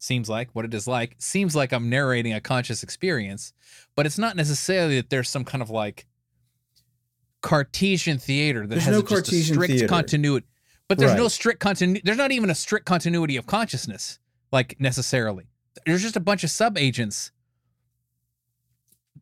seems 0.00 0.28
like 0.28 0.48
what 0.52 0.64
it 0.64 0.72
is 0.72 0.86
like 0.86 1.16
seems 1.18 1.56
like 1.56 1.72
i'm 1.72 1.90
narrating 1.90 2.32
a 2.32 2.40
conscious 2.40 2.84
experience 2.84 3.52
but 3.96 4.06
it's 4.06 4.18
not 4.18 4.36
necessarily 4.36 4.94
that 4.94 5.10
there's 5.10 5.28
some 5.28 5.44
kind 5.44 5.60
of 5.60 5.70
like 5.70 6.06
cartesian 7.40 8.18
theater 8.18 8.62
that 8.62 8.70
there's 8.70 8.84
has 8.84 8.92
no 8.94 9.00
a, 9.00 9.02
cartesian 9.02 9.54
strict 9.54 9.72
theater. 9.72 9.88
continuity 9.88 10.46
but 10.88 10.98
there's 10.98 11.12
right. 11.12 11.18
no 11.18 11.28
strict 11.28 11.60
continuity 11.60 12.02
there's 12.04 12.18
not 12.18 12.32
even 12.32 12.50
a 12.50 12.54
strict 12.54 12.84
continuity 12.84 13.36
of 13.36 13.46
consciousness 13.46 14.18
like 14.50 14.78
necessarily 14.80 15.46
there's 15.86 16.02
just 16.02 16.16
a 16.16 16.20
bunch 16.20 16.42
of 16.42 16.50
sub 16.50 16.76
agents 16.76 17.30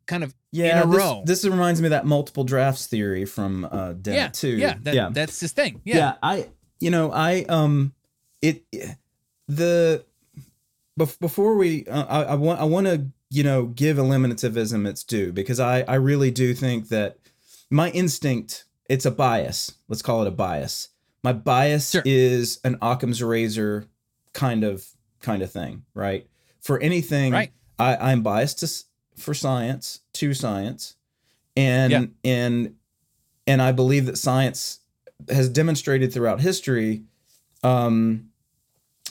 kind 0.07 0.23
of 0.23 0.33
yeah, 0.51 0.81
in 0.81 0.87
a 0.87 0.91
this, 0.91 0.97
row. 0.97 1.23
This 1.25 1.45
reminds 1.45 1.81
me 1.81 1.87
of 1.87 1.91
that 1.91 2.05
multiple 2.05 2.43
drafts 2.43 2.87
theory 2.87 3.25
from 3.25 3.65
uh 3.65 3.93
Dennett 3.93 4.15
yeah, 4.15 4.27
too. 4.29 4.57
Yeah, 4.57 4.75
that, 4.81 4.95
yeah, 4.95 5.09
that's 5.11 5.39
his 5.39 5.51
thing. 5.51 5.81
Yeah. 5.83 5.97
yeah, 5.97 6.13
I 6.23 6.49
you 6.79 6.89
know 6.89 7.11
I 7.11 7.43
um 7.49 7.93
it 8.41 8.63
the 9.47 10.03
before 10.97 11.55
we, 11.55 11.85
uh, 11.85 12.05
I, 12.05 12.23
I 12.23 12.35
want 12.35 12.59
I 12.59 12.63
want 12.63 12.87
to 12.87 13.07
you 13.29 13.43
know 13.43 13.65
give 13.65 13.97
eliminativism 13.97 14.87
its 14.87 15.03
due 15.03 15.31
because 15.31 15.59
I 15.59 15.81
I 15.81 15.95
really 15.95 16.31
do 16.31 16.53
think 16.53 16.89
that 16.89 17.17
my 17.69 17.89
instinct 17.91 18.65
it's 18.89 19.05
a 19.05 19.11
bias. 19.11 19.73
Let's 19.87 20.01
call 20.01 20.21
it 20.21 20.27
a 20.27 20.31
bias. 20.31 20.89
My 21.23 21.33
bias 21.33 21.91
sure. 21.91 22.03
is 22.05 22.59
an 22.63 22.77
Occam's 22.81 23.21
razor 23.21 23.87
kind 24.33 24.63
of 24.63 24.85
kind 25.21 25.41
of 25.41 25.51
thing, 25.51 25.83
right? 25.93 26.27
For 26.61 26.79
anything, 26.79 27.33
right. 27.33 27.51
I, 27.77 27.97
I'm 27.97 28.21
biased 28.21 28.59
to 28.59 29.21
for 29.21 29.33
science 29.33 30.01
to 30.13 30.33
science, 30.33 30.95
and 31.55 31.91
yeah. 31.91 32.05
and 32.23 32.75
and 33.45 33.61
I 33.61 33.71
believe 33.71 34.05
that 34.05 34.17
science 34.17 34.79
has 35.29 35.49
demonstrated 35.49 36.13
throughout 36.13 36.41
history 36.41 37.03
um, 37.63 38.29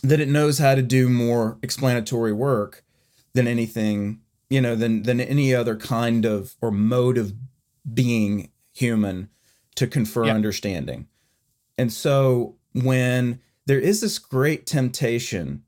that 0.03 0.21
it 0.21 0.29
knows 0.29 0.59
how 0.59 0.75
to 0.75 0.83
do 0.83 1.09
more 1.09 1.59
explanatory 1.63 2.33
work 2.33 2.85
than 3.35 3.47
anything 3.47 4.21
you 4.49 4.61
know 4.61 4.75
than 4.75 5.03
than 5.03 5.21
any 5.21 5.55
other 5.55 5.77
kind 5.77 6.25
of 6.25 6.55
or 6.63 6.71
mode 6.71 7.19
of 7.19 7.35
being 7.93 8.51
human 8.73 9.29
to 9.75 9.87
confer 9.87 10.27
yep. 10.27 10.35
understanding 10.35 11.07
and 11.79 11.93
so 11.93 12.57
when 12.73 13.41
there 13.67 13.81
is 13.81 14.01
this 14.01 14.19
great 14.19 14.67
temptation 14.67 15.63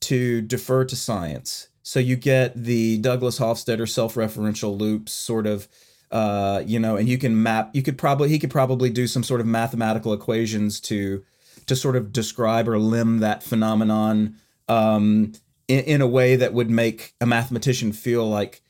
to 0.00 0.40
defer 0.42 0.84
to 0.84 0.96
science 0.96 1.68
so 1.82 1.98
you 1.98 2.16
get 2.16 2.54
the 2.54 2.98
douglas 2.98 3.38
hofstadter 3.38 3.88
self-referential 3.88 4.78
loops 4.78 5.12
sort 5.12 5.46
of 5.46 5.68
uh, 6.10 6.62
you 6.64 6.78
know 6.78 6.96
and 6.96 7.08
you 7.08 7.18
can 7.18 7.42
map 7.42 7.70
you 7.74 7.82
could 7.82 7.98
probably 7.98 8.28
he 8.28 8.38
could 8.38 8.50
probably 8.50 8.88
do 8.88 9.06
some 9.06 9.24
sort 9.24 9.40
of 9.40 9.46
mathematical 9.46 10.12
equations 10.12 10.78
to 10.78 11.24
to 11.66 11.76
sort 11.76 11.96
of 11.96 12.12
describe 12.12 12.68
or 12.68 12.78
limn 12.78 13.20
that 13.20 13.42
phenomenon. 13.42 14.36
Um, 14.68 15.32
in, 15.66 15.80
in 15.80 16.00
a 16.02 16.06
way 16.06 16.36
that 16.36 16.52
would 16.52 16.70
make 16.70 17.14
a 17.20 17.26
mathematician 17.26 17.92
feel 17.92 18.28
like 18.28 18.62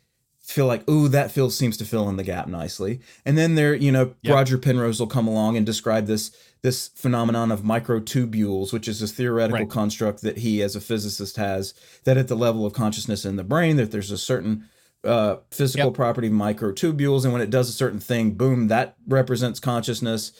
feel 0.46 0.66
like 0.66 0.88
ooh 0.90 1.08
that 1.08 1.30
field 1.30 1.52
seems 1.52 1.76
to 1.76 1.84
fill 1.84 2.08
in 2.08 2.16
the 2.16 2.22
gap 2.22 2.46
nicely 2.46 3.00
and 3.24 3.36
then 3.38 3.54
there 3.54 3.74
you 3.74 3.90
know 3.90 4.14
Yep. 4.22 4.34
roger 4.34 4.58
penrose 4.58 5.00
will 5.00 5.06
come 5.06 5.26
along 5.26 5.56
and 5.56 5.64
describe 5.64 6.06
this 6.06 6.30
this 6.62 6.88
phenomenon 6.88 7.50
of 7.50 7.62
microtubules 7.62 8.72
which 8.72 8.86
is 8.86 9.00
a 9.02 9.06
theoretical 9.08 9.60
Right. 9.60 9.70
construct 9.70 10.20
that 10.22 10.38
he 10.38 10.62
as 10.62 10.76
a 10.76 10.80
physicist 10.80 11.36
has 11.36 11.72
that 12.04 12.16
at 12.18 12.28
the 12.28 12.36
level 12.36 12.66
of 12.66 12.72
consciousness 12.74 13.24
in 13.24 13.36
the 13.36 13.44
brain 13.44 13.76
that 13.76 13.90
there's 13.90 14.10
a 14.10 14.18
certain 14.18 14.68
uh, 15.02 15.36
physical 15.50 15.88
Yep. 15.88 15.94
property 15.94 16.26
of 16.28 16.32
microtubules 16.34 17.24
and 17.24 17.32
when 17.32 17.42
it 17.42 17.50
does 17.50 17.68
a 17.68 17.72
certain 17.72 18.00
thing 18.00 18.32
boom 18.32 18.68
that 18.68 18.96
represents 19.08 19.60
consciousness 19.60 20.32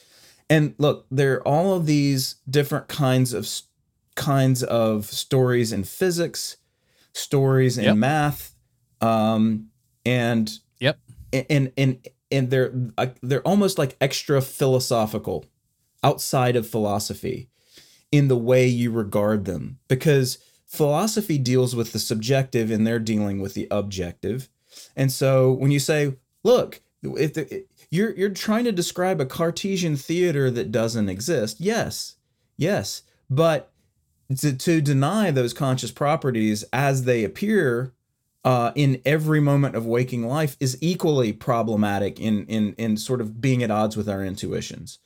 and 0.51 0.75
look 0.79 1.07
there 1.11 1.35
are 1.37 1.49
all 1.49 1.75
of 1.75 1.87
these 1.87 2.37
different 2.49 2.89
kinds 2.89 3.33
of 3.33 3.49
kinds 4.17 4.63
of 4.63 5.07
stories 5.07 5.73
in 5.73 5.83
physics 5.85 6.57
stories 7.15 7.79
in 7.79 7.85
Yep. 7.85 7.97
math 7.97 8.55
um 9.01 9.69
and 10.05 10.59
Yep. 10.81 10.99
and 11.33 11.73
and 11.77 12.09
and 12.31 12.51
they're 12.51 12.73
they're 13.23 13.43
almost 13.43 13.79
like 13.79 13.97
extra 14.01 14.41
philosophical 14.41 15.47
outside 16.03 16.57
of 16.57 16.69
philosophy 16.69 17.49
in 18.13 18.29
the 18.29 18.37
way 18.37 18.67
you 18.67 18.91
regard 18.91 19.45
them. 19.45 19.79
Because 19.89 20.39
philosophy 20.67 21.39
deals 21.39 21.75
with 21.75 21.93
the 21.93 21.99
subjective 21.99 22.71
and 22.71 22.87
they're 22.87 22.99
dealing 22.99 23.41
with 23.41 23.55
the 23.55 23.69
objective. 23.71 24.49
And 24.97 25.11
so 25.11 25.53
when 25.53 25.71
you 25.71 25.79
say 25.81 26.17
look 26.43 26.81
if 27.03 27.35
the, 27.35 27.65
you're 27.91 28.15
you're 28.17 28.31
trying 28.31 28.65
to 28.65 28.73
describe 28.73 29.21
a 29.21 29.27
cartesian 29.27 29.97
theater 29.97 30.51
that 30.51 30.73
doesn't 30.73 31.09
exist 31.09 31.61
yes 31.61 32.17
yes. 32.57 33.03
But 33.31 33.73
to, 34.39 34.57
to 34.57 34.81
deny 34.81 35.31
those 35.31 35.53
conscious 35.53 35.91
properties 35.91 36.65
as 36.73 37.05
they 37.05 37.25
appear 37.25 37.94
uh, 38.45 38.73
in 38.75 39.01
every 39.05 39.41
moment 39.41 39.75
of 39.75 39.87
waking 39.87 40.27
life 40.27 40.57
is 40.61 40.77
equally 40.81 41.33
problematic 41.33 42.21
in 42.21 42.47
in 42.47 42.75
in 42.75 42.97
sort 42.97 43.21
of 43.21 43.41
being 43.41 43.63
at 43.63 43.71
odds 43.71 43.97
with 43.97 44.09
our 44.09 44.25
intuitions. 44.25 44.99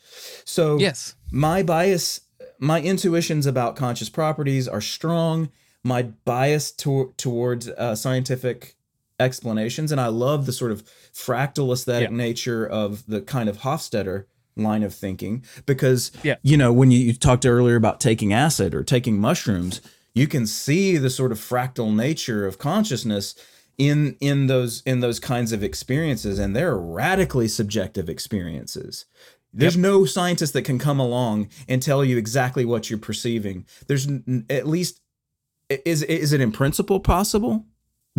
So 0.44 0.78
Yes. 0.78 1.14
my 1.30 1.62
bias, 1.62 2.22
my 2.58 2.80
intuitions 2.80 3.46
about 3.46 3.76
conscious 3.76 4.08
properties 4.08 4.66
are 4.66 4.80
strong. 4.80 5.50
My 5.84 6.02
bias 6.02 6.72
to, 6.72 7.14
towards 7.16 7.68
uh, 7.68 7.94
scientific 7.94 8.74
explanations, 9.20 9.92
and 9.92 10.00
I 10.00 10.08
love 10.08 10.46
the 10.46 10.52
sort 10.52 10.72
of 10.72 10.82
fractal 11.12 11.72
aesthetic 11.72 12.10
Yeah. 12.10 12.16
nature 12.16 12.66
of 12.66 13.04
the 13.06 13.20
kind 13.20 13.48
of 13.48 13.58
Hofstadter 13.58 14.24
line 14.56 14.82
of 14.82 14.92
thinking 14.92 15.44
because 15.66 16.10
Yeah. 16.24 16.34
you 16.42 16.56
know 16.56 16.72
when 16.72 16.90
you, 16.90 16.98
you 16.98 17.12
talked 17.12 17.46
earlier 17.46 17.76
about 17.76 18.00
taking 18.00 18.32
acid 18.32 18.74
or 18.74 18.82
taking 18.82 19.20
mushrooms 19.20 19.80
you 20.18 20.26
can 20.26 20.46
see 20.46 20.96
the 20.96 21.10
sort 21.10 21.32
of 21.32 21.38
fractal 21.38 21.94
nature 21.94 22.46
of 22.46 22.58
consciousness 22.58 23.34
in 23.78 24.16
in 24.20 24.48
those 24.48 24.82
in 24.84 25.00
those 25.00 25.20
kinds 25.20 25.52
of 25.52 25.62
experiences 25.62 26.38
and 26.38 26.54
they're 26.54 26.76
radically 26.76 27.46
subjective 27.46 28.08
experiences. 28.08 29.06
There's 29.52 29.76
no 29.76 30.04
scientist 30.04 30.52
that 30.52 30.62
can 30.62 30.78
come 30.78 31.00
along 31.00 31.48
and 31.68 31.80
tell 31.80 32.04
you 32.04 32.18
exactly 32.18 32.64
what 32.64 32.90
you're 32.90 32.98
perceiving. 32.98 33.64
There's 33.86 34.06
at 34.50 34.66
least 34.66 35.00
is 35.70 36.02
is 36.02 36.32
it 36.32 36.40
in 36.40 36.52
principle 36.52 37.00
possible 37.00 37.64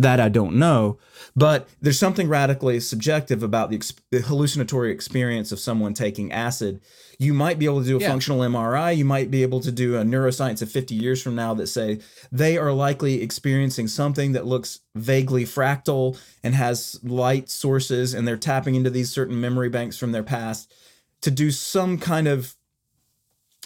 that 0.00 0.18
I 0.18 0.28
don't 0.30 0.56
know, 0.56 0.98
but 1.36 1.68
there's 1.82 1.98
something 1.98 2.26
radically 2.28 2.80
subjective 2.80 3.42
about 3.42 3.68
the, 3.68 3.76
ex- 3.76 3.92
the 4.10 4.20
hallucinatory 4.20 4.90
experience 4.90 5.52
of 5.52 5.58
someone 5.60 5.92
taking 5.92 6.32
acid. 6.32 6.80
You 7.18 7.34
might 7.34 7.58
be 7.58 7.66
able 7.66 7.82
to 7.82 7.86
do 7.86 7.98
a 7.98 8.00
Yeah. 8.00 8.08
functional 8.08 8.40
MRI. 8.40 8.96
You 8.96 9.04
might 9.04 9.30
be 9.30 9.42
able 9.42 9.60
to 9.60 9.70
do 9.70 9.96
a 9.96 10.02
neuroscience 10.02 10.62
of 10.62 10.70
50 10.72 10.94
years 10.94 11.20
from 11.20 11.34
now 11.34 11.52
that 11.54 11.66
say 11.66 11.98
they 12.32 12.56
are 12.56 12.72
likely 12.72 13.20
experiencing 13.20 13.88
something 13.88 14.32
that 14.32 14.46
looks 14.46 14.80
vaguely 14.94 15.44
fractal 15.44 16.18
and 16.42 16.54
has 16.54 16.98
light 17.02 17.50
sources, 17.50 18.14
and 18.14 18.26
they're 18.26 18.38
tapping 18.38 18.74
into 18.74 18.88
these 18.88 19.10
certain 19.10 19.38
memory 19.38 19.68
banks 19.68 19.98
from 19.98 20.12
their 20.12 20.22
past 20.22 20.72
to 21.20 21.30
do 21.30 21.50
some 21.50 21.98
kind 21.98 22.26
of, 22.26 22.54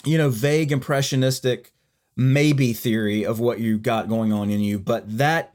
you 0.05 0.19
know, 0.19 0.31
vague 0.31 0.73
impressionistic 0.73 1.70
maybe 2.16 2.73
theory 2.73 3.24
of 3.24 3.39
what 3.40 3.61
you 3.61 3.78
got 3.78 4.09
going 4.09 4.32
on 4.32 4.51
in 4.51 4.61
you. 4.61 4.81
But 4.81 5.19
that 5.19 5.53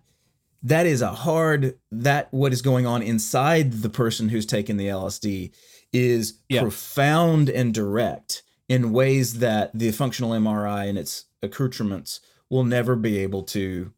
that 0.64 0.86
is 0.86 1.02
a 1.02 1.10
hard 1.14 1.78
that 1.92 2.28
what 2.32 2.52
is 2.54 2.62
going 2.62 2.86
on 2.86 3.02
inside 3.02 3.72
the 3.82 3.90
person 3.90 4.30
who's 4.30 4.46
taken 4.46 4.78
the 4.78 4.88
LSD 4.88 5.52
is 5.94 6.40
Yeah. 6.50 6.62
profound 6.62 7.50
and 7.50 7.74
direct 7.74 8.44
in 8.68 8.92
ways 8.92 9.40
that 9.40 9.72
the 9.74 9.92
functional 9.92 10.32
MRI 10.32 10.88
and 10.88 10.98
its 10.98 11.26
accoutrements 11.42 12.20
will 12.50 12.64
never 12.64 12.96
be 12.96 13.18
able 13.20 13.44
to 13.44 13.94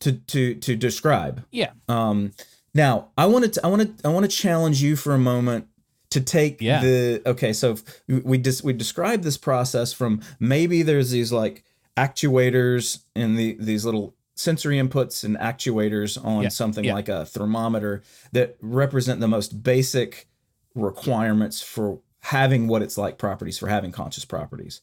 to 0.00 0.12
to 0.12 0.54
to 0.54 0.76
describe. 0.76 1.44
Yeah. 1.50 1.70
Um, 1.88 2.32
now 2.74 3.08
I 3.16 3.26
want 3.26 3.52
to 3.54 3.60
I 3.64 3.68
want 3.68 3.98
to 3.98 4.08
I 4.08 4.12
want 4.12 4.28
to 4.30 4.36
challenge 4.36 4.82
you 4.82 4.96
for 4.96 5.14
a 5.14 5.18
moment 5.18 5.66
to 6.10 6.20
take 6.20 6.60
Yeah. 6.60 6.80
the 6.80 7.22
okay. 7.26 7.52
So 7.52 7.72
if 7.72 8.02
we 8.06 8.18
we 8.20 8.38
just 8.38 8.62
we 8.64 8.72
described 8.72 9.24
this 9.24 9.36
process 9.36 9.92
from 9.92 10.20
maybe 10.38 10.82
there's 10.82 11.10
these 11.10 11.32
like 11.32 11.64
actuators 11.96 13.00
and 13.16 13.36
the 13.38 13.56
these 13.58 13.84
little 13.84 14.14
sensory 14.38 14.76
inputs 14.76 15.24
and 15.24 15.36
actuators 15.38 16.22
on 16.24 16.44
Yeah, 16.44 16.48
something 16.48 16.84
yeah. 16.84 16.94
like 16.94 17.08
a 17.08 17.24
thermometer 17.26 18.02
that 18.32 18.56
represent 18.60 19.20
the 19.20 19.28
most 19.28 19.62
basic 19.62 20.28
requirements 20.74 21.60
for 21.60 22.00
having 22.20 22.68
what 22.68 22.82
it's 22.82 22.96
like 22.96 23.18
properties 23.18 23.58
for 23.58 23.68
having 23.68 23.90
conscious 23.90 24.24
properties 24.24 24.82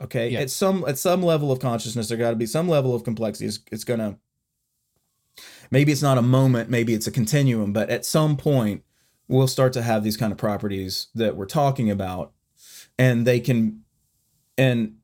okay 0.00 0.28
Yeah. 0.28 0.40
at 0.40 0.50
some 0.50 0.84
at 0.86 0.98
some 0.98 1.22
level 1.22 1.50
of 1.50 1.58
consciousness 1.58 2.08
there 2.08 2.18
got 2.18 2.30
to 2.30 2.36
be 2.36 2.46
some 2.46 2.68
level 2.68 2.94
of 2.94 3.02
complexity 3.02 3.46
it's, 3.46 3.58
it's 3.72 3.84
gonna 3.84 4.18
maybe 5.70 5.90
it's 5.92 6.02
not 6.02 6.18
a 6.18 6.22
moment 6.22 6.70
maybe 6.70 6.94
it's 6.94 7.06
a 7.06 7.10
continuum 7.10 7.72
but 7.72 7.90
at 7.90 8.04
some 8.04 8.36
point 8.36 8.82
we'll 9.28 9.48
start 9.48 9.72
to 9.72 9.82
have 9.82 10.04
these 10.04 10.16
kind 10.16 10.32
of 10.32 10.38
properties 10.38 11.08
that 11.14 11.36
we're 11.36 11.46
talking 11.46 11.90
about 11.90 12.32
and 12.98 13.26
they 13.26 13.40
can 13.40 13.82
and 14.58 14.96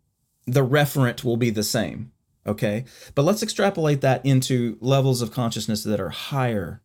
the 0.46 0.64
referent 0.66 1.24
will 1.24 1.36
be 1.36 1.50
the 1.50 1.62
same 1.64 2.12
okay 2.46 2.84
but 3.14 3.22
let's 3.22 3.42
extrapolate 3.42 4.00
that 4.00 4.24
into 4.26 4.76
levels 4.80 5.22
of 5.22 5.30
consciousness 5.32 5.84
that 5.84 6.00
are 6.00 6.08
higher 6.10 6.82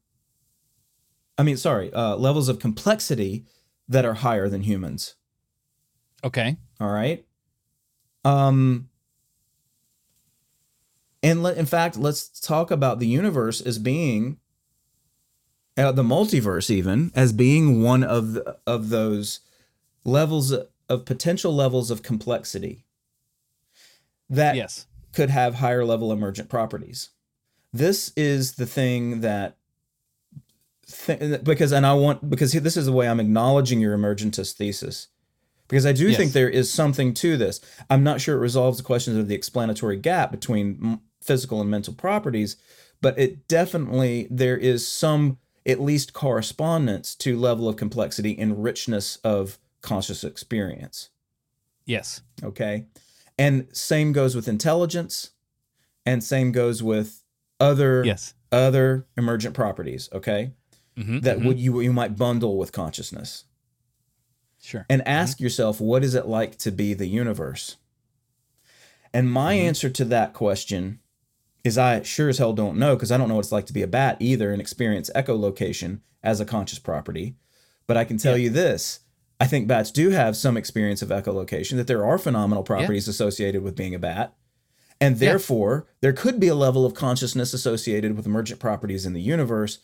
i 1.37 1.43
mean 1.43 1.57
sorry 1.57 1.91
uh, 1.93 2.15
levels 2.15 2.47
of 2.49 2.59
complexity 2.59 3.45
that 3.87 4.05
are 4.05 4.15
higher 4.15 4.47
than 4.49 4.61
humans 4.61 5.15
Okay. 6.23 6.57
all 6.79 6.89
right. 6.89 7.25
Um 8.25 8.89
and 11.23 11.41
let, 11.43 11.57
in 11.57 11.65
fact, 11.65 11.97
let's 11.97 12.27
talk 12.39 12.71
about 12.71 12.99
the 12.99 13.07
universe 13.07 13.61
as 13.61 13.77
being 13.79 14.37
uh, 15.77 15.91
the 15.91 16.03
multiverse 16.03 16.69
even 16.69 17.11
as 17.15 17.31
being 17.33 17.81
one 17.83 18.03
of 18.03 18.33
the, 18.33 18.57
of 18.65 18.89
those 18.89 19.41
levels 20.03 20.51
of 20.89 21.05
potential 21.05 21.53
levels 21.53 21.91
of 21.91 22.01
complexity 22.01 22.85
that 24.29 24.55
Yes. 24.55 24.87
Could 25.17 25.29
have 25.31 25.55
higher 25.55 25.83
level 25.83 26.11
emergent 26.11 26.47
properties. 26.47 27.09
This 27.73 28.11
is 28.15 28.53
the 28.53 28.67
thing 28.67 29.21
that 29.21 29.57
th- 31.07 31.43
because 31.43 31.71
and 31.71 31.87
I 31.87 31.93
want 31.95 32.29
because 32.29 32.51
this 32.51 32.77
is 32.77 32.85
the 32.85 32.91
way 32.91 33.09
I'm 33.09 33.19
acknowledging 33.19 33.79
your 33.79 33.97
emergentist 33.97 34.53
thesis. 34.53 35.07
Because 35.67 35.87
I 35.87 35.91
do 35.91 36.07
Yes. 36.07 36.17
think 36.17 36.33
there 36.33 36.47
is 36.47 36.71
something 36.71 37.15
to 37.15 37.35
this. 37.35 37.59
I'm 37.89 38.03
not 38.03 38.21
sure 38.21 38.35
it 38.37 38.41
resolves 38.41 38.77
the 38.77 38.83
questions 38.83 39.17
of 39.17 39.27
the 39.27 39.33
explanatory 39.33 39.97
gap 39.97 40.29
between 40.29 40.99
physical 41.19 41.59
and 41.61 41.69
mental 41.69 41.95
properties, 41.95 42.55
but 43.01 43.17
it 43.17 43.47
definitely 43.47 44.27
there 44.29 44.55
is 44.55 44.87
some 44.87 45.39
at 45.65 45.81
least 45.81 46.13
correspondence 46.13 47.15
to 47.15 47.39
level 47.39 47.67
of 47.67 47.75
complexity 47.75 48.37
and 48.37 48.63
richness 48.63 49.15
of 49.23 49.57
conscious 49.81 50.23
experience. 50.23 51.09
Yes. 51.85 52.21
Okay. 52.43 52.85
And 53.37 53.67
same 53.71 54.13
goes 54.13 54.35
with 54.35 54.47
intelligence 54.47 55.31
and 56.05 56.23
same 56.23 56.51
goes 56.51 56.81
with 56.81 57.23
other 57.59 58.03
Yes. 58.05 58.33
other 58.51 59.05
emergent 59.17 59.53
properties, 59.53 60.09
okay? 60.13 60.53
Mhm, 60.97 61.21
That 61.21 61.37
mhm. 61.39 61.45
would 61.45 61.59
you 61.59 61.79
you 61.81 61.93
might 61.93 62.15
bundle 62.15 62.57
with 62.57 62.71
consciousness. 62.71 63.43
Sure. 64.59 64.85
And 64.89 65.07
ask 65.07 65.39
yourself 65.39 65.79
what 65.79 66.03
is 66.03 66.15
it 66.15 66.27
like 66.27 66.57
to 66.59 66.71
be 66.71 66.93
the 66.93 67.07
universe? 67.07 67.75
And 69.13 69.31
my 69.31 69.55
Mhm. 69.55 69.59
answer 69.61 69.89
to 69.89 70.05
that 70.05 70.33
question 70.33 70.99
is 71.63 71.77
I 71.77 72.01
sure 72.03 72.29
as 72.29 72.37
hell 72.37 72.53
don't 72.53 72.77
know 72.77 72.95
because 72.95 73.11
I 73.11 73.17
don't 73.17 73.27
know 73.27 73.35
what 73.35 73.45
it's 73.45 73.51
like 73.51 73.65
to 73.67 73.73
be 73.73 73.81
a 73.81 73.87
bat 73.87 74.17
either 74.19 74.51
and 74.51 74.61
experience 74.61 75.09
echolocation 75.15 75.99
as 76.23 76.39
a 76.39 76.45
conscious 76.45 76.79
property. 76.79 77.35
But 77.85 77.97
I 77.97 78.03
can 78.05 78.17
tell 78.17 78.37
Yeah. 78.37 78.45
you 78.45 78.49
this 78.49 78.99
I 79.39 79.45
think 79.47 79.67
bats 79.67 79.91
do 79.91 80.09
have 80.09 80.35
some 80.35 80.57
experience 80.57 81.01
of 81.01 81.09
echolocation, 81.09 81.75
that 81.77 81.87
there 81.87 82.05
are 82.05 82.17
phenomenal 82.17 82.63
properties 82.63 83.07
associated 83.07 83.61
with 83.63 83.75
being 83.75 83.93
a 83.93 83.99
bat. 83.99 84.33
And 84.99 85.15
Yeah. 85.15 85.29
therefore, 85.29 85.85
there 86.01 86.13
could 86.13 86.39
be 86.39 86.47
a 86.47 86.55
level 86.55 86.85
of 86.85 86.95
consciousness 86.95 87.53
associated 87.53 88.15
with 88.15 88.25
emergent 88.25 88.59
properties 88.59 89.05
in 89.05 89.13
the 89.13 89.21
universe. 89.21 89.77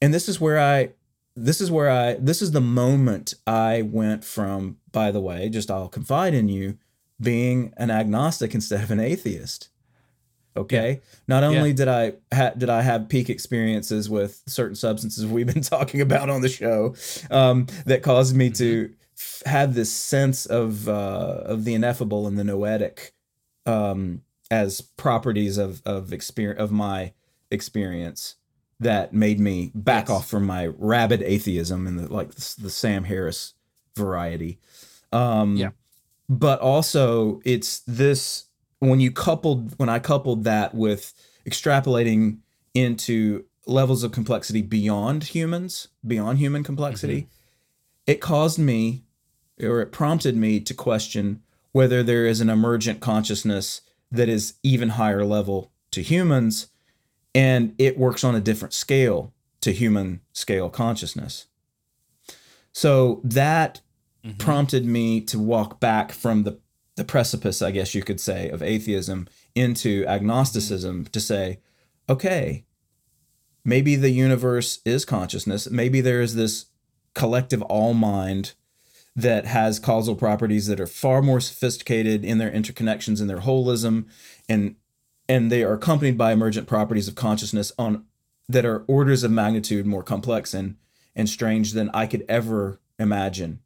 And 0.00 0.14
this 0.14 0.28
is 0.28 0.40
where 0.40 0.58
I 0.58 0.90
this 1.36 1.60
is 1.60 1.70
where 1.70 1.88
I 1.88 2.14
this 2.14 2.42
is 2.42 2.50
the 2.50 2.60
moment 2.60 3.34
I 3.46 3.82
went 3.82 4.24
from, 4.24 4.78
by 4.90 5.10
the 5.12 5.20
way, 5.20 5.48
just 5.48 5.70
I'll 5.70 5.88
confide 5.88 6.34
in 6.34 6.48
you, 6.48 6.78
being 7.20 7.72
an 7.76 7.90
agnostic 7.90 8.54
instead 8.54 8.82
of 8.82 8.90
an 8.90 9.00
atheist. 9.00 9.68
Okay. 10.58 11.00
Not 11.26 11.44
only 11.44 11.72
did 11.72 11.88
I 11.88 12.14
ha- 12.32 12.52
did 12.56 12.68
I 12.70 12.82
have 12.82 13.08
peak 13.08 13.30
experiences 13.30 14.10
with 14.10 14.42
certain 14.46 14.74
substances 14.76 15.26
we've 15.26 15.46
been 15.46 15.62
talking 15.76 16.00
about 16.00 16.28
on 16.30 16.40
the 16.42 16.48
show 16.48 16.94
um, 17.30 17.66
that 17.86 18.02
caused 18.02 18.34
me 18.36 18.50
to 18.50 18.92
f- 19.18 19.42
have 19.46 19.74
this 19.74 19.92
sense 19.92 20.46
of 20.46 20.88
uh, 20.88 21.42
of 21.44 21.64
the 21.64 21.74
ineffable 21.74 22.26
and 22.26 22.38
the 22.38 22.44
noetic 22.44 23.12
um, 23.66 24.22
as 24.50 24.80
properties 24.80 25.58
of 25.58 25.80
of 25.84 26.12
experience 26.12 26.60
of 26.60 26.70
my 26.72 27.12
experience 27.50 28.34
that 28.80 29.12
made 29.12 29.40
me 29.40 29.70
back 29.74 30.08
Yes. 30.08 30.16
off 30.18 30.28
from 30.28 30.44
my 30.46 30.66
rabid 30.66 31.22
atheism 31.22 31.86
and 31.86 31.98
the 31.98 32.12
like 32.12 32.30
the, 32.32 32.54
the 32.62 32.70
Sam 32.70 33.04
Harris 33.04 33.54
variety. 33.96 34.58
Um, 35.12 35.56
Yeah. 35.56 35.70
But 36.30 36.60
also, 36.60 37.40
it's 37.44 37.80
this 37.86 38.44
when 38.80 39.00
you 39.00 39.10
coupled 39.10 39.78
when 39.78 39.88
I 39.88 39.98
coupled 39.98 40.44
that 40.44 40.74
with 40.74 41.12
extrapolating 41.48 42.38
into 42.74 43.44
levels 43.66 44.02
of 44.02 44.12
complexity 44.12 44.62
beyond 44.62 45.24
humans, 45.24 45.88
beyond 46.06 46.38
human 46.38 46.62
complexity, 46.62 47.28
it 48.06 48.20
caused 48.20 48.58
me 48.58 49.04
or 49.60 49.80
it 49.80 49.92
prompted 49.92 50.36
me 50.36 50.60
to 50.60 50.72
question 50.74 51.42
whether 51.72 52.02
there 52.02 52.24
is 52.26 52.40
an 52.40 52.48
emergent 52.48 53.00
consciousness 53.00 53.82
that 54.10 54.28
is 54.28 54.54
even 54.62 54.90
higher 54.90 55.24
level 55.24 55.70
to 55.90 56.02
humans 56.02 56.68
and 57.34 57.74
it 57.78 57.98
works 57.98 58.24
on 58.24 58.34
a 58.34 58.40
different 58.40 58.72
scale 58.72 59.32
to 59.60 59.72
human 59.72 60.20
scale 60.32 60.70
consciousness. 60.70 61.46
So 62.72 63.20
that 63.24 63.80
Mhm. 64.24 64.38
prompted 64.38 64.84
me 64.84 65.20
to 65.22 65.38
walk 65.38 65.78
back 65.80 66.12
from 66.12 66.44
the 66.44 66.58
the 66.98 67.04
precipice, 67.04 67.62
I 67.62 67.70
guess 67.70 67.94
you 67.94 68.02
could 68.02 68.20
say, 68.20 68.50
of 68.50 68.62
atheism 68.62 69.28
into 69.54 70.04
agnosticism 70.06 71.06
to 71.06 71.20
say, 71.20 71.60
okay, 72.10 72.64
maybe 73.64 73.96
the 73.96 74.10
universe 74.10 74.80
is 74.84 75.04
consciousness. 75.04 75.70
Maybe 75.70 76.00
there 76.00 76.20
is 76.20 76.34
this 76.34 76.66
collective 77.14 77.62
all 77.62 77.94
mind 77.94 78.52
that 79.16 79.46
has 79.46 79.78
causal 79.78 80.14
properties 80.14 80.66
that 80.66 80.80
are 80.80 80.86
far 80.86 81.22
more 81.22 81.40
sophisticated 81.40 82.24
in 82.24 82.38
their 82.38 82.50
interconnections 82.50 83.20
and 83.20 83.30
their 83.30 83.40
holism 83.40 84.06
and 84.48 84.76
and 85.30 85.52
they 85.52 85.62
are 85.62 85.74
accompanied 85.74 86.16
by 86.16 86.32
emergent 86.32 86.66
properties 86.66 87.06
of 87.06 87.14
consciousness 87.14 87.70
on 87.78 88.04
that 88.48 88.64
are 88.64 88.84
orders 88.86 89.24
of 89.24 89.30
magnitude 89.30 89.86
more 89.86 90.02
complex 90.02 90.54
and 90.54 90.76
and 91.14 91.28
strange 91.28 91.72
than 91.72 91.90
I 91.92 92.06
could 92.06 92.24
ever 92.28 92.80
imagine. 92.98 93.60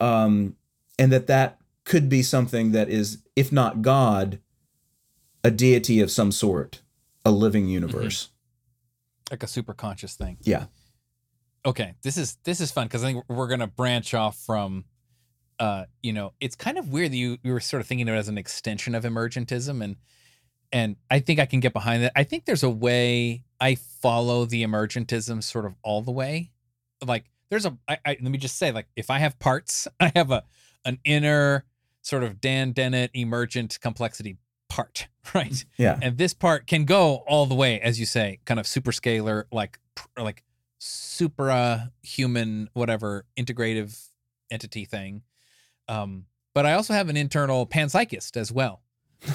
Um, 0.00 0.56
and 0.98 1.12
that 1.12 1.26
that 1.26 1.58
could 1.84 2.08
be 2.08 2.22
something 2.22 2.72
that 2.72 2.88
is, 2.88 3.22
if 3.34 3.50
not 3.50 3.82
God, 3.82 4.38
a 5.44 5.50
deity 5.50 6.00
of 6.00 6.10
some 6.10 6.32
sort, 6.32 6.82
a 7.24 7.30
living 7.30 7.68
universe. 7.68 8.30
like 9.30 9.42
a 9.42 9.46
super 9.46 9.74
conscious 9.74 10.14
thing. 10.14 10.36
Yeah. 10.42 10.66
Okay, 11.64 11.94
this 12.02 12.16
is 12.16 12.38
this 12.44 12.60
is 12.60 12.72
fun 12.72 12.86
because 12.86 13.04
I 13.04 13.12
think 13.12 13.24
we're 13.28 13.46
gonna 13.46 13.68
branch 13.68 14.14
off 14.14 14.36
from, 14.36 14.84
uh, 15.58 15.84
you 16.02 16.12
know, 16.12 16.32
it's 16.40 16.56
kind 16.56 16.76
of 16.76 16.88
weird 16.88 17.12
that 17.12 17.16
you 17.16 17.38
you 17.42 17.52
were 17.52 17.60
sort 17.60 17.80
of 17.80 17.86
thinking 17.86 18.08
of 18.08 18.14
it 18.14 18.18
as 18.18 18.28
an 18.28 18.38
extension 18.38 18.94
of 18.94 19.04
emergentism, 19.04 19.82
and 19.82 19.96
and 20.72 20.96
I 21.10 21.20
think 21.20 21.38
I 21.38 21.46
can 21.46 21.60
get 21.60 21.72
behind 21.72 22.02
that. 22.02 22.12
I 22.16 22.24
think 22.24 22.46
there's 22.46 22.62
a 22.64 22.70
way 22.70 23.44
I 23.60 23.76
follow 23.76 24.44
the 24.44 24.64
emergentism 24.64 25.42
sort 25.42 25.66
of 25.66 25.76
all 25.82 26.02
the 26.02 26.10
way. 26.10 26.50
Like 27.04 27.26
there's 27.50 27.66
a 27.66 27.76
I, 27.88 27.98
I 28.04 28.10
let 28.20 28.22
me 28.22 28.38
just 28.38 28.56
say 28.56 28.72
like 28.72 28.88
if 28.96 29.08
I 29.08 29.18
have 29.18 29.38
parts, 29.38 29.86
I 30.00 30.10
have 30.16 30.30
a 30.30 30.44
an 30.84 30.98
inner 31.04 31.64
sort 32.02 32.22
of 32.24 32.40
Dan 32.40 32.72
Dennett 32.72 33.10
emergent 33.14 33.78
complexity 33.80 34.36
part, 34.68 35.08
right? 35.34 35.64
Yeah. 35.78 35.98
and 36.02 36.18
this 36.18 36.34
part 36.34 36.66
can 36.66 36.84
go 36.84 37.16
all 37.26 37.46
the 37.46 37.54
way 37.54 37.80
as 37.80 37.98
you 38.00 38.06
say 38.06 38.40
kind 38.44 38.58
of 38.60 38.66
super 38.66 38.90
scalar 38.92 39.44
like 39.52 39.78
like 40.18 40.42
supra 40.78 41.92
human 42.02 42.68
whatever 42.72 43.24
integrative 43.38 44.08
entity 44.50 44.84
thing 44.84 45.22
um 45.88 46.24
but 46.54 46.66
i 46.66 46.72
also 46.72 46.92
have 46.92 47.08
an 47.08 47.16
internal 47.16 47.66
panpsychist 47.66 48.36
as 48.36 48.50
well 48.50 48.80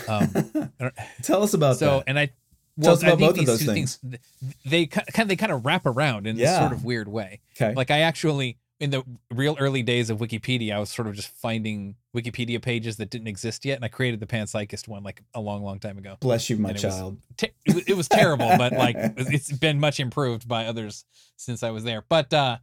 um 0.07 0.30
Tell 1.23 1.44
us 1.44 1.53
about 1.53 1.77
so 1.77 1.98
that. 1.98 2.03
and 2.07 2.19
i 2.19 2.26
Tell 2.27 2.34
well 2.77 2.94
us 2.94 3.02
about 3.03 3.14
I 3.14 3.15
think 3.18 3.19
both 3.19 3.30
of 3.30 3.38
these 3.38 3.48
those 3.48 3.60
two 3.60 3.73
things. 3.73 3.99
th- 3.99 4.22
they 4.65 4.85
kind 4.88 5.07
of 5.19 5.27
they 5.30 5.35
kind 5.35 5.52
of 5.52 5.65
wrap 5.65 5.85
around 5.85 6.27
in 6.27 6.35
this 6.35 6.44
Yeah. 6.49 6.60
sort 6.60 6.73
of 6.73 6.84
weird 6.84 7.07
way 7.07 7.39
Okay. 7.60 7.73
like 7.73 7.89
i 7.91 7.99
actually 8.02 8.57
in 8.79 8.91
the 8.91 9.03
real 9.33 9.55
early 9.59 9.81
days 9.81 10.09
of 10.09 10.19
wikipedia 10.19 10.73
i 10.75 10.79
was 10.79 10.89
sort 10.89 11.07
of 11.07 11.15
just 11.15 11.29
finding 11.29 11.95
wikipedia 12.15 12.61
pages 12.61 12.97
that 12.97 13.09
didn't 13.09 13.27
exist 13.27 13.65
yet 13.65 13.75
and 13.75 13.83
i 13.83 13.87
created 13.87 14.19
the 14.19 14.27
panpsychist 14.27 14.87
one 14.87 15.03
like 15.03 15.21
a 15.33 15.41
long 15.41 15.63
long 15.63 15.79
time 15.79 15.97
ago 15.97 16.15
Bless 16.19 16.49
you, 16.49 16.57
my 16.57 16.69
it 16.69 16.73
was- 16.73 16.81
child. 16.81 17.17
te- 17.37 17.49
it, 17.65 17.75
wa- 17.75 17.81
it 17.87 17.97
was 17.97 18.07
terrible, 18.07 18.51
but 18.57 18.73
like 18.73 18.95
it's 19.17 19.51
been 19.51 19.79
much 19.79 19.99
improved 19.99 20.47
by 20.47 20.65
others 20.67 21.05
since 21.37 21.63
I 21.63 21.71
was 21.71 21.83
there. 21.83 22.03
But 22.07 22.31
uh 22.33 22.57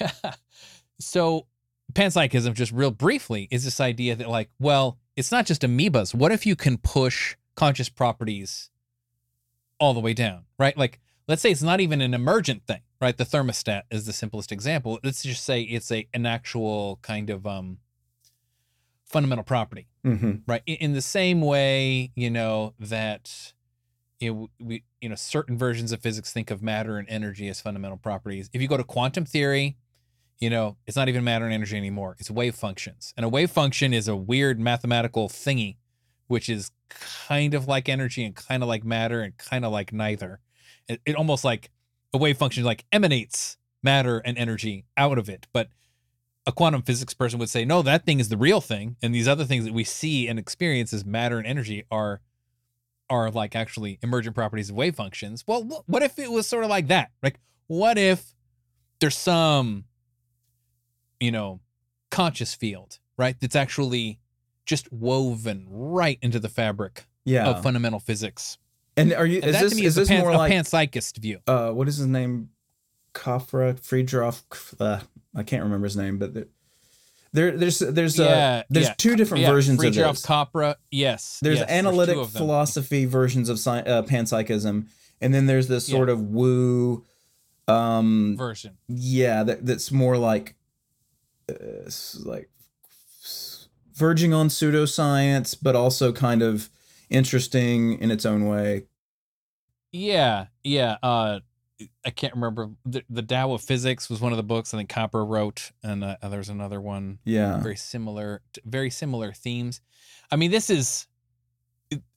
so 1.00 1.46
panpsychism, 1.92 2.54
just 2.54 2.72
real 2.72 2.90
briefly, 2.90 3.48
is 3.50 3.64
this 3.64 3.80
idea 3.80 4.16
that 4.16 4.28
like, 4.28 4.50
well, 4.58 4.98
it's 5.16 5.30
not 5.32 5.46
just 5.46 5.62
amoebas. 5.62 6.14
What 6.14 6.32
if 6.32 6.46
you 6.46 6.56
can 6.56 6.78
push 6.78 7.36
conscious 7.54 7.88
properties 7.88 8.70
all 9.80 9.94
the 9.94 10.00
way 10.00 10.12
down, 10.14 10.44
right? 10.58 10.76
Like, 10.76 11.00
let's 11.26 11.42
say 11.42 11.50
it's 11.50 11.62
not 11.62 11.80
even 11.80 12.00
an 12.00 12.14
emergent 12.14 12.66
thing, 12.66 12.80
right? 13.00 13.16
The 13.16 13.24
thermostat 13.24 13.82
is 13.90 14.06
the 14.06 14.12
simplest 14.12 14.52
example. 14.52 14.98
Let's 15.02 15.22
just 15.22 15.44
say 15.44 15.62
it's 15.62 15.90
a 15.92 16.08
an 16.14 16.26
actual 16.26 16.98
kind 17.02 17.30
of 17.30 17.46
um 17.46 17.78
fundamental 19.06 19.44
property 19.44 19.88
hmm 20.04 20.32
right? 20.46 20.62
In, 20.66 20.76
in 20.76 20.92
the 20.92 21.02
same 21.02 21.40
way 21.40 22.12
you 22.14 22.30
know 22.30 22.74
that 22.78 23.54
you 24.20 24.32
know 24.32 24.50
we 24.58 24.84
you 25.00 25.08
know 25.08 25.14
certain 25.14 25.56
versions 25.56 25.92
of 25.92 26.00
physics 26.00 26.32
think 26.32 26.50
of 26.50 26.62
matter 26.62 26.98
and 26.98 27.08
energy 27.08 27.48
as 27.48 27.60
fundamental 27.60 27.96
properties. 27.98 28.50
If 28.52 28.60
you 28.60 28.68
go 28.68 28.76
to 28.76 28.84
quantum 28.84 29.24
theory 29.24 29.76
you 30.38 30.50
know 30.50 30.76
it's 30.86 30.96
not 30.96 31.08
even 31.08 31.24
matter 31.24 31.44
and 31.44 31.54
energy 31.54 31.76
anymore. 31.76 32.16
It's 32.18 32.30
wave 32.30 32.54
functions. 32.54 33.14
And 33.16 33.24
a 33.24 33.28
wave 33.28 33.50
function 33.50 33.92
is 33.94 34.08
a 34.08 34.16
weird 34.16 34.60
mathematical 34.60 35.28
thingy 35.28 35.76
which 36.28 36.48
is 36.48 36.70
kind 36.90 37.54
of 37.54 37.66
like 37.66 37.88
energy 37.88 38.24
and 38.24 38.34
kind 38.34 38.62
of 38.62 38.68
like 38.68 38.84
matter 38.84 39.22
and 39.22 39.36
kind 39.38 39.64
of 39.64 39.72
like 39.72 39.92
neither. 39.92 40.40
It, 40.86 41.00
it 41.04 41.16
almost 41.16 41.44
like 41.44 41.70
a 42.14 42.18
wave 42.18 42.36
function 42.38 42.64
like 42.64 42.84
emanates 42.92 43.56
matter 43.82 44.18
and 44.18 44.36
energy 44.38 44.84
out 44.96 45.18
of 45.18 45.28
it 45.28 45.46
but 45.52 45.68
a 46.46 46.52
quantum 46.52 46.80
physics 46.80 47.12
person 47.12 47.38
would 47.38 47.50
say, 47.50 47.66
no, 47.66 47.82
that 47.82 48.06
thing 48.06 48.20
is 48.20 48.30
the 48.30 48.36
real 48.38 48.62
thing, 48.62 48.96
and 49.02 49.14
these 49.14 49.28
other 49.28 49.44
things 49.44 49.66
that 49.66 49.74
we 49.74 49.84
see 49.84 50.26
and 50.26 50.38
experience 50.38 50.94
as 50.94 51.04
matter 51.04 51.36
and 51.36 51.46
energy 51.46 51.84
are 51.90 52.22
are 53.10 53.30
like 53.30 53.54
actually 53.54 53.98
emergent 54.02 54.34
properties 54.34 54.70
of 54.70 54.76
wave 54.76 54.94
functions. 54.96 55.44
Well, 55.46 55.84
what 55.86 56.02
if 56.02 56.18
it 56.18 56.30
was 56.30 56.46
sort 56.46 56.64
of 56.64 56.70
like 56.70 56.88
that? 56.88 57.10
Like, 57.22 57.38
what 57.66 57.98
if 57.98 58.34
there's 59.00 59.16
some, 59.16 59.84
you 61.20 61.30
know, 61.30 61.60
conscious 62.10 62.54
field, 62.54 62.98
right? 63.18 63.36
That's 63.38 63.56
actually 63.56 64.18
just 64.64 64.90
woven 64.90 65.66
right 65.68 66.18
into 66.22 66.40
the 66.40 66.48
fabric 66.48 67.04
Yeah. 67.26 67.46
of 67.48 67.62
fundamental 67.62 68.00
physics. 68.00 68.56
And 68.98 69.12
are 69.14 69.26
you? 69.26 69.36
And 69.36 69.46
Is 69.46 69.52
that 69.54 69.62
this 69.62 69.72
to 69.72 69.76
me 69.80 69.84
is 69.86 69.92
is 69.92 69.96
a, 69.96 70.00
this 70.00 70.08
pan, 70.08 70.20
more 70.20 70.30
a 70.30 70.36
like 70.36 70.52
panpsychist 70.52 71.16
view. 71.18 71.38
uh 71.46 71.70
what 71.70 71.88
is 71.88 71.96
his 71.96 72.06
name? 72.06 72.50
Capra 73.14 73.74
Friedrich. 73.74 74.34
Uh, 74.78 75.00
I 75.34 75.42
can't 75.42 75.62
remember 75.64 75.86
his 75.86 75.96
name, 75.96 76.18
but 76.18 76.34
there, 76.34 76.46
there 77.32 77.50
there's 77.56 77.78
there's 77.78 78.20
uh, 78.20 78.24
Yeah, 78.24 78.62
there's 78.70 78.86
yeah. 78.88 78.94
two 78.98 79.16
different 79.16 79.42
yeah, 79.42 79.50
versions 79.50 79.78
Friedrich 79.80 80.04
of 80.04 80.16
this. 80.16 80.26
Capra, 80.26 80.76
yes. 80.90 81.38
there's 81.42 81.58
yes, 81.60 81.68
analytic 81.70 82.16
them. 82.16 82.26
philosophy 82.26 83.06
versions 83.06 83.48
of 83.48 83.56
sci- 83.58 83.80
uh, 83.82 84.02
panpsychism, 84.02 84.86
and 85.20 85.34
then 85.34 85.46
there's 85.46 85.68
this 85.68 85.86
sort 85.86 86.08
of 86.10 86.20
woo. 86.22 87.04
Um, 87.66 88.34
version. 88.38 88.78
yeah, 88.88 89.42
that, 89.42 89.66
that's 89.66 89.92
more 89.92 90.16
like, 90.16 90.54
uh, 91.50 91.54
like 92.24 92.48
verging 93.94 94.32
on 94.32 94.48
pseudoscience, 94.48 95.56
but 95.60 95.76
also 95.76 96.12
kind 96.12 96.40
of 96.42 96.70
interesting 97.10 97.98
in 97.98 98.10
its 98.10 98.26
own 98.26 98.46
way. 98.46 98.84
Yeah, 99.92 100.46
yeah. 100.62 100.96
Uh, 101.02 101.40
I 102.04 102.10
can't 102.10 102.34
remember. 102.34 102.70
The, 102.84 103.02
the 103.08 103.22
Tao 103.22 103.52
of 103.52 103.62
Physics 103.62 104.10
was 104.10 104.20
one 104.20 104.32
of 104.32 104.36
the 104.36 104.42
books 104.42 104.74
I 104.74 104.78
think 104.78 104.88
Capra 104.88 105.22
wrote, 105.22 105.72
and 105.82 106.04
uh, 106.04 106.16
there's 106.28 106.48
another 106.48 106.80
one 106.80 107.18
Yeah, 107.24 107.60
very 107.60 107.76
similar, 107.76 108.42
very 108.64 108.90
similar 108.90 109.32
themes. 109.32 109.80
I 110.30 110.36
mean, 110.36 110.50
this 110.50 110.70
is 110.70 111.06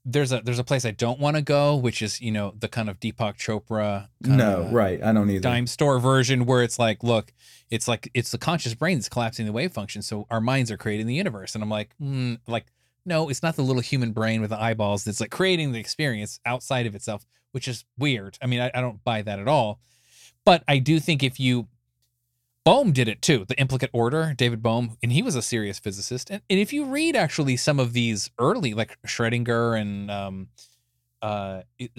there's 0.03 0.31
a 0.31 0.41
there's 0.43 0.59
a 0.59 0.63
place 0.63 0.83
I 0.83 0.91
don't 0.91 1.19
want 1.19 1.35
to 1.35 1.41
go, 1.41 1.75
which 1.75 2.01
is 2.01 2.19
you 2.21 2.31
know 2.31 2.53
the 2.57 2.67
kind 2.67 2.89
of 2.89 2.99
Deepak 2.99 3.37
Chopra. 3.37 4.07
Kind 4.23 4.37
no, 4.37 4.61
of, 4.63 4.73
right. 4.73 5.01
I 5.01 5.13
don't 5.13 5.29
either. 5.29 5.41
Dime 5.41 5.67
store 5.67 5.99
version 5.99 6.45
where 6.45 6.63
it's 6.63 6.79
like, 6.79 7.03
look, 7.03 7.31
it's 7.69 7.87
like 7.87 8.09
it's 8.13 8.31
the 8.31 8.37
conscious 8.37 8.73
brain 8.73 8.97
that's 8.97 9.09
collapsing 9.09 9.45
the 9.45 9.51
wave 9.51 9.71
function, 9.71 10.01
so 10.01 10.25
our 10.29 10.41
minds 10.41 10.71
are 10.71 10.77
creating 10.77 11.07
the 11.07 11.15
universe, 11.15 11.53
and 11.53 11.63
I'm 11.63 11.69
like, 11.69 11.91
mm, 12.01 12.39
like 12.47 12.65
no, 13.05 13.29
it's 13.29 13.43
not 13.43 13.55
the 13.55 13.63
little 13.63 13.81
human 13.81 14.11
brain 14.11 14.41
with 14.41 14.49
the 14.49 14.61
eyeballs 14.61 15.03
that's 15.03 15.21
like 15.21 15.31
creating 15.31 15.71
the 15.71 15.79
experience 15.79 16.39
outside 16.45 16.85
of 16.85 16.95
itself, 16.95 17.25
which 17.51 17.67
is 17.67 17.85
weird. 17.97 18.37
I 18.41 18.47
mean, 18.47 18.61
I, 18.61 18.71
I 18.73 18.81
don't 18.81 19.03
buy 19.03 19.21
that 19.21 19.39
at 19.39 19.47
all, 19.47 19.79
but 20.45 20.63
I 20.67 20.77
do 20.77 20.99
think 20.99 21.23
if 21.23 21.39
you 21.39 21.67
Bohm 22.63 22.91
did 22.91 23.07
it 23.07 23.23
too, 23.23 23.45
the 23.47 23.59
implicate 23.59 23.89
order, 23.91 24.35
David 24.37 24.61
Bohm, 24.61 24.97
and 25.01 25.11
he 25.11 25.23
was 25.23 25.35
a 25.35 25.41
serious 25.41 25.79
physicist. 25.79 26.29
And, 26.29 26.43
and 26.47 26.59
if 26.59 26.71
you 26.71 26.85
read 26.85 27.15
actually 27.15 27.57
some 27.57 27.79
of 27.79 27.93
these 27.93 28.29
early, 28.37 28.75
like 28.75 28.99
Schrodinger 29.07 29.79
and 29.79 30.11
um, 30.11 30.47
uh, 31.23 31.61
I 31.79 31.89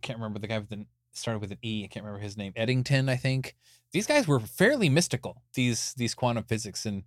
can't 0.00 0.18
remember 0.18 0.38
the 0.38 0.46
guy 0.46 0.58
with 0.58 0.70
the 0.70 0.86
started 1.12 1.40
with 1.40 1.50
an 1.50 1.58
E. 1.62 1.82
I 1.84 1.88
can't 1.88 2.04
remember 2.04 2.22
his 2.22 2.36
name. 2.36 2.52
Eddington, 2.56 3.08
I 3.08 3.16
think. 3.16 3.54
These 3.92 4.06
guys 4.06 4.26
were 4.26 4.40
fairly 4.40 4.88
mystical. 4.88 5.42
These 5.54 5.94
these 5.94 6.14
quantum 6.14 6.44
physics 6.44 6.86
and 6.86 7.02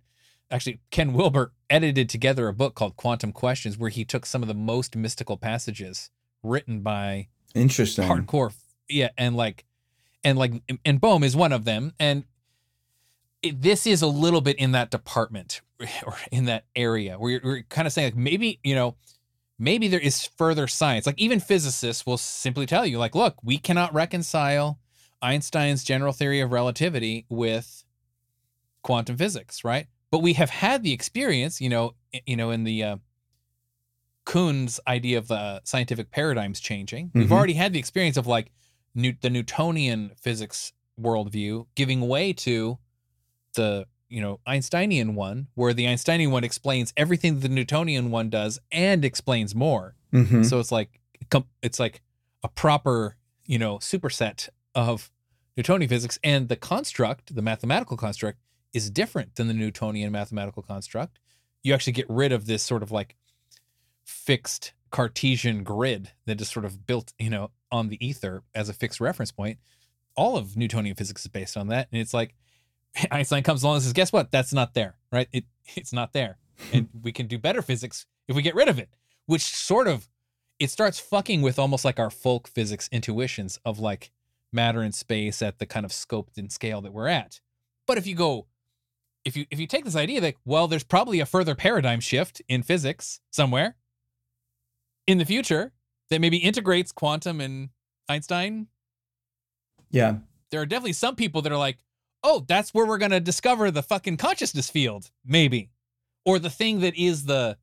actually 0.52 0.80
Ken 0.90 1.12
Wilber 1.12 1.52
edited 1.70 2.08
together 2.08 2.46
a 2.46 2.52
book 2.52 2.74
called 2.74 2.96
Quantum 2.96 3.32
Questions 3.32 3.78
where 3.78 3.90
he 3.90 4.04
took 4.04 4.26
some 4.26 4.42
of 4.42 4.48
the 4.48 4.54
most 4.54 4.94
mystical 4.94 5.36
passages 5.36 6.10
written 6.42 6.80
by 6.80 7.28
interesting. 7.54 8.06
hardcore 8.06 8.52
yeah 8.88 9.08
and 9.16 9.36
like 9.36 9.64
and 10.22 10.38
like 10.38 10.52
and 10.84 11.00
Bohm 11.00 11.24
is 11.24 11.34
one 11.34 11.52
of 11.52 11.64
them 11.64 11.92
and 11.98 12.24
it, 13.42 13.60
this 13.60 13.86
is 13.86 14.02
a 14.02 14.06
little 14.06 14.40
bit 14.40 14.56
in 14.58 14.72
that 14.72 14.90
department 14.90 15.60
or 16.06 16.14
in 16.30 16.44
that 16.44 16.64
area 16.76 17.18
where 17.18 17.32
you're, 17.32 17.40
you're 17.42 17.62
kind 17.64 17.86
of 17.86 17.92
saying 17.92 18.08
like 18.08 18.16
maybe 18.16 18.60
you 18.62 18.74
know 18.74 18.96
maybe 19.58 19.86
there 19.88 20.00
is 20.00 20.26
further 20.26 20.66
science. 20.66 21.06
Like 21.06 21.18
even 21.20 21.38
physicists 21.38 22.04
will 22.04 22.18
simply 22.18 22.66
tell 22.66 22.86
you 22.86 22.98
like 22.98 23.14
look 23.14 23.36
we 23.42 23.58
cannot 23.58 23.94
reconcile 23.94 24.78
Einstein's 25.20 25.84
general 25.84 26.12
theory 26.12 26.40
of 26.40 26.52
relativity 26.52 27.26
with 27.28 27.84
quantum 28.82 29.16
physics 29.16 29.62
right 29.62 29.86
but 30.12 30.20
we 30.20 30.34
have 30.34 30.50
had 30.50 30.84
the 30.84 30.92
experience 30.92 31.60
you 31.60 31.68
know 31.68 31.94
you 32.26 32.36
know 32.36 32.50
in 32.52 32.62
the 32.62 32.84
uh, 32.84 32.96
Kuhn's 34.24 34.78
idea 34.86 35.18
of 35.18 35.26
the 35.28 35.60
scientific 35.64 36.10
paradigms 36.12 36.60
changing 36.60 37.10
we've 37.14 37.28
Mhm. 37.28 37.32
already 37.32 37.54
had 37.54 37.72
the 37.72 37.78
experience 37.80 38.16
of 38.16 38.26
like 38.26 38.52
New- 38.94 39.16
the 39.20 39.30
Newtonian 39.30 40.12
physics 40.16 40.72
worldview 41.00 41.66
giving 41.74 42.02
way 42.02 42.32
to 42.34 42.78
the 43.54 43.86
you 44.08 44.20
know 44.20 44.38
Einsteinian 44.46 45.14
one, 45.14 45.48
where 45.54 45.72
the 45.72 45.86
Einsteinian 45.88 46.30
one 46.30 46.44
explains 46.44 46.92
everything 46.98 47.40
the 47.40 47.48
Newtonian 47.48 48.10
one 48.10 48.28
does 48.28 48.58
and 48.70 49.04
explains 49.06 49.54
more. 49.54 49.96
Mhm. 50.12 50.44
So 50.44 50.60
it's 50.60 50.70
like 50.70 51.00
it's 51.62 51.80
like 51.80 52.02
a 52.42 52.48
proper 52.48 53.16
you 53.46 53.58
know 53.58 53.78
superset 53.78 54.50
of 54.74 55.10
Newtonian 55.56 55.88
physics, 55.88 56.18
and 56.22 56.48
the 56.50 56.56
construct, 56.56 57.34
the 57.34 57.40
mathematical 57.42 57.96
construct, 57.96 58.38
is 58.72 58.90
different 58.90 59.36
than 59.36 59.48
the 59.48 59.54
Newtonian 59.54 60.12
mathematical 60.12 60.62
construct. 60.62 61.18
You 61.62 61.74
actually 61.74 61.92
get 61.92 62.08
rid 62.08 62.32
of 62.32 62.46
this 62.46 62.62
sort 62.62 62.82
of 62.82 62.90
like 62.90 63.16
fixed 64.04 64.72
Cartesian 64.90 65.64
grid 65.64 66.10
that 66.26 66.40
is 66.40 66.48
sort 66.48 66.64
of 66.64 66.86
built, 66.86 67.12
you 67.18 67.30
know, 67.30 67.50
on 67.70 67.88
the 67.88 68.04
ether 68.04 68.42
as 68.54 68.68
a 68.68 68.74
fixed 68.74 69.00
reference 69.00 69.32
point. 69.32 69.58
All 70.14 70.36
of 70.36 70.56
Newtonian 70.56 70.94
physics 70.94 71.22
is 71.22 71.28
based 71.28 71.56
on 71.56 71.68
that, 71.68 71.88
and 71.90 72.00
it's 72.00 72.12
like 72.12 72.34
Einstein 73.10 73.42
comes 73.42 73.62
along 73.62 73.76
and 73.76 73.84
says, 73.84 73.92
"Guess 73.92 74.12
what? 74.12 74.30
That's 74.30 74.52
not 74.52 74.74
there, 74.74 74.96
right? 75.10 75.28
It 75.32 75.44
it's 75.76 75.92
not 75.92 76.12
there, 76.12 76.38
and 76.72 76.88
we 77.02 77.12
can 77.12 77.26
do 77.26 77.38
better 77.38 77.62
physics 77.62 78.06
if 78.28 78.36
we 78.36 78.42
get 78.42 78.54
rid 78.54 78.68
of 78.68 78.78
it." 78.78 78.90
Which 79.26 79.42
sort 79.42 79.88
of 79.88 80.08
it 80.58 80.70
starts 80.70 81.00
fucking 81.00 81.42
with 81.42 81.58
almost 81.58 81.84
like 81.84 81.98
our 81.98 82.10
folk 82.10 82.46
physics 82.46 82.88
intuitions 82.92 83.58
of 83.64 83.78
like 83.78 84.12
matter 84.52 84.82
and 84.82 84.94
space 84.94 85.40
at 85.40 85.58
the 85.58 85.66
kind 85.66 85.86
of 85.86 85.92
scope 85.92 86.30
and 86.36 86.52
scale 86.52 86.80
that 86.82 86.92
we're 86.92 87.08
at. 87.08 87.40
But 87.86 87.98
if 87.98 88.06
you 88.06 88.14
go, 88.14 88.46
if 89.24 89.36
you 89.36 89.46
if 89.50 89.60
you 89.60 89.66
take 89.66 89.84
this 89.84 89.96
idea 89.96 90.20
that 90.20 90.34
well, 90.44 90.66
there's 90.68 90.84
probably 90.84 91.20
a 91.20 91.26
further 91.26 91.54
paradigm 91.54 92.00
shift 92.00 92.42
in 92.48 92.62
physics 92.62 93.20
somewhere 93.30 93.76
in 95.06 95.18
the 95.18 95.24
future 95.24 95.72
that 96.10 96.20
maybe 96.20 96.38
integrates 96.38 96.92
quantum 96.92 97.40
and 97.40 97.70
Einstein 98.08 98.68
yeah 99.90 100.16
there 100.50 100.60
are 100.60 100.66
definitely 100.66 100.92
some 100.92 101.16
people 101.16 101.40
that 101.42 101.50
are 101.50 101.58
like, 101.58 101.78
oh, 102.22 102.44
that's 102.46 102.74
where 102.74 102.84
we're 102.84 102.98
gonna 102.98 103.20
discover 103.20 103.70
the 103.70 103.82
fucking 103.82 104.18
consciousness 104.18 104.68
field, 104.68 105.10
maybe, 105.24 105.70
or 106.26 106.38
the 106.38 106.50
thing 106.50 106.80
that 106.80 106.94
is 106.94 107.24
the 107.24 107.56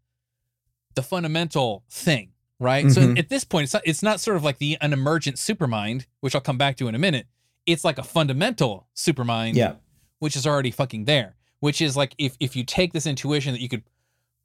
the 0.95 1.03
fundamental 1.03 1.83
thing, 1.89 2.31
right? 2.59 2.89
So 2.89 3.01
Mhm. 3.01 3.19
at 3.19 3.29
this 3.29 3.43
point, 3.43 3.65
it's 3.65 3.73
not, 3.73 3.83
it's 3.85 4.01
not 4.03 4.19
sort 4.19 4.37
of 4.37 4.43
like 4.43 4.57
the 4.57 4.75
an 4.81 4.91
emergent 4.91 5.37
supermind, 5.37 6.07
which 6.21 6.33
I'll 6.33 6.41
come 6.41 6.57
back 6.57 6.77
to 6.77 6.87
in 6.87 6.95
a 6.95 6.99
minute. 6.99 7.27
It's 7.67 7.85
like 7.85 7.99
a 7.99 8.03
fundamental 8.03 8.87
supermind, 8.95 9.55
yeah 9.55 9.75
which 10.17 10.35
is 10.35 10.45
already 10.45 10.69
fucking 10.71 11.05
there. 11.05 11.37
Which 11.59 11.81
is 11.81 11.97
like 11.97 12.15
if 12.17 12.35
if 12.39 12.55
you 12.55 12.63
take 12.63 12.93
this 12.93 13.05
intuition 13.05 13.53
that 13.53 13.61
you 13.61 13.69
could 13.69 13.83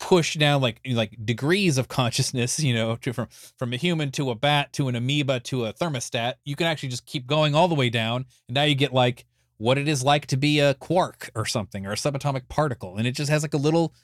push 0.00 0.34
down 0.34 0.60
like 0.60 0.80
like 0.86 1.16
degrees 1.24 1.78
of 1.78 1.88
consciousness, 1.88 2.60
you 2.60 2.74
know, 2.74 2.96
to 2.96 3.12
from 3.12 3.28
from 3.58 3.72
a 3.72 3.76
human 3.76 4.10
to 4.12 4.30
a 4.30 4.34
bat 4.34 4.72
to 4.74 4.88
an 4.88 4.96
amoeba 4.96 5.40
to 5.40 5.66
a 5.66 5.72
thermostat, 5.72 6.34
you 6.44 6.56
can 6.56 6.66
actually 6.66 6.88
just 6.88 7.06
keep 7.06 7.26
going 7.26 7.54
all 7.54 7.68
the 7.68 7.74
way 7.74 7.90
down, 7.90 8.26
and 8.48 8.54
now 8.54 8.64
you 8.64 8.74
get 8.74 8.92
like 8.92 9.24
what 9.58 9.78
it 9.78 9.88
is 9.88 10.02
like 10.02 10.26
to 10.26 10.36
be 10.36 10.58
a 10.58 10.74
quark 10.74 11.30
or 11.34 11.46
something 11.46 11.86
or 11.86 11.92
a 11.92 11.96
subatomic 11.96 12.48
particle, 12.48 12.96
and 12.96 13.06
it 13.06 13.12
just 13.12 13.30
has 13.30 13.42
like 13.42 13.54
a 13.54 13.58
little 13.58 13.94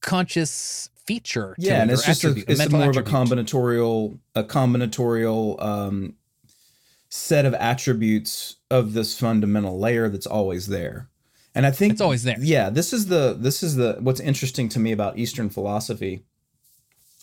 conscious 0.00 0.90
feature. 1.06 1.54
to 1.58 1.66
yeah 1.66 1.78
it 1.78 1.82
and 1.82 1.90
it's 1.90 2.04
just 2.04 2.24
a, 2.24 2.30
it's 2.48 2.58
mental 2.58 2.78
more 2.80 2.90
of 2.90 2.96
a 2.96 3.02
combinatorial 3.02 4.18
a 4.34 4.42
combinatorial 4.42 5.62
um 5.62 6.14
set 7.08 7.46
of 7.46 7.54
attributes 7.54 8.56
of 8.70 8.92
this 8.92 9.18
fundamental 9.18 9.78
layer 9.78 10.08
that's 10.08 10.26
always 10.26 10.66
there 10.66 11.08
and 11.56 11.66
i 11.66 11.70
think 11.72 11.92
It's 11.92 12.00
always 12.00 12.22
there. 12.22 12.36
yeah 12.38 12.70
this 12.70 12.92
is 12.92 13.06
the 13.06 13.36
this 13.38 13.62
is 13.62 13.74
the 13.74 13.96
what's 14.00 14.20
interesting 14.20 14.68
to 14.70 14.78
me 14.78 14.92
about 14.92 15.18
eastern 15.18 15.48
philosophy 15.50 16.22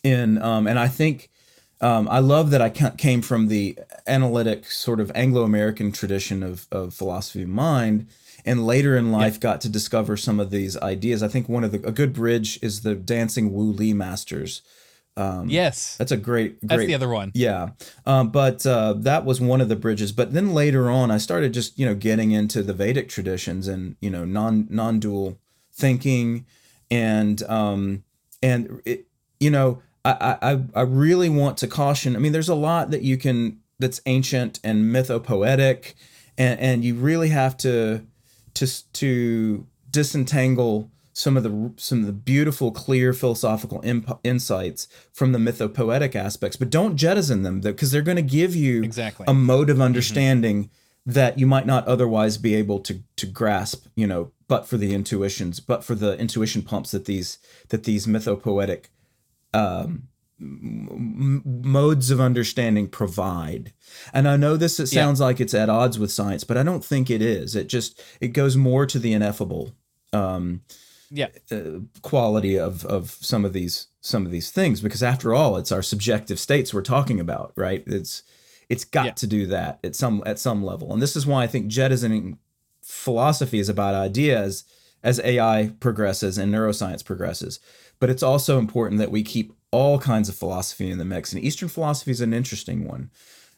in 0.04 0.42
um 0.42 0.68
and 0.68 0.78
i 0.78 0.90
think 0.90 1.30
um, 1.82 2.08
I 2.08 2.20
love 2.20 2.50
that 2.52 2.62
I 2.62 2.70
came 2.70 3.22
from 3.22 3.50
the 3.50 3.78
analytic 4.08 4.72
sort 4.72 5.02
of 5.02 5.12
Anglo-American 5.14 5.92
tradition 5.92 6.42
of, 6.42 6.66
of 6.72 6.94
philosophy 6.94 7.44
of 7.44 7.50
mind, 7.50 8.08
and 8.46 8.66
later 8.66 8.96
in 8.96 9.12
life 9.12 9.38
got 9.38 9.60
to 9.62 9.70
discover 9.70 10.16
some 10.16 10.40
of 10.40 10.50
these 10.50 10.78
ideas. 10.78 11.22
I 11.22 11.28
think 11.28 11.50
one 11.50 11.66
of 11.66 11.74
the 11.74 11.86
a 11.86 11.92
good 11.92 12.14
bridge 12.14 12.58
is 12.62 12.82
the 12.82 12.96
Dancing 12.96 13.52
Wu 13.52 13.64
Li 13.64 13.92
Masters. 13.92 14.62
Um, 15.16 15.48
Yes, 15.50 15.96
that's 15.98 16.12
a 16.12 16.18
great, 16.18 16.60
that's 16.62 16.80
great 16.80 16.88
the 16.88 16.96
other 16.96 17.10
one. 17.10 17.32
yeah, 17.36 17.70
um, 18.06 18.30
but 18.30 18.66
uh, 18.66 18.94
that 18.94 19.26
was 19.26 19.40
one 19.40 19.62
of 19.62 19.70
the 19.70 19.76
bridges. 19.76 20.12
But 20.12 20.34
then 20.34 20.54
later 20.54 20.90
on, 20.90 21.12
I 21.12 21.18
started 21.18 21.54
just 21.54 21.78
you 21.78 21.86
know 21.86 21.96
getting 21.96 22.32
into 22.32 22.64
the 22.64 22.74
Vedic 22.74 23.10
traditions 23.10 23.68
and 23.68 23.96
you 24.02 24.10
know 24.10 24.26
non 24.26 24.68
non 24.70 25.00
dual 25.00 25.38
thinking, 25.72 26.46
and 26.90 27.44
um, 27.44 28.04
and 28.42 28.82
it, 28.86 29.06
you 29.40 29.52
know 29.52 29.82
I, 30.06 30.38
I 30.42 30.64
I 30.74 30.82
really 30.82 31.30
want 31.30 31.58
to 31.60 31.68
caution. 31.68 32.16
I 32.16 32.20
mean, 32.20 32.32
there's 32.32 32.50
a 32.50 32.56
lot 32.56 32.92
that 32.92 33.04
you 33.04 33.18
can 33.18 33.60
that's 33.80 34.02
ancient 34.06 34.60
and 34.64 34.94
mythopoetic, 34.94 35.94
and 36.38 36.60
and 36.60 36.84
you 36.84 36.96
really 36.96 37.30
have 37.30 37.56
to 37.58 38.06
to 38.56 38.92
to 38.94 39.68
disentangle 39.90 40.90
some 41.14 41.38
of 41.38 41.44
the 41.44 41.72
some 41.78 42.00
of 42.02 42.06
the 42.08 42.12
beautiful, 42.12 42.72
clear 42.72 43.14
philosophical 43.14 43.80
imp- 43.84 44.20
insights 44.24 44.88
from 45.14 45.32
the 45.32 45.40
mythopoetic 45.40 46.16
aspects, 46.16 46.58
but 46.58 46.70
don't 46.70 46.98
jettison 46.98 47.44
them 47.44 47.62
because 47.62 47.92
they're 47.92 48.02
going 48.02 48.16
to 48.18 48.22
give 48.24 48.56
you 48.56 48.84
Exactly. 48.84 49.26
a 49.28 49.34
mode 49.34 49.70
of 49.70 49.80
understanding 49.80 50.70
that 51.06 51.38
you 51.38 51.46
might 51.46 51.66
not 51.68 51.86
otherwise 51.88 52.38
be 52.38 52.56
able 52.56 52.80
to 52.80 53.04
to 53.18 53.26
grasp. 53.28 53.86
You 53.96 54.08
know, 54.08 54.32
but 54.48 54.68
for 54.68 54.78
the 54.78 54.94
intuitions, 54.94 55.60
but 55.60 55.84
for 55.84 55.96
the 55.96 56.18
intuition 56.18 56.62
pumps 56.64 56.92
that 56.92 57.06
these 57.06 57.38
that 57.70 57.84
these 57.84 58.08
mythopoetic 58.08 58.86
um, 59.54 60.08
m- 60.42 61.42
modes 61.46 62.10
of 62.10 62.20
understanding 62.20 62.88
provide. 62.88 63.72
And 64.14 64.28
I 64.28 64.36
know 64.38 64.58
this 64.58 64.80
it 64.80 64.92
Yeah. 64.92 65.02
sounds 65.04 65.20
like 65.20 65.40
it's 65.40 65.54
at 65.54 65.70
odds 65.70 66.00
with 66.00 66.12
science, 66.12 66.44
but 66.44 66.58
I 66.58 66.64
don't 66.64 66.84
think 66.84 67.10
it 67.10 67.22
is. 67.22 67.56
It 67.56 67.68
just 67.70 68.02
it 68.20 68.30
goes 68.30 68.56
more 68.58 68.86
to 68.88 68.98
the 69.00 69.14
ineffable 69.14 69.74
um, 70.12 70.62
yeah, 71.16 71.28
uh, 71.52 71.80
quality 72.02 72.58
of 72.58 72.86
of 72.86 73.12
some 73.22 73.46
of 73.46 73.54
these 73.54 73.88
some 74.02 74.26
of 74.26 74.32
these 74.32 74.50
things 74.52 74.82
because 74.82 75.04
after 75.04 75.34
all, 75.34 75.58
it's 75.58 75.72
our 75.72 75.84
subjective 75.84 76.40
states 76.40 76.74
we're 76.74 76.82
talking 76.82 77.20
about, 77.20 77.54
right? 77.56 77.84
It's 77.86 78.24
it's 78.70 78.84
got 78.86 79.06
Yeah. 79.06 79.12
to 79.12 79.28
do 79.28 79.46
that 79.48 79.80
at 79.84 79.96
some 79.96 80.24
at 80.26 80.40
some 80.40 80.64
level, 80.66 80.92
and 80.92 81.02
this 81.02 81.16
is 81.16 81.26
why 81.28 81.44
I 81.44 81.48
think 81.48 81.68
jettisoning 81.68 82.38
philosophy 82.84 83.60
is 83.60 83.70
about 83.70 83.94
ideas 83.96 84.64
as 85.04 85.20
AI 85.20 85.72
progresses 85.80 86.38
and 86.38 86.54
neuroscience 86.54 87.04
progresses. 87.06 87.60
But 88.00 88.10
it's 88.10 88.24
also 88.24 88.58
important 88.60 89.00
that 89.00 89.12
we 89.12 89.22
keep 89.24 89.54
all 89.72 90.00
kinds 90.00 90.30
of 90.30 90.36
philosophy 90.36 90.90
in 90.90 90.98
the 90.98 91.06
mix. 91.06 91.34
And 91.34 91.44
Eastern 91.44 91.70
philosophy 91.70 92.12
is 92.12 92.22
an 92.22 92.34
interesting 92.34 92.86
one. 92.88 93.10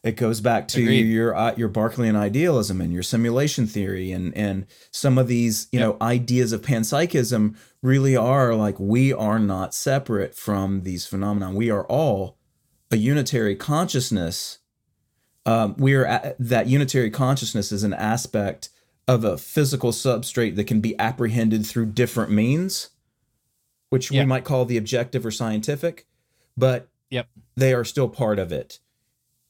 It 0.06 0.18
goes 0.18 0.40
back 0.40 0.68
to 0.70 0.82
Agreed. 0.84 1.08
your 1.08 1.36
uh, 1.36 1.56
your 1.58 1.68
Berkeleyan 1.68 2.16
idealism 2.16 2.80
and 2.80 2.94
your 2.94 3.02
simulation 3.02 3.66
theory 3.66 4.12
and 4.12 4.38
and 4.38 4.68
some 4.92 5.18
of 5.18 5.28
these 5.28 5.68
you 5.72 5.80
know 5.80 5.98
ideas 6.00 6.52
of 6.54 6.62
panpsychism 6.62 7.56
really 7.82 8.16
are 8.16 8.54
like 8.54 8.80
we 8.80 9.12
are 9.12 9.40
not 9.40 9.74
separate 9.74 10.36
from 10.36 10.84
these 10.84 11.08
phenomena. 11.08 11.52
We 11.52 11.72
are 11.72 11.86
all 11.88 12.38
a 12.92 12.98
unitary 12.98 13.56
consciousness. 13.56 14.60
Um, 15.48 15.76
we 15.78 15.96
are 15.96 16.06
a- 16.06 16.36
that 16.38 16.68
unitary 16.68 17.10
consciousness 17.10 17.72
is 17.72 17.84
an 17.84 17.94
aspect 17.96 18.70
of 19.08 19.24
a 19.24 19.40
physical 19.40 19.92
substrate 19.92 20.56
that 20.56 20.66
can 20.66 20.82
be 20.82 20.98
apprehended 21.00 21.66
through 21.66 21.88
different 21.88 22.32
means, 22.32 22.90
which 23.90 24.12
Yeah. 24.12 24.22
we 24.22 24.28
might 24.28 24.44
call 24.44 24.66
the 24.66 24.78
objective 24.78 25.26
or 25.26 25.32
scientific, 25.32 26.06
but 26.56 26.90
Yep. 27.10 27.28
they 27.56 27.74
are 27.74 27.84
still 27.84 28.10
part 28.10 28.38
of 28.40 28.52
it. 28.52 28.80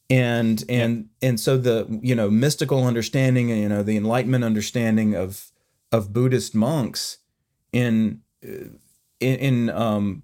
And 0.09 0.63
and 0.69 1.09
and 1.21 1.39
so 1.39 1.57
the 1.57 1.99
you 2.01 2.13
know 2.13 2.29
mystical 2.29 2.85
understanding, 2.85 3.49
you 3.49 3.69
know 3.69 3.81
the 3.81 3.97
enlightenment 3.97 4.43
understanding 4.43 5.15
of 5.15 5.51
of 5.91 6.13
Buddhist 6.13 6.53
monks 6.53 7.17
in 7.71 8.21
uh, 8.43 8.69
in, 9.19 9.35
in 9.39 9.69
um, 9.71 10.23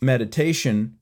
meditation 0.00 0.98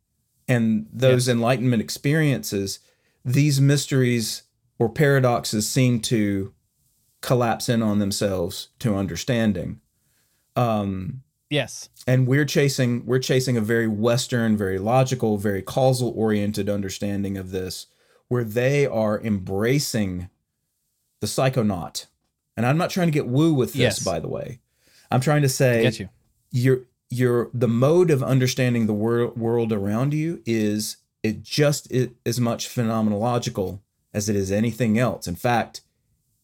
and 0.48 0.86
those 0.92 1.28
enlightenment 1.28 1.82
experiences, 1.82 2.78
these 3.24 3.60
mysteries 3.60 4.44
or 4.78 4.88
paradoxes 4.88 5.68
seem 5.68 6.00
to 6.00 6.52
collapse 7.20 7.68
in 7.68 7.82
on 7.82 7.98
themselves 7.98 8.68
to 8.78 8.94
understanding. 8.94 9.80
Um, 10.54 11.22
Yes. 11.50 11.88
and 12.06 12.26
we're 12.26 12.44
chasing 12.44 13.04
we're 13.06 13.18
chasing 13.20 13.56
a 13.56 13.60
very 13.60 13.86
western 13.88 14.56
very 14.56 14.78
logical 14.78 15.38
very 15.38 15.62
causal 15.62 16.12
oriented 16.16 16.68
understanding 16.68 17.36
of 17.38 17.50
this 17.50 17.86
where 18.28 18.42
they 18.44 18.84
are 18.86 19.20
embracing 19.20 20.28
the 21.20 21.26
psychonaut 21.26 22.06
and 22.56 22.66
i'm 22.66 22.76
not 22.76 22.90
trying 22.90 23.06
to 23.06 23.12
get 23.12 23.26
woo 23.28 23.54
with 23.54 23.70
this 23.74 23.78
Yes. 23.80 23.98
by 24.04 24.18
the 24.18 24.28
way 24.28 24.58
i'm 25.10 25.20
trying 25.20 25.42
to 25.42 25.48
say 25.48 25.82
Get 25.82 26.00
you. 26.00 26.08
your 26.50 26.80
your 27.10 27.50
the 27.54 27.68
mode 27.68 28.10
of 28.10 28.22
understanding 28.22 28.86
the 28.86 28.92
wor- 28.92 29.28
world 29.28 29.72
around 29.72 30.12
you 30.14 30.42
is 30.44 30.96
it 31.22 31.42
just 31.42 31.86
i- 31.94 32.10
as 32.24 32.40
much 32.40 32.68
phenomenological 32.68 33.80
as 34.12 34.28
it 34.28 34.34
is 34.36 34.50
anything 34.50 34.98
else 34.98 35.26
in 35.28 35.36
fact 35.36 35.80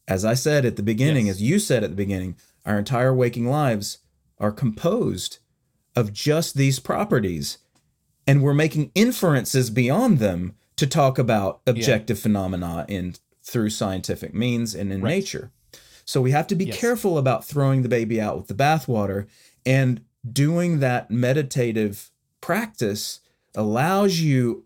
as 0.07 0.25
i 0.25 0.35
said 0.35 0.65
at 0.65 0.77
the 0.77 0.83
beginning 0.83 1.27
Yes. 1.27 1.37
as 1.37 1.43
you 1.43 1.59
said 1.59 1.83
at 1.83 1.91
the 1.91 1.97
beginning 1.97 2.37
our 2.65 2.79
entire 2.79 3.13
waking 3.13 3.47
lives 3.49 3.99
are 4.43 4.53
composed 4.53 5.39
of 5.97 6.13
just 6.13 6.57
these 6.57 6.79
properties 6.81 7.59
and 8.27 8.43
we're 8.43 8.55
making 8.55 8.91
inferences 8.95 9.71
beyond 9.71 10.19
them 10.19 10.55
to 10.77 10.87
talk 10.87 11.19
about 11.19 11.61
objective 11.67 12.19
phenomena 12.19 12.85
in 12.89 13.15
through 13.43 13.71
scientific 13.71 14.35
means 14.35 14.75
and 14.75 14.93
in 14.93 15.01
Right. 15.01 15.11
nature 15.17 15.51
so 16.05 16.21
we 16.21 16.33
have 16.33 16.49
to 16.49 16.57
be 16.57 16.65
Yes. 16.67 16.77
careful 16.79 17.17
about 17.19 17.45
throwing 17.45 17.83
the 17.83 17.89
baby 17.89 18.21
out 18.21 18.37
with 18.37 18.49
the 18.49 18.55
bathwater 18.55 19.27
and 19.65 20.03
doing 20.31 20.81
that 20.81 21.11
meditative 21.11 22.11
practice 22.41 23.21
allows 23.55 24.21
you 24.21 24.65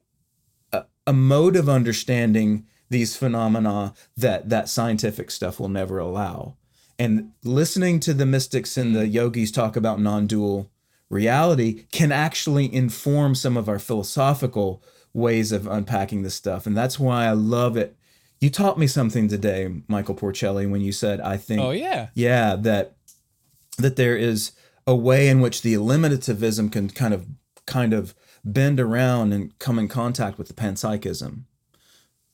a, 0.72 0.84
a 1.06 1.12
mode 1.12 1.56
of 1.56 1.68
understanding 1.68 2.66
these 2.88 3.16
phenomena 3.16 3.92
that 4.16 4.48
that 4.48 4.68
scientific 4.68 5.30
stuff 5.30 5.58
will 5.60 5.68
never 5.68 5.98
allow 5.98 6.56
and 6.98 7.32
listening 7.44 8.00
to 8.00 8.14
the 8.14 8.26
mystics 8.26 8.76
and 8.76 8.94
the 8.96 9.06
yogis 9.06 9.50
talk 9.52 9.76
about 9.76 10.00
non-dual 10.00 10.70
reality 11.10 11.84
can 11.92 12.10
actually 12.10 12.72
inform 12.74 13.34
some 13.34 13.56
of 13.56 13.68
our 13.68 13.78
philosophical 13.78 14.82
ways 15.14 15.52
of 15.52 15.66
unpacking 15.66 16.22
this 16.22 16.34
stuff 16.34 16.66
and 16.66 16.76
that's 16.76 16.98
why 16.98 17.26
i 17.26 17.30
love 17.32 17.76
it 17.76 17.96
you 18.40 18.50
taught 18.50 18.78
me 18.78 18.86
something 18.86 19.28
today 19.28 19.68
michael 19.88 20.14
porcelli 20.14 20.68
when 20.70 20.80
you 20.80 20.92
said 20.92 21.20
i 21.20 21.36
think 21.36 21.60
Oh 21.62 21.70
yeah. 21.70 22.08
yeah 22.14 22.56
that 22.56 22.96
that 23.78 23.96
there 23.96 24.16
is 24.16 24.52
a 24.86 24.94
way 24.94 25.28
in 25.28 25.40
which 25.40 25.62
the 25.62 25.74
eliminativism 25.74 26.70
can 26.72 26.90
kind 26.90 27.14
of 27.14 27.26
kind 27.66 27.92
of 27.92 28.14
bend 28.44 28.78
around 28.78 29.32
and 29.32 29.58
come 29.58 29.78
in 29.78 29.88
contact 29.88 30.38
with 30.38 30.48
the 30.48 30.54
panpsychism 30.54 31.42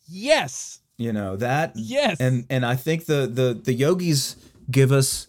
Yes. 0.09 0.81
you 0.99 1.13
know 1.13 1.37
that 1.37 1.73
Yes. 1.77 2.21
and 2.21 2.47
and 2.51 2.67
i 2.67 2.75
think 2.77 3.07
the 3.07 3.27
the 3.27 3.55
the 3.55 3.73
yogis 3.73 4.37
give 4.73 4.91
us 4.91 5.29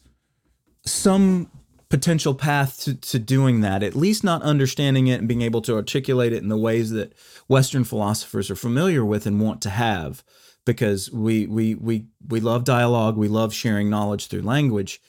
some 0.85 1.51
potential 1.89 2.33
path 2.33 2.79
to, 2.79 2.95
to 2.95 3.19
doing 3.19 3.61
that 3.61 3.83
at 3.83 3.95
least 3.95 4.23
not 4.23 4.41
understanding 4.41 5.05
it 5.05 5.19
and 5.19 5.27
being 5.27 5.43
able 5.43 5.61
to 5.61 5.75
articulate 5.75 6.33
it 6.33 6.41
in 6.41 6.49
the 6.49 6.57
ways 6.57 6.89
that 6.89 7.13
western 7.47 7.83
philosophers 7.83 8.49
are 8.49 8.55
familiar 8.55 9.05
with 9.05 9.27
and 9.27 9.39
want 9.39 9.61
to 9.61 9.69
have. 9.69 10.23
Because 10.65 11.11
we 11.11 11.45
we 11.45 11.75
we 11.75 12.07
we 12.27 12.39
love 12.39 12.63
dialogue 12.63 13.15
we 13.15 13.27
love 13.27 13.53
sharing 13.53 13.91
knowledge 13.91 14.27
through 14.27 14.41
language. 14.41 15.01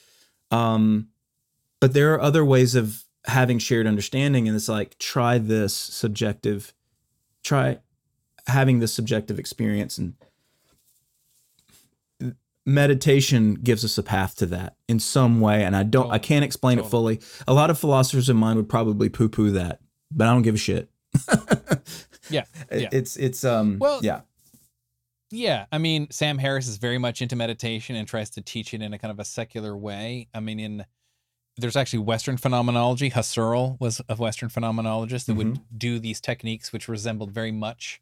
Um 0.51 1.07
but 1.79 1.93
there 1.93 2.13
are 2.13 2.21
other 2.21 2.45
ways 2.45 2.75
of 2.75 3.05
having 3.25 3.57
shared 3.57 3.87
understanding 3.87 4.47
and 4.47 4.55
it's 4.55 4.69
like 4.69 4.99
try 4.99 5.39
this 5.39 5.73
subjective 5.73 6.71
try 7.41 7.79
having 8.45 8.77
this 8.79 8.93
subjective 8.93 9.39
experience 9.39 9.97
and 9.97 10.13
meditation 12.65 13.53
gives 13.55 13.85
us 13.85 13.97
a 13.97 14.03
path 14.03 14.35
to 14.35 14.45
that 14.47 14.75
in 14.87 14.99
some 14.99 15.39
way 15.39 15.63
and 15.63 15.75
i 15.75 15.83
don't 15.83 16.09
i 16.11 16.17
can't 16.17 16.43
explain 16.43 16.79
it 16.79 16.85
fully 16.85 17.19
a 17.47 17.53
lot 17.53 17.69
of 17.69 17.77
philosophers 17.77 18.27
of 18.27 18.35
mine 18.35 18.55
would 18.55 18.67
probably 18.69 19.07
poo-poo 19.07 19.51
that 19.51 19.79
but 20.11 20.27
i 20.27 20.33
don't 20.33 20.41
give 20.41 20.55
a 20.55 20.57
shit 20.57 20.89
yeah. 22.29 22.43
Yeah. 22.71 22.89
it's 22.91 23.15
it's 23.17 23.43
um 23.45 23.77
Well- 23.79 23.99
yeah 24.03 24.21
Yeah, 25.31 25.65
I 25.71 25.79
mean, 25.79 26.07
Sam 26.11 26.37
Harris 26.37 26.67
is 26.67 26.77
very 26.77 26.97
much 26.97 27.21
into 27.21 27.35
meditation 27.35 27.95
and 27.95 28.07
tries 28.07 28.29
to 28.31 28.41
teach 28.41 28.73
it 28.73 28.81
in 28.81 28.93
a 28.93 28.97
kind 28.99 29.11
of 29.11 29.19
a 29.19 29.25
secular 29.25 29.75
way. 29.75 30.27
I 30.33 30.39
mean, 30.39 30.59
in 30.59 30.85
there's 31.57 31.75
actually 31.75 31.99
Western 31.99 32.37
phenomenology. 32.37 33.09
Husserl 33.09 33.77
was 33.79 34.01
a 34.07 34.15
Western 34.15 34.49
phenomenologist 34.49 35.25
that 35.25 35.35
would 35.35 35.59
do 35.77 35.99
these 35.99 36.21
techniques, 36.21 36.71
which 36.71 36.87
resembled 36.87 37.31
very 37.31 37.51
much 37.51 38.01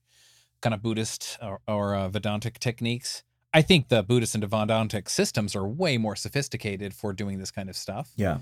kind 0.62 0.74
of 0.74 0.82
Buddhist 0.82 1.38
or, 1.42 1.60
or 1.68 1.96
uh, 1.96 2.10
Vedantic 2.10 2.60
techniques. 2.60 3.24
I 3.54 3.62
think 3.62 3.90
the 3.90 4.04
Buddhist 4.04 4.36
and 4.36 4.44
Vedantic 4.44 5.10
systems 5.10 5.56
are 5.56 5.68
way 5.68 5.98
more 5.98 6.16
sophisticated 6.16 6.94
for 6.94 7.14
doing 7.14 7.40
this 7.40 7.52
kind 7.52 7.70
of 7.70 7.76
stuff. 7.76 8.12
yeah 8.16 8.40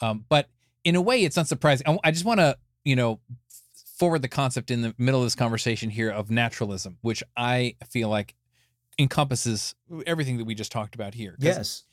Um, 0.00 0.24
but 0.28 0.48
in 0.84 0.96
a 0.96 1.00
way, 1.00 1.24
it's 1.24 1.36
not 1.36 1.48
surprising. 1.48 1.86
I, 1.86 1.98
I 2.04 2.10
just 2.10 2.24
want 2.24 2.40
to, 2.40 2.56
you 2.84 2.96
know, 2.96 3.20
forward 3.96 4.22
the 4.22 4.28
concept 4.28 4.70
in 4.70 4.82
the 4.82 4.94
middle 4.98 5.20
of 5.20 5.26
this 5.26 5.34
conversation 5.34 5.90
here 5.90 6.10
of 6.10 6.30
naturalism, 6.30 6.98
which 7.02 7.22
I 7.36 7.76
feel 7.88 8.08
like 8.08 8.34
encompasses 8.98 9.74
everything 10.06 10.38
that 10.38 10.44
we 10.44 10.54
just 10.54 10.72
talked 10.72 10.94
about 10.94 11.14
here. 11.14 11.36
yes 11.38 11.84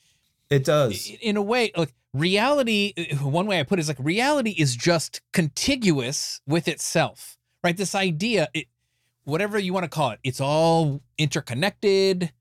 it 0.51 0.65
does 0.65 1.09
In 1.21 1.37
a 1.37 1.41
way, 1.41 1.71
like 1.77 1.93
reality, 2.13 2.93
one 3.21 3.47
way 3.47 3.59
I 3.61 3.63
put 3.63 3.79
it 3.79 3.83
is 3.83 3.87
like 3.87 3.97
reality 3.99 4.51
is 4.51 4.75
just 4.75 5.21
contiguous 5.31 6.41
with 6.45 6.67
itself, 6.67 7.37
right? 7.63 7.75
This 7.75 7.95
idea, 7.95 8.49
it, 8.53 8.67
whatever 9.23 9.57
you 9.57 9.71
want 9.71 9.85
to 9.85 9.89
call 9.89 10.11
it, 10.11 10.19
it's 10.25 10.41
all 10.41 11.01
interconnected, 11.17 12.33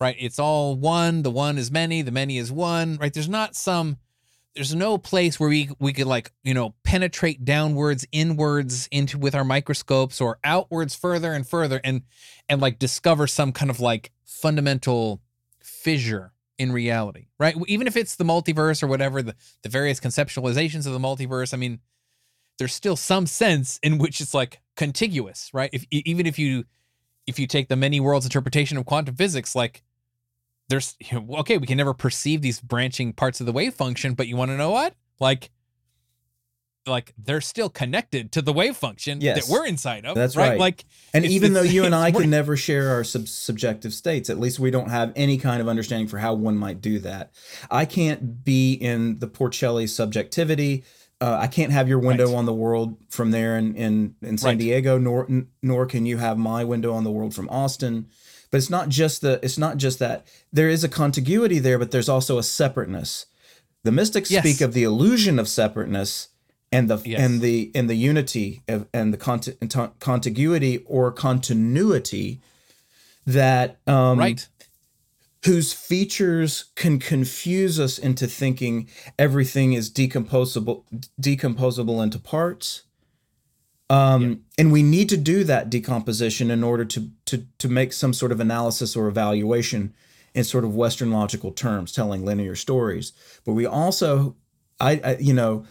right? 0.00 0.16
It's 0.18 0.38
all 0.38 0.76
one. 0.76 1.22
The 1.22 1.30
one 1.30 1.58
is 1.58 1.70
many. 1.70 2.02
The 2.02 2.10
many 2.10 2.38
is 2.38 2.52
one, 2.52 2.96
right? 3.00 3.12
There's 3.12 3.28
not 3.28 3.54
some 3.56 3.98
there's 4.58 4.74
no 4.74 4.98
place 4.98 5.38
where 5.38 5.48
we 5.48 5.70
we 5.78 5.92
could 5.92 6.08
like 6.08 6.32
you 6.42 6.52
know 6.52 6.74
penetrate 6.82 7.44
downwards 7.44 8.04
inwards 8.10 8.88
into 8.90 9.16
with 9.16 9.34
our 9.34 9.44
microscopes 9.44 10.20
or 10.20 10.40
outwards 10.42 10.96
further 10.96 11.32
and 11.32 11.46
further 11.46 11.80
and 11.84 12.02
and 12.48 12.60
like 12.60 12.78
discover 12.78 13.28
some 13.28 13.52
kind 13.52 13.70
of 13.70 13.78
like 13.78 14.10
fundamental 14.24 15.22
fissure 15.60 16.32
in 16.58 16.72
reality 16.72 17.28
right 17.38 17.54
even 17.68 17.86
if 17.86 17.96
it's 17.96 18.16
the 18.16 18.24
multiverse 18.24 18.82
or 18.82 18.88
whatever 18.88 19.22
the 19.22 19.36
the 19.62 19.68
various 19.68 20.00
conceptualizations 20.00 20.86
of 20.86 20.92
the 20.92 20.98
multiverse 20.98 21.54
i 21.54 21.56
mean 21.56 21.78
there's 22.58 22.74
still 22.74 22.96
some 22.96 23.26
sense 23.26 23.78
in 23.84 23.96
which 23.96 24.20
it's 24.20 24.34
like 24.34 24.60
contiguous 24.74 25.50
right 25.54 25.70
if 25.72 25.86
even 25.90 26.26
if 26.26 26.36
you 26.36 26.64
if 27.28 27.38
you 27.38 27.46
take 27.46 27.68
the 27.68 27.76
many 27.76 28.00
worlds 28.00 28.26
interpretation 28.26 28.76
of 28.76 28.84
quantum 28.84 29.14
physics 29.14 29.54
like 29.54 29.84
there's 30.68 30.96
you 31.00 31.20
know, 31.20 31.36
okay 31.38 31.58
we 31.58 31.66
can 31.66 31.76
never 31.76 31.94
perceive 31.94 32.42
these 32.42 32.60
branching 32.60 33.12
parts 33.12 33.40
of 33.40 33.46
the 33.46 33.52
wave 33.52 33.74
function 33.74 34.14
but 34.14 34.26
you 34.28 34.36
want 34.36 34.50
to 34.50 34.56
know 34.56 34.70
what 34.70 34.94
like 35.20 35.50
like 36.86 37.12
they're 37.22 37.42
still 37.42 37.68
connected 37.68 38.32
to 38.32 38.40
the 38.40 38.52
wave 38.52 38.74
function 38.74 39.20
Yes. 39.20 39.46
that 39.46 39.52
we're 39.52 39.66
inside 39.66 40.06
of 40.06 40.14
That's 40.14 40.36
right. 40.36 40.58
like 40.58 40.86
And 41.12 41.26
even 41.26 41.52
though 41.52 41.60
you 41.62 41.84
and 41.84 41.94
I 41.94 42.10
can 42.10 42.30
never 42.30 42.56
share 42.56 42.88
our 42.90 43.04
sub- 43.04 43.28
subjective 43.28 43.92
states, 43.92 44.30
at 44.30 44.40
least 44.40 44.58
we 44.58 44.70
don't 44.70 44.88
have 44.88 45.12
any 45.14 45.36
kind 45.36 45.60
of 45.60 45.68
understanding 45.68 46.08
for 46.08 46.16
how 46.18 46.32
one 46.32 46.56
might 46.56 46.80
do 46.80 46.98
that. 47.00 47.32
I 47.70 47.84
can't 47.84 48.42
be 48.42 48.72
in 48.72 49.18
the 49.18 49.28
Porcelli 49.28 49.86
subjectivity. 49.86 50.82
Uh, 51.20 51.36
I 51.38 51.46
can't 51.48 51.72
have 51.72 51.88
your 51.90 51.98
window 51.98 52.28
Right. 52.28 52.36
on 52.36 52.46
the 52.46 52.54
world 52.54 52.96
from 53.10 53.32
there 53.32 53.58
in 53.58 53.74
in, 53.74 54.14
in 54.22 54.38
San 54.38 54.50
Right. 54.52 54.58
Diego, 54.58 54.96
nor 54.96 55.28
nor 55.62 55.84
can 55.84 56.06
you 56.06 56.16
have 56.16 56.38
my 56.38 56.64
window 56.64 56.94
on 56.94 57.04
the 57.04 57.10
world 57.10 57.34
from 57.34 57.50
Austin. 57.50 58.06
But 58.50 58.58
it's 58.58 58.70
not 58.70 58.88
just 58.88 59.20
the 59.20 59.38
it's 59.42 59.58
not 59.58 59.76
just 59.76 59.98
that 59.98 60.26
there 60.52 60.68
is 60.68 60.84
a 60.84 60.88
contiguity 60.88 61.58
there, 61.58 61.78
but 61.78 61.90
there's 61.90 62.08
also 62.08 62.38
a 62.38 62.42
separateness. 62.42 63.26
The 63.84 63.92
mystics 63.92 64.30
Yes. 64.30 64.42
speak 64.44 64.60
of 64.60 64.72
the 64.74 64.82
illusion 64.84 65.38
of 65.38 65.48
separateness 65.48 66.28
and 66.72 66.88
the 66.90 66.98
Yes. 67.04 67.20
and 67.20 67.40
the 67.40 67.70
and 67.74 67.88
the 67.88 67.94
unity 67.94 68.62
of, 68.68 68.86
and 68.92 69.12
the 69.12 69.16
cont- 69.18 69.56
contiguity 70.00 70.78
or 70.86 71.12
continuity 71.12 72.40
that 73.26 73.78
um, 73.86 74.18
right 74.18 74.48
whose 75.44 75.72
features 75.72 76.64
can 76.74 76.98
confuse 76.98 77.78
us 77.78 77.96
into 77.98 78.26
thinking 78.26 78.88
everything 79.18 79.72
is 79.72 79.90
decomposable 79.90 80.82
decomposable 81.20 82.02
into 82.02 82.18
parts 82.18 82.82
um, 83.90 84.42
and 84.58 84.70
we 84.70 84.82
need 84.82 85.08
to 85.08 85.16
do 85.16 85.44
that 85.44 85.70
decomposition 85.70 86.50
in 86.50 86.62
order 86.62 86.84
to, 86.84 87.10
to 87.26 87.46
to 87.58 87.68
make 87.68 87.92
some 87.92 88.12
sort 88.12 88.32
of 88.32 88.40
analysis 88.40 88.94
or 88.96 89.08
evaluation 89.08 89.94
in 90.34 90.44
sort 90.44 90.64
of 90.64 90.74
western 90.74 91.10
logical 91.10 91.52
terms 91.52 91.90
telling 91.92 92.24
linear 92.24 92.54
stories. 92.54 93.12
But 93.44 93.52
we 93.54 93.66
also 93.66 94.36
i, 94.80 95.00
I 95.04 95.16
you 95.18 95.32
know 95.32 95.64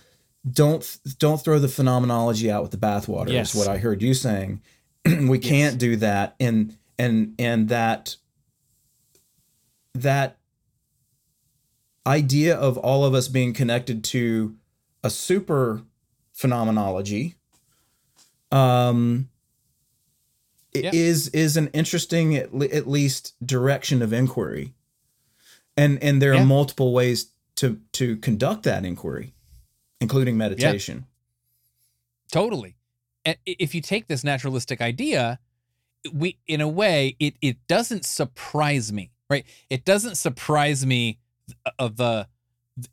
don't 0.49 0.97
don't 1.19 1.41
throw 1.41 1.59
the 1.59 1.67
phenomenology 1.67 2.49
out 2.49 2.63
with 2.63 2.71
the 2.71 2.77
bathwater 2.77 3.29
Yes. 3.31 3.53
is 3.53 3.59
what 3.59 3.67
i 3.67 3.77
heard 3.77 4.01
you 4.01 4.13
saying. 4.13 4.61
We 5.27 5.39
can't 5.39 5.77
do 5.77 5.95
that 5.97 6.35
and 6.39 6.75
and 6.97 7.35
and 7.39 7.69
that 7.69 8.17
that 9.93 10.37
idea 12.05 12.55
of 12.55 12.77
all 12.77 13.05
of 13.05 13.13
us 13.13 13.27
being 13.27 13.53
connected 13.53 14.03
to 14.05 14.55
a 15.03 15.09
super 15.09 15.83
phenomenology 16.33 17.35
um, 18.51 19.29
Yeah. 20.73 20.91
is 20.93 21.29
is 21.29 21.57
an 21.57 21.67
interesting 21.73 22.35
at, 22.35 22.53
le- 22.53 22.67
at 22.67 22.87
least 22.87 23.33
direction 23.45 24.01
of 24.01 24.13
inquiry, 24.13 24.73
and 25.75 26.01
and 26.03 26.21
there 26.21 26.33
are 26.33 26.45
multiple 26.45 26.93
ways 26.93 27.31
to 27.55 27.79
to 27.93 28.17
conduct 28.17 28.63
that 28.63 28.85
inquiry, 28.85 29.33
including 29.99 30.37
meditation. 30.37 31.05
Totally. 32.31 32.75
And 33.25 33.37
if 33.45 33.73
you 33.73 33.81
take 33.81 34.07
this 34.07 34.23
naturalistic 34.23 34.81
idea, 34.81 35.39
we 36.13 36.37
in 36.45 36.61
a 36.61 36.67
way 36.67 37.15
it 37.19 37.35
it 37.41 37.57
doesn't 37.67 38.05
surprise 38.05 38.93
me, 38.93 39.11
right? 39.29 39.45
It 39.69 39.83
doesn't 39.85 40.15
surprise 40.15 40.85
me 40.85 41.19
of 41.79 41.97
the 41.97 42.27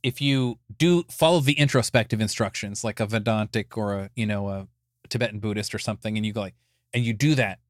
if 0.03 0.21
you 0.21 0.59
do 0.79 1.05
follow 1.11 1.41
the 1.41 1.53
introspective 1.59 2.21
instructions 2.21 2.83
like 2.85 3.01
a 3.01 3.07
Vedantic 3.07 3.77
or 3.77 3.95
a 3.95 4.11
you 4.17 4.25
know 4.27 4.49
a 4.49 4.69
Tibetan 5.15 5.39
Buddhist 5.39 5.73
or 5.73 5.79
something, 5.79 6.17
and 6.17 6.27
you 6.27 6.33
go 6.33 6.41
like 6.41 6.57
and 6.93 7.05
you 7.05 7.13
do 7.13 7.37
that 7.37 7.61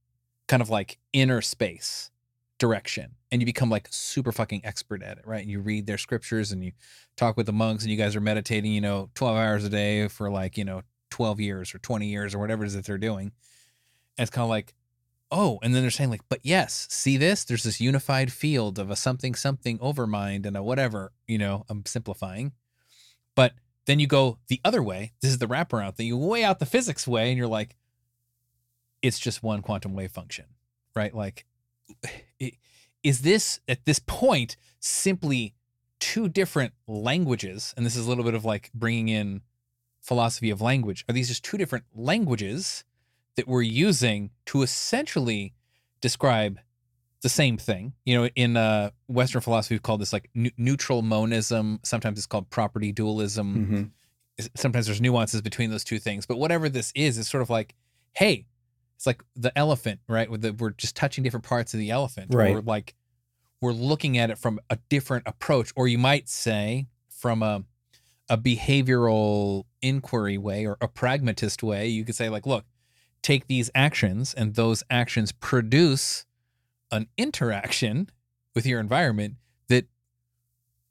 kind 0.49 0.63
of 0.63 0.71
like 0.71 0.97
inner 1.13 1.43
space 1.43 2.11
direction 2.59 3.17
and 3.31 3.43
you 3.43 3.47
become 3.47 3.69
like 3.69 3.87
super 3.91 4.33
fucking 4.33 4.63
expert 4.65 5.03
at 5.03 5.19
it 5.19 5.27
right? 5.27 5.43
And 5.43 5.51
you 5.51 5.61
read 5.61 5.87
their 5.87 5.99
scriptures 5.99 6.53
and 6.53 6.65
you 6.65 6.73
talk 7.19 7.37
with 7.37 7.45
the 7.45 7.53
monks 7.53 7.85
and 7.85 7.91
you 7.91 7.99
guys 7.99 8.17
are 8.17 8.21
meditating 8.21 8.73
you 8.73 8.81
know 8.81 9.11
12 9.15 9.37
hours 9.37 9.65
a 9.65 9.69
day 9.69 10.09
for 10.09 10.31
like 10.31 10.57
you 10.57 10.65
know 10.65 10.85
12 11.11 11.39
years 11.39 11.75
or 11.75 11.79
20 11.79 12.07
years 12.07 12.35
or 12.35 12.39
whatever 12.39 12.65
it 12.65 12.69
is 12.69 12.75
that 12.75 12.87
they're 12.87 12.97
doing. 12.97 13.31
And 14.17 14.23
it's 14.23 14.31
kind 14.31 14.45
of 14.45 14.49
like 14.49 14.73
oh 15.31 15.59
and 15.63 15.75
then 15.75 15.83
they're 15.83 15.91
saying 15.91 16.09
like 16.09 16.27
but 16.31 16.41
yes 16.43 16.87
see 16.89 17.19
this? 17.19 17.45
There's 17.45 17.65
this 17.65 17.79
unified 17.79 18.33
field 18.33 18.79
of 18.79 18.91
a 18.91 18.97
something 18.97 19.35
something 19.35 19.79
overmind 19.81 20.47
and 20.47 20.57
a 20.57 20.63
whatever 20.63 21.13
you 21.29 21.37
know 21.37 21.67
i'm 21.69 21.85
simplifying. 21.85 22.53
But 23.35 23.53
then 23.87 23.99
you 23.99 24.07
go 24.07 24.39
the 24.49 24.61
other 24.65 24.83
way. 24.83 25.13
This 25.21 25.31
is 25.31 25.39
the 25.39 25.47
wraparound 25.47 25.97
thing. 25.97 26.07
You 26.07 26.17
weigh 26.17 26.45
out 26.45 26.59
the 26.59 26.67
physics 26.67 27.07
way 27.07 27.29
and 27.29 27.39
you're 27.39 27.47
like 27.47 27.77
it's 29.03 29.19
just 29.19 29.43
one 29.43 29.61
quantum 29.61 29.95
wave 29.95 30.11
function 30.11 30.47
right? 30.95 31.15
Like 31.15 31.47
is 33.03 33.23
this 33.23 33.61
at 33.69 33.85
this 33.85 33.99
point 33.99 34.57
simply 34.81 35.55
two 36.01 36.29
different 36.29 36.73
languages? 36.87 37.75
And 37.77 37.85
this 37.85 37.97
is 37.97 38.07
a 38.07 38.09
little 38.09 38.25
bit 38.25 38.35
of 38.35 38.45
like 38.45 38.71
bringing 38.75 39.09
in 39.09 39.43
philosophy 40.01 40.51
of 40.51 40.61
language. 40.61 41.05
Are 41.09 41.13
these 41.13 41.29
just 41.29 41.45
two 41.45 41.59
different 41.59 41.85
languages 41.95 42.85
that 43.37 43.49
we're 43.49 43.63
using 43.63 44.31
to 44.47 44.63
essentially 44.63 45.55
describe 46.01 46.59
the 47.25 47.29
same 47.29 47.57
thing. 47.57 47.93
You 48.05 48.15
know 48.23 48.29
in 48.37 48.57
uh 48.57 48.91
western 49.09 49.41
philosophy 49.41 49.75
we've 49.75 49.83
called 49.83 50.01
this 50.01 50.13
like 50.13 50.31
nu- 50.35 50.51
neutral 50.57 51.03
monism. 51.03 51.81
Sometimes 51.83 52.19
it's 52.19 52.27
called 52.27 52.49
property 52.51 52.93
dualism. 52.93 53.93
Mhm. 54.39 54.49
sometimes 54.57 54.87
there's 54.87 55.01
nuances 55.01 55.41
between 55.43 55.71
those 55.71 55.85
two 55.85 55.99
things. 55.99 56.27
But 56.27 56.39
whatever 56.39 56.69
this 56.69 56.93
is 56.95 57.19
it's 57.19 57.29
sort 57.29 57.43
of 57.43 57.51
like 57.51 57.75
hey 58.13 58.47
it's 58.97 59.07
like 59.07 59.23
the 59.35 59.57
elephant 59.59 60.01
right? 60.09 60.31
With 60.31 60.43
the 60.43 60.53
we're 60.53 60.71
just 60.71 60.95
touching 60.95 61.25
different 61.25 61.45
parts 61.45 61.75
of 61.75 61.81
the 61.81 61.91
elephant. 61.91 62.33
Right. 62.35 62.55
We're 62.55 62.61
like 62.61 62.95
we're 63.61 63.73
looking 63.73 64.19
at 64.19 64.31
it 64.31 64.39
from 64.39 64.61
a 64.71 64.79
different 64.89 65.25
approach. 65.27 65.73
Or 65.75 65.89
you 65.89 65.99
might 65.99 66.29
say 66.29 66.87
from 67.11 67.43
a 67.43 67.65
a 68.29 68.37
behavioral 68.39 69.65
inquiry 69.83 70.39
way 70.39 70.67
or 70.67 70.77
a 70.81 70.89
pragmatist 70.89 71.63
way 71.63 71.87
you 71.89 72.05
could 72.05 72.15
say 72.15 72.29
like 72.29 72.47
look 72.47 72.65
take 73.23 73.47
these 73.49 73.71
actions 73.75 74.33
and 74.35 74.55
those 74.55 74.83
actions 74.91 75.31
produce 75.33 76.25
an 76.91 77.09
interaction 77.17 78.09
with 78.55 78.67
your 78.67 78.81
environment 78.81 79.35
that 79.69 79.87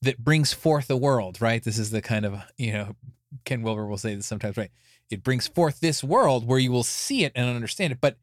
that 0.02 0.24
brings 0.24 0.54
forth 0.54 0.88
the 0.88 0.98
world 0.98 1.42
right? 1.42 1.64
This 1.64 1.78
is 1.78 1.92
the 1.92 2.02
kind 2.02 2.26
of 2.26 2.42
you 2.58 2.74
know 2.74 2.96
ken 3.46 3.62
wilber 3.62 3.86
will 3.86 3.98
say 3.98 4.16
this 4.16 4.26
sometimes 4.26 4.58
right? 4.58 4.72
It 5.10 5.24
brings 5.24 5.48
forth 5.48 5.80
this 5.80 6.04
world 6.04 6.48
where 6.48 6.60
you 6.60 6.72
will 6.72 6.84
see 6.84 7.24
it 7.24 7.32
and 7.36 7.48
understand 7.48 7.94
it. 7.94 8.00
But 8.02 8.18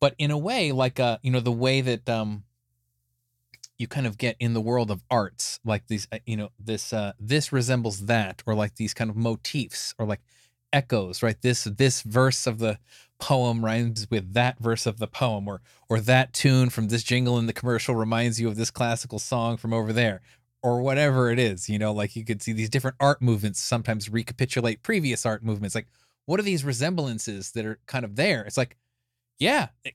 but 0.00 0.14
in 0.18 0.30
a 0.30 0.38
way 0.38 0.72
like 0.72 0.98
uh 0.98 1.18
you 1.22 1.30
know 1.30 1.40
the 1.40 1.52
way 1.52 1.80
that 1.80 2.08
um 2.08 2.44
you 3.78 3.88
kind 3.88 4.06
of 4.06 4.16
get 4.16 4.36
in 4.38 4.54
the 4.54 4.60
world 4.60 4.90
of 4.90 5.02
arts 5.10 5.58
like 5.64 5.86
these 5.88 6.06
uh, 6.12 6.18
you 6.24 6.36
know 6.36 6.50
this 6.58 6.92
uh 6.92 7.12
this 7.18 7.52
resembles 7.52 8.06
that 8.06 8.42
or 8.46 8.54
like 8.54 8.76
these 8.76 8.94
kind 8.94 9.10
of 9.10 9.16
motifs 9.16 9.94
or 9.98 10.06
like 10.06 10.20
echoes 10.72 11.22
right? 11.22 11.40
This 11.42 11.64
this 11.64 12.02
verse 12.02 12.46
of 12.46 12.58
the 12.58 12.78
poem 13.20 13.64
rhymes 13.64 14.06
with 14.10 14.32
that 14.34 14.58
verse 14.58 14.86
of 14.86 14.98
the 14.98 15.06
poem 15.06 15.46
or 15.48 15.60
or 15.88 16.00
that 16.00 16.32
tune 16.32 16.70
from 16.70 16.88
this 16.88 17.02
jingle 17.04 17.38
in 17.38 17.46
the 17.46 17.52
commercial 17.52 17.94
reminds 17.94 18.40
you 18.40 18.48
of 18.48 18.56
this 18.56 18.70
classical 18.70 19.18
song 19.18 19.56
from 19.56 19.72
over 19.72 19.92
there 19.92 20.20
or 20.62 20.80
whatever 20.82 21.30
it 21.30 21.38
is 21.38 21.68
you 21.68 21.78
know 21.78 21.92
like 21.92 22.16
you 22.16 22.24
could 22.24 22.42
see 22.42 22.52
these 22.52 22.70
different 22.70 22.96
art 23.00 23.22
movements 23.22 23.60
sometimes 23.60 24.08
recapitulate 24.10 24.82
previous 24.82 25.24
art 25.26 25.42
movements. 25.44 25.74
Like 25.74 25.88
what 26.26 26.40
are 26.40 26.44
these 26.44 26.64
resemblances 26.64 27.52
that 27.52 27.66
are 27.66 27.78
kind 27.86 28.04
of 28.04 28.16
there? 28.16 28.44
It's 28.44 28.56
like 28.58 28.76
yeah 29.38 29.68
eh, 29.84 29.90
it- 29.90 29.94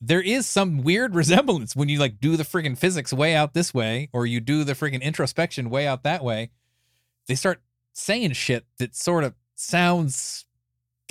there 0.00 0.22
is 0.22 0.46
some 0.46 0.82
weird 0.82 1.14
resemblance 1.14 1.76
when 1.76 1.88
you 1.88 1.98
like 1.98 2.20
do 2.20 2.36
the 2.36 2.44
friggin' 2.44 2.78
physics 2.78 3.12
way 3.12 3.34
out 3.34 3.54
this 3.54 3.74
way 3.74 4.08
or 4.12 4.26
you 4.26 4.40
do 4.40 4.64
the 4.64 4.72
friggin' 4.74 5.02
introspection 5.02 5.70
way 5.70 5.86
out 5.86 6.02
that 6.04 6.24
way. 6.24 6.50
They 7.28 7.34
start 7.34 7.60
saying 7.94 8.32
shit 8.32 8.66
that 8.78 8.94
sort 8.96 9.24
of 9.24 9.34
sounds 9.60 10.44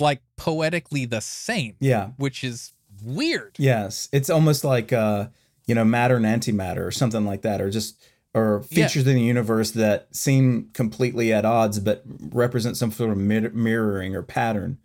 like 0.00 0.20
poetically 0.36 1.04
the 1.04 1.20
same 1.20 1.76
Yeah. 1.80 2.10
which 2.16 2.42
is 2.44 2.72
weird 3.02 3.54
Yes, 3.58 4.08
it's 4.12 4.28
almost 4.30 4.64
like 4.64 4.92
uh, 4.92 5.28
you 5.66 5.74
know, 5.74 5.84
matter 5.84 6.16
and 6.16 6.24
antimatter 6.26 6.84
or 6.84 6.90
something 6.90 7.24
like 7.24 7.42
that, 7.42 7.60
or 7.60 7.70
just 7.70 7.96
or 8.34 8.64
Yeah. 8.70 8.86
features 8.86 9.06
in 9.06 9.14
the 9.14 9.22
universe 9.22 9.70
that 9.72 10.08
seem 10.14 10.70
completely 10.72 11.32
at 11.32 11.44
odds 11.44 11.78
but 11.80 12.02
represent 12.32 12.76
some 12.76 12.90
sort 12.92 13.10
of 13.10 13.18
mir- 13.18 13.50
mirroring 13.50 14.14
or 14.16 14.22
pattern. 14.22 14.78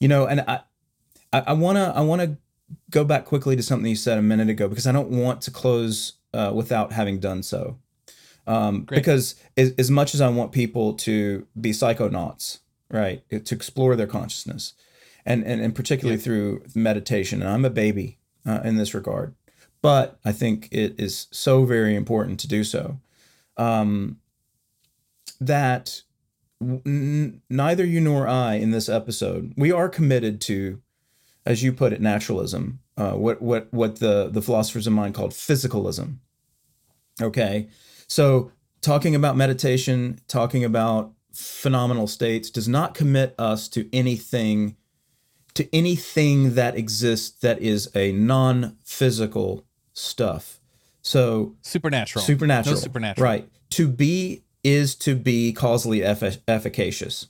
You 0.00 0.08
know, 0.08 0.26
and 0.26 0.40
I, 0.42 0.60
I, 1.32 1.40
I 1.48 1.52
wanna, 1.52 1.92
I 1.96 2.00
wanna 2.02 2.36
go 2.90 3.04
back 3.04 3.24
quickly 3.24 3.56
to 3.56 3.62
something 3.62 3.88
you 3.88 3.96
said 3.96 4.18
a 4.18 4.22
minute 4.22 4.48
ago 4.48 4.68
because 4.68 4.86
I 4.86 4.92
don't 4.92 5.10
want 5.10 5.40
to 5.42 5.50
close 5.50 6.14
uh, 6.32 6.52
without 6.54 6.92
having 6.92 7.18
done 7.20 7.42
so. 7.42 7.78
Um, 8.46 8.82
because 8.82 9.36
as, 9.56 9.72
as 9.78 9.90
much 9.90 10.14
as 10.14 10.20
I 10.20 10.28
want 10.28 10.52
people 10.52 10.94
to 10.94 11.46
be 11.60 11.70
psychonauts, 11.70 12.58
right, 12.90 13.22
to 13.30 13.54
explore 13.54 13.96
their 13.96 14.06
consciousness, 14.06 14.74
and 15.26 15.44
and, 15.44 15.60
and 15.60 15.74
particularly 15.74 16.18
Yeah. 16.18 16.24
through 16.24 16.62
meditation. 16.74 17.42
And 17.42 17.50
I'm 17.50 17.64
a 17.64 17.70
baby 17.70 18.18
uh, 18.46 18.60
in 18.64 18.76
this 18.76 18.94
regard, 18.94 19.34
but 19.82 20.18
I 20.24 20.32
think 20.32 20.68
it 20.70 20.94
is 20.98 21.26
so 21.30 21.64
very 21.64 21.94
important 21.94 22.40
to 22.40 22.48
do 22.48 22.64
so. 22.64 23.00
Um, 23.56 24.18
that 25.40 26.02
n- 26.60 27.40
neither 27.50 27.84
you 27.84 28.00
nor 28.00 28.26
I 28.28 28.54
in 28.54 28.70
this 28.70 28.88
episode 28.88 29.52
we 29.56 29.72
are 29.72 29.88
committed 29.88 30.40
to, 30.42 30.80
as 31.46 31.62
you 31.62 31.72
put 31.72 31.92
it, 31.92 32.00
naturalism. 32.00 32.80
Uh, 32.96 33.12
what 33.12 33.42
what 33.42 33.72
what 33.72 33.98
the 33.98 34.28
the 34.30 34.40
philosophers 34.42 34.86
of 34.86 34.92
mind 34.92 35.14
called 35.14 35.32
physicalism. 35.32 36.18
Okay, 37.20 37.68
so 38.06 38.52
talking 38.80 39.14
about 39.14 39.36
meditation, 39.36 40.20
talking 40.28 40.64
about 40.64 41.12
phenomenal 41.34 42.06
states 42.06 42.50
does 42.50 42.68
not 42.68 42.94
commit 42.94 43.34
us 43.38 43.68
to 43.68 43.88
anything 43.94 44.76
to 45.54 45.72
anything 45.72 46.54
that 46.54 46.76
exists 46.76 47.38
that 47.40 47.60
is 47.60 47.88
a 47.94 48.10
non-physical 48.10 49.64
stuff. 49.92 50.60
So 51.02 51.54
supernatural 51.62 52.24
supernatural, 52.24 52.74
no 52.74 52.80
supernatural 52.80 53.24
right? 53.24 53.48
To 53.70 53.88
be 53.88 54.42
is 54.64 54.94
to 54.96 55.14
be 55.14 55.52
causally 55.52 56.02
effi- 56.02 56.40
efficacious, 56.48 57.28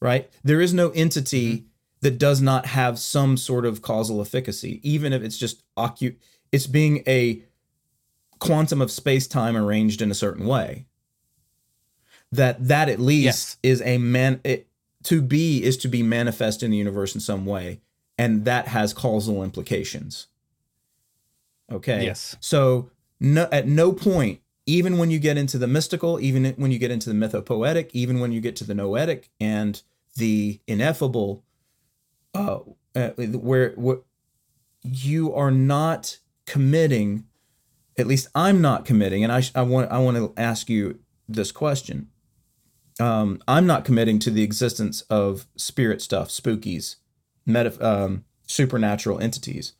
right? 0.00 0.30
There 0.44 0.60
is 0.60 0.74
no 0.74 0.90
entity 0.90 1.52
mm-hmm. 1.52 1.66
that 2.02 2.18
does 2.18 2.40
not 2.40 2.66
have 2.66 2.98
some 2.98 3.36
sort 3.36 3.64
of 3.64 3.82
causal 3.82 4.20
efficacy, 4.20 4.80
even 4.82 5.12
if 5.12 5.22
it's 5.22 5.38
just 5.38 5.62
occu- 5.76 6.16
It's 6.52 6.66
being 6.66 7.02
a 7.06 7.42
quantum 8.38 8.82
of 8.82 8.90
space 8.90 9.26
time 9.26 9.56
arranged 9.56 10.02
in 10.02 10.10
a 10.10 10.14
certain 10.14 10.46
way. 10.46 10.86
That 12.32 12.66
that 12.68 12.88
at 12.88 13.00
least 13.00 13.24
Yes. 13.24 13.56
is 13.62 13.82
a 13.82 13.98
man. 13.98 14.40
It, 14.44 14.66
to 15.04 15.20
be 15.22 15.62
is 15.62 15.76
to 15.78 15.88
be 15.88 16.02
manifest 16.02 16.62
in 16.62 16.70
the 16.70 16.76
universe 16.76 17.14
in 17.14 17.20
some 17.20 17.44
way, 17.46 17.80
and 18.18 18.44
that 18.44 18.68
has 18.68 18.92
causal 18.92 19.42
implications. 19.44 20.26
Okay. 21.70 22.04
Yes. 22.04 22.36
So 22.40 22.90
no, 23.20 23.48
at 23.52 23.68
no 23.68 23.92
point, 23.92 24.40
even 24.66 24.98
when 24.98 25.10
you 25.10 25.18
get 25.18 25.36
into 25.36 25.58
the 25.58 25.66
mystical, 25.66 26.18
even 26.20 26.46
when 26.56 26.70
you 26.70 26.78
get 26.78 26.90
into 26.90 27.10
the 27.10 27.14
mythopoetic, 27.14 27.90
even 27.92 28.18
when 28.20 28.32
you 28.32 28.40
get 28.40 28.56
to 28.56 28.64
the 28.64 28.74
noetic 28.74 29.30
and 29.38 29.82
the 30.16 30.60
ineffable, 30.66 31.42
uh, 32.34 32.60
uh, 32.94 33.10
where 33.10 33.70
where 33.72 33.98
you 34.82 35.32
are 35.34 35.50
not 35.50 36.18
committing. 36.46 37.24
At 37.96 38.06
least 38.08 38.28
I'm 38.34 38.60
not 38.60 38.84
committing, 38.84 39.22
and 39.22 39.32
I 39.32 39.42
I 39.54 39.62
want 39.62 39.90
I 39.90 39.98
want 39.98 40.16
to 40.16 40.32
ask 40.36 40.68
you 40.68 40.98
this 41.28 41.52
question. 41.52 42.08
Um, 43.00 43.42
I'm 43.48 43.66
not 43.66 43.84
committing 43.84 44.18
to 44.20 44.30
the 44.30 44.42
existence 44.42 45.02
of 45.02 45.46
spirit 45.56 46.00
stuff, 46.00 46.28
spookies, 46.28 46.96
meta, 47.44 47.76
um, 47.84 48.24
supernatural 48.46 49.18
entities. 49.20 49.72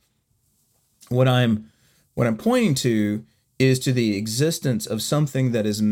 What 1.08 1.28
I'm 1.28 1.70
what 2.14 2.26
I'm 2.26 2.36
pointing 2.36 2.74
to 2.76 3.24
is 3.58 3.78
to 3.80 3.92
the 3.92 4.16
existence 4.16 4.86
of 4.86 5.02
something 5.02 5.52
that 5.52 5.66
is 5.66 5.82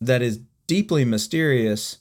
that 0.00 0.22
is 0.22 0.40
deeply 0.66 1.04
mysterious 1.04 1.98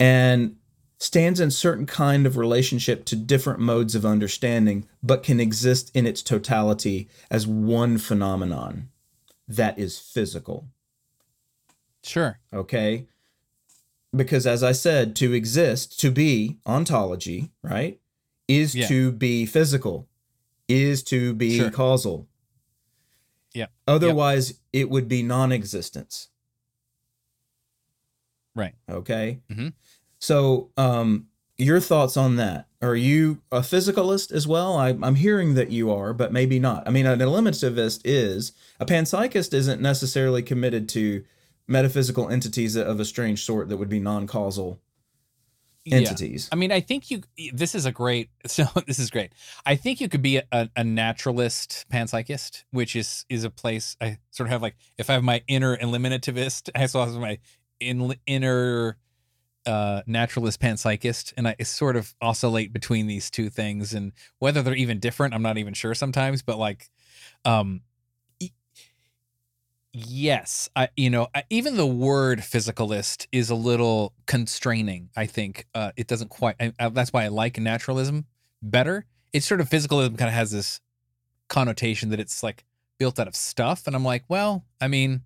and 0.00 0.56
stands 0.98 1.38
in 1.38 1.50
certain 1.50 1.86
kind 1.86 2.26
of 2.26 2.36
relationship 2.36 3.04
to 3.04 3.16
different 3.16 3.60
modes 3.60 3.94
of 3.94 4.06
understanding, 4.06 4.88
but 5.02 5.22
can 5.22 5.38
exist 5.38 5.90
in 5.94 6.06
its 6.06 6.22
totality 6.22 7.08
as 7.30 7.46
one 7.46 7.98
phenomenon 7.98 8.88
that 9.46 9.78
is 9.78 9.98
physical. 9.98 10.66
Sure. 12.02 12.38
Okay. 12.52 13.06
Because 14.14 14.46
as 14.46 14.62
I 14.62 14.72
said, 14.72 15.16
to 15.16 15.32
exist, 15.32 15.98
to 16.00 16.10
be 16.10 16.58
ontology, 16.66 17.50
right, 17.62 17.98
is 18.46 18.74
Yeah. 18.74 18.86
to 18.88 19.10
be 19.12 19.46
physical, 19.46 20.06
is 20.68 21.02
to 21.04 21.34
be 21.34 21.58
Sure. 21.58 21.70
causal. 21.70 22.28
Yeah. 23.52 23.66
Otherwise, 23.86 24.54
it 24.72 24.90
would 24.90 25.08
be 25.08 25.22
non 25.22 25.52
existence. 25.52 26.28
Right. 28.54 28.74
Okay. 28.88 29.40
Mhm. 29.50 29.72
So, 30.18 30.70
um, 30.76 31.26
your 31.58 31.80
thoughts 31.80 32.16
on 32.16 32.36
that? 32.36 32.66
Are 32.82 32.96
you 32.96 33.40
a 33.50 33.60
physicalist 33.60 34.30
as 34.32 34.46
well? 34.46 34.76
I, 34.76 34.88
I'm 34.90 35.14
hearing 35.16 35.54
that 35.54 35.70
you 35.70 35.90
are, 35.90 36.12
but 36.12 36.32
maybe 36.32 36.58
not. 36.58 36.86
I 36.86 36.90
mean, 36.90 37.06
an 37.06 37.18
eliminativist 37.20 38.00
is 38.04 38.52
a 38.80 38.86
panpsychist 38.86 39.54
isn't 39.54 39.80
necessarily 39.80 40.42
committed 40.42 40.88
to 40.90 41.24
metaphysical 41.66 42.28
entities 42.28 42.76
of 42.76 43.00
a 43.00 43.04
strange 43.04 43.44
sort 43.44 43.68
that 43.68 43.76
would 43.76 43.88
be 43.88 44.00
non-causal 44.00 44.80
Yeah. 45.84 45.98
entities. 45.98 46.48
I 46.52 46.56
mean, 46.56 46.72
I 46.72 46.80
think 46.80 47.10
you. 47.10 47.22
This 47.52 47.74
is 47.74 47.84
a 47.86 47.92
great. 47.92 48.30
So 48.46 48.64
this 48.86 48.98
is 48.98 49.10
great. 49.10 49.32
I 49.66 49.76
think 49.76 50.00
you 50.00 50.08
could 50.08 50.22
be 50.22 50.36
a, 50.38 50.70
a 50.76 50.84
naturalist 50.84 51.86
panpsychist, 51.92 52.64
which 52.70 52.94
is 52.96 53.24
is 53.28 53.44
a 53.44 53.50
place 53.50 53.96
I 54.00 54.18
sort 54.30 54.48
of 54.48 54.52
have 54.52 54.62
like 54.62 54.76
if 54.98 55.10
I 55.10 55.14
have 55.14 55.24
my 55.24 55.42
inner 55.48 55.76
eliminativist, 55.76 56.70
I 56.74 56.82
also 56.82 57.04
have 57.04 57.14
my 57.16 57.38
in, 57.80 58.14
inner 58.26 58.98
uh, 59.66 60.02
naturalist 60.06 60.60
panpsychist, 60.60 61.32
and 61.36 61.48
I 61.48 61.56
sort 61.64 61.96
of 61.96 62.14
oscillate 62.20 62.72
between 62.72 63.06
these 63.06 63.30
two 63.30 63.48
things, 63.50 63.94
and 63.94 64.12
whether 64.38 64.62
they're 64.62 64.74
even 64.74 65.00
different, 65.00 65.34
I'm 65.34 65.42
not 65.42 65.58
even 65.58 65.72
sure 65.74 65.94
sometimes. 65.94 66.42
But 66.42 66.58
like, 66.58 66.90
um, 67.44 67.80
yes, 69.94 70.68
I 70.74 70.88
you 70.96 71.08
know 71.08 71.28
even 71.48 71.76
the 71.76 71.86
word 71.86 72.40
physicalist 72.40 73.26
is 73.32 73.48
a 73.50 73.54
little 73.54 74.12
constraining. 74.26 75.08
I 75.16 75.26
think 75.26 75.66
uh, 75.74 75.92
it 75.96 76.06
doesn't 76.08 76.28
quite. 76.28 76.56
I, 76.60 76.72
I, 76.78 76.88
that's 76.90 77.12
why 77.12 77.24
I 77.24 77.28
like 77.28 77.58
naturalism 77.58 78.26
better. 78.60 79.06
It's 79.32 79.46
sort 79.46 79.60
of 79.60 79.70
physicalism 79.70 80.18
kind 80.18 80.28
of 80.28 80.34
has 80.34 80.50
this 80.50 80.80
connotation 81.48 82.10
that 82.10 82.20
it's 82.20 82.42
like 82.42 82.64
built 82.98 83.18
out 83.18 83.28
of 83.28 83.36
stuff, 83.36 83.86
and 83.86 83.94
I'm 83.96 84.04
like, 84.04 84.24
well, 84.28 84.64
I 84.80 84.88
mean, 84.88 85.22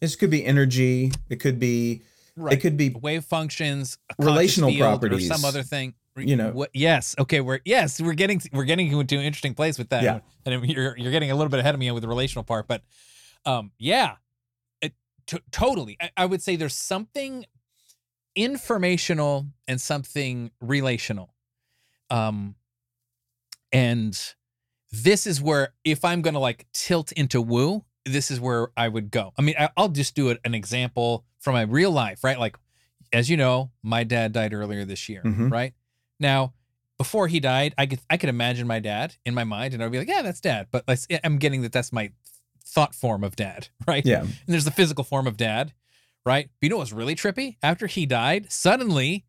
This 0.00 0.16
could 0.16 0.30
be 0.30 0.44
energy. 0.44 1.12
It 1.28 1.36
could 1.36 1.58
be. 1.58 2.02
right. 2.36 2.54
It 2.54 2.60
could 2.60 2.76
be. 2.76 2.90
wave 2.90 3.24
functions, 3.24 3.98
Relational 4.18 4.74
properties. 4.76 5.30
or 5.30 5.34
some 5.34 5.44
other 5.44 5.62
thing. 5.62 5.94
You 6.16 6.36
know. 6.36 6.50
What? 6.50 6.68
Yes. 6.74 7.14
Okay. 7.18 7.40
We're 7.40 7.60
yes, 7.64 7.98
we're 7.98 8.12
getting 8.12 8.42
we're 8.52 8.64
getting 8.64 8.92
into 8.92 9.16
an 9.16 9.22
interesting 9.24 9.54
place 9.54 9.78
with 9.78 9.88
that. 9.90 10.02
Yeah. 10.02 10.20
And 10.44 10.62
you're 10.68 10.94
you're 10.98 11.10
getting 11.12 11.30
a 11.30 11.34
little 11.34 11.48
bit 11.48 11.60
ahead 11.60 11.72
of 11.72 11.80
me 11.80 11.90
with 11.90 12.02
the 12.02 12.08
relational 12.08 12.44
part, 12.44 12.68
but 12.68 12.82
um, 13.44 13.72
yeah, 13.78 14.16
it, 14.80 14.92
t- 15.26 15.38
totally. 15.50 15.96
I, 16.00 16.10
I 16.16 16.26
would 16.26 16.42
say 16.42 16.56
there's 16.56 16.76
something 16.76 17.44
informational 18.34 19.46
and 19.68 19.80
something 19.80 20.50
relational. 20.60 21.34
Um, 22.10 22.54
and 23.72 24.18
this 24.90 25.26
is 25.26 25.40
where 25.40 25.72
if 25.84 26.04
I'm 26.04 26.22
gonna 26.22 26.38
like 26.38 26.66
tilt 26.72 27.12
into 27.12 27.40
woo, 27.40 27.84
this 28.04 28.30
is 28.30 28.40
where 28.40 28.68
I 28.76 28.88
would 28.88 29.10
go. 29.10 29.32
I 29.38 29.42
mean, 29.42 29.54
I, 29.58 29.70
I'll 29.76 29.88
just 29.88 30.14
do 30.14 30.28
it 30.30 30.40
an 30.44 30.54
example 30.54 31.24
from 31.40 31.54
my 31.54 31.62
real 31.62 31.90
life, 31.90 32.22
right? 32.24 32.38
Like, 32.38 32.56
as 33.12 33.30
you 33.30 33.36
know, 33.36 33.70
my 33.82 34.04
dad 34.04 34.32
died 34.32 34.52
earlier 34.52 34.84
this 34.84 35.08
year, 35.08 35.22
Mhm. 35.22 35.50
right? 35.50 35.74
Now, 36.20 36.54
before 36.98 37.28
he 37.28 37.40
died, 37.40 37.74
I 37.78 37.86
could 37.86 38.00
I 38.10 38.16
could 38.16 38.28
imagine 38.28 38.66
my 38.66 38.80
dad 38.80 39.16
in 39.24 39.34
my 39.34 39.44
mind, 39.44 39.74
and 39.74 39.82
I'd 39.82 39.90
be 39.92 39.98
like, 39.98 40.08
yeah, 40.08 40.22
that's 40.22 40.40
dad. 40.40 40.68
But 40.70 40.84
like, 40.86 40.98
I'm 41.24 41.38
getting 41.38 41.62
that 41.62 41.72
that's 41.72 41.92
my 41.92 42.12
thought 42.66 42.94
form 42.94 43.24
of 43.24 43.36
dad, 43.36 43.68
right? 43.86 44.04
Yeah. 44.04 44.20
And 44.20 44.32
there's 44.46 44.64
the 44.64 44.70
physical 44.70 45.04
form 45.04 45.26
of 45.26 45.36
dad, 45.36 45.72
right? 46.24 46.48
But 46.60 46.66
you 46.66 46.70
know 46.70 46.78
what's 46.78 46.92
really 46.92 47.14
trippy? 47.14 47.56
After 47.62 47.86
he 47.86 48.06
died, 48.06 48.50
suddenly 48.50 49.24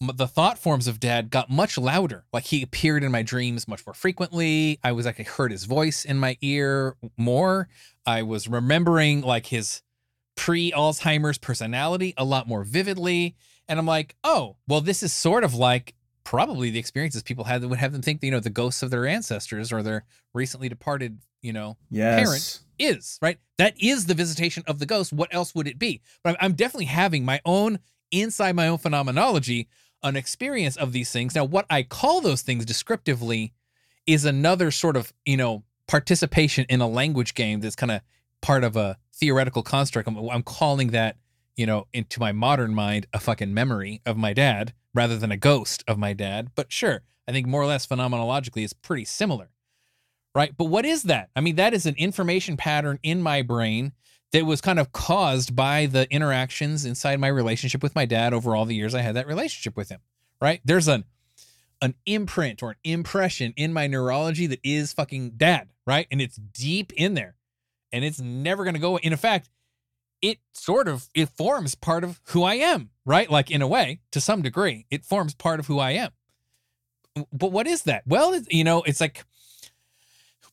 the 0.00 0.26
thought 0.26 0.58
forms 0.58 0.86
of 0.86 1.00
dad 1.00 1.30
got 1.30 1.48
much 1.48 1.78
louder. 1.78 2.24
Like 2.32 2.44
he 2.44 2.62
appeared 2.62 3.02
in 3.02 3.10
my 3.10 3.22
dreams 3.22 3.66
much 3.66 3.86
more 3.86 3.94
frequently. 3.94 4.78
I 4.84 4.92
was 4.92 5.06
like, 5.06 5.18
I 5.18 5.22
heard 5.22 5.50
his 5.50 5.64
voice 5.64 6.04
in 6.04 6.18
my 6.18 6.36
ear 6.42 6.96
more. 7.16 7.68
I 8.04 8.22
was 8.22 8.46
remembering 8.46 9.22
like 9.22 9.46
his 9.46 9.82
pre 10.36 10.70
Alzheimer's 10.72 11.38
personality 11.38 12.12
a 12.16 12.24
lot 12.24 12.46
more 12.46 12.62
vividly. 12.62 13.36
And 13.68 13.78
I'm 13.78 13.86
like, 13.86 14.14
oh, 14.22 14.56
well, 14.68 14.80
this 14.80 15.02
is 15.02 15.12
sort 15.12 15.44
of 15.44 15.54
like 15.54 15.94
probably 16.24 16.70
the 16.70 16.78
experiences 16.78 17.22
people 17.22 17.44
had 17.44 17.62
that 17.62 17.68
would 17.68 17.78
have 17.78 17.92
them 17.92 18.02
think, 18.02 18.22
you 18.22 18.30
know, 18.30 18.40
the 18.40 18.50
ghosts 18.50 18.82
of 18.82 18.90
their 18.90 19.06
ancestors 19.06 19.72
or 19.72 19.82
their 19.82 20.04
recently 20.34 20.68
departed, 20.68 21.20
you 21.46 21.52
know, 21.52 21.76
Yes. 21.90 22.16
Parent. 22.18 22.60
is, 22.98 23.18
right? 23.22 23.38
That 23.58 23.74
is 23.80 24.06
the 24.06 24.14
visitation 24.14 24.64
of 24.66 24.80
the 24.80 24.86
ghost. 24.86 25.12
What 25.12 25.32
else 25.32 25.54
would 25.54 25.68
it 25.68 25.78
be? 25.78 26.02
But 26.22 26.30
I'm, 26.30 26.36
I'm 26.40 26.52
definitely 26.54 26.86
having 26.86 27.24
my 27.24 27.40
own, 27.44 27.78
inside 28.10 28.56
my 28.56 28.68
own 28.68 28.78
phenomenology, 28.78 29.68
an 30.02 30.16
experience 30.16 30.76
of 30.76 30.92
these 30.92 31.10
things. 31.10 31.34
Now, 31.34 31.44
what 31.44 31.66
I 31.70 31.82
call 31.84 32.20
those 32.20 32.42
things 32.42 32.64
descriptively 32.66 33.52
is 34.06 34.24
another 34.24 34.70
sort 34.70 34.96
of, 34.96 35.12
you 35.24 35.36
know, 35.36 35.62
participation 35.86 36.66
in 36.68 36.80
a 36.80 36.88
language 36.88 37.34
game 37.34 37.60
that's 37.60 37.76
kind 37.76 37.92
of 37.92 38.00
part 38.42 38.64
of 38.64 38.76
a 38.76 38.98
theoretical 39.14 39.62
construct. 39.62 40.08
I'm, 40.08 40.16
I'm 40.28 40.42
calling 40.42 40.88
that, 40.88 41.16
you 41.56 41.64
know, 41.66 41.86
into 41.92 42.20
my 42.20 42.32
modern 42.32 42.74
mind, 42.74 43.06
a 43.12 43.20
fucking 43.20 43.54
memory 43.54 44.02
of 44.04 44.16
my 44.16 44.32
dad 44.32 44.74
rather 44.94 45.16
than 45.16 45.32
a 45.32 45.36
ghost 45.36 45.82
of 45.88 45.96
my 45.98 46.12
dad. 46.12 46.50
But 46.54 46.70
sure, 46.72 47.02
I 47.26 47.32
think 47.32 47.46
more 47.46 47.62
or 47.62 47.66
less 47.66 47.86
phenomenologically 47.86 48.62
it's 48.64 48.72
pretty 48.72 49.04
similar 49.04 49.48
right? 50.36 50.54
But 50.54 50.66
what 50.66 50.84
is 50.84 51.04
that? 51.04 51.30
I 51.34 51.40
mean, 51.40 51.56
that 51.56 51.72
is 51.72 51.86
an 51.86 51.94
information 51.96 52.58
pattern 52.58 52.98
in 53.02 53.22
my 53.22 53.40
brain 53.40 53.92
that 54.32 54.44
was 54.44 54.60
kind 54.60 54.78
of 54.78 54.92
caused 54.92 55.56
by 55.56 55.86
the 55.86 56.06
interactions 56.12 56.84
inside 56.84 57.18
my 57.18 57.28
relationship 57.28 57.82
with 57.82 57.94
my 57.94 58.04
dad 58.04 58.34
over 58.34 58.54
all 58.54 58.66
the 58.66 58.74
years 58.74 58.94
I 58.94 59.00
had 59.00 59.16
that 59.16 59.26
relationship 59.26 59.78
with 59.78 59.88
him, 59.88 60.00
right? 60.38 60.60
There's 60.62 60.88
an 60.88 61.04
an 61.80 61.94
imprint 62.04 62.62
or 62.62 62.70
an 62.70 62.76
impression 62.84 63.54
in 63.56 63.72
my 63.72 63.86
neurology 63.86 64.46
that 64.46 64.60
is 64.62 64.92
fucking 64.92 65.30
dad, 65.38 65.68
right? 65.86 66.06
And 66.10 66.20
it's 66.20 66.36
deep 66.36 66.92
in 66.92 67.14
there. 67.14 67.36
And 67.90 68.04
it's 68.04 68.20
never 68.20 68.62
going 68.62 68.74
to 68.74 68.80
go 68.80 68.98
in 68.98 69.16
fact, 69.16 69.48
it 70.20 70.36
sort 70.52 70.86
of 70.86 71.08
it 71.14 71.30
forms 71.30 71.74
part 71.74 72.04
of 72.04 72.20
who 72.24 72.42
I 72.42 72.56
am, 72.56 72.90
right? 73.06 73.30
Like 73.30 73.50
in 73.50 73.62
a 73.62 73.66
way, 73.66 74.00
to 74.10 74.20
some 74.20 74.42
degree, 74.42 74.84
it 74.90 75.06
forms 75.06 75.34
part 75.34 75.60
of 75.60 75.66
who 75.66 75.78
I 75.78 75.92
am. 75.92 76.10
But 77.32 77.52
what 77.52 77.66
is 77.66 77.84
that? 77.84 78.02
Well, 78.06 78.38
you 78.50 78.64
know, 78.64 78.82
it's 78.82 79.00
like 79.00 79.24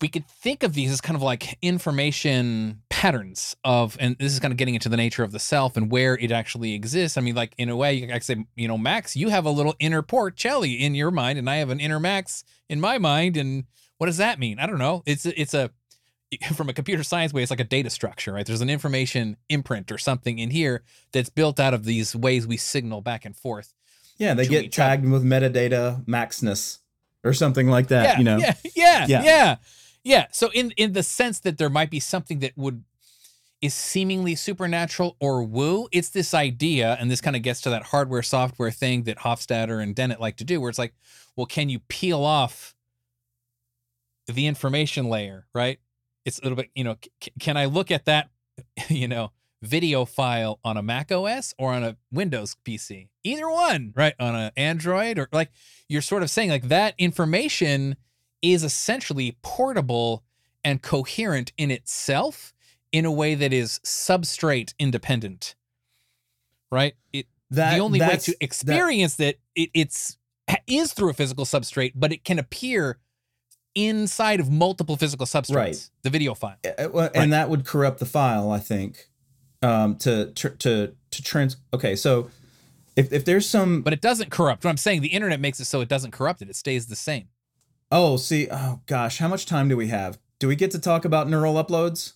we 0.03 0.09
could 0.09 0.27
think 0.27 0.63
of 0.63 0.73
these 0.73 0.91
as 0.91 0.99
kind 0.99 1.15
of 1.15 1.21
like 1.21 1.57
information 1.61 2.81
patterns 2.89 3.55
of, 3.63 3.95
and 4.01 4.17
this 4.19 4.33
is 4.33 4.39
kind 4.41 4.51
of 4.51 4.57
getting 4.57 4.73
into 4.73 4.89
the 4.89 4.97
nature 4.97 5.23
of 5.23 5.31
the 5.31 5.39
self 5.39 5.77
and 5.77 5.89
where 5.89 6.17
it 6.17 6.29
actually 6.29 6.73
exists. 6.73 7.17
I 7.17 7.21
mean, 7.21 7.35
like 7.35 7.53
in 7.57 7.69
a 7.69 7.75
way, 7.77 8.03
I 8.03 8.11
could 8.11 8.23
say, 8.23 8.45
you 8.57 8.67
know, 8.67 8.77
Max, 8.77 9.15
you 9.15 9.29
have 9.29 9.45
a 9.45 9.49
little 9.49 9.75
inner 9.79 10.03
Porcelli 10.03 10.81
in 10.81 10.93
your 10.93 11.09
mind, 11.09 11.39
and 11.39 11.49
I 11.49 11.55
have 11.55 11.69
an 11.69 11.79
inner 11.79 12.01
Max 12.01 12.43
in 12.67 12.81
my 12.81 12.97
mind. 12.97 13.37
And 13.37 13.63
what 13.97 14.07
does 14.07 14.17
that 14.17 14.39
mean? 14.39 14.59
I 14.59 14.65
don't 14.65 14.77
know. 14.77 15.03
It's 15.05 15.25
a, 15.25 15.39
it's 15.39 15.53
a 15.53 15.71
from 16.53 16.67
a 16.67 16.73
computer 16.73 17.03
science 17.03 17.31
way, 17.31 17.41
it's 17.41 17.49
like 17.49 17.61
a 17.61 17.63
data 17.63 17.89
structure, 17.89 18.33
right? 18.33 18.45
There's 18.45 18.59
an 18.59 18.69
information 18.69 19.37
imprint 19.47 19.89
or 19.89 19.97
something 19.97 20.37
in 20.37 20.49
here 20.49 20.83
that's 21.13 21.29
built 21.29 21.61
out 21.61 21.73
of 21.73 21.85
these 21.85 22.13
ways 22.13 22.45
we 22.45 22.57
signal 22.57 22.99
back 22.99 23.23
and 23.23 23.37
forth. 23.37 23.73
Yeah, 24.17 24.33
they 24.33 24.47
get 24.47 24.65
each 24.65 24.79
other. 24.79 24.97
tagged 24.97 25.09
with 25.09 25.23
metadata 25.23 26.03
maxness 26.05 26.79
or 27.23 27.31
something 27.31 27.69
like 27.69 27.87
that. 27.87 28.03
yeah, 28.03 28.17
you 28.17 28.23
know. 28.25 28.37
yeah, 28.37 28.53
yeah, 28.75 29.05
Yeah. 29.07 29.23
yeah, 29.23 29.55
yeah, 30.03 30.27
So 30.31 30.49
in 30.53 30.71
in 30.71 30.93
the 30.93 31.03
sense 31.03 31.39
that 31.41 31.57
there 31.57 31.69
might 31.69 31.89
be 31.89 31.99
something 31.99 32.39
that 32.39 32.57
would 32.57 32.83
is 33.61 33.73
seemingly 33.73 34.35
supernatural 34.35 35.15
or 35.21 35.41
woo, 35.41 35.87
it's 35.93 36.09
this 36.09 36.33
idea, 36.33 36.97
and 36.99 37.09
this 37.09 37.21
kind 37.21 37.33
of 37.37 37.41
gets 37.41 37.61
to 37.61 37.69
that 37.69 37.83
hardware 37.83 38.21
software 38.21 38.71
thing 38.71 39.03
that 39.03 39.19
Hofstadter 39.19 39.81
and 39.81 39.95
Dennett 39.95 40.19
like 40.19 40.35
to 40.37 40.43
do, 40.43 40.59
where 40.59 40.69
it's 40.69 40.77
like, 40.77 40.93
well, 41.37 41.45
can 41.45 41.69
you 41.69 41.79
peel 41.79 42.25
off 42.25 42.75
the 44.27 44.47
information 44.47 45.07
layer, 45.07 45.45
right? 45.55 45.79
It's 46.25 46.39
a 46.39 46.43
little 46.43 46.57
bit, 46.57 46.71
you 46.75 46.83
know, 46.83 46.97
c- 47.23 47.31
can 47.39 47.55
I 47.55 47.65
look 47.65 47.89
at 47.89 48.03
that, 48.03 48.29
you 48.89 49.07
know, 49.07 49.31
video 49.61 50.03
file 50.03 50.59
on 50.65 50.75
a 50.75 50.83
Mac 50.83 51.09
OS 51.09 51.53
or 51.57 51.71
on 51.71 51.85
a 51.85 51.95
Windows 52.11 52.57
PC? 52.65 53.07
Either 53.23 53.49
one, 53.49 53.93
right? 53.95 54.13
On 54.19 54.35
an 54.35 54.51
Android 54.57 55.17
or 55.17 55.29
like 55.31 55.51
you're 55.87 56.01
sort 56.01 56.21
of 56.21 56.29
saying 56.29 56.49
like 56.49 56.67
that 56.67 56.95
information 56.97 57.95
is 58.43 58.63
essentially 58.63 59.37
portable 59.41 60.23
and 60.63 60.83
coherent 60.83 61.51
in 61.57 61.71
itself 61.71 62.53
in 62.91 63.05
a 63.05 63.11
way 63.11 63.33
that 63.33 63.51
is 63.51 63.79
substrate 63.83 64.75
independent. 64.77 65.55
Right? 66.71 66.93
It 67.11 67.25
That 67.49 67.75
the 67.75 67.79
only 67.81 67.99
way 67.99 68.17
to 68.17 68.35
experience 68.39 69.15
that, 69.15 69.37
it, 69.55 69.71
it's 69.73 70.17
is 70.67 70.93
through 70.93 71.09
a 71.09 71.13
physical 71.13 71.45
substrate, 71.45 71.93
but 71.95 72.11
it 72.11 72.23
can 72.23 72.37
appear 72.37 72.99
inside 73.73 74.39
of 74.39 74.51
multiple 74.51 74.97
physical 74.97 75.25
substrates. 75.25 75.55
Right. 75.55 75.89
The 76.03 76.09
video 76.11 76.35
file. 76.35 76.57
Uh, 76.63 76.89
well, 76.93 77.03
Right. 77.05 77.11
and 77.15 77.33
that 77.33 77.49
would 77.49 77.65
corrupt 77.65 77.97
the 77.97 78.05
file 78.05 78.51
i 78.51 78.59
think 78.59 79.07
um 79.63 79.95
to 79.95 80.31
tr- 80.33 80.49
to 80.49 80.93
to 81.09 81.23
trans 81.23 81.57
okay 81.73 81.95
so 81.95 82.29
if 82.95 83.11
if 83.11 83.25
there's 83.25 83.49
some 83.49 83.81
but 83.81 83.93
it 83.93 84.01
doesn't 84.01 84.29
corrupt. 84.29 84.63
What 84.63 84.69
I'm 84.69 84.77
saying, 84.77 85.01
the 85.01 85.07
internet 85.07 85.39
makes 85.39 85.59
it 85.59 85.65
so 85.65 85.81
it 85.81 85.89
doesn't 85.89 86.11
corrupt 86.11 86.41
it. 86.43 86.49
It 86.49 86.55
stays 86.55 86.85
the 86.87 86.95
same. 86.95 87.29
Oh, 87.95 88.17
see, 88.17 88.47
oh 88.49 88.81
gosh, 88.87 89.19
how 89.19 89.27
much 89.27 89.45
time 89.45 89.69
do 89.69 89.77
we 89.77 89.87
have? 89.89 90.17
Do 90.39 90.47
we 90.47 90.55
get 90.55 90.71
to 90.71 90.79
talk 90.79 91.05
about 91.05 91.29
neural 91.29 91.53
uploads? 91.53 92.13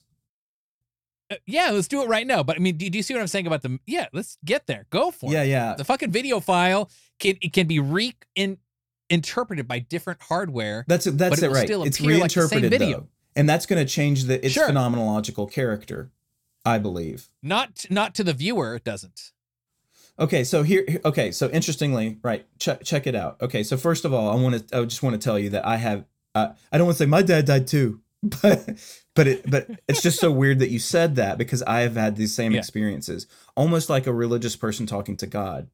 Uh, 1.32 1.36
yeah, 1.46 1.70
let's 1.70 1.88
do 1.88 2.02
it 2.02 2.08
right 2.08 2.26
now. 2.26 2.42
But 2.42 2.56
I 2.56 2.60
mean, 2.60 2.78
do, 2.78 2.90
do 2.90 2.98
you 2.98 3.04
see 3.04 3.14
what 3.14 3.22
I'm 3.22 3.28
saying 3.28 3.46
about 3.46 3.62
the? 3.62 3.80
Yeah, 3.86 4.08
let's 4.12 4.40
get 4.44 4.66
there. 4.66 4.88
Go 4.90 5.12
for 5.12 5.32
Yeah, 5.32 5.44
it. 5.44 5.50
yeah. 5.50 5.70
Yeah. 5.70 5.76
The 5.76 5.86
fucking 5.86 6.10
video 6.10 6.40
file 6.40 6.90
can 7.20 7.38
it 7.42 7.54
can 7.54 7.68
be 7.68 7.80
re 7.80 8.16
in, 8.34 8.58
interpreted 9.12 9.68
by 9.68 9.78
different 9.80 10.20
hardware. 10.24 10.84
That's 10.88 11.06
it. 11.06 11.18
That's 11.18 11.44
it 11.44 11.46
it, 11.46 11.52
right. 11.52 11.68
still 11.68 11.84
it's 11.84 12.00
appear 12.00 12.18
like 12.18 12.32
the 12.34 12.48
same 12.48 12.62
reinterpreted 12.62 12.72
video. 12.72 13.00
though, 13.02 13.08
and 13.36 13.48
that's 13.48 13.68
going 13.68 13.86
to 13.86 13.90
change 13.92 14.24
the 14.24 14.44
its 14.44 14.56
Sure. 14.56 14.68
phenomenological 14.70 15.52
character, 15.52 16.12
I 16.66 16.80
believe. 16.80 17.30
Not 17.44 17.86
not 17.92 18.16
to 18.16 18.24
the 18.24 18.34
viewer, 18.34 18.74
it 18.76 18.84
doesn't. 18.84 19.32
Okay, 20.20 20.44
so 20.44 20.64
here, 20.64 20.84
okay, 21.06 21.32
so 21.32 21.50
interestingly, 21.50 22.18
right? 22.24 22.46
Check 22.60 22.84
check 22.84 23.06
it 23.08 23.16
out. 23.16 23.40
Okay, 23.42 23.62
so 23.64 23.78
first 23.78 24.04
of 24.06 24.14
all, 24.14 24.30
I 24.30 24.36
want 24.42 24.68
to, 24.70 24.78
I 24.80 24.84
just 24.86 25.04
want 25.04 25.14
to 25.14 25.24
tell 25.24 25.38
you 25.38 25.50
that 25.52 25.66
I 25.66 25.78
have, 25.78 26.06
uh, 26.34 26.50
I 26.72 26.78
don't 26.78 26.88
want 26.88 26.98
to 26.98 27.04
say 27.04 27.08
my 27.08 27.22
dad 27.22 27.46
died 27.46 27.68
too, 27.68 28.02
but 28.24 28.68
but 29.16 29.28
it 29.28 29.50
but 29.50 29.70
it's 29.88 30.02
just 30.02 30.20
so 30.20 30.32
weird 30.32 30.60
that 30.60 30.70
you 30.72 30.80
said 30.80 31.16
that 31.18 31.38
because 31.38 31.62
I 31.64 31.82
have 31.82 31.96
had 31.96 32.16
these 32.16 32.34
same 32.34 32.54
Yeah. 32.54 32.60
experiences, 32.60 33.28
almost 33.56 33.90
like 33.90 34.08
a 34.08 34.14
religious 34.14 34.56
person 34.56 34.86
talking 34.88 35.18
to 35.18 35.28
God. 35.28 35.68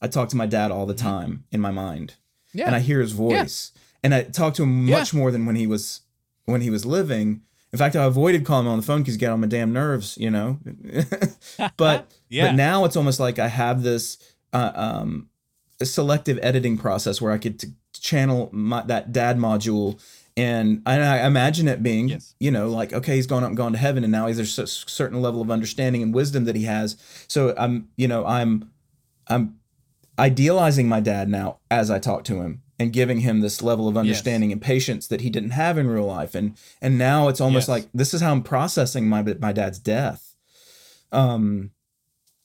I 0.00 0.06
talk 0.08 0.28
to 0.30 0.36
my 0.36 0.46
dad 0.46 0.70
all 0.70 0.86
the 0.86 0.94
time 0.94 1.44
in 1.50 1.60
my 1.60 1.70
mind. 1.72 2.14
Mm-hmm. 2.50 2.58
Yeah. 2.58 2.66
and 2.66 2.74
I 2.74 2.80
hear 2.80 3.00
his 3.00 3.12
voice, 3.12 3.70
and 4.02 4.12
I 4.14 4.22
talk 4.22 4.54
to 4.54 4.62
him 4.64 4.86
Yeah. 4.88 4.98
much 4.98 5.12
more 5.14 5.30
than 5.30 5.46
when 5.46 5.56
he 5.56 5.66
was 5.66 6.02
when 6.44 6.60
he 6.60 6.70
was 6.70 6.84
living. 6.86 7.42
In 7.72 7.78
fact, 7.78 7.94
I 7.96 8.04
avoided 8.04 8.44
calling 8.44 8.66
him 8.66 8.72
on 8.72 8.78
the 8.80 8.84
phone 8.86 9.00
because 9.02 9.14
he 9.14 9.20
got 9.20 9.32
on 9.32 9.40
my 9.40 9.46
damn 9.46 9.72
nerves, 9.72 10.16
you 10.18 10.30
know. 10.30 10.58
but 11.76 12.10
Yeah. 12.28 12.46
but 12.48 12.56
now 12.56 12.84
it's 12.84 12.96
almost 12.96 13.20
like 13.20 13.38
I 13.38 13.48
have 13.48 13.82
this 13.82 14.18
uh, 14.52 14.72
um, 14.74 15.28
selective 15.82 16.38
editing 16.42 16.76
process 16.78 17.20
where 17.20 17.32
I 17.32 17.38
could 17.38 17.60
t- 17.60 17.68
channel 17.92 18.48
my, 18.52 18.82
that 18.82 19.12
dad 19.12 19.38
module. 19.38 20.00
And 20.36 20.82
I, 20.86 20.98
I 21.20 21.26
imagine 21.26 21.68
it 21.68 21.82
being, 21.82 22.08
Yes. 22.08 22.34
you 22.40 22.50
know, 22.50 22.68
like 22.70 22.92
okay, 22.92 23.14
he's 23.16 23.26
gone 23.26 23.42
up 23.42 23.48
and 23.48 23.56
gone 23.56 23.72
to 23.72 23.78
heaven, 23.78 24.04
and 24.04 24.10
now 24.12 24.26
he's 24.26 24.36
there's 24.36 24.58
a 24.58 24.66
certain 24.66 25.20
level 25.20 25.42
of 25.42 25.50
understanding 25.50 26.02
and 26.02 26.14
wisdom 26.14 26.44
that 26.44 26.56
he 26.56 26.64
has. 26.64 26.96
So 27.28 27.54
I'm, 27.58 27.88
you 27.96 28.08
know, 28.08 28.24
I'm, 28.24 28.70
I'm 29.28 29.58
idealizing 30.18 30.88
my 30.88 31.00
dad 31.00 31.28
now 31.28 31.58
as 31.70 31.90
I 31.90 31.98
talk 31.98 32.24
to 32.24 32.40
him 32.42 32.62
and 32.80 32.92
giving 32.92 33.20
him 33.20 33.40
this 33.40 33.62
level 33.62 33.86
of 33.86 33.96
understanding 33.96 34.50
and 34.50 34.60
patience 34.60 35.06
that 35.06 35.20
he 35.20 35.30
didn't 35.30 35.50
have 35.50 35.78
in 35.78 35.86
real 35.86 36.06
life. 36.06 36.34
And 36.34 36.56
and 36.82 36.98
now 36.98 37.28
it's 37.28 37.40
almost 37.40 37.64
Yes. 37.64 37.68
like 37.68 37.88
this 37.94 38.12
is 38.14 38.20
how 38.22 38.32
I'm 38.32 38.42
processing 38.42 39.08
my 39.08 39.22
my 39.38 39.52
dad's 39.52 39.78
death. 39.78 40.34
Um 41.12 41.70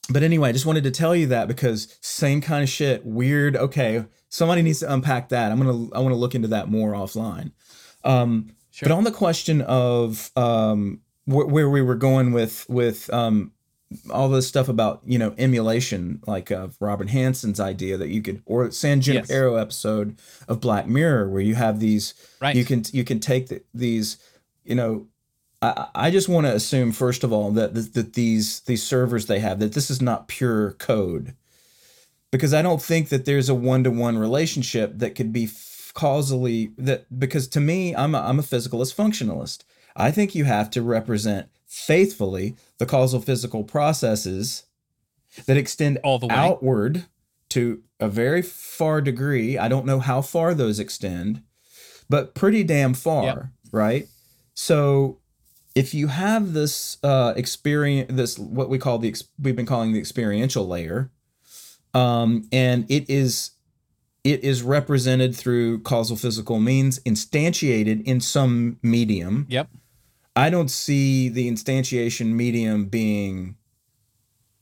but 0.08 0.22
anyway, 0.22 0.50
I 0.50 0.52
just 0.52 0.68
wanted 0.68 0.84
to 0.84 0.92
tell 0.92 1.16
you 1.16 1.26
that 1.28 1.48
because 1.48 1.98
same 2.02 2.40
kind 2.40 2.62
of 2.62 2.70
shit, 2.70 3.04
weird. 3.06 3.56
Okay, 3.56 4.06
somebody 4.30 4.62
needs 4.62 4.82
to 4.82 4.94
unpack 4.94 5.30
that. 5.30 5.52
I'm 5.52 5.58
gonna 5.58 5.90
I 5.96 6.00
want 6.00 6.12
to 6.14 6.16
look 6.20 6.36
into 6.36 6.50
that 6.50 6.70
more 6.70 6.92
offline. 6.94 7.52
Um, 8.04 8.52
Sure. 8.72 8.90
But 8.90 8.96
on 8.96 9.06
the 9.06 9.12
question 9.12 9.62
of 9.62 10.32
um, 10.36 11.00
wh- 11.24 11.48
where 11.50 11.70
we 11.70 11.82
were 11.82 11.96
going 11.96 12.34
with 12.34 12.66
with 12.70 13.10
um, 13.14 13.54
all 14.10 14.30
this 14.30 14.48
stuff 14.48 14.68
about 14.68 15.02
you 15.06 15.18
know 15.20 15.34
emulation, 15.38 16.22
like 16.28 16.52
uh, 16.52 16.68
Robin 16.80 17.08
Hanson's 17.08 17.60
idea 17.60 17.98
that 17.98 18.10
you 18.10 18.22
could, 18.22 18.42
or 18.46 18.70
San 18.72 18.98
Yes. 18.98 19.06
Junipero 19.06 19.56
episode 19.56 20.18
of 20.48 20.60
Black 20.60 20.88
Mirror, 20.88 21.30
where 21.30 21.42
you 21.42 21.56
have 21.56 21.80
these, 21.80 22.14
Right. 22.42 22.56
you 22.56 22.66
can 22.66 22.84
you 22.92 23.04
can 23.04 23.20
take 23.20 23.48
the, 23.48 23.62
these, 23.74 24.18
you 24.64 24.76
know. 24.76 25.08
I, 25.62 25.88
I 25.96 26.12
just 26.12 26.28
want 26.28 26.46
to 26.48 26.54
assume 26.54 26.92
first 26.92 27.24
of 27.24 27.32
all 27.32 27.50
that, 27.52 27.74
that 27.74 27.94
that 27.94 28.14
these 28.14 28.60
these 28.62 28.84
servers 28.84 29.28
they 29.28 29.40
have 29.40 29.60
that 29.60 29.74
this 29.74 29.90
is 29.90 30.02
not 30.02 30.28
pure 30.28 30.74
code 30.74 31.34
because 32.30 32.54
I 32.54 32.62
don't 32.62 32.82
think 32.82 33.08
that 33.10 33.24
there's 33.24 33.48
a 33.48 33.56
one 33.56 33.84
to 33.86 33.90
one 33.92 34.18
relationship 34.18 35.00
that 35.00 35.16
could 35.16 35.32
be 35.32 35.46
f- 35.46 35.92
causally 35.96 36.72
that 36.78 37.06
because 37.18 37.48
to 37.50 37.62
me 37.62 37.96
I'm 37.96 38.14
a, 38.14 38.20
I'm 38.20 38.38
a 38.38 38.44
physicalist 38.44 38.96
functionalist. 38.96 39.64
I 39.96 40.12
think 40.12 40.36
you 40.36 40.44
have 40.44 40.70
to 40.72 40.82
represent 40.82 41.48
faithfully 41.68 42.56
the 42.78 42.86
causal 42.86 43.20
physical 43.22 43.64
processes 43.64 44.64
that 45.46 45.58
extend 45.58 45.98
All 46.04 46.20
the 46.20 46.28
way. 46.28 46.36
outward 46.36 47.06
to 47.50 47.82
a 48.00 48.08
very 48.10 48.42
far 48.42 49.02
degree. 49.02 49.58
I 49.58 49.68
don't 49.68 49.86
know 49.86 50.00
how 50.00 50.22
far 50.22 50.54
those 50.54 50.80
extend, 50.80 51.42
but 52.10 52.34
pretty 52.36 52.64
damn 52.64 52.94
far, 52.94 53.24
Yep. 53.26 53.46
right? 53.72 54.08
So 54.54 55.20
if 55.76 55.94
you 55.94 56.08
have 56.08 56.54
this 56.54 56.98
uh 57.04 57.34
experience 57.36 58.10
this 58.14 58.40
what 58.40 58.70
we 58.70 58.78
call 58.78 58.98
the 58.98 59.10
ex- 59.10 59.26
we've 59.38 59.58
been 59.58 59.66
calling 59.66 59.92
the 59.92 60.00
experiential 60.00 60.66
layer 60.66 61.12
um 61.94 62.48
and 62.54 62.90
it 62.90 63.10
is 63.10 63.52
it 64.24 64.42
is 64.42 64.64
represented 64.64 65.36
through 65.36 65.80
causal 65.82 66.16
physical 66.16 66.60
means 66.62 67.00
instantiated 67.00 68.02
in 68.06 68.22
some 68.22 68.80
medium 68.82 69.46
Yep. 69.50 69.68
I 70.36 70.50
don't 70.50 70.70
see 70.70 71.30
the 71.30 71.50
instantiation 71.50 72.28
medium 72.34 72.86
being 72.86 73.56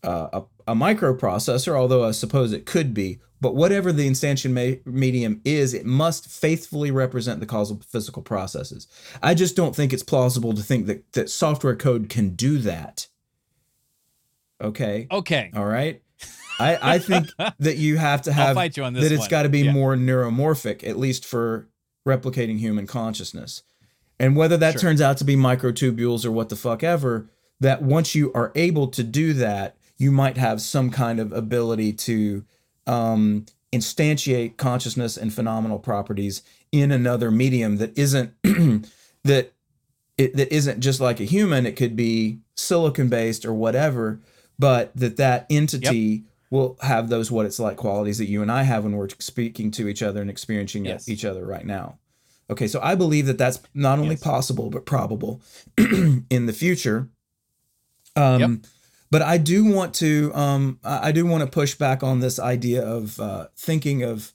uh, 0.04 0.28
a, 0.34 0.72
a 0.72 0.76
microprocessor 0.76 1.76
although 1.76 2.04
i 2.08 2.12
suppose 2.12 2.52
it 2.52 2.66
could 2.66 2.94
be 2.94 3.20
but 3.42 3.56
whatever 3.56 3.92
the 3.92 4.08
instantiation 4.10 4.52
ma- 4.52 4.80
medium 4.92 5.42
is 5.44 5.74
it 5.74 5.86
must 5.86 6.28
faithfully 6.30 6.92
represent 6.92 7.40
the 7.40 7.46
causal 7.46 7.82
physical 7.88 8.22
processes 8.22 8.88
i 9.22 9.34
just 9.34 9.56
don't 9.56 9.76
think 9.76 9.92
it's 9.94 10.04
plausible 10.04 10.54
to 10.54 10.62
think 10.62 10.86
that, 10.88 11.12
that 11.14 11.30
software 11.30 11.76
code 11.76 12.10
can 12.10 12.30
do 12.36 12.58
that 12.58 13.08
okay 14.62 15.08
Okay. 15.12 15.52
all 15.56 15.66
right 15.66 16.02
I, 16.60 16.94
I 16.96 17.00
think 17.00 17.28
that 17.60 17.78
you 17.78 17.98
have 17.98 18.22
to 18.24 18.30
I'll 18.32 18.36
have 18.48 18.56
fight 18.56 18.78
you 18.78 18.84
on 18.84 18.94
this 18.94 19.04
that 19.04 19.12
it's 19.12 19.28
got 19.28 19.44
to 19.44 19.50
be 19.50 19.62
Yeah. 19.62 19.72
more 19.74 19.96
neuromorphic, 19.96 20.88
at 20.88 20.98
least 20.98 21.26
for 21.26 21.68
replicating 22.08 22.60
human 22.60 22.86
consciousness. 22.86 23.64
And 24.24 24.38
whether 24.38 24.56
that 24.56 24.74
Sure. 24.74 24.82
turns 24.82 25.02
out 25.02 25.18
to 25.18 25.26
be 25.26 25.36
microtubules 25.36 26.24
or 26.24 26.32
what 26.32 26.48
the 26.48 26.56
fuck 26.56 26.82
ever, 26.82 27.28
that 27.60 27.82
once 27.82 28.16
you 28.16 28.32
are 28.34 28.54
able 28.56 28.88
to 28.88 29.04
do 29.04 29.34
that, 29.34 29.76
you 29.98 30.12
might 30.14 30.38
have 30.38 30.62
some 30.62 30.90
kind 30.90 31.20
of 31.20 31.34
ability 31.34 31.92
to 31.94 32.46
um, 32.88 33.46
instantiate 33.74 34.56
consciousness 34.56 35.18
and 35.18 35.34
phenomenal 35.34 35.78
properties 35.78 36.42
in 36.72 36.90
another 36.92 37.32
medium 37.32 37.78
that 37.78 37.98
isn't 37.98 38.34
that 39.24 39.52
it, 40.18 40.36
that 40.38 40.54
isn't 40.54 40.80
just 40.80 41.02
like 41.02 41.20
a 41.20 41.26
human. 41.26 41.66
It 41.66 41.76
could 41.76 41.98
be 41.98 42.40
silicon 42.56 43.10
based 43.10 43.46
or 43.46 43.54
whatever, 43.54 44.22
but 44.58 44.96
that 44.96 45.18
that 45.18 45.46
entity 45.50 46.24
will 46.50 46.78
have 46.82 47.10
those 47.10 47.30
what 47.30 47.46
it's 47.46 47.60
like 47.60 47.76
qualities 47.76 48.20
that 48.20 48.30
you 48.30 48.42
and 48.42 48.52
I 48.52 48.64
have 48.64 48.86
when 48.86 48.96
we're 48.96 49.10
speaking 49.20 49.70
to 49.72 49.90
each 49.90 50.02
other 50.02 50.22
and 50.22 50.30
experiencing 50.30 50.86
Yes. 50.86 51.10
each 51.10 51.26
other 51.26 51.46
right 51.46 51.66
now. 51.66 51.98
Okay, 52.50 52.68
so 52.68 52.80
I 52.84 52.96
believe 52.96 53.26
that 53.28 53.38
that's 53.38 53.60
not 53.74 54.00
only 54.00 54.16
Yes. 54.16 54.24
possible 54.24 54.70
but 54.70 54.86
probable 54.86 55.42
in 55.78 56.46
the 56.46 56.54
future. 56.54 57.10
Um, 58.16 58.40
Yep. 58.40 58.50
But 59.12 59.22
I 59.22 59.38
do 59.38 59.64
want 59.64 59.94
to 59.96 60.32
um, 60.34 60.80
I 60.84 61.10
I 61.10 61.12
do 61.12 61.26
want 61.28 61.42
to 61.42 61.48
push 61.48 61.76
back 61.76 62.02
on 62.02 62.20
this 62.20 62.40
idea 62.40 62.84
of 62.84 63.20
uh, 63.20 63.48
thinking 63.56 64.02
of 64.02 64.34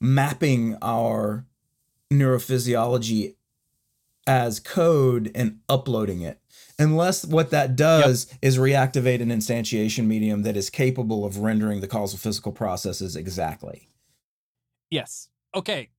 mapping 0.00 0.76
our 0.82 1.46
neurophysiology 2.12 3.36
as 4.26 4.60
code 4.60 5.30
and 5.34 5.60
uploading 5.68 6.20
it. 6.20 6.40
Unless 6.78 7.24
what 7.26 7.50
that 7.50 7.74
does 7.76 8.26
is 8.42 8.58
reactivate 8.58 9.20
an 9.20 9.28
instantiation 9.30 10.06
medium 10.06 10.42
that 10.42 10.56
is 10.56 10.68
capable 10.70 11.24
of 11.24 11.38
rendering 11.38 11.80
the 11.80 11.88
causal 11.88 12.18
physical 12.18 12.52
processes 12.52 13.16
exactly. 13.16 13.88
Yes. 14.90 15.28
Okay. 15.54 15.90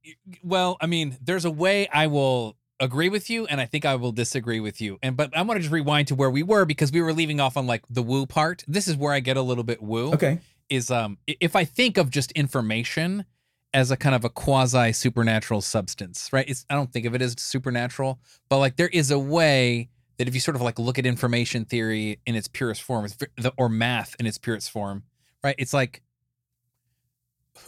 Well, 0.44 0.78
I 0.82 0.88
mean, 0.88 1.18
there's 1.22 1.46
a 1.46 1.52
way 1.52 1.88
I 1.90 2.08
will 2.08 2.56
agree 2.80 3.10
with 3.10 3.30
you, 3.30 3.46
and 3.46 3.60
I 3.62 3.66
think 3.66 3.86
I 3.86 3.96
will 3.96 4.12
disagree 4.12 4.60
with 4.60 4.82
you. 4.82 4.98
And 5.04 5.16
but 5.18 5.36
I 5.36 5.42
want 5.44 5.58
to 5.58 5.62
just 5.62 5.72
rewind 5.74 6.08
to 6.10 6.16
where 6.16 6.30
we 6.32 6.42
were 6.44 6.66
because 6.66 6.92
we 6.92 7.02
were 7.02 7.14
leaving 7.14 7.40
off 7.40 7.58
on 7.58 7.68
like 7.68 7.84
the 7.90 8.02
woo 8.02 8.26
part. 8.26 8.64
This 8.68 8.88
is 8.88 8.96
where 8.96 9.14
I 9.14 9.20
get 9.20 9.38
a 9.38 9.42
little 9.42 9.64
bit 9.64 9.82
woo. 9.82 10.14
Okay. 10.14 10.40
Is 10.70 10.90
um 10.90 11.18
if 11.28 11.56
I 11.56 11.66
think 11.66 11.98
of 11.98 12.10
just 12.10 12.32
information 12.32 13.26
as 13.74 13.92
a 13.92 13.98
kind 13.98 14.16
of 14.16 14.26
a 14.26 14.30
quasi 14.30 14.92
supernatural 14.94 15.62
substance, 15.62 16.30
right? 16.32 16.48
It's 16.50 16.66
I 16.70 16.76
don't 16.76 16.92
think 16.92 17.06
of 17.06 17.14
it 17.14 17.22
as 17.22 17.36
supernatural, 17.38 18.20
but 18.50 18.58
like 18.60 18.78
there 18.78 18.88
is 18.90 19.12
a 19.12 19.20
way 19.20 19.90
that 20.18 20.28
if 20.28 20.34
you 20.34 20.40
sort 20.40 20.56
of 20.56 20.62
like 20.62 20.80
look 20.80 20.98
at 20.98 21.06
information 21.06 21.66
theory 21.66 22.20
in 22.26 22.36
its 22.36 22.48
purest 22.48 22.84
form, 22.84 23.06
it's 23.06 23.16
ve- 23.16 23.28
the- 23.38 23.54
or 23.58 23.70
math 23.70 24.16
in 24.20 24.26
its 24.26 24.38
purest 24.38 24.72
form, 24.72 25.04
right? 25.44 25.56
It's 25.58 25.74
like 25.74 26.02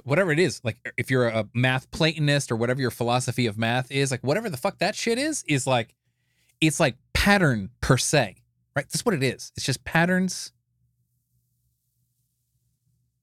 whatever 0.03 0.31
it 0.31 0.39
is, 0.39 0.61
like 0.64 0.77
if 0.97 1.11
you're 1.11 1.27
a 1.27 1.47
math 1.53 1.89
Platonist 1.91 2.51
or 2.51 2.55
whatever 2.55 2.81
your 2.81 2.91
philosophy 2.91 3.45
of 3.45 3.57
math 3.57 3.91
is, 3.91 4.11
like 4.11 4.23
whatever 4.23 4.49
the 4.49 4.57
fuck 4.57 4.80
that 4.80 4.95
shit 4.95 5.18
is, 5.18 5.43
is 5.47 5.68
like 5.68 5.95
it's 6.61 6.80
like 6.80 6.97
pattern 7.14 7.69
per 7.81 7.97
se, 7.97 8.38
right? 8.76 8.85
That's 8.89 9.05
what 9.05 9.15
it 9.15 9.23
is. 9.23 9.51
It's 9.55 9.65
just 9.65 9.84
patterns 9.84 10.51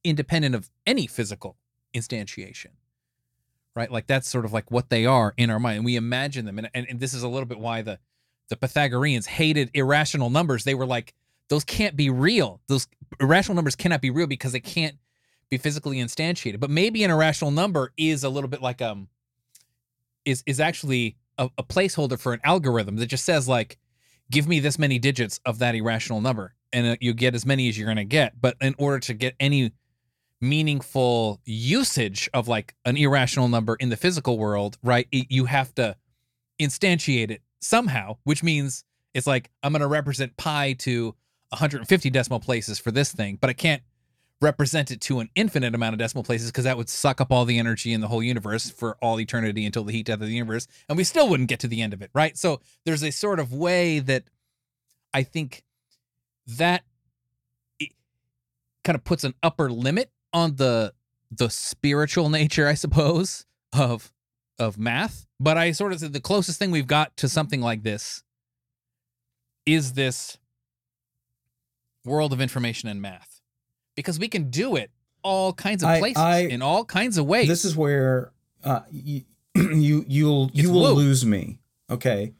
independent 0.04 0.54
of 0.54 0.70
any 0.86 1.06
physical 1.06 1.56
instantiation. 1.94 2.72
Right? 3.76 3.90
Like 3.90 4.06
that's 4.06 4.28
sort 4.28 4.44
of 4.44 4.52
like 4.52 4.70
what 4.70 4.90
they 4.90 5.06
are 5.06 5.32
in 5.36 5.48
our 5.48 5.60
mind. 5.60 5.76
And 5.76 5.84
we 5.84 5.96
imagine 5.96 6.44
them. 6.44 6.58
And, 6.58 6.68
and, 6.74 6.86
and 6.90 7.00
this 7.00 7.14
is 7.14 7.22
a 7.22 7.28
little 7.28 7.46
bit 7.46 7.58
why 7.58 7.82
the 7.82 7.98
the 8.48 8.56
Pythagoreans 8.56 9.26
hated 9.26 9.70
irrational 9.74 10.28
numbers. 10.28 10.64
They 10.64 10.74
were 10.74 10.86
like, 10.86 11.14
those 11.48 11.62
can't 11.64 11.96
be 11.96 12.10
real. 12.10 12.60
Those 12.66 12.88
irrational 13.20 13.54
numbers 13.54 13.76
cannot 13.76 14.00
be 14.00 14.10
real 14.10 14.26
because 14.26 14.52
they 14.52 14.60
can't 14.60 14.96
be 15.50 15.58
physically 15.58 15.98
instantiated. 15.98 16.60
But 16.60 16.70
maybe 16.70 17.04
an 17.04 17.10
irrational 17.10 17.50
number 17.50 17.92
is 17.96 18.24
a 18.24 18.28
little 18.28 18.48
bit 18.48 18.62
like 18.62 18.80
um 18.80 19.08
is 20.24 20.42
is 20.46 20.60
actually 20.60 21.16
a, 21.38 21.50
a 21.58 21.62
placeholder 21.62 22.18
for 22.18 22.32
an 22.32 22.40
algorithm 22.44 22.96
that 22.96 23.06
just 23.06 23.24
says 23.24 23.48
like 23.48 23.78
give 24.30 24.46
me 24.46 24.60
this 24.60 24.78
many 24.78 24.98
digits 24.98 25.40
of 25.44 25.58
that 25.58 25.74
irrational 25.74 26.20
number 26.20 26.54
and 26.72 26.86
uh, 26.86 26.96
you 27.00 27.12
get 27.12 27.34
as 27.34 27.44
many 27.44 27.68
as 27.68 27.76
you're 27.76 27.86
going 27.86 27.96
to 27.96 28.04
get. 28.04 28.40
But 28.40 28.56
in 28.60 28.74
order 28.78 29.00
to 29.00 29.14
get 29.14 29.34
any 29.40 29.72
meaningful 30.40 31.40
usage 31.44 32.30
of 32.32 32.48
like 32.48 32.74
an 32.84 32.96
irrational 32.96 33.48
number 33.48 33.74
in 33.74 33.90
the 33.90 33.96
physical 33.96 34.38
world, 34.38 34.78
right? 34.82 35.06
It, 35.12 35.26
you 35.30 35.46
have 35.46 35.74
to 35.74 35.96
instantiate 36.60 37.30
it 37.30 37.42
somehow, 37.60 38.16
which 38.24 38.42
means 38.42 38.84
it's 39.14 39.26
like 39.26 39.50
I'm 39.62 39.72
going 39.72 39.80
to 39.80 39.88
represent 39.88 40.36
pi 40.36 40.74
to 40.74 41.14
150 41.50 42.10
decimal 42.10 42.40
places 42.40 42.78
for 42.78 42.90
this 42.90 43.12
thing, 43.12 43.36
but 43.40 43.50
I 43.50 43.52
can't 43.52 43.82
represent 44.40 44.90
it 44.90 45.00
to 45.02 45.20
an 45.20 45.28
infinite 45.34 45.74
amount 45.74 45.92
of 45.92 45.98
decimal 45.98 46.24
places 46.24 46.50
because 46.50 46.64
that 46.64 46.76
would 46.76 46.88
suck 46.88 47.20
up 47.20 47.30
all 47.30 47.44
the 47.44 47.58
energy 47.58 47.92
in 47.92 48.00
the 48.00 48.08
whole 48.08 48.22
universe 48.22 48.70
for 48.70 48.96
all 49.02 49.20
eternity 49.20 49.66
until 49.66 49.84
the 49.84 49.92
heat 49.92 50.06
death 50.06 50.20
of 50.20 50.26
the 50.26 50.32
universe, 50.34 50.66
and 50.88 50.96
we 50.96 51.04
still 51.04 51.28
wouldn't 51.28 51.48
get 51.48 51.60
to 51.60 51.68
the 51.68 51.82
end 51.82 51.92
of 51.92 52.02
it, 52.02 52.10
right? 52.14 52.36
So 52.36 52.60
there's 52.84 53.02
a 53.02 53.10
sort 53.10 53.38
of 53.38 53.52
way 53.52 53.98
that 54.00 54.24
I 55.12 55.22
think 55.22 55.64
that 56.46 56.82
kind 58.84 58.96
of 58.96 59.04
puts 59.04 59.24
an 59.24 59.34
upper 59.42 59.70
limit 59.70 60.10
on 60.32 60.56
the 60.56 60.94
the 61.30 61.48
spiritual 61.48 62.28
nature, 62.28 62.66
I 62.66 62.74
suppose, 62.74 63.46
of 63.72 64.12
of 64.58 64.78
math. 64.78 65.26
But 65.38 65.56
I 65.56 65.72
sort 65.72 65.92
of 65.92 66.00
said 66.00 66.12
the 66.12 66.20
closest 66.20 66.58
thing 66.58 66.70
we've 66.70 66.86
got 66.86 67.16
to 67.18 67.28
something 67.28 67.60
like 67.60 67.82
this 67.82 68.22
is 69.66 69.92
this 69.92 70.38
world 72.04 72.32
of 72.32 72.40
information 72.40 72.88
and 72.88 73.00
math. 73.00 73.29
Because 74.00 74.18
we 74.18 74.28
can 74.28 74.50
do 74.50 74.76
it 74.76 74.90
all 75.22 75.52
kinds 75.52 75.82
of 75.82 75.98
places 75.98 76.16
I- 76.22 76.40
in 76.40 76.62
all 76.62 76.84
kinds 76.84 77.18
of 77.18 77.26
ways. 77.26 77.48
This 77.48 77.64
is 77.64 77.76
where 77.76 78.32
uh, 78.64 78.80
you, 78.90 79.22
you 79.54 80.04
you'll 80.08 80.46
It's 80.48 80.62
you 80.62 80.70
will 80.72 80.82
woo. 80.94 81.02
lose 81.02 81.24
me. 81.24 81.58
Okay. 81.90 82.32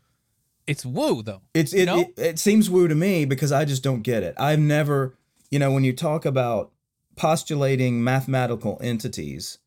it's 0.67 0.85
woo 0.87 1.23
though. 1.23 1.43
It's 1.55 1.73
it, 1.73 1.87
No? 1.87 2.01
it 2.01 2.13
it 2.17 2.39
seems 2.39 2.71
woo 2.71 2.87
to 2.89 2.95
me 2.95 3.25
because 3.25 3.53
I 3.53 3.65
just 3.65 3.83
don't 3.83 4.03
get 4.03 4.23
it. 4.23 4.35
I've 4.39 4.61
never, 4.61 5.17
you 5.51 5.59
know, 5.59 5.73
when 5.73 5.85
you 5.85 5.93
talk 5.93 6.25
about 6.25 6.71
postulating 7.17 8.03
mathematical 8.03 8.79
entities 8.83 9.59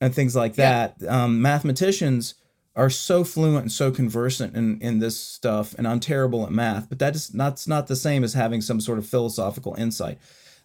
and 0.00 0.14
things 0.14 0.34
like 0.34 0.56
Yeah. 0.56 0.88
that, 0.98 1.08
um, 1.08 1.40
mathematicians 1.42 2.34
are 2.74 2.90
so 2.90 3.24
fluent 3.24 3.62
and 3.62 3.72
so 3.72 3.90
conversant 3.90 4.56
in 4.56 4.80
in 4.80 4.98
this 5.00 5.16
stuff, 5.18 5.74
and 5.76 5.86
I'm 5.86 6.00
terrible 6.00 6.44
at 6.44 6.52
math. 6.52 6.88
But 6.88 6.98
that 7.00 7.14
is 7.14 7.34
not 7.34 7.52
it's 7.54 7.68
not 7.68 7.86
the 7.86 7.96
same 7.96 8.24
as 8.24 8.34
having 8.34 8.60
some 8.60 8.80
sort 8.80 8.98
of 8.98 9.06
philosophical 9.06 9.74
insight 9.74 10.18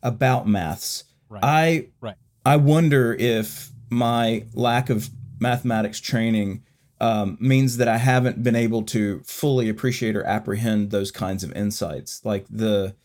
about 0.03 0.47
maths. 0.47 1.05
Right. 1.29 1.43
I 1.43 1.87
Right. 1.99 2.15
I 2.45 2.57
wonder 2.57 3.13
if 3.13 3.71
my 3.89 4.45
lack 4.53 4.89
of 4.91 5.09
mathematics 5.39 5.99
training 5.99 6.63
um, 7.01 7.37
means 7.39 7.77
that 7.77 7.87
I 7.87 7.97
haven't 7.97 8.43
been 8.43 8.55
able 8.55 8.83
to 8.83 9.21
fully 9.25 9.67
appreciate 9.69 10.15
or 10.15 10.23
apprehend 10.25 10.91
those 10.91 11.11
kinds 11.11 11.43
of 11.43 11.51
insights, 11.53 12.23
like 12.23 12.45
the 12.49 12.95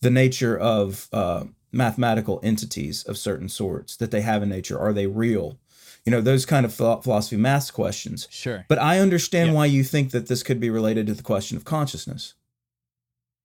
the 0.00 0.10
nature 0.10 0.56
of 0.58 1.08
uh, 1.12 1.44
mathematical 1.72 2.40
entities 2.42 3.04
of 3.04 3.16
certain 3.18 3.48
sorts 3.48 3.96
that 3.96 4.10
they 4.10 4.20
have 4.22 4.42
in 4.42 4.48
nature. 4.48 4.78
Are 4.78 4.92
they 4.92 5.06
real? 5.06 5.58
You 6.04 6.10
know, 6.10 6.20
those 6.20 6.44
kind 6.44 6.66
of 6.66 6.74
philo- 6.74 7.00
philosophy 7.00 7.36
maths 7.36 7.70
questions. 7.70 8.28
Sure. 8.30 8.66
But 8.68 8.78
I 8.78 8.98
understand 8.98 9.50
Yeah. 9.50 9.54
why 9.54 9.66
you 9.66 9.82
think 9.82 10.10
that 10.10 10.26
this 10.26 10.42
could 10.42 10.60
be 10.60 10.68
related 10.68 11.06
to 11.06 11.14
the 11.14 11.22
question 11.22 11.56
of 11.56 11.64
consciousness. 11.64 12.34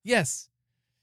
Yes. 0.03 0.49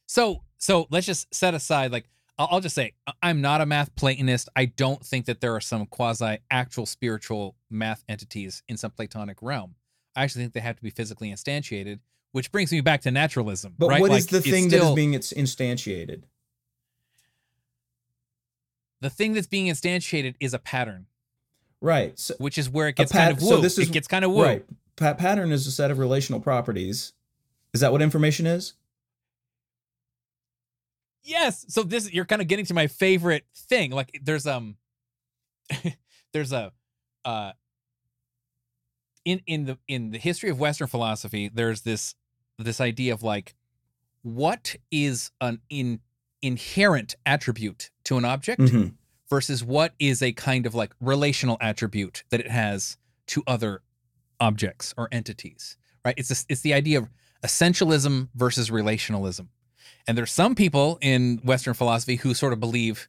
So 0.06 0.42
so 0.58 0.86
let's 0.90 1.06
just 1.06 1.32
set 1.34 1.54
aside 1.54 1.92
like 1.92 2.08
I'll, 2.38 2.48
I'll 2.52 2.60
just 2.60 2.74
say 2.74 2.92
I'm 3.22 3.40
not 3.40 3.60
a 3.60 3.66
math 3.66 3.94
Platonist. 3.96 4.48
I 4.56 4.66
don't 4.66 5.04
think 5.04 5.26
that 5.26 5.40
there 5.40 5.54
are 5.54 5.60
some 5.60 5.86
quasi 5.86 6.38
actual 6.50 6.86
spiritual 6.86 7.56
math 7.70 8.04
entities 8.08 8.62
in 8.68 8.76
some 8.76 8.90
Platonic 8.90 9.38
realm. 9.42 9.74
I 10.14 10.22
actually 10.24 10.42
think 10.42 10.54
they 10.54 10.60
have 10.60 10.76
to 10.76 10.82
be 10.82 10.90
physically 10.90 11.30
instantiated, 11.32 12.00
which 12.32 12.50
brings 12.52 12.72
me 12.72 12.80
back 12.80 13.02
to 13.02 13.10
naturalism. 13.10 13.74
But 13.78 13.88
right? 13.88 14.00
what 14.00 14.12
is 14.12 14.30
Like, 14.32 14.42
the 14.42 14.50
thing 14.50 14.68
that 14.68 14.76
still- 14.76 14.90
is 14.90 14.94
being 14.94 15.12
instantiated? 15.12 16.22
the 19.00 19.10
thing 19.10 19.34
that's 19.34 19.46
being 19.46 19.66
instantiated 19.66 20.34
is 20.40 20.54
a 20.54 20.58
pattern, 20.58 21.06
Right. 21.82 22.18
So, 22.18 22.34
which 22.38 22.56
is 22.56 22.70
where 22.70 22.88
it 22.88 22.96
gets 22.96 23.12
kind 23.12 23.34
pat- 23.34 23.42
of 23.42 23.46
so 23.48 23.60
this 23.60 23.76
is- 23.78 23.88
it 23.88 23.92
gets 23.92 24.08
kind 24.08 24.24
of 24.24 24.30
woo. 24.32 24.42
Right. 24.42 24.64
Pa- 24.96 25.12
pattern 25.14 25.52
is 25.52 25.66
a 25.66 25.70
set 25.70 25.90
of 25.90 25.98
relational 25.98 26.40
properties. 26.40 27.12
Is 27.74 27.80
that 27.82 27.92
what 27.92 28.00
information 28.00 28.46
is? 28.46 28.72
Yes. 31.26 31.64
So 31.68 31.82
this 31.82 32.10
you're 32.12 32.24
kind 32.24 32.40
of 32.40 32.48
getting 32.48 32.64
to 32.66 32.74
my 32.74 32.86
favorite 32.86 33.44
thing. 33.54 33.90
Like 33.90 34.18
there's 34.22 34.46
um 34.46 34.76
there's 36.32 36.52
a 36.52 36.72
uh 37.24 37.52
in 39.24 39.40
in 39.46 39.64
the 39.66 39.78
in 39.88 40.10
the 40.10 40.18
history 40.18 40.50
of 40.50 40.60
western 40.60 40.86
philosophy 40.86 41.50
there's 41.52 41.82
this 41.82 42.14
this 42.58 42.80
idea 42.80 43.12
of 43.12 43.22
like 43.24 43.54
what 44.22 44.76
is 44.92 45.32
an 45.40 45.60
in 45.68 46.00
inherent 46.42 47.16
attribute 47.26 47.90
to 48.04 48.16
an 48.16 48.24
object 48.24 48.60
Mhm. 48.60 48.94
versus 49.28 49.64
what 49.64 49.94
is 49.98 50.22
a 50.22 50.32
kind 50.32 50.64
of 50.66 50.74
like 50.74 50.94
relational 51.00 51.56
attribute 51.60 52.22
that 52.30 52.38
it 52.40 52.48
has 52.50 52.98
to 53.28 53.42
other 53.48 53.82
objects 54.38 54.94
or 54.96 55.08
entities 55.10 55.76
right 56.04 56.14
it's 56.16 56.28
this, 56.28 56.46
it's 56.48 56.60
the 56.60 56.72
idea 56.74 56.98
of 56.98 57.10
essentialism 57.44 58.28
versus 58.36 58.70
relationalism 58.70 59.48
and 60.06 60.16
there's 60.16 60.32
some 60.32 60.54
people 60.54 60.98
in 61.00 61.40
western 61.44 61.74
philosophy 61.74 62.16
who 62.16 62.34
sort 62.34 62.52
of 62.52 62.60
believe 62.60 63.08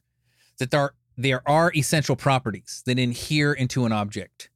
that 0.58 0.70
there 0.70 0.80
are, 0.80 0.94
there 1.16 1.48
are 1.48 1.72
essential 1.74 2.16
properties 2.16 2.82
that 2.86 2.98
inhere 2.98 3.52
into 3.52 3.84
an 3.84 3.92
object 3.92 4.50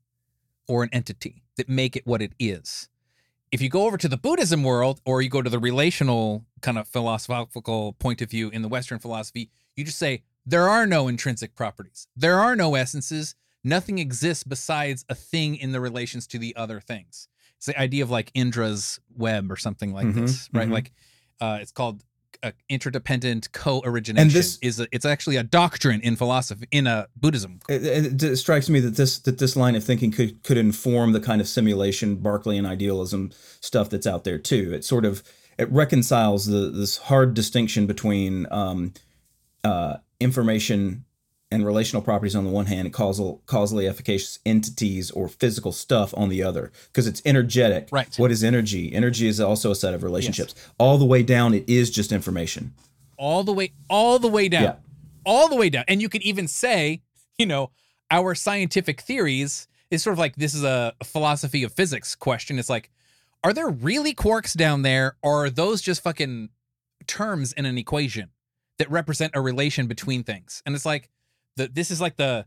or 0.68 0.82
an 0.82 0.88
entity 0.92 1.42
that 1.56 1.68
make 1.68 1.96
it 1.96 2.06
what 2.06 2.22
it 2.22 2.32
is 2.38 2.88
if 3.50 3.60
you 3.60 3.68
go 3.68 3.84
over 3.86 3.98
to 3.98 4.08
the 4.08 4.16
buddhism 4.16 4.62
world 4.62 5.00
or 5.04 5.20
you 5.20 5.28
go 5.28 5.42
to 5.42 5.50
the 5.50 5.58
relational 5.58 6.44
kind 6.62 6.78
of 6.78 6.88
philosophical 6.88 7.92
point 7.94 8.22
of 8.22 8.30
view 8.30 8.48
in 8.50 8.62
the 8.62 8.68
western 8.68 8.98
philosophy 8.98 9.50
you 9.76 9.84
just 9.84 9.98
say 9.98 10.22
there 10.44 10.68
are 10.68 10.86
no 10.88 11.06
intrinsic 11.06 11.54
properties. 11.54 12.08
There 12.16 12.40
are 12.40 12.56
no 12.56 12.74
essences. 12.74 13.36
Nothing 13.62 13.98
exists 14.00 14.42
besides 14.42 15.04
a 15.08 15.14
thing 15.14 15.54
in 15.54 15.70
the 15.70 15.80
relations 15.80 16.26
to 16.26 16.38
the 16.38 16.54
other 16.56 16.80
things. 16.80 17.28
It's 17.56 17.66
the 17.66 17.78
idea 17.78 18.02
of 18.02 18.10
like 18.10 18.32
Indra's 18.34 18.98
web 19.16 19.52
or 19.52 19.56
something 19.56 19.92
like 19.92 20.08
Mhm, 20.08 20.14
this, 20.16 20.50
right? 20.52 20.68
mhm. 20.68 20.72
Like 20.72 20.92
uh, 21.40 21.58
it's 21.62 21.70
called 21.70 22.02
uh, 22.42 22.50
interdependent 22.68 23.52
co-origination. 23.52 24.22
and 24.22 24.30
this- 24.30 24.58
is 24.62 24.80
a, 24.80 24.86
it's 24.92 25.04
actually 25.04 25.36
a 25.36 25.42
doctrine 25.42 26.00
in 26.00 26.16
philosophy 26.16 26.66
in 26.70 26.86
uh, 26.86 27.06
Buddhism. 27.16 27.60
It, 27.68 28.22
it, 28.22 28.36
strikes 28.36 28.68
me 28.68 28.80
that 28.80 28.96
this 28.96 29.18
that 29.20 29.38
this 29.38 29.56
line 29.56 29.74
of 29.74 29.84
thinking 29.84 30.10
could 30.10 30.42
could 30.42 30.56
inform 30.56 31.12
the 31.12 31.20
kind 31.20 31.40
of 31.40 31.48
simulation 31.48 32.16
Berkeley 32.16 32.58
and 32.58 32.66
idealism 32.66 33.30
stuff 33.60 33.90
that's 33.90 34.06
out 34.06 34.24
there 34.24 34.38
too. 34.38 34.72
It 34.74 34.84
sort 34.84 35.04
of 35.04 35.22
it 35.58 35.70
reconciles 35.70 36.46
the 36.46 36.70
this 36.70 36.98
hard 36.98 37.34
distinction 37.34 37.86
between 37.86 38.46
um, 38.50 38.94
uh, 39.64 39.98
information 40.20 41.04
and 41.52 41.64
relational 41.66 42.02
properties 42.02 42.34
on 42.34 42.44
the 42.44 42.50
one 42.50 42.66
hand, 42.66 42.86
and 42.86 42.92
causal 42.92 43.42
causally 43.46 43.86
efficacious 43.86 44.38
entities 44.46 45.10
or 45.12 45.28
physical 45.28 45.70
stuff 45.72 46.12
on 46.16 46.28
the 46.30 46.42
other, 46.42 46.72
because 46.88 47.06
it's 47.06 47.22
energetic. 47.24 47.88
Right. 47.92 48.12
What 48.18 48.30
is 48.32 48.42
energy? 48.42 48.92
Energy 48.92 49.28
is 49.28 49.38
also 49.40 49.70
a 49.70 49.74
set 49.76 49.94
of 49.94 50.02
relationships. 50.02 50.54
All 50.78 50.98
the 50.98 51.04
way 51.04 51.22
down, 51.22 51.54
it 51.54 51.68
is 51.68 51.90
just 51.90 52.10
information. 52.12 52.72
all 53.18 53.44
the 53.44 53.52
way 53.52 53.70
all 53.88 54.18
the 54.18 54.28
way 54.28 54.48
down 54.48 54.62
Yeah. 54.64 54.74
all 55.24 55.48
the 55.48 55.54
way 55.54 55.68
down 55.70 55.84
and 55.86 56.00
you 56.02 56.08
could 56.08 56.22
even 56.22 56.48
say 56.48 57.02
you 57.38 57.46
know 57.46 57.70
our 58.10 58.34
scientific 58.34 59.00
theories 59.02 59.68
is 59.90 60.02
sort 60.02 60.12
of 60.14 60.18
like 60.18 60.34
this 60.36 60.54
is 60.54 60.64
a 60.64 60.94
philosophy 61.04 61.62
of 61.62 61.72
physics 61.72 62.16
question 62.16 62.58
it's 62.58 62.70
like 62.70 62.90
are 63.44 63.52
there 63.52 63.68
really 63.68 64.12
quarks 64.14 64.56
down 64.56 64.82
there 64.82 65.16
or 65.22 65.44
are 65.44 65.50
those 65.50 65.80
just 65.82 66.02
fucking 66.02 66.48
terms 67.06 67.52
in 67.52 67.64
an 67.66 67.78
equation 67.78 68.30
that 68.78 68.90
represent 68.90 69.32
a 69.36 69.40
relation 69.40 69.86
between 69.86 70.24
things 70.24 70.62
and 70.66 70.74
it's 70.74 70.86
like 70.86 71.08
the 71.56 71.68
this 71.68 71.90
is 71.90 72.00
like 72.00 72.16
the 72.16 72.46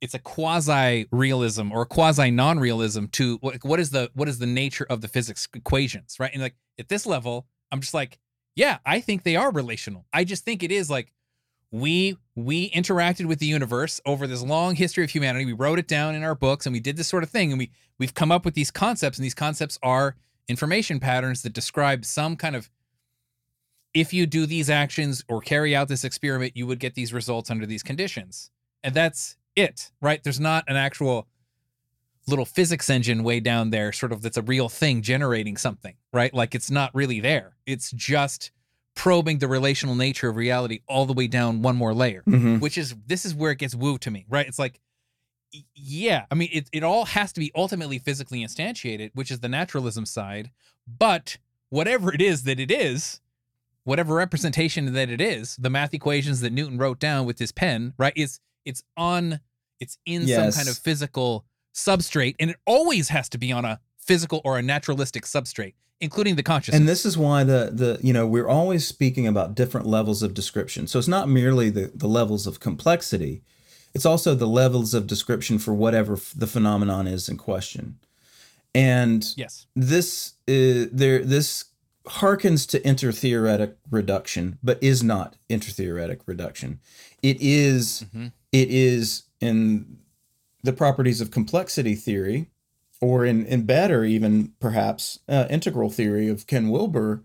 it's 0.00 0.14
a 0.14 0.18
quasi 0.18 1.06
realism 1.10 1.72
or 1.72 1.82
a 1.82 1.86
quasi 1.86 2.30
non 2.30 2.58
realism 2.58 3.06
to 3.06 3.38
what, 3.40 3.64
what 3.64 3.80
is 3.80 3.90
the 3.90 4.10
what 4.14 4.28
is 4.28 4.38
the 4.38 4.46
nature 4.46 4.86
of 4.90 5.00
the 5.00 5.08
physics 5.08 5.48
equations 5.54 6.16
right? 6.18 6.32
And 6.32 6.42
like 6.42 6.56
at 6.78 6.88
this 6.88 7.06
level 7.06 7.46
i'm 7.70 7.80
just 7.80 7.94
like 7.94 8.18
yeah 8.56 8.78
i 8.84 9.00
think 9.00 9.22
they 9.22 9.36
are 9.36 9.50
relational. 9.50 10.06
I 10.12 10.24
just 10.24 10.44
think 10.44 10.62
it 10.62 10.72
is 10.72 10.90
like 10.90 11.12
we 11.74 12.16
we 12.36 12.70
interacted 12.70 13.26
with 13.26 13.40
the 13.40 13.46
universe 13.46 14.00
over 14.06 14.28
this 14.28 14.42
long 14.42 14.76
history 14.76 15.02
of 15.02 15.10
humanity. 15.10 15.44
We 15.44 15.52
wrote 15.54 15.80
it 15.80 15.88
down 15.88 16.14
in 16.14 16.22
our 16.22 16.36
books 16.36 16.66
and 16.66 16.72
we 16.72 16.78
did 16.78 16.96
this 16.96 17.08
sort 17.08 17.24
of 17.24 17.30
thing 17.30 17.50
and 17.50 17.58
we 17.58 17.72
we've 17.98 18.14
come 18.14 18.30
up 18.30 18.44
with 18.44 18.54
these 18.54 18.70
concepts 18.70 19.18
and 19.18 19.24
these 19.24 19.34
concepts 19.34 19.76
are 19.82 20.14
information 20.46 21.00
patterns 21.00 21.42
that 21.42 21.52
describe 21.52 22.04
some 22.04 22.36
kind 22.36 22.54
of 22.54 22.70
if 23.94 24.12
you 24.12 24.26
do 24.26 24.44
these 24.46 24.68
actions 24.68 25.24
or 25.28 25.40
carry 25.40 25.74
out 25.74 25.88
this 25.88 26.04
experiment 26.04 26.52
you 26.56 26.66
would 26.66 26.78
get 26.80 26.94
these 26.94 27.12
results 27.12 27.50
under 27.50 27.64
these 27.66 27.82
conditions 27.82 28.50
and 28.82 28.94
that's 28.94 29.36
it 29.56 29.90
right 30.00 30.22
there's 30.24 30.40
not 30.40 30.64
an 30.68 30.76
actual 30.76 31.26
little 32.26 32.44
physics 32.44 32.88
engine 32.90 33.22
way 33.22 33.38
down 33.40 33.70
there 33.70 33.92
sort 33.92 34.10
of 34.12 34.22
that's 34.22 34.36
a 34.36 34.42
real 34.42 34.68
thing 34.68 35.02
generating 35.02 35.56
something 35.56 35.94
right 36.12 36.32
like 36.34 36.54
it's 36.54 36.70
not 36.70 36.90
really 36.94 37.20
there 37.20 37.54
it's 37.66 37.90
just 37.92 38.50
probing 38.94 39.38
the 39.38 39.48
relational 39.48 39.94
nature 39.94 40.28
of 40.28 40.36
reality 40.36 40.80
all 40.88 41.04
the 41.04 41.12
way 41.12 41.26
down 41.26 41.62
one 41.62 41.74
more 41.74 41.92
layer, 41.92 42.22
Mhm. 42.28 42.60
which 42.60 42.78
is 42.78 42.94
this 43.06 43.24
is 43.24 43.34
where 43.34 43.50
it 43.50 43.58
gets 43.58 43.74
woo 43.74 43.98
to 43.98 44.08
me, 44.08 44.24
right? 44.28 44.46
It's 44.46 44.58
like, 44.60 44.78
yeah, 45.74 46.26
I 46.30 46.36
mean, 46.36 46.48
it, 46.52 46.68
it 46.72 46.84
all 46.84 47.04
has 47.06 47.32
to 47.32 47.40
be 47.40 47.50
ultimately 47.56 47.98
physically 47.98 48.44
instantiated, 48.44 49.10
which 49.14 49.32
is 49.32 49.40
the 49.40 49.48
naturalism 49.48 50.06
side. 50.06 50.52
But 50.86 51.38
whatever 51.70 52.14
it 52.14 52.22
is 52.22 52.44
that 52.44 52.60
it 52.60 52.70
is, 52.70 53.20
whatever 53.84 54.14
representation 54.14 54.92
that 54.92 55.10
it 55.10 55.20
is, 55.20 55.56
the 55.56 55.70
math 55.70 55.94
equations 55.94 56.40
that 56.40 56.52
Newton 56.52 56.78
wrote 56.78 56.98
down 56.98 57.26
with 57.26 57.38
his 57.38 57.52
pen, 57.52 57.94
right? 57.98 58.12
It's 58.16 58.40
it's 58.64 58.82
on, 58.96 59.40
it's 59.78 59.98
in 60.06 60.26
some 60.26 60.52
kind 60.52 60.68
of 60.68 60.76
physical 60.78 61.44
substrate, 61.74 62.34
and 62.40 62.50
it 62.50 62.56
always 62.66 63.10
has 63.10 63.28
to 63.30 63.38
be 63.38 63.52
on 63.52 63.64
a 63.64 63.80
physical 63.98 64.40
or 64.44 64.58
a 64.58 64.62
naturalistic 64.62 65.24
substrate, 65.24 65.74
including 66.00 66.36
the 66.36 66.42
consciousness. 66.42 66.78
And 66.78 66.88
this 66.88 67.04
is 67.04 67.16
why 67.16 67.44
the 67.44 67.70
the 67.72 67.98
you 68.02 68.12
know 68.12 68.26
we're 68.26 68.48
always 68.48 68.86
speaking 68.86 69.26
about 69.26 69.54
different 69.54 69.86
levels 69.86 70.22
of 70.22 70.34
description. 70.34 70.86
So 70.86 70.98
it's 70.98 71.08
not 71.08 71.28
merely 71.28 71.70
the 71.70 71.92
the 71.94 72.08
levels 72.08 72.46
of 72.46 72.60
complexity, 72.60 73.42
it's 73.94 74.06
also 74.06 74.34
the 74.34 74.46
levels 74.46 74.92
of 74.92 75.06
description 75.06 75.58
for 75.58 75.72
whatever 75.72 76.14
f- 76.14 76.32
the 76.36 76.48
phenomenon 76.48 77.06
is 77.06 77.28
in 77.28 77.36
question. 77.36 77.98
And 78.74 79.24
yes. 79.36 79.66
this 79.76 80.34
is 80.48 80.90
there 80.90 81.20
this 81.20 81.66
harkens 82.06 82.68
to 82.68 82.80
intertheoretic 82.80 83.74
reduction, 83.90 84.58
but 84.62 84.82
is 84.82 85.02
not 85.02 85.36
intertheoretic 85.48 86.20
reduction. 86.26 86.80
It 87.22 87.38
is 87.40 88.04
Mhm. 88.14 88.32
it 88.52 88.70
is 88.70 89.24
in 89.40 89.98
the 90.62 90.72
properties 90.72 91.20
of 91.20 91.30
complexity 91.30 91.94
theory, 91.94 92.50
or 93.00 93.24
in 93.24 93.44
in 93.46 93.64
better 93.66 94.04
even 94.04 94.52
perhaps 94.60 95.18
uh, 95.28 95.46
integral 95.50 95.90
theory 95.90 96.28
of 96.28 96.46
Ken 96.46 96.68
Wilber, 96.70 97.22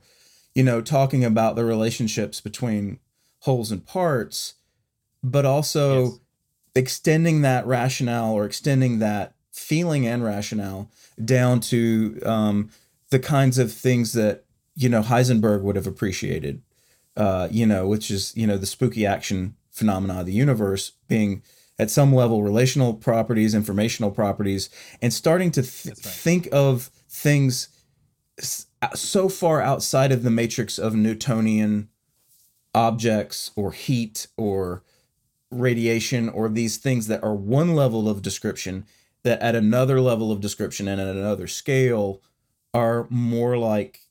you 0.56 0.64
know, 0.64 0.82
talking 0.82 1.24
about 1.24 1.56
the 1.56 1.66
relationships 1.66 2.42
between 2.42 3.00
wholes 3.42 3.72
and 3.72 3.86
parts, 3.86 4.56
but 5.24 5.46
also 5.46 6.04
Yes. 6.04 6.20
extending 6.76 7.42
that 7.42 7.66
rationale 7.68 8.34
or 8.34 8.46
extending 8.46 9.00
that 9.00 9.34
feeling 9.52 10.08
and 10.08 10.24
rationale 10.24 10.90
down 11.24 11.60
to 11.60 12.20
um, 12.26 12.70
the 13.10 13.20
kinds 13.20 13.58
of 13.58 13.72
things 13.74 14.14
that 14.14 14.46
you 14.80 14.88
know 14.88 15.02
Heisenberg 15.02 15.62
would 15.62 15.76
have 15.76 15.88
appreciated. 15.88 16.62
Uh, 17.18 17.50
you 17.52 17.66
know, 17.66 17.86
which 17.86 18.10
is 18.10 18.34
you 18.36 18.48
know 18.48 18.58
the 18.58 18.66
spooky 18.66 19.06
action 19.06 19.56
phenomena 19.72 20.22
of 20.22 20.26
the 20.26 20.32
universe 20.34 20.94
being 21.08 21.44
at 21.78 21.92
some 21.92 22.16
level 22.16 22.44
relational 22.44 22.94
properties, 22.94 23.54
informational 23.54 24.10
properties, 24.10 24.70
and 25.02 25.14
starting 25.14 25.52
to 25.52 25.62
th- 25.62 25.88
right. 25.88 25.98
think 25.98 26.48
of 26.54 26.90
things 27.10 27.68
so 28.96 29.28
far 29.28 29.62
outside 29.62 30.14
of 30.14 30.24
the 30.24 30.32
matrix 30.32 30.78
of 30.78 30.96
Newtonian 30.96 31.90
objects 32.74 33.52
or 33.58 33.74
heat 33.74 34.28
or 34.38 34.84
radiation 35.52 36.30
or 36.30 36.48
these 36.48 36.78
things 36.78 37.08
that 37.08 37.22
are 37.22 37.36
one 37.36 37.76
level 37.76 38.08
of 38.08 38.22
description 38.22 38.86
that 39.24 39.42
at 39.42 39.56
another 39.56 40.00
level 40.00 40.32
of 40.32 40.40
description 40.40 40.88
and 40.88 41.02
at 41.02 41.18
another 41.18 41.48
scale 41.48 42.22
are 42.74 43.08
more 43.10 43.58
like 43.58 44.02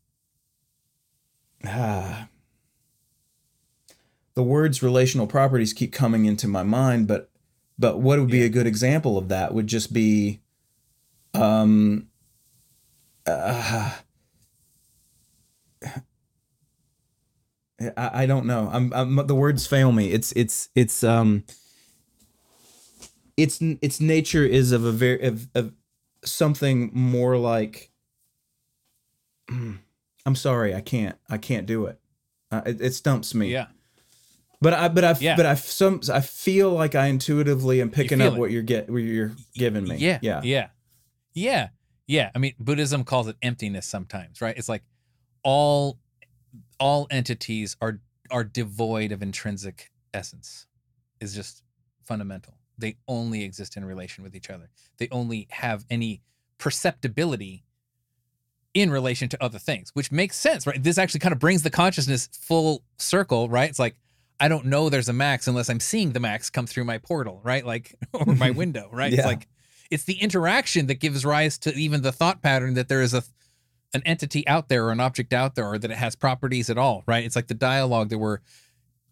ah 1.65 2.29
the 4.35 4.43
words 4.43 4.83
relational 4.83 5.27
properties 5.27 5.73
keep 5.73 5.93
coming 5.93 6.25
into 6.25 6.47
my 6.47 6.63
mind 6.63 7.07
but 7.09 7.31
but 7.79 8.01
what 8.01 8.19
would 8.19 8.31
be 8.31 8.39
Yeah. 8.39 8.47
a 8.47 8.51
good 8.51 8.67
example 8.67 9.19
of 9.19 9.29
that 9.29 9.55
would 9.55 9.67
just 9.67 9.93
be 9.93 10.41
um 11.35 12.09
uh, 13.27 13.93
I, 17.97 18.23
I 18.23 18.27
don't 18.27 18.47
know. 18.47 18.69
I'm, 18.73 18.93
I'm 18.93 19.27
the 19.27 19.35
words 19.35 19.67
fail 19.67 19.93
me. 19.93 20.11
It's 20.11 20.33
it's 20.33 20.69
it's 20.75 21.05
um 21.05 21.45
its 23.37 23.59
its 23.61 24.01
nature 24.01 24.45
is 24.45 24.73
of 24.73 24.85
a 24.85 24.91
very 24.91 25.21
of, 25.23 25.49
of 25.55 25.73
something 26.25 26.91
more 26.93 27.37
like 27.37 27.93
I'm 30.27 30.35
sorry, 30.35 30.75
I 30.75 30.81
can't 30.81 31.17
I 31.29 31.39
can't 31.39 31.67
do 31.67 31.87
it. 31.87 31.99
Uh, 32.51 32.63
it, 32.67 32.81
it 32.81 32.95
stumps 32.95 33.35
me. 33.35 33.51
Yeah. 33.53 33.67
But 34.61 34.75
I 34.75 34.89
but 34.89 35.05
I 35.05 35.15
Yeah. 35.21 35.37
but 35.37 35.47
I 35.47 35.55
some 35.55 36.01
I 36.13 36.21
feel 36.21 36.71
like 36.71 36.95
I 36.95 37.07
intuitively 37.07 37.81
am 37.81 37.91
picking 37.91 38.21
up 38.21 38.35
it. 38.35 38.39
what 38.39 38.51
you're 38.51 38.63
get 38.63 38.91
what 38.91 38.99
you're 38.99 39.33
giving 39.55 39.85
me. 39.85 39.97
Yeah. 39.97 40.19
Yeah. 40.23 40.41
Yeah. 40.43 40.69
Yeah. 41.35 41.69
Yeah. 42.07 42.31
I 42.35 42.39
mean, 42.39 42.55
Buddhism 42.59 43.05
calls 43.05 43.29
it 43.29 43.37
emptiness 43.43 43.87
sometimes, 43.87 44.41
right? 44.41 44.57
It's 44.57 44.69
like 44.69 44.83
all 45.45 45.99
all 46.81 47.07
entities 47.11 47.77
are 47.81 48.01
are 48.31 48.45
devoid 48.45 49.13
of 49.13 49.23
intrinsic 49.23 49.91
essence. 50.13 50.67
Is 51.21 51.35
just 51.35 51.63
fundamental. 52.05 52.55
They 52.79 52.97
only 53.09 53.43
exist 53.43 53.77
in 53.77 53.85
relation 53.85 54.23
with 54.23 54.37
each 54.37 54.51
other. 54.51 54.71
They 54.99 55.09
only 55.11 55.49
have 55.51 55.85
any 55.91 56.23
perceptibility 56.59 57.65
in 58.81 58.91
relation 58.91 59.29
to 59.29 59.43
other 59.43 59.59
things, 59.59 59.91
which 59.95 60.13
makes 60.13 60.37
sense, 60.37 60.67
right? 60.67 60.83
This 60.83 60.99
actually 60.99 61.21
kind 61.21 61.33
of 61.33 61.39
brings 61.39 61.63
the 61.63 61.71
consciousness 61.71 62.29
full 62.33 62.83
circle, 62.97 63.49
right? 63.49 63.69
It's 63.69 63.79
like 63.79 63.97
I 64.41 64.47
don't 64.47 64.67
know 64.67 64.89
there's 64.89 65.09
a 65.09 65.13
max 65.13 65.49
unless 65.49 65.69
I'm 65.69 65.81
seeing 65.81 66.13
the 66.13 66.21
max 66.21 66.49
come 66.49 66.67
through 66.67 66.85
my 66.85 66.99
portal, 66.99 67.41
right? 67.43 67.67
Like 67.67 67.95
or 68.13 68.27
my 68.27 68.51
mm-hmm. 68.51 68.59
window, 68.59 68.89
right? 68.93 69.11
Yeah. 69.11 69.19
It's 69.19 69.27
like 69.27 69.49
it's 69.91 70.05
the 70.05 70.15
interaction 70.15 70.87
that 70.87 71.01
gives 71.01 71.25
rise 71.25 71.59
to 71.59 71.75
even 71.75 72.03
the 72.03 72.13
thought 72.13 72.43
pattern 72.43 72.75
that 72.75 72.89
there 72.89 73.03
is 73.03 73.15
a 73.15 73.23
an 73.95 74.03
entity 74.05 74.47
out 74.47 74.69
there 74.69 74.87
or 74.87 74.93
an 74.93 75.01
object 75.01 75.33
out 75.33 75.55
there 75.55 75.67
or 75.67 75.79
that 75.79 75.91
it 75.91 75.97
has 75.97 76.15
properties 76.15 76.69
at 76.69 76.77
all, 76.77 77.03
right? 77.07 77.25
It's 77.25 77.35
like 77.35 77.47
the 77.47 77.55
dialogue 77.55 78.11
that 78.11 78.19
we're 78.19 78.41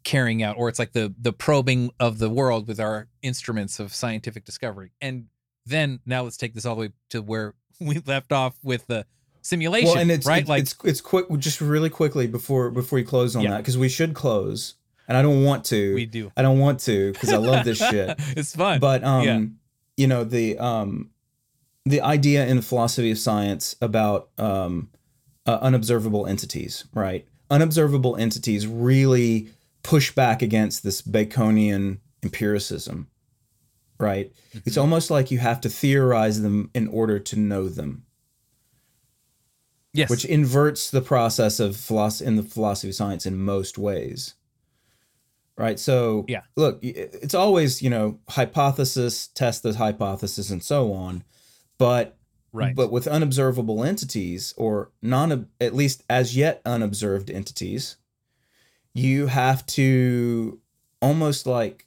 carrying 0.05 0.43
out 0.43 0.56
or 0.56 0.68
it's 0.68 0.78
like 0.78 0.93
the 0.93 1.12
the 1.18 1.32
probing 1.32 1.90
of 1.98 2.18
the 2.18 2.30
world 2.30 2.68
with 2.68 2.78
our 2.78 3.09
instruments 3.22 3.80
of 3.80 3.93
scientific 3.93 4.44
discovery. 4.44 4.93
And 5.01 5.26
then 5.64 6.01
now 6.06 6.22
let's 6.22 6.36
take 6.36 6.55
this 6.55 6.64
all 6.64 6.76
the 6.76 6.82
way 6.82 6.93
to 7.10 7.20
where 7.20 7.55
we 7.80 7.98
left 8.06 8.32
off 8.32 8.56
with 8.62 8.86
the 8.86 9.06
simulation, 9.47 9.89
Well, 9.90 9.98
and 9.98 10.10
it's 10.10 10.27
right? 10.27 10.40
It's, 10.40 10.48
like 10.48 10.62
it's 10.62 10.77
it's 10.85 11.01
quick. 11.01 11.27
Just 11.39 11.60
really 11.60 11.90
quickly 11.90 12.27
before 12.27 12.70
before 12.70 12.98
you 12.98 13.05
close 13.05 13.36
on 13.36 13.43
Yeah. 13.43 13.51
that 13.52 13.59
because 13.59 13.78
we 13.78 13.89
should 13.89 14.14
close, 14.14 14.74
and 15.09 15.16
I 15.16 15.23
don't 15.23 15.44
want 15.44 15.64
to. 15.66 15.94
we 15.94 16.06
do. 16.06 16.32
I 16.36 16.43
don't 16.43 16.59
want 16.59 16.81
to 16.81 17.12
because 17.12 17.32
I 17.32 17.36
love 17.36 17.64
this 17.64 17.78
shit. 17.90 18.16
it's 18.36 18.55
fun. 18.56 18.81
But 18.81 19.05
um, 19.05 19.23
Yeah. 19.24 19.40
you 19.97 20.06
know 20.06 20.24
the 20.24 20.59
um, 20.59 21.10
the 21.85 22.01
idea 22.01 22.47
in 22.47 22.60
philosophy 22.62 23.10
of 23.12 23.18
science 23.18 23.77
about 23.81 24.31
um, 24.39 24.90
uh, 25.47 25.59
unobservable 25.60 26.27
entities, 26.27 26.85
right? 26.93 27.27
Unobservable 27.51 28.16
entities 28.16 28.66
really 28.66 29.48
push 29.85 30.10
back 30.12 30.43
against 30.43 30.82
this 30.82 31.01
Baconian 31.01 31.98
empiricism, 32.24 33.06
right? 34.01 34.32
It's 34.64 34.77
Mhm. 34.77 34.81
almost 34.81 35.10
like 35.10 35.31
you 35.31 35.39
have 35.39 35.60
to 35.60 35.68
theorize 35.68 36.43
them 36.43 36.70
in 36.74 36.89
order 36.89 37.20
to 37.20 37.36
know 37.39 37.68
them 37.68 38.02
yes. 39.97 40.10
which 40.10 40.24
inverts 40.24 40.90
the 40.90 41.01
process 41.01 41.60
of 41.60 41.77
philosophy 41.77 42.27
in 42.27 42.36
the 42.36 42.43
philosophy 42.43 42.89
of 42.89 42.94
science 42.94 43.27
in 43.27 43.36
most 43.36 43.78
ways 43.78 44.35
right 45.56 45.78
so 45.78 46.24
Yeah. 46.28 46.43
look 46.56 46.78
it's 46.82 47.35
always 47.35 47.82
you 47.82 47.90
know 47.90 48.18
hypothesis 48.28 49.28
test 49.28 49.62
the 49.62 49.74
hypothesis 49.74 50.51
and 50.51 50.62
so 50.62 50.93
on 50.93 51.24
but 51.78 52.18
right. 52.52 52.74
but 52.74 52.90
with 52.90 53.06
unobservable 53.06 53.85
entities 53.85 54.55
or 54.56 54.90
non 55.02 55.48
at 55.60 55.74
least 55.74 56.02
as 56.09 56.36
yet 56.36 56.60
unobserved 56.64 57.31
entities 57.31 57.97
you 58.94 59.27
have 59.27 59.64
to 59.66 60.59
almost 61.02 61.47
like 61.47 61.86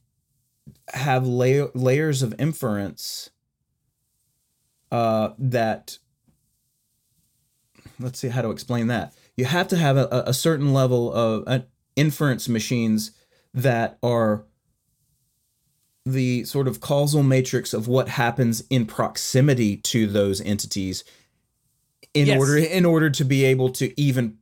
have 0.94 1.26
layer, 1.26 1.70
layers 1.74 2.22
of 2.22 2.36
inference 2.40 3.32
uh, 4.92 5.30
that 5.38 5.98
let's 8.00 8.20
see 8.20 8.30
how 8.30 8.42
to 8.42 8.50
explain 8.52 8.88
that 8.88 9.14
you 9.36 9.46
have 9.46 9.68
to 9.68 9.78
have 9.78 9.98
a, 9.98 10.08
a 10.26 10.34
certain 10.34 10.74
level 10.74 11.14
of 11.14 11.44
uh, 11.48 11.60
inference 11.96 12.48
machines 12.50 13.12
that 13.54 13.98
are 14.04 14.44
the 16.06 16.44
sort 16.46 16.68
of 16.68 16.80
causal 16.80 17.24
matrix 17.24 17.74
of 17.74 17.88
what 17.88 18.10
happens 18.10 18.64
in 18.70 18.86
proximity 18.86 19.78
to 19.78 20.08
those 20.08 20.42
entities 20.42 21.04
in 22.14 22.26
Yes. 22.28 22.40
order 22.40 22.58
in 22.58 22.86
order 22.86 23.10
to 23.12 23.24
be 23.24 23.44
able 23.46 23.70
to 23.74 24.00
even 24.00 24.38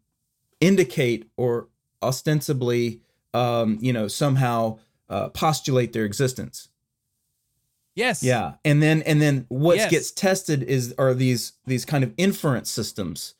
indicate 0.61 1.29
or 1.35 1.67
ostensibly 2.01 3.01
um, 3.33 3.77
you 3.81 3.91
know 3.91 4.07
somehow 4.07 4.77
uh, 5.09 5.29
postulate 5.29 5.93
their 5.93 6.05
existence 6.05 6.69
yes. 7.95 8.23
yeah 8.23 8.53
and 8.63 8.81
then 8.81 9.01
and 9.03 9.21
then 9.21 9.45
what 9.49 9.77
Yes. 9.77 9.91
gets 9.91 10.11
tested 10.11 10.63
is 10.63 10.93
are 10.97 11.13
these 11.13 11.53
these 11.65 11.83
kind 11.85 12.03
of 12.03 12.13
inference 12.17 12.69
systems 12.69 13.33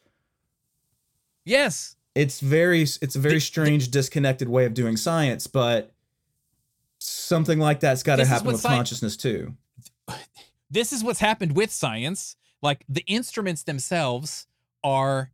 Yes. 1.48 1.96
it's 2.16 2.40
very 2.40 2.82
it's 2.82 3.16
a 3.16 3.20
very 3.20 3.36
The- 3.36 3.42
strange 3.42 3.90
disconnected 3.90 4.50
way 4.50 4.66
of 4.66 4.74
doing 4.74 4.98
science 4.98 5.48
but 5.48 5.92
something 7.00 7.60
like 7.60 7.80
that's 7.80 8.04
got 8.04 8.18
to 8.18 8.26
happen 8.26 8.48
with 8.48 8.58
sci- 8.58 8.70
consciousness 8.70 9.16
too 9.18 9.56
this 10.70 10.92
is 10.92 11.04
what's 11.04 11.20
happened 11.20 11.56
with 11.56 11.72
science 11.72 12.36
like 12.62 12.84
the 12.90 13.04
instruments 13.08 13.64
themselves 13.64 14.48
are 14.84 15.32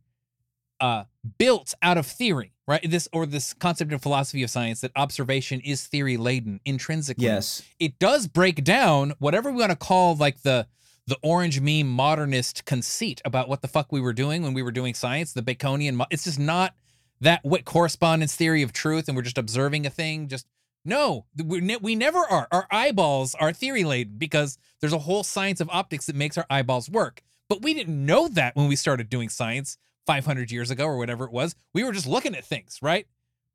uh 0.80 1.04
built 1.38 1.72
out 1.82 1.96
of 1.96 2.04
theory, 2.06 2.52
right? 2.66 2.82
This 2.90 3.08
or 3.12 3.24
this 3.24 3.54
concept 3.54 3.92
in 3.92 3.98
philosophy 3.98 4.42
of 4.42 4.50
science 4.50 4.80
that 4.82 4.90
observation 4.96 5.60
is 5.60 5.86
theory 5.86 6.16
laden 6.16 6.60
intrinsically. 6.66 7.24
Yes. 7.24 7.62
It 7.78 7.98
does 7.98 8.26
break 8.26 8.62
down 8.64 9.14
whatever 9.18 9.50
we 9.50 9.58
want 9.60 9.70
to 9.70 9.76
call 9.76 10.16
like 10.16 10.42
the 10.42 10.66
the 11.06 11.18
orange 11.22 11.60
meme 11.60 11.88
modernist 11.88 12.64
conceit 12.64 13.20
about 13.24 13.48
what 13.48 13.62
the 13.62 13.68
fuck 13.68 13.92
we 13.92 14.00
were 14.00 14.12
doing 14.12 14.42
when 14.42 14.54
we 14.54 14.62
were 14.62 14.72
doing 14.72 14.94
science, 14.94 15.32
the 15.32 15.42
Baconian. 15.42 16.04
It's 16.10 16.24
just 16.24 16.38
not 16.38 16.74
that 17.20 17.44
what 17.44 17.64
correspondence 17.64 18.34
theory 18.34 18.62
of 18.62 18.72
truth, 18.72 19.08
and 19.08 19.16
we're 19.16 19.22
just 19.22 19.38
observing 19.38 19.86
a 19.86 19.90
thing. 19.90 20.28
Just 20.28 20.46
no, 20.84 21.26
we, 21.42 21.60
ne- 21.60 21.76
we 21.76 21.94
never 21.94 22.18
are. 22.18 22.46
Our 22.50 22.66
eyeballs 22.70 23.34
are 23.34 23.52
theory 23.52 23.84
laden 23.84 24.16
because 24.18 24.58
there's 24.80 24.92
a 24.92 24.98
whole 24.98 25.22
science 25.22 25.60
of 25.60 25.70
optics 25.70 26.06
that 26.06 26.16
makes 26.16 26.36
our 26.36 26.46
eyeballs 26.50 26.90
work. 26.90 27.22
But 27.48 27.62
we 27.62 27.74
didn't 27.74 28.04
know 28.04 28.28
that 28.28 28.56
when 28.56 28.68
we 28.68 28.76
started 28.76 29.08
doing 29.08 29.28
science 29.28 29.78
500 30.06 30.50
years 30.50 30.70
ago 30.70 30.84
or 30.84 30.98
whatever 30.98 31.24
it 31.24 31.32
was. 31.32 31.54
We 31.72 31.84
were 31.84 31.92
just 31.92 32.06
looking 32.06 32.34
at 32.34 32.44
things, 32.44 32.78
right? 32.82 33.06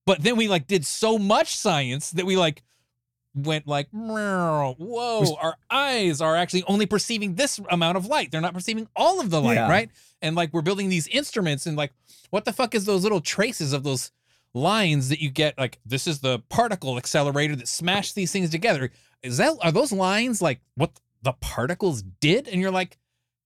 But 0.06 0.24
then 0.24 0.38
we 0.38 0.48
like 0.48 0.68
did 0.68 0.86
so 0.86 1.18
much 1.18 1.56
science 1.56 2.12
that 2.12 2.26
we 2.26 2.36
like 2.36 2.64
went 3.36 3.68
like, 3.68 3.88
whoa, 3.92 5.36
our 5.42 5.56
eyes 5.70 6.20
are 6.22 6.36
actually 6.36 6.64
only 6.68 6.86
perceiving 6.86 7.36
this 7.36 7.60
amount 7.70 7.98
of 7.98 8.06
light. 8.08 8.32
They're 8.32 8.42
not 8.42 8.54
perceiving 8.54 8.88
all 8.96 9.20
of 9.20 9.30
the 9.30 9.42
light, 9.42 9.54
Yeah. 9.56 9.70
right? 9.70 9.90
And 10.22 10.36
like 10.36 10.52
we're 10.54 10.62
building 10.62 10.90
these 10.90 11.08
instruments 11.08 11.66
and 11.66 11.78
like, 11.78 11.94
what 12.32 12.46
the 12.46 12.54
fuck 12.54 12.76
is 12.76 12.86
those 12.86 13.04
little 13.04 13.22
traces 13.22 13.72
of 13.74 13.84
those 13.84 14.12
lines 14.54 15.10
that 15.10 15.22
you 15.22 15.30
get? 15.30 15.58
Like, 15.58 15.80
this 15.86 16.08
is 16.08 16.20
the 16.20 16.40
particle 16.50 16.98
accelerator 16.98 17.56
that 17.56 17.68
smashed 17.68 18.16
these 18.16 18.32
things 18.32 18.50
together. 18.50 18.92
Is 19.22 19.38
that, 19.38 19.56
are 19.62 19.72
those 19.72 19.92
lines 19.92 20.42
like 20.42 20.62
what 20.76 20.92
the 21.22 21.34
particles 21.34 22.02
did? 22.02 22.48
And 22.48 22.60
you're 22.62 22.72
like, 22.72 22.98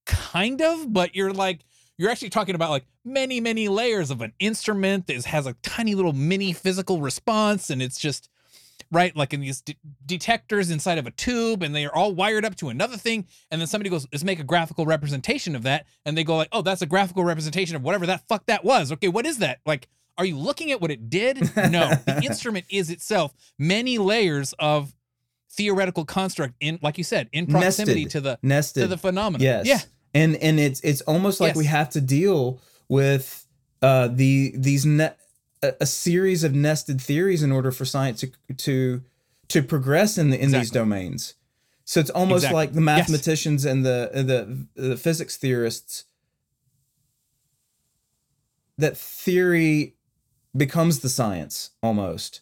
kind 0.05 0.61
of, 0.61 0.91
but 0.93 1.15
you're 1.15 1.34
like, 1.34 1.61
you're 1.97 2.10
actually 2.10 2.30
talking 2.30 2.55
about 2.55 2.72
like 2.72 2.85
many, 3.05 3.39
many 3.39 3.68
layers 3.68 4.10
of 4.11 4.22
an 4.22 4.34
instrument 4.39 5.07
that 5.07 5.23
has 5.26 5.45
a 5.45 5.53
tiny 5.61 5.93
little 5.95 6.14
mini 6.14 6.53
physical 6.53 7.01
response. 7.01 7.69
And 7.69 7.81
it's 7.81 7.99
just, 7.99 8.30
right? 8.94 9.15
Like 9.15 9.34
in 9.34 9.41
these 9.41 9.61
de- 9.61 9.76
detectors 10.06 10.70
inside 10.72 10.98
of 10.98 11.07
a 11.07 11.11
tube, 11.11 11.64
and 11.64 11.74
they 11.76 11.86
are 11.86 11.94
all 11.95 12.14
wired 12.14 12.45
up 12.45 12.56
to 12.57 12.70
another 12.70 12.95
thing. 12.98 13.26
And 13.52 13.60
then 13.60 13.68
somebody 13.68 13.90
goes, 13.90 14.07
"Let's 14.11 14.24
make 14.24 14.40
a 14.40 14.44
graphical 14.44 14.86
representation 14.86 15.56
of 15.56 15.64
that," 15.64 15.86
and 16.06 16.18
they 16.18 16.24
go 16.24 16.38
like, 16.38 16.49
"Oh, 16.52 16.61
that's 16.61 16.82
a 16.82 16.86
graphical 16.86 17.24
representation 17.24 17.76
of 17.76 17.82
whatever 17.84 18.06
that 18.06 18.28
fuck 18.28 18.45
that 18.45 18.64
was." 18.64 18.91
Okay, 18.94 19.07
what 19.10 19.26
is 19.26 19.40
that? 19.40 19.60
Like, 19.65 19.88
are 20.18 20.26
you 20.26 20.38
looking 20.38 20.72
at 20.72 20.80
what 20.80 20.91
it 20.91 21.10
did? 21.10 21.38
No, 21.56 21.90
the 22.06 22.22
instrument 22.26 22.65
is 22.70 22.90
itself 22.90 23.34
many 23.57 23.98
layers 23.98 24.53
of 24.60 24.94
theoretical 25.52 26.06
construct 26.06 26.56
in, 26.60 26.80
like 26.82 26.98
you 26.98 27.03
said, 27.03 27.30
in 27.32 27.45
proximity 27.48 28.03
Nested. 28.06 28.11
to 28.11 28.22
the 28.22 28.40
Nested. 28.41 28.82
to 28.84 28.88
the 28.88 28.98
phenomenon. 28.98 29.41
Yes. 29.44 29.65
Yeah. 29.68 29.80
And 30.15 30.36
and 30.38 30.60
it's 30.60 30.80
it's 30.82 31.02
almost 31.02 31.40
like 31.40 31.49
Yes. 31.49 31.56
we 31.57 31.65
have 31.65 31.90
to 31.91 32.02
deal 32.02 32.60
with 32.90 33.45
uh 33.82 34.07
the 34.11 34.53
these 34.56 34.86
net 34.86 35.20
a, 35.64 35.73
a 35.81 35.85
series 35.85 36.44
of 36.44 36.53
nested 36.53 37.02
theories 37.02 37.41
in 37.41 37.52
order 37.52 37.72
for 37.72 37.85
science 37.85 38.19
to 38.22 38.31
to 38.57 39.02
to 39.48 39.64
progress 39.64 40.18
in 40.18 40.30
the 40.30 40.40
in 40.40 40.52
these 40.52 40.69
domains. 40.72 41.34
So 41.85 41.99
it's 41.99 42.10
almost 42.11 42.44
Exactly. 42.45 42.56
like 42.56 42.69
the 42.73 42.80
Yes. 42.81 42.85
mathematicians 43.10 43.65
and 43.65 43.85
the 43.85 44.11
uh, 44.14 44.22
the 44.23 44.68
the 44.76 44.98
physics 44.98 45.35
theorists 45.38 46.06
that 48.77 48.98
theory 48.98 49.95
becomes 50.56 50.99
the 50.99 51.10
science 51.10 51.72
almost 51.81 52.41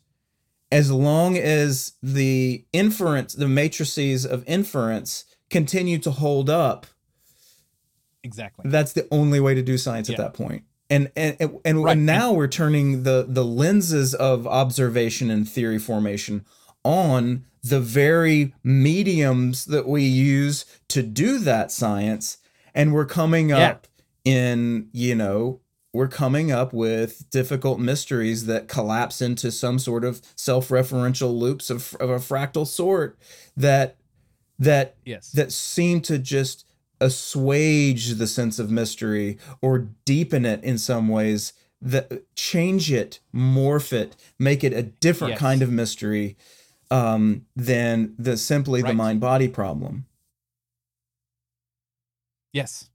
as 0.71 0.91
long 0.91 1.37
as 1.37 1.93
the 2.01 2.65
inference 2.73 3.33
the 3.33 3.47
matrices 3.47 4.25
of 4.25 4.43
inference 4.47 5.25
continue 5.49 5.97
to 5.97 6.11
hold 6.11 6.49
up 6.49 6.85
Exactly. 8.23 8.69
that's 8.69 8.93
the 8.93 9.07
only 9.11 9.39
way 9.39 9.53
to 9.55 9.61
do 9.61 9.77
science 9.77 10.09
at 10.09 10.17
that 10.17 10.33
point 10.33 10.63
and 10.91 11.11
and 11.15 11.35
and, 11.39 11.57
and 11.65 11.83
Right. 11.83 11.97
now 11.97 12.33
we're 12.33 12.47
turning 12.47 13.01
the 13.03 13.25
the 13.27 13.43
lenses 13.45 14.13
of 14.13 14.45
observation 14.45 15.31
and 15.31 15.49
theory 15.49 15.79
formation 15.79 16.45
on 16.83 17.45
the 17.63 17.79
very 17.79 18.53
mediums 18.63 19.65
that 19.65 19.87
we 19.87 20.03
use 20.03 20.65
to 20.89 21.01
do 21.01 21.39
that 21.39 21.71
science 21.71 22.37
and 22.75 22.93
we're 22.93 23.05
coming 23.05 23.49
Yeah. 23.49 23.69
up 23.69 23.87
in 24.25 24.89
you 24.91 25.15
know 25.15 25.61
we're 25.93 26.07
coming 26.07 26.51
up 26.51 26.71
with 26.73 27.29
difficult 27.31 27.79
mysteries 27.79 28.45
that 28.45 28.67
collapse 28.69 29.21
into 29.21 29.51
some 29.51 29.77
sort 29.77 30.05
of 30.05 30.21
self-referential 30.37 31.37
loops 31.37 31.69
of, 31.69 31.95
of 31.99 32.09
a 32.09 32.15
fractal 32.17 32.65
sort 32.65 33.17
that 33.57 33.97
that 34.59 34.95
Yes. 35.05 35.31
that 35.31 35.51
seem 35.51 36.01
to 36.01 36.17
just 36.19 36.65
assuage 37.01 38.15
the 38.15 38.27
sense 38.27 38.59
of 38.59 38.71
mystery 38.71 39.37
or 39.61 39.89
deepen 40.05 40.45
it 40.45 40.63
in 40.63 40.77
some 40.77 41.07
ways 41.09 41.51
that 41.81 42.23
change 42.35 42.91
it 42.91 43.19
morph 43.35 43.91
it 43.91 44.15
make 44.39 44.63
it 44.63 44.71
a 44.71 44.83
different 44.83 45.31
Yes. 45.31 45.39
kind 45.39 45.61
of 45.61 45.71
mystery 45.71 46.37
um, 46.91 47.45
than 47.55 48.13
the 48.19 48.37
simply 48.37 48.81
the 48.81 48.93
mind 48.93 49.19
body 49.19 49.47
problem 49.47 50.05
Yes. 52.53 52.89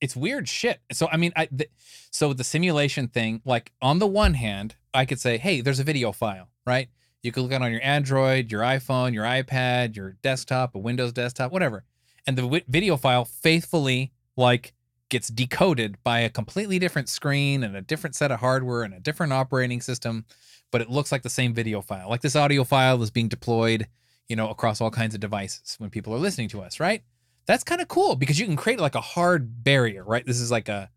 It's 0.00 0.14
weird 0.16 0.48
shit. 0.48 0.80
So 0.92 1.08
I 1.10 1.16
mean, 1.16 1.32
I 1.36 1.46
th- 1.46 1.70
so 2.10 2.32
the 2.32 2.44
simulation 2.44 3.08
thing, 3.08 3.42
like 3.44 3.72
on 3.82 3.98
the 3.98 4.06
one 4.06 4.34
hand, 4.34 4.76
I 4.94 5.04
could 5.04 5.20
say, 5.20 5.38
hey, 5.38 5.60
there's 5.60 5.80
a 5.80 5.84
video 5.84 6.12
file, 6.12 6.48
right? 6.66 6.88
You 7.22 7.32
could 7.32 7.42
look 7.42 7.52
at 7.52 7.60
it 7.60 7.64
on 7.64 7.72
your 7.72 7.80
Android, 7.82 8.52
your 8.52 8.62
iPhone, 8.62 9.12
your 9.12 9.24
iPad, 9.24 9.96
your 9.96 10.16
desktop, 10.22 10.74
a 10.76 10.78
Windows 10.78 11.12
desktop, 11.12 11.50
whatever, 11.52 11.84
and 12.28 12.38
the 12.38 12.42
wi- 12.42 12.64
video 12.68 12.96
file 12.96 13.24
faithfully 13.24 14.12
like 14.36 14.72
gets 15.08 15.28
decoded 15.28 15.96
by 16.04 16.20
a 16.20 16.28
completely 16.28 16.78
different 16.78 17.08
screen 17.08 17.64
and 17.64 17.74
a 17.74 17.82
different 17.82 18.14
set 18.14 18.30
of 18.30 18.38
hardware 18.38 18.82
and 18.82 18.94
a 18.94 19.00
different 19.00 19.32
operating 19.32 19.80
system, 19.80 20.24
but 20.70 20.80
it 20.80 20.90
looks 20.90 21.10
like 21.10 21.22
the 21.22 21.30
same 21.30 21.54
video 21.54 21.80
file. 21.80 22.08
Like 22.08 22.20
this 22.20 22.36
audio 22.36 22.62
file 22.62 23.02
is 23.02 23.10
being 23.10 23.28
deployed, 23.28 23.88
you 24.28 24.36
know, 24.36 24.50
across 24.50 24.80
all 24.80 24.90
kinds 24.90 25.14
of 25.14 25.20
devices 25.20 25.74
when 25.78 25.90
people 25.90 26.14
are 26.14 26.18
listening 26.18 26.48
to 26.50 26.60
us, 26.60 26.78
right? 26.78 27.02
that's 27.48 27.64
kind 27.64 27.80
of 27.80 27.88
cool 27.88 28.14
because 28.14 28.38
you 28.38 28.44
can 28.44 28.56
create 28.56 28.78
like 28.78 28.94
a 28.94 29.00
hard 29.00 29.64
barrier, 29.64 30.04
right? 30.04 30.24
This 30.24 30.38
is 30.38 30.50
like 30.50 30.68
a 30.68 30.90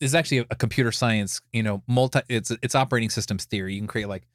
this 0.00 0.10
is 0.10 0.14
actually 0.16 0.38
a, 0.38 0.46
a 0.50 0.56
computer 0.56 0.90
science, 0.90 1.40
you 1.52 1.62
know, 1.62 1.82
multi 1.86 2.20
it's 2.28 2.50
it's 2.60 2.74
operating 2.74 3.08
systems 3.08 3.44
theory. 3.44 3.74
You 3.74 3.80
can 3.80 3.86
create 3.86 4.08
like 4.08 4.26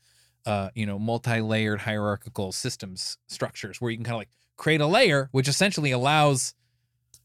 uh, 0.46 0.70
you 0.76 0.86
know, 0.86 0.98
multi-layered 0.98 1.82
hierarchical 1.82 2.54
systems 2.54 3.18
structures 3.28 3.82
where 3.82 3.92
you 3.92 3.98
can 3.98 4.06
kind 4.06 4.14
of 4.14 4.20
like 4.20 4.30
create 4.58 4.82
a 4.82 4.88
layer 4.88 5.30
which 5.32 5.48
essentially 5.48 5.92
allows 5.92 6.54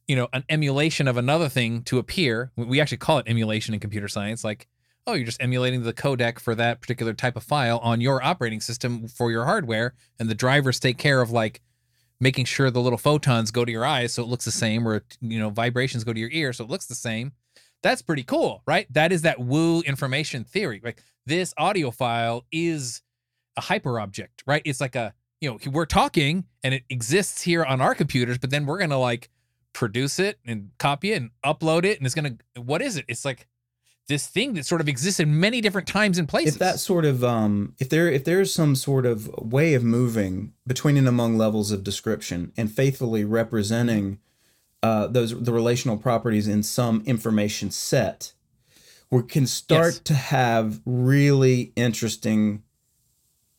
you 0.08 0.16
know, 0.16 0.28
an 0.32 0.44
emulation 0.48 1.06
of 1.08 1.16
another 1.16 1.48
thing 1.48 1.82
to 1.84 1.98
appear. 1.98 2.50
We- 2.56 2.80
actually 2.80 2.98
call 2.98 3.18
it 3.18 3.28
emulation 3.28 3.72
in 3.74 3.80
computer 3.80 4.08
science 4.08 4.44
like 4.44 4.68
oh, 5.06 5.14
you're 5.14 5.26
just 5.26 5.42
emulating 5.42 5.82
the 5.82 5.92
codec 5.92 6.38
for 6.38 6.54
that 6.54 6.80
particular 6.80 7.12
type 7.12 7.36
of 7.36 7.42
file 7.42 7.78
on 7.78 8.00
your 8.00 8.22
operating 8.22 8.60
system 8.60 9.08
for 9.08 9.32
your 9.32 9.44
hardware 9.44 9.94
and 10.20 10.28
the 10.28 10.34
drivers 10.34 10.78
take 10.78 10.96
care 10.96 11.20
of 11.20 11.32
like 11.32 11.60
making 12.20 12.44
sure 12.44 12.70
the 12.70 12.80
little 12.80 12.98
photons 12.98 13.50
go 13.50 13.64
to 13.64 13.72
your 13.72 13.84
eyes 13.84 14.14
so 14.14 14.22
it 14.22 14.28
looks 14.28 14.44
the 14.44 14.52
same 14.52 14.86
or 14.86 15.02
you 15.20 15.40
know 15.40 15.50
vibrations 15.50 16.04
go 16.04 16.12
to 16.12 16.20
your 16.20 16.30
ear 16.30 16.52
so 16.52 16.62
it 16.64 16.70
looks 16.70 16.86
the 16.86 16.94
same. 16.94 17.32
That's 17.82 18.02
pretty 18.02 18.22
cool 18.22 18.62
right? 18.66 18.86
That 18.92 19.12
is 19.12 19.22
that 19.22 19.40
woo 19.40 19.80
information 19.80 20.44
theory. 20.44 20.80
Like 20.84 21.02
this 21.26 21.52
audio 21.58 21.90
file 21.90 22.44
is 22.52 23.02
a 23.56 23.60
hyper 23.60 23.98
object 23.98 24.44
right? 24.46 24.62
It's 24.64 24.80
like 24.80 24.94
a 24.94 25.14
you 25.42 25.50
know 25.50 25.58
we're 25.70 25.84
talking 25.84 26.44
and 26.62 26.72
it 26.72 26.84
exists 26.88 27.42
here 27.42 27.64
on 27.64 27.80
our 27.82 27.94
computers 27.94 28.38
but 28.38 28.50
then 28.50 28.64
we're 28.64 28.78
gonna 28.78 28.98
like 28.98 29.28
produce 29.74 30.18
it 30.18 30.38
and 30.46 30.70
copy 30.78 31.12
it 31.12 31.16
and 31.20 31.30
upload 31.44 31.84
it 31.84 31.98
and 31.98 32.06
it's 32.06 32.14
gonna 32.14 32.36
what 32.56 32.80
is 32.80 32.96
it 32.96 33.04
it's 33.08 33.24
like 33.24 33.46
this 34.08 34.26
thing 34.26 34.54
that 34.54 34.64
sort 34.66 34.80
of 34.80 34.88
exists 34.88 35.18
in 35.20 35.38
many 35.40 35.60
different 35.60 35.88
times 35.88 36.18
and 36.18 36.28
places 36.28 36.54
if 36.54 36.58
that 36.60 36.78
sort 36.78 37.04
of 37.04 37.24
um 37.24 37.74
if 37.78 37.88
there 37.88 38.08
if 38.10 38.24
there's 38.24 38.54
some 38.54 38.76
sort 38.76 39.04
of 39.04 39.28
way 39.38 39.74
of 39.74 39.82
moving 39.82 40.52
between 40.66 40.96
and 40.96 41.08
among 41.08 41.36
levels 41.36 41.72
of 41.72 41.82
description 41.82 42.52
and 42.56 42.70
faithfully 42.70 43.24
representing 43.24 44.18
uh 44.82 45.06
those 45.08 45.40
the 45.42 45.52
relational 45.52 45.96
properties 45.96 46.46
in 46.46 46.62
some 46.62 47.02
information 47.04 47.70
set 47.70 48.32
we 49.10 49.22
can 49.24 49.46
start 49.46 49.94
Yes. 49.94 49.98
to 50.00 50.14
have 50.14 50.80
really 50.86 51.72
interesting 51.76 52.62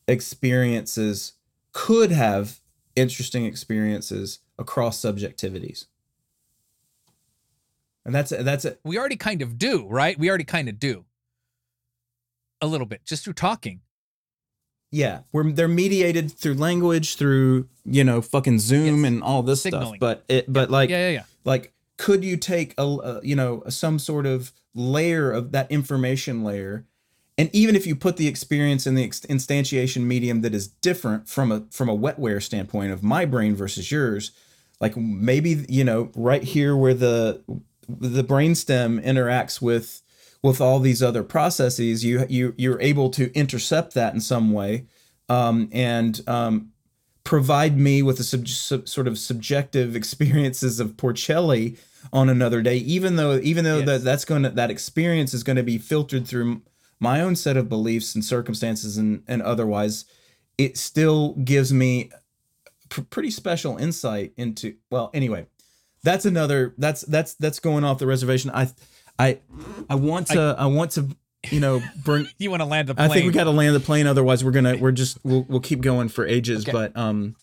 experiences 0.08 1.34
could 1.74 2.12
have 2.12 2.62
interesting 2.96 3.46
experiences 3.46 4.40
across 4.58 5.02
subjectivities 5.02 5.88
and 8.06 8.14
that's 8.14 8.32
that's 8.32 8.66
it 8.66 8.80
we 8.84 8.98
already 8.98 9.16
kind 9.16 9.42
of 9.42 9.58
do, 9.58 9.88
right? 9.90 10.18
We 10.18 10.30
already 10.30 10.44
kind 10.44 10.70
of 10.70 10.80
do. 10.80 11.06
A 12.62 12.68
little 12.68 12.88
bit, 12.88 13.06
just 13.06 13.24
through 13.26 13.34
talking. 13.34 13.82
Yeah, 14.92 15.22
we're 15.32 15.52
they're 15.52 15.68
mediated 15.68 16.32
through 16.32 16.56
language, 16.56 17.16
through 17.16 17.68
you 17.86 18.04
know 18.04 18.22
fucking 18.22 18.60
Zoom 18.60 19.04
Yes. 19.04 19.08
and 19.08 19.24
all 19.24 19.44
this 19.44 19.64
stuff. 19.64 19.94
But 20.00 20.24
it, 20.30 20.52
but 20.52 20.70
like, 20.70 20.90
yeah, 20.90 21.10
yeah, 21.10 21.14
yeah. 21.14 21.24
like, 21.44 21.74
could 21.98 22.24
you 22.24 22.38
take 22.38 22.74
a, 22.78 22.84
a 22.84 23.20
you 23.24 23.36
know 23.36 23.64
some 23.70 24.00
sort 24.00 24.26
of 24.26 24.52
layer 24.76 25.32
of 25.32 25.52
that 25.52 25.72
information 25.72 26.44
layer, 26.44 26.86
and 27.38 27.50
even 27.52 27.76
if 27.76 27.88
you 27.88 27.96
put 27.96 28.18
the 28.18 28.28
experience 28.28 28.86
in 28.86 28.96
the 28.96 29.08
instantiation 29.08 30.04
medium 30.04 30.42
that 30.42 30.54
is 30.54 30.68
different 30.68 31.28
from 31.28 31.52
a 31.52 31.66
from 31.72 31.90
a 31.90 31.98
wetware 31.98 32.42
standpoint 32.42 32.92
of 32.92 33.04
my 33.04 33.26
brain 33.26 33.56
versus 33.56 33.92
yours, 33.92 34.32
like 34.80 34.96
maybe 34.96 35.66
you 35.68 35.84
know 35.84 36.12
right 36.16 36.44
here 36.44 36.76
where 36.76 36.94
the 36.94 37.42
the 37.88 38.24
brainstem 38.24 39.04
interacts 39.04 39.62
with 39.62 40.02
with 40.44 40.60
all 40.62 40.80
these 40.80 41.02
other 41.02 41.24
processes, 41.24 42.06
you 42.06 42.26
you 42.30 42.54
you're 42.58 42.82
able 42.82 43.10
to 43.12 43.34
intercept 43.34 43.96
that 43.96 44.14
in 44.14 44.22
some 44.22 44.52
way, 44.52 44.86
um, 45.28 45.70
and 45.72 46.22
um, 46.28 46.72
provide 47.24 47.78
me 47.78 48.04
with 48.04 48.20
a 48.20 48.24
sub, 48.24 48.48
sub, 48.48 48.88
sort 48.88 49.08
of 49.08 49.18
subjective 49.18 49.96
experiences 50.02 50.80
of 50.80 50.98
Porcelli 50.98 51.78
on 52.12 52.30
another 52.30 52.62
day, 52.62 52.78
even 52.78 53.16
though 53.16 53.40
even 53.42 53.64
though 53.64 53.78
yes. 53.78 53.88
that 53.88 54.04
that's 54.04 54.26
going 54.26 54.44
to 54.44 54.50
that 54.52 54.70
experience 54.70 55.34
is 55.34 55.42
going 55.42 55.56
to 55.56 55.64
be 55.64 55.80
filtered 55.80 56.28
through 56.28 56.62
my 57.04 57.22
own 57.22 57.36
set 57.36 57.58
of 57.58 57.70
beliefs 57.70 58.16
and 58.16 58.26
circumstances 58.26 58.98
and 58.98 59.24
and 59.28 59.42
otherwise, 59.42 60.06
it 60.58 60.78
still 60.78 61.34
gives 61.36 61.72
me 61.72 62.10
pr- 62.90 63.02
pretty 63.02 63.30
special 63.30 63.78
insight 63.78 64.34
into 64.38 64.76
well 64.90 65.12
anyway 65.14 65.46
that's 66.04 66.26
another 66.26 66.74
that's 66.78 67.02
that's 67.02 67.34
that's 67.36 67.60
going 67.60 67.84
off 67.84 67.98
the 67.98 68.08
reservation. 68.08 68.52
I 68.54 68.70
i 69.20 69.40
i 69.90 69.96
want 69.96 70.28
to 70.28 70.56
i, 70.58 70.64
I 70.64 70.66
want 70.66 70.92
to 70.92 71.08
you 71.52 71.60
know 71.60 71.82
bring 72.04 72.28
you 72.40 72.50
want 72.50 72.62
to 72.62 72.66
land 72.66 72.88
the 72.90 72.96
plane 72.96 73.12
i 73.12 73.14
think 73.14 73.26
we 73.26 73.32
got 73.32 73.44
to 73.44 73.52
land 73.52 73.76
the 73.76 73.80
plane 73.80 74.08
otherwise 74.08 74.44
we're 74.44 74.52
gonna 74.52 74.78
we're 74.78 74.92
just 74.92 75.20
we'll, 75.24 75.46
we'll 75.48 75.60
keep 75.60 75.82
going 75.82 76.10
for 76.10 76.26
ages 76.26 76.64
okay. 76.64 76.72
but 76.72 76.98
um 76.98 77.36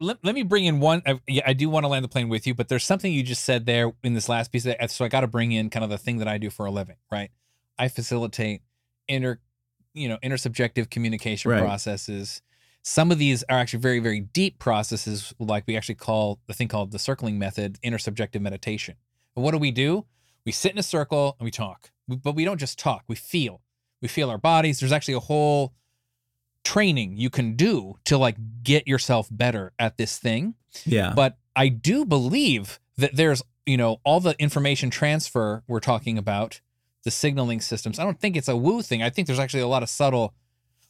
let, 0.00 0.18
let 0.22 0.34
me 0.34 0.42
bring 0.42 0.64
in 0.64 0.80
one 0.80 1.02
I, 1.06 1.20
yeah, 1.26 1.42
I 1.46 1.52
do 1.52 1.68
want 1.68 1.84
to 1.84 1.88
land 1.88 2.04
the 2.04 2.08
plane 2.08 2.28
with 2.28 2.46
you 2.46 2.54
but 2.54 2.68
there's 2.68 2.84
something 2.84 3.12
you 3.12 3.22
just 3.22 3.44
said 3.44 3.66
there 3.66 3.92
in 4.02 4.14
this 4.14 4.28
last 4.28 4.52
piece 4.52 4.64
that, 4.64 4.90
so 4.90 5.04
i 5.04 5.08
got 5.08 5.20
to 5.20 5.26
bring 5.26 5.52
in 5.52 5.68
kind 5.68 5.84
of 5.84 5.90
the 5.90 5.98
thing 5.98 6.18
that 6.18 6.28
i 6.28 6.38
do 6.38 6.48
for 6.48 6.64
a 6.64 6.70
living 6.70 6.96
right 7.10 7.30
i 7.78 7.88
facilitate 7.88 8.62
inter 9.08 9.38
you 9.92 10.08
know 10.08 10.18
intersubjective 10.22 10.90
communication 10.90 11.50
right. 11.50 11.60
processes 11.60 12.42
some 12.84 13.10
of 13.10 13.18
these 13.18 13.42
are 13.44 13.58
actually 13.58 13.80
very, 13.80 13.98
very 13.98 14.20
deep 14.20 14.58
processes, 14.58 15.32
like 15.38 15.64
we 15.66 15.74
actually 15.74 15.94
call 15.94 16.38
the 16.46 16.52
thing 16.52 16.68
called 16.68 16.92
the 16.92 16.98
circling 16.98 17.38
method, 17.38 17.78
intersubjective 17.82 18.42
meditation. 18.42 18.96
But 19.34 19.40
what 19.40 19.52
do 19.52 19.58
we 19.58 19.70
do? 19.70 20.04
We 20.44 20.52
sit 20.52 20.72
in 20.72 20.78
a 20.78 20.82
circle 20.82 21.34
and 21.38 21.46
we 21.46 21.50
talk, 21.50 21.90
but 22.06 22.34
we 22.34 22.44
don't 22.44 22.58
just 22.58 22.78
talk, 22.78 23.04
we 23.08 23.16
feel. 23.16 23.62
We 24.02 24.08
feel 24.08 24.28
our 24.28 24.36
bodies. 24.36 24.80
There's 24.80 24.92
actually 24.92 25.14
a 25.14 25.20
whole 25.20 25.72
training 26.62 27.16
you 27.16 27.30
can 27.30 27.56
do 27.56 27.94
to 28.04 28.18
like 28.18 28.36
get 28.62 28.86
yourself 28.86 29.28
better 29.30 29.72
at 29.78 29.96
this 29.96 30.18
thing. 30.18 30.54
Yeah. 30.84 31.14
But 31.16 31.38
I 31.56 31.68
do 31.68 32.04
believe 32.04 32.80
that 32.98 33.16
there's, 33.16 33.42
you 33.64 33.78
know, 33.78 34.00
all 34.04 34.20
the 34.20 34.36
information 34.38 34.90
transfer 34.90 35.62
we're 35.66 35.80
talking 35.80 36.18
about, 36.18 36.60
the 37.04 37.10
signaling 37.10 37.60
systems. 37.60 37.98
I 37.98 38.04
don't 38.04 38.18
think 38.18 38.36
it's 38.36 38.48
a 38.48 38.56
woo 38.56 38.82
thing. 38.82 39.02
I 39.02 39.10
think 39.10 39.26
there's 39.26 39.38
actually 39.38 39.62
a 39.62 39.68
lot 39.68 39.82
of 39.82 39.88
subtle 39.88 40.34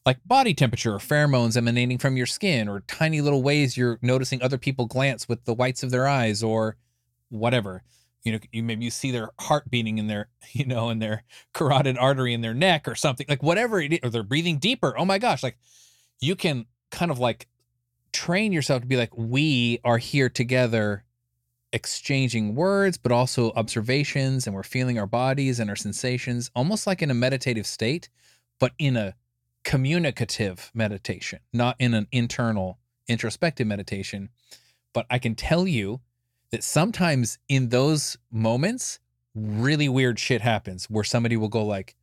like 0.06 0.18
body 0.26 0.54
temperature 0.54 0.94
or 0.94 0.98
pheromones 0.98 1.56
emanating 1.56 1.98
from 1.98 2.16
your 2.16 2.26
skin 2.26 2.68
or 2.68 2.80
tiny 2.80 3.20
little 3.20 3.42
ways 3.42 3.76
you're 3.76 3.98
noticing 4.02 4.42
other 4.42 4.58
people 4.58 4.86
glance 4.86 5.28
with 5.28 5.44
the 5.44 5.54
whites 5.54 5.82
of 5.82 5.90
their 5.90 6.06
eyes 6.06 6.42
or 6.42 6.76
whatever 7.30 7.82
you 8.22 8.32
know 8.32 8.38
you 8.52 8.62
maybe 8.62 8.84
you 8.84 8.90
see 8.90 9.10
their 9.10 9.30
heart 9.40 9.70
beating 9.70 9.98
in 9.98 10.06
their 10.06 10.28
you 10.52 10.66
know 10.66 10.90
in 10.90 10.98
their 10.98 11.22
carotid 11.52 11.96
artery 11.98 12.34
in 12.34 12.40
their 12.40 12.54
neck 12.54 12.88
or 12.88 12.94
something 12.94 13.26
like 13.28 13.42
whatever 13.42 13.80
it 13.80 13.92
is 13.92 13.98
or 14.02 14.10
they're 14.10 14.22
breathing 14.22 14.58
deeper 14.58 14.94
oh 14.98 15.04
my 15.04 15.18
gosh 15.18 15.42
like 15.42 15.58
you 16.20 16.34
can 16.34 16.66
kind 16.90 17.10
of 17.10 17.18
like 17.18 17.48
train 18.12 18.52
yourself 18.52 18.82
to 18.82 18.86
be 18.86 18.96
like 18.96 19.16
we 19.16 19.80
are 19.84 19.98
here 19.98 20.28
together 20.28 21.03
exchanging 21.74 22.54
words 22.54 22.96
but 22.96 23.12
also 23.12 23.52
observations 23.52 24.46
and 24.46 24.56
we're 24.56 24.62
feeling 24.62 24.98
our 24.98 25.06
bodies 25.06 25.60
and 25.60 25.68
our 25.68 25.76
sensations 25.76 26.50
almost 26.54 26.86
like 26.86 27.02
in 27.02 27.10
a 27.10 27.14
meditative 27.14 27.66
state 27.66 28.08
but 28.58 28.72
in 28.78 28.96
a 28.96 29.14
communicative 29.64 30.70
meditation, 30.74 31.40
not 31.52 31.76
in 31.78 31.94
an 31.94 32.06
internal 32.12 32.78
introspective 33.08 33.66
meditation. 33.66 34.28
But 34.92 35.06
I 35.10 35.18
can 35.18 35.34
tell 35.34 35.66
you 35.66 36.00
that 36.50 36.62
sometimes 36.62 37.38
in 37.48 37.70
those 37.70 38.16
moments, 38.30 39.00
really 39.34 39.88
weird 39.88 40.20
shit 40.20 40.42
happens 40.42 40.84
where 40.88 41.02
somebody 41.02 41.36
will 41.36 41.48
go 41.48 41.64
like, 41.64 41.96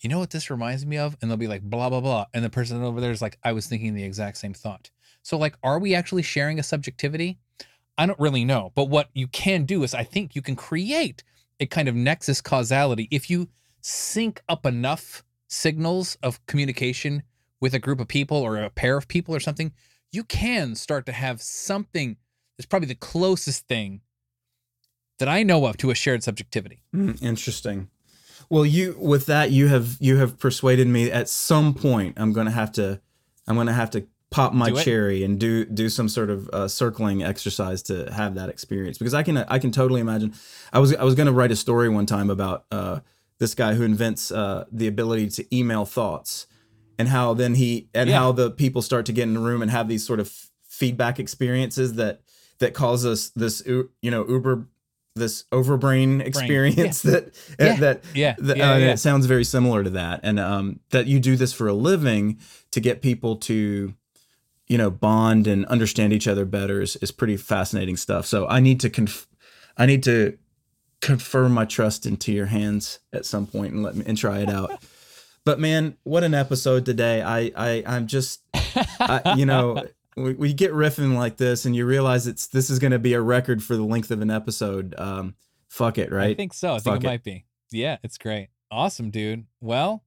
you 0.00 0.10
know 0.10 0.18
what 0.18 0.30
this 0.30 0.50
reminds 0.50 0.84
me 0.84 0.98
of? 0.98 1.16
And 1.20 1.30
they'll 1.30 1.38
be 1.38 1.46
like, 1.46 1.62
blah, 1.62 1.88
blah, 1.88 2.00
blah. 2.00 2.26
And 2.34 2.44
the 2.44 2.50
person 2.50 2.82
over 2.82 3.00
there 3.00 3.12
is 3.12 3.22
like, 3.22 3.38
I 3.44 3.52
was 3.52 3.66
thinking 3.66 3.94
the 3.94 4.02
exact 4.02 4.38
same 4.38 4.52
thought. 4.52 4.90
So, 5.22 5.38
like, 5.38 5.56
are 5.62 5.78
we 5.78 5.94
actually 5.94 6.22
sharing 6.22 6.58
a 6.58 6.62
subjectivity? 6.62 7.38
I 7.96 8.06
don't 8.06 8.18
really 8.18 8.44
know. 8.44 8.72
But 8.74 8.88
what 8.88 9.08
you 9.14 9.28
can 9.28 9.64
do 9.64 9.82
is, 9.82 9.94
I 9.94 10.04
think 10.04 10.34
you 10.34 10.42
can 10.42 10.56
create 10.56 11.22
a 11.60 11.66
kind 11.66 11.88
of 11.88 11.94
nexus 11.94 12.40
causality 12.40 13.08
if 13.10 13.30
you 13.30 13.48
sync 13.80 14.42
up 14.48 14.66
enough 14.66 15.22
signals 15.46 16.16
of 16.22 16.44
communication 16.46 17.22
with 17.60 17.74
a 17.74 17.78
group 17.78 18.00
of 18.00 18.08
people 18.08 18.38
or 18.38 18.56
a 18.58 18.70
pair 18.70 18.96
of 18.96 19.08
people 19.08 19.34
or 19.34 19.40
something, 19.40 19.72
you 20.10 20.24
can 20.24 20.74
start 20.74 21.06
to 21.06 21.12
have 21.12 21.40
something 21.40 22.16
that's 22.56 22.66
probably 22.66 22.88
the 22.88 22.94
closest 22.94 23.66
thing 23.68 24.00
that 25.18 25.28
I 25.28 25.42
know 25.42 25.66
of 25.66 25.76
to 25.78 25.90
a 25.90 25.94
shared 25.94 26.22
subjectivity. 26.22 26.82
Mm, 26.94 27.22
interesting. 27.22 27.88
Well, 28.50 28.66
you 28.66 28.96
with 28.98 29.26
that 29.26 29.50
you 29.50 29.68
have 29.68 29.96
you 30.00 30.18
have 30.18 30.38
persuaded 30.38 30.86
me 30.86 31.10
at 31.10 31.28
some 31.28 31.74
point 31.74 32.14
I'm 32.18 32.32
going 32.32 32.46
to 32.46 32.52
have 32.52 32.72
to 32.72 33.00
I'm 33.46 33.54
going 33.54 33.66
to 33.68 33.72
have 33.72 33.90
to 33.90 34.06
pop 34.34 34.52
my 34.52 34.72
cherry 34.72 35.22
and 35.22 35.38
do 35.38 35.64
do 35.64 35.88
some 35.88 36.08
sort 36.08 36.28
of 36.28 36.48
uh, 36.48 36.66
circling 36.66 37.22
exercise 37.22 37.82
to 37.84 38.12
have 38.12 38.34
that 38.34 38.48
experience 38.48 38.98
because 38.98 39.14
I 39.14 39.22
can 39.22 39.36
I 39.36 39.60
can 39.60 39.70
totally 39.70 40.00
imagine. 40.00 40.34
I 40.72 40.80
was 40.80 40.92
I 40.92 41.04
was 41.04 41.14
going 41.14 41.28
to 41.28 41.32
write 41.32 41.52
a 41.52 41.56
story 41.56 41.88
one 41.88 42.04
time 42.04 42.30
about 42.30 42.64
uh, 42.72 42.98
this 43.38 43.54
guy 43.54 43.74
who 43.74 43.84
invents 43.84 44.32
uh, 44.32 44.64
the 44.72 44.88
ability 44.88 45.28
to 45.28 45.56
email 45.56 45.84
thoughts 45.84 46.48
and 46.98 47.06
how 47.06 47.34
then 47.34 47.54
he 47.54 47.88
and 47.94 48.10
yeah. 48.10 48.18
how 48.18 48.32
the 48.32 48.50
people 48.50 48.82
start 48.82 49.06
to 49.06 49.12
get 49.12 49.22
in 49.22 49.34
the 49.34 49.40
room 49.40 49.62
and 49.62 49.70
have 49.70 49.88
these 49.88 50.04
sort 50.04 50.18
of 50.18 50.28
feedback 50.64 51.20
experiences 51.20 51.94
that 51.94 52.22
that 52.58 52.74
cause 52.74 53.06
us 53.06 53.30
this 53.36 53.64
you 53.64 53.88
know 54.02 54.26
uber 54.26 54.66
this 55.14 55.44
overbrain 55.52 56.20
experience 56.20 57.04
yeah. 57.04 57.10
that 57.12 57.34
yeah. 57.60 57.76
that 57.76 58.04
yeah, 58.14 58.34
that, 58.38 58.56
yeah, 58.56 58.72
uh, 58.72 58.76
yeah. 58.78 58.92
it 58.92 58.98
sounds 58.98 59.26
very 59.26 59.44
similar 59.44 59.84
to 59.84 59.90
that 59.90 60.18
and 60.24 60.40
um 60.40 60.80
that 60.90 61.06
you 61.06 61.20
do 61.20 61.36
this 61.36 61.52
for 61.52 61.68
a 61.68 61.72
living 61.72 62.36
to 62.72 62.80
get 62.80 63.00
people 63.00 63.36
to 63.36 63.94
you 64.68 64.78
know 64.78 64.90
bond 64.90 65.46
and 65.46 65.66
understand 65.66 66.12
each 66.12 66.26
other 66.26 66.44
better 66.44 66.80
is, 66.80 66.96
is 66.96 67.10
pretty 67.10 67.36
fascinating 67.36 67.96
stuff 67.96 68.26
so 68.26 68.46
i 68.48 68.60
need 68.60 68.80
to 68.80 68.88
conf- 68.88 69.28
i 69.76 69.86
need 69.86 70.02
to 70.02 70.36
confirm 71.04 71.52
my 71.52 71.66
trust 71.66 72.06
into 72.06 72.32
your 72.32 72.46
hands 72.46 72.98
at 73.12 73.26
some 73.26 73.46
point 73.46 73.74
and 73.74 73.82
let 73.82 73.94
me 73.94 74.04
and 74.06 74.16
try 74.16 74.38
it 74.38 74.48
out. 74.48 74.82
but 75.44 75.60
man, 75.60 75.98
what 76.04 76.24
an 76.24 76.32
episode 76.32 76.86
today! 76.86 77.22
I 77.22 77.52
I 77.54 77.82
I'm 77.86 78.06
just 78.06 78.40
I, 78.54 79.34
you 79.36 79.44
know 79.44 79.84
we, 80.16 80.32
we 80.32 80.52
get 80.54 80.72
riffing 80.72 81.14
like 81.14 81.36
this 81.36 81.66
and 81.66 81.76
you 81.76 81.84
realize 81.84 82.26
it's 82.26 82.46
this 82.46 82.70
is 82.70 82.78
going 82.78 82.92
to 82.92 82.98
be 82.98 83.12
a 83.12 83.20
record 83.20 83.62
for 83.62 83.76
the 83.76 83.84
length 83.84 84.10
of 84.10 84.22
an 84.22 84.30
episode. 84.30 84.94
Um, 84.96 85.34
fuck 85.68 85.98
it, 85.98 86.10
right? 86.10 86.30
I 86.30 86.34
think 86.34 86.54
so. 86.54 86.72
I 86.72 86.78
fuck 86.78 86.84
think 86.84 87.04
it, 87.04 87.06
it 87.06 87.10
might 87.10 87.24
be. 87.24 87.44
Yeah, 87.70 87.98
it's 88.02 88.16
great. 88.16 88.48
Awesome, 88.70 89.10
dude. 89.10 89.44
Well, 89.60 90.04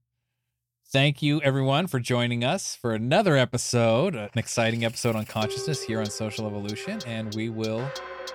thank 0.90 1.20
you 1.20 1.40
everyone 1.42 1.86
for 1.86 2.00
joining 2.00 2.42
us 2.44 2.74
for 2.74 2.94
another 2.94 3.36
episode, 3.36 4.14
an 4.14 4.30
exciting 4.36 4.84
episode 4.84 5.14
on 5.14 5.24
consciousness 5.26 5.82
here 5.82 6.00
on 6.00 6.06
Social 6.06 6.46
Evolution, 6.46 7.00
and 7.06 7.34
we 7.34 7.50
will 7.50 7.86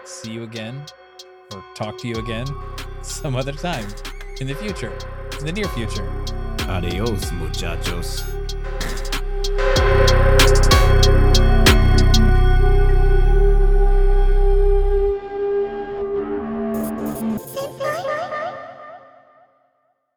see 0.03 0.31
you 0.31 0.43
again 0.43 0.85
or 1.53 1.63
talk 1.73 1.97
to 1.99 2.07
you 2.07 2.15
again 2.15 2.45
some 3.01 3.35
other 3.35 3.53
time 3.53 3.87
in 4.39 4.47
the 4.47 4.55
future, 4.55 4.95
in 5.39 5.45
the 5.45 5.51
near 5.51 5.67
future. 5.69 6.07
Adios, 6.69 7.31
muchachos. 7.31 8.23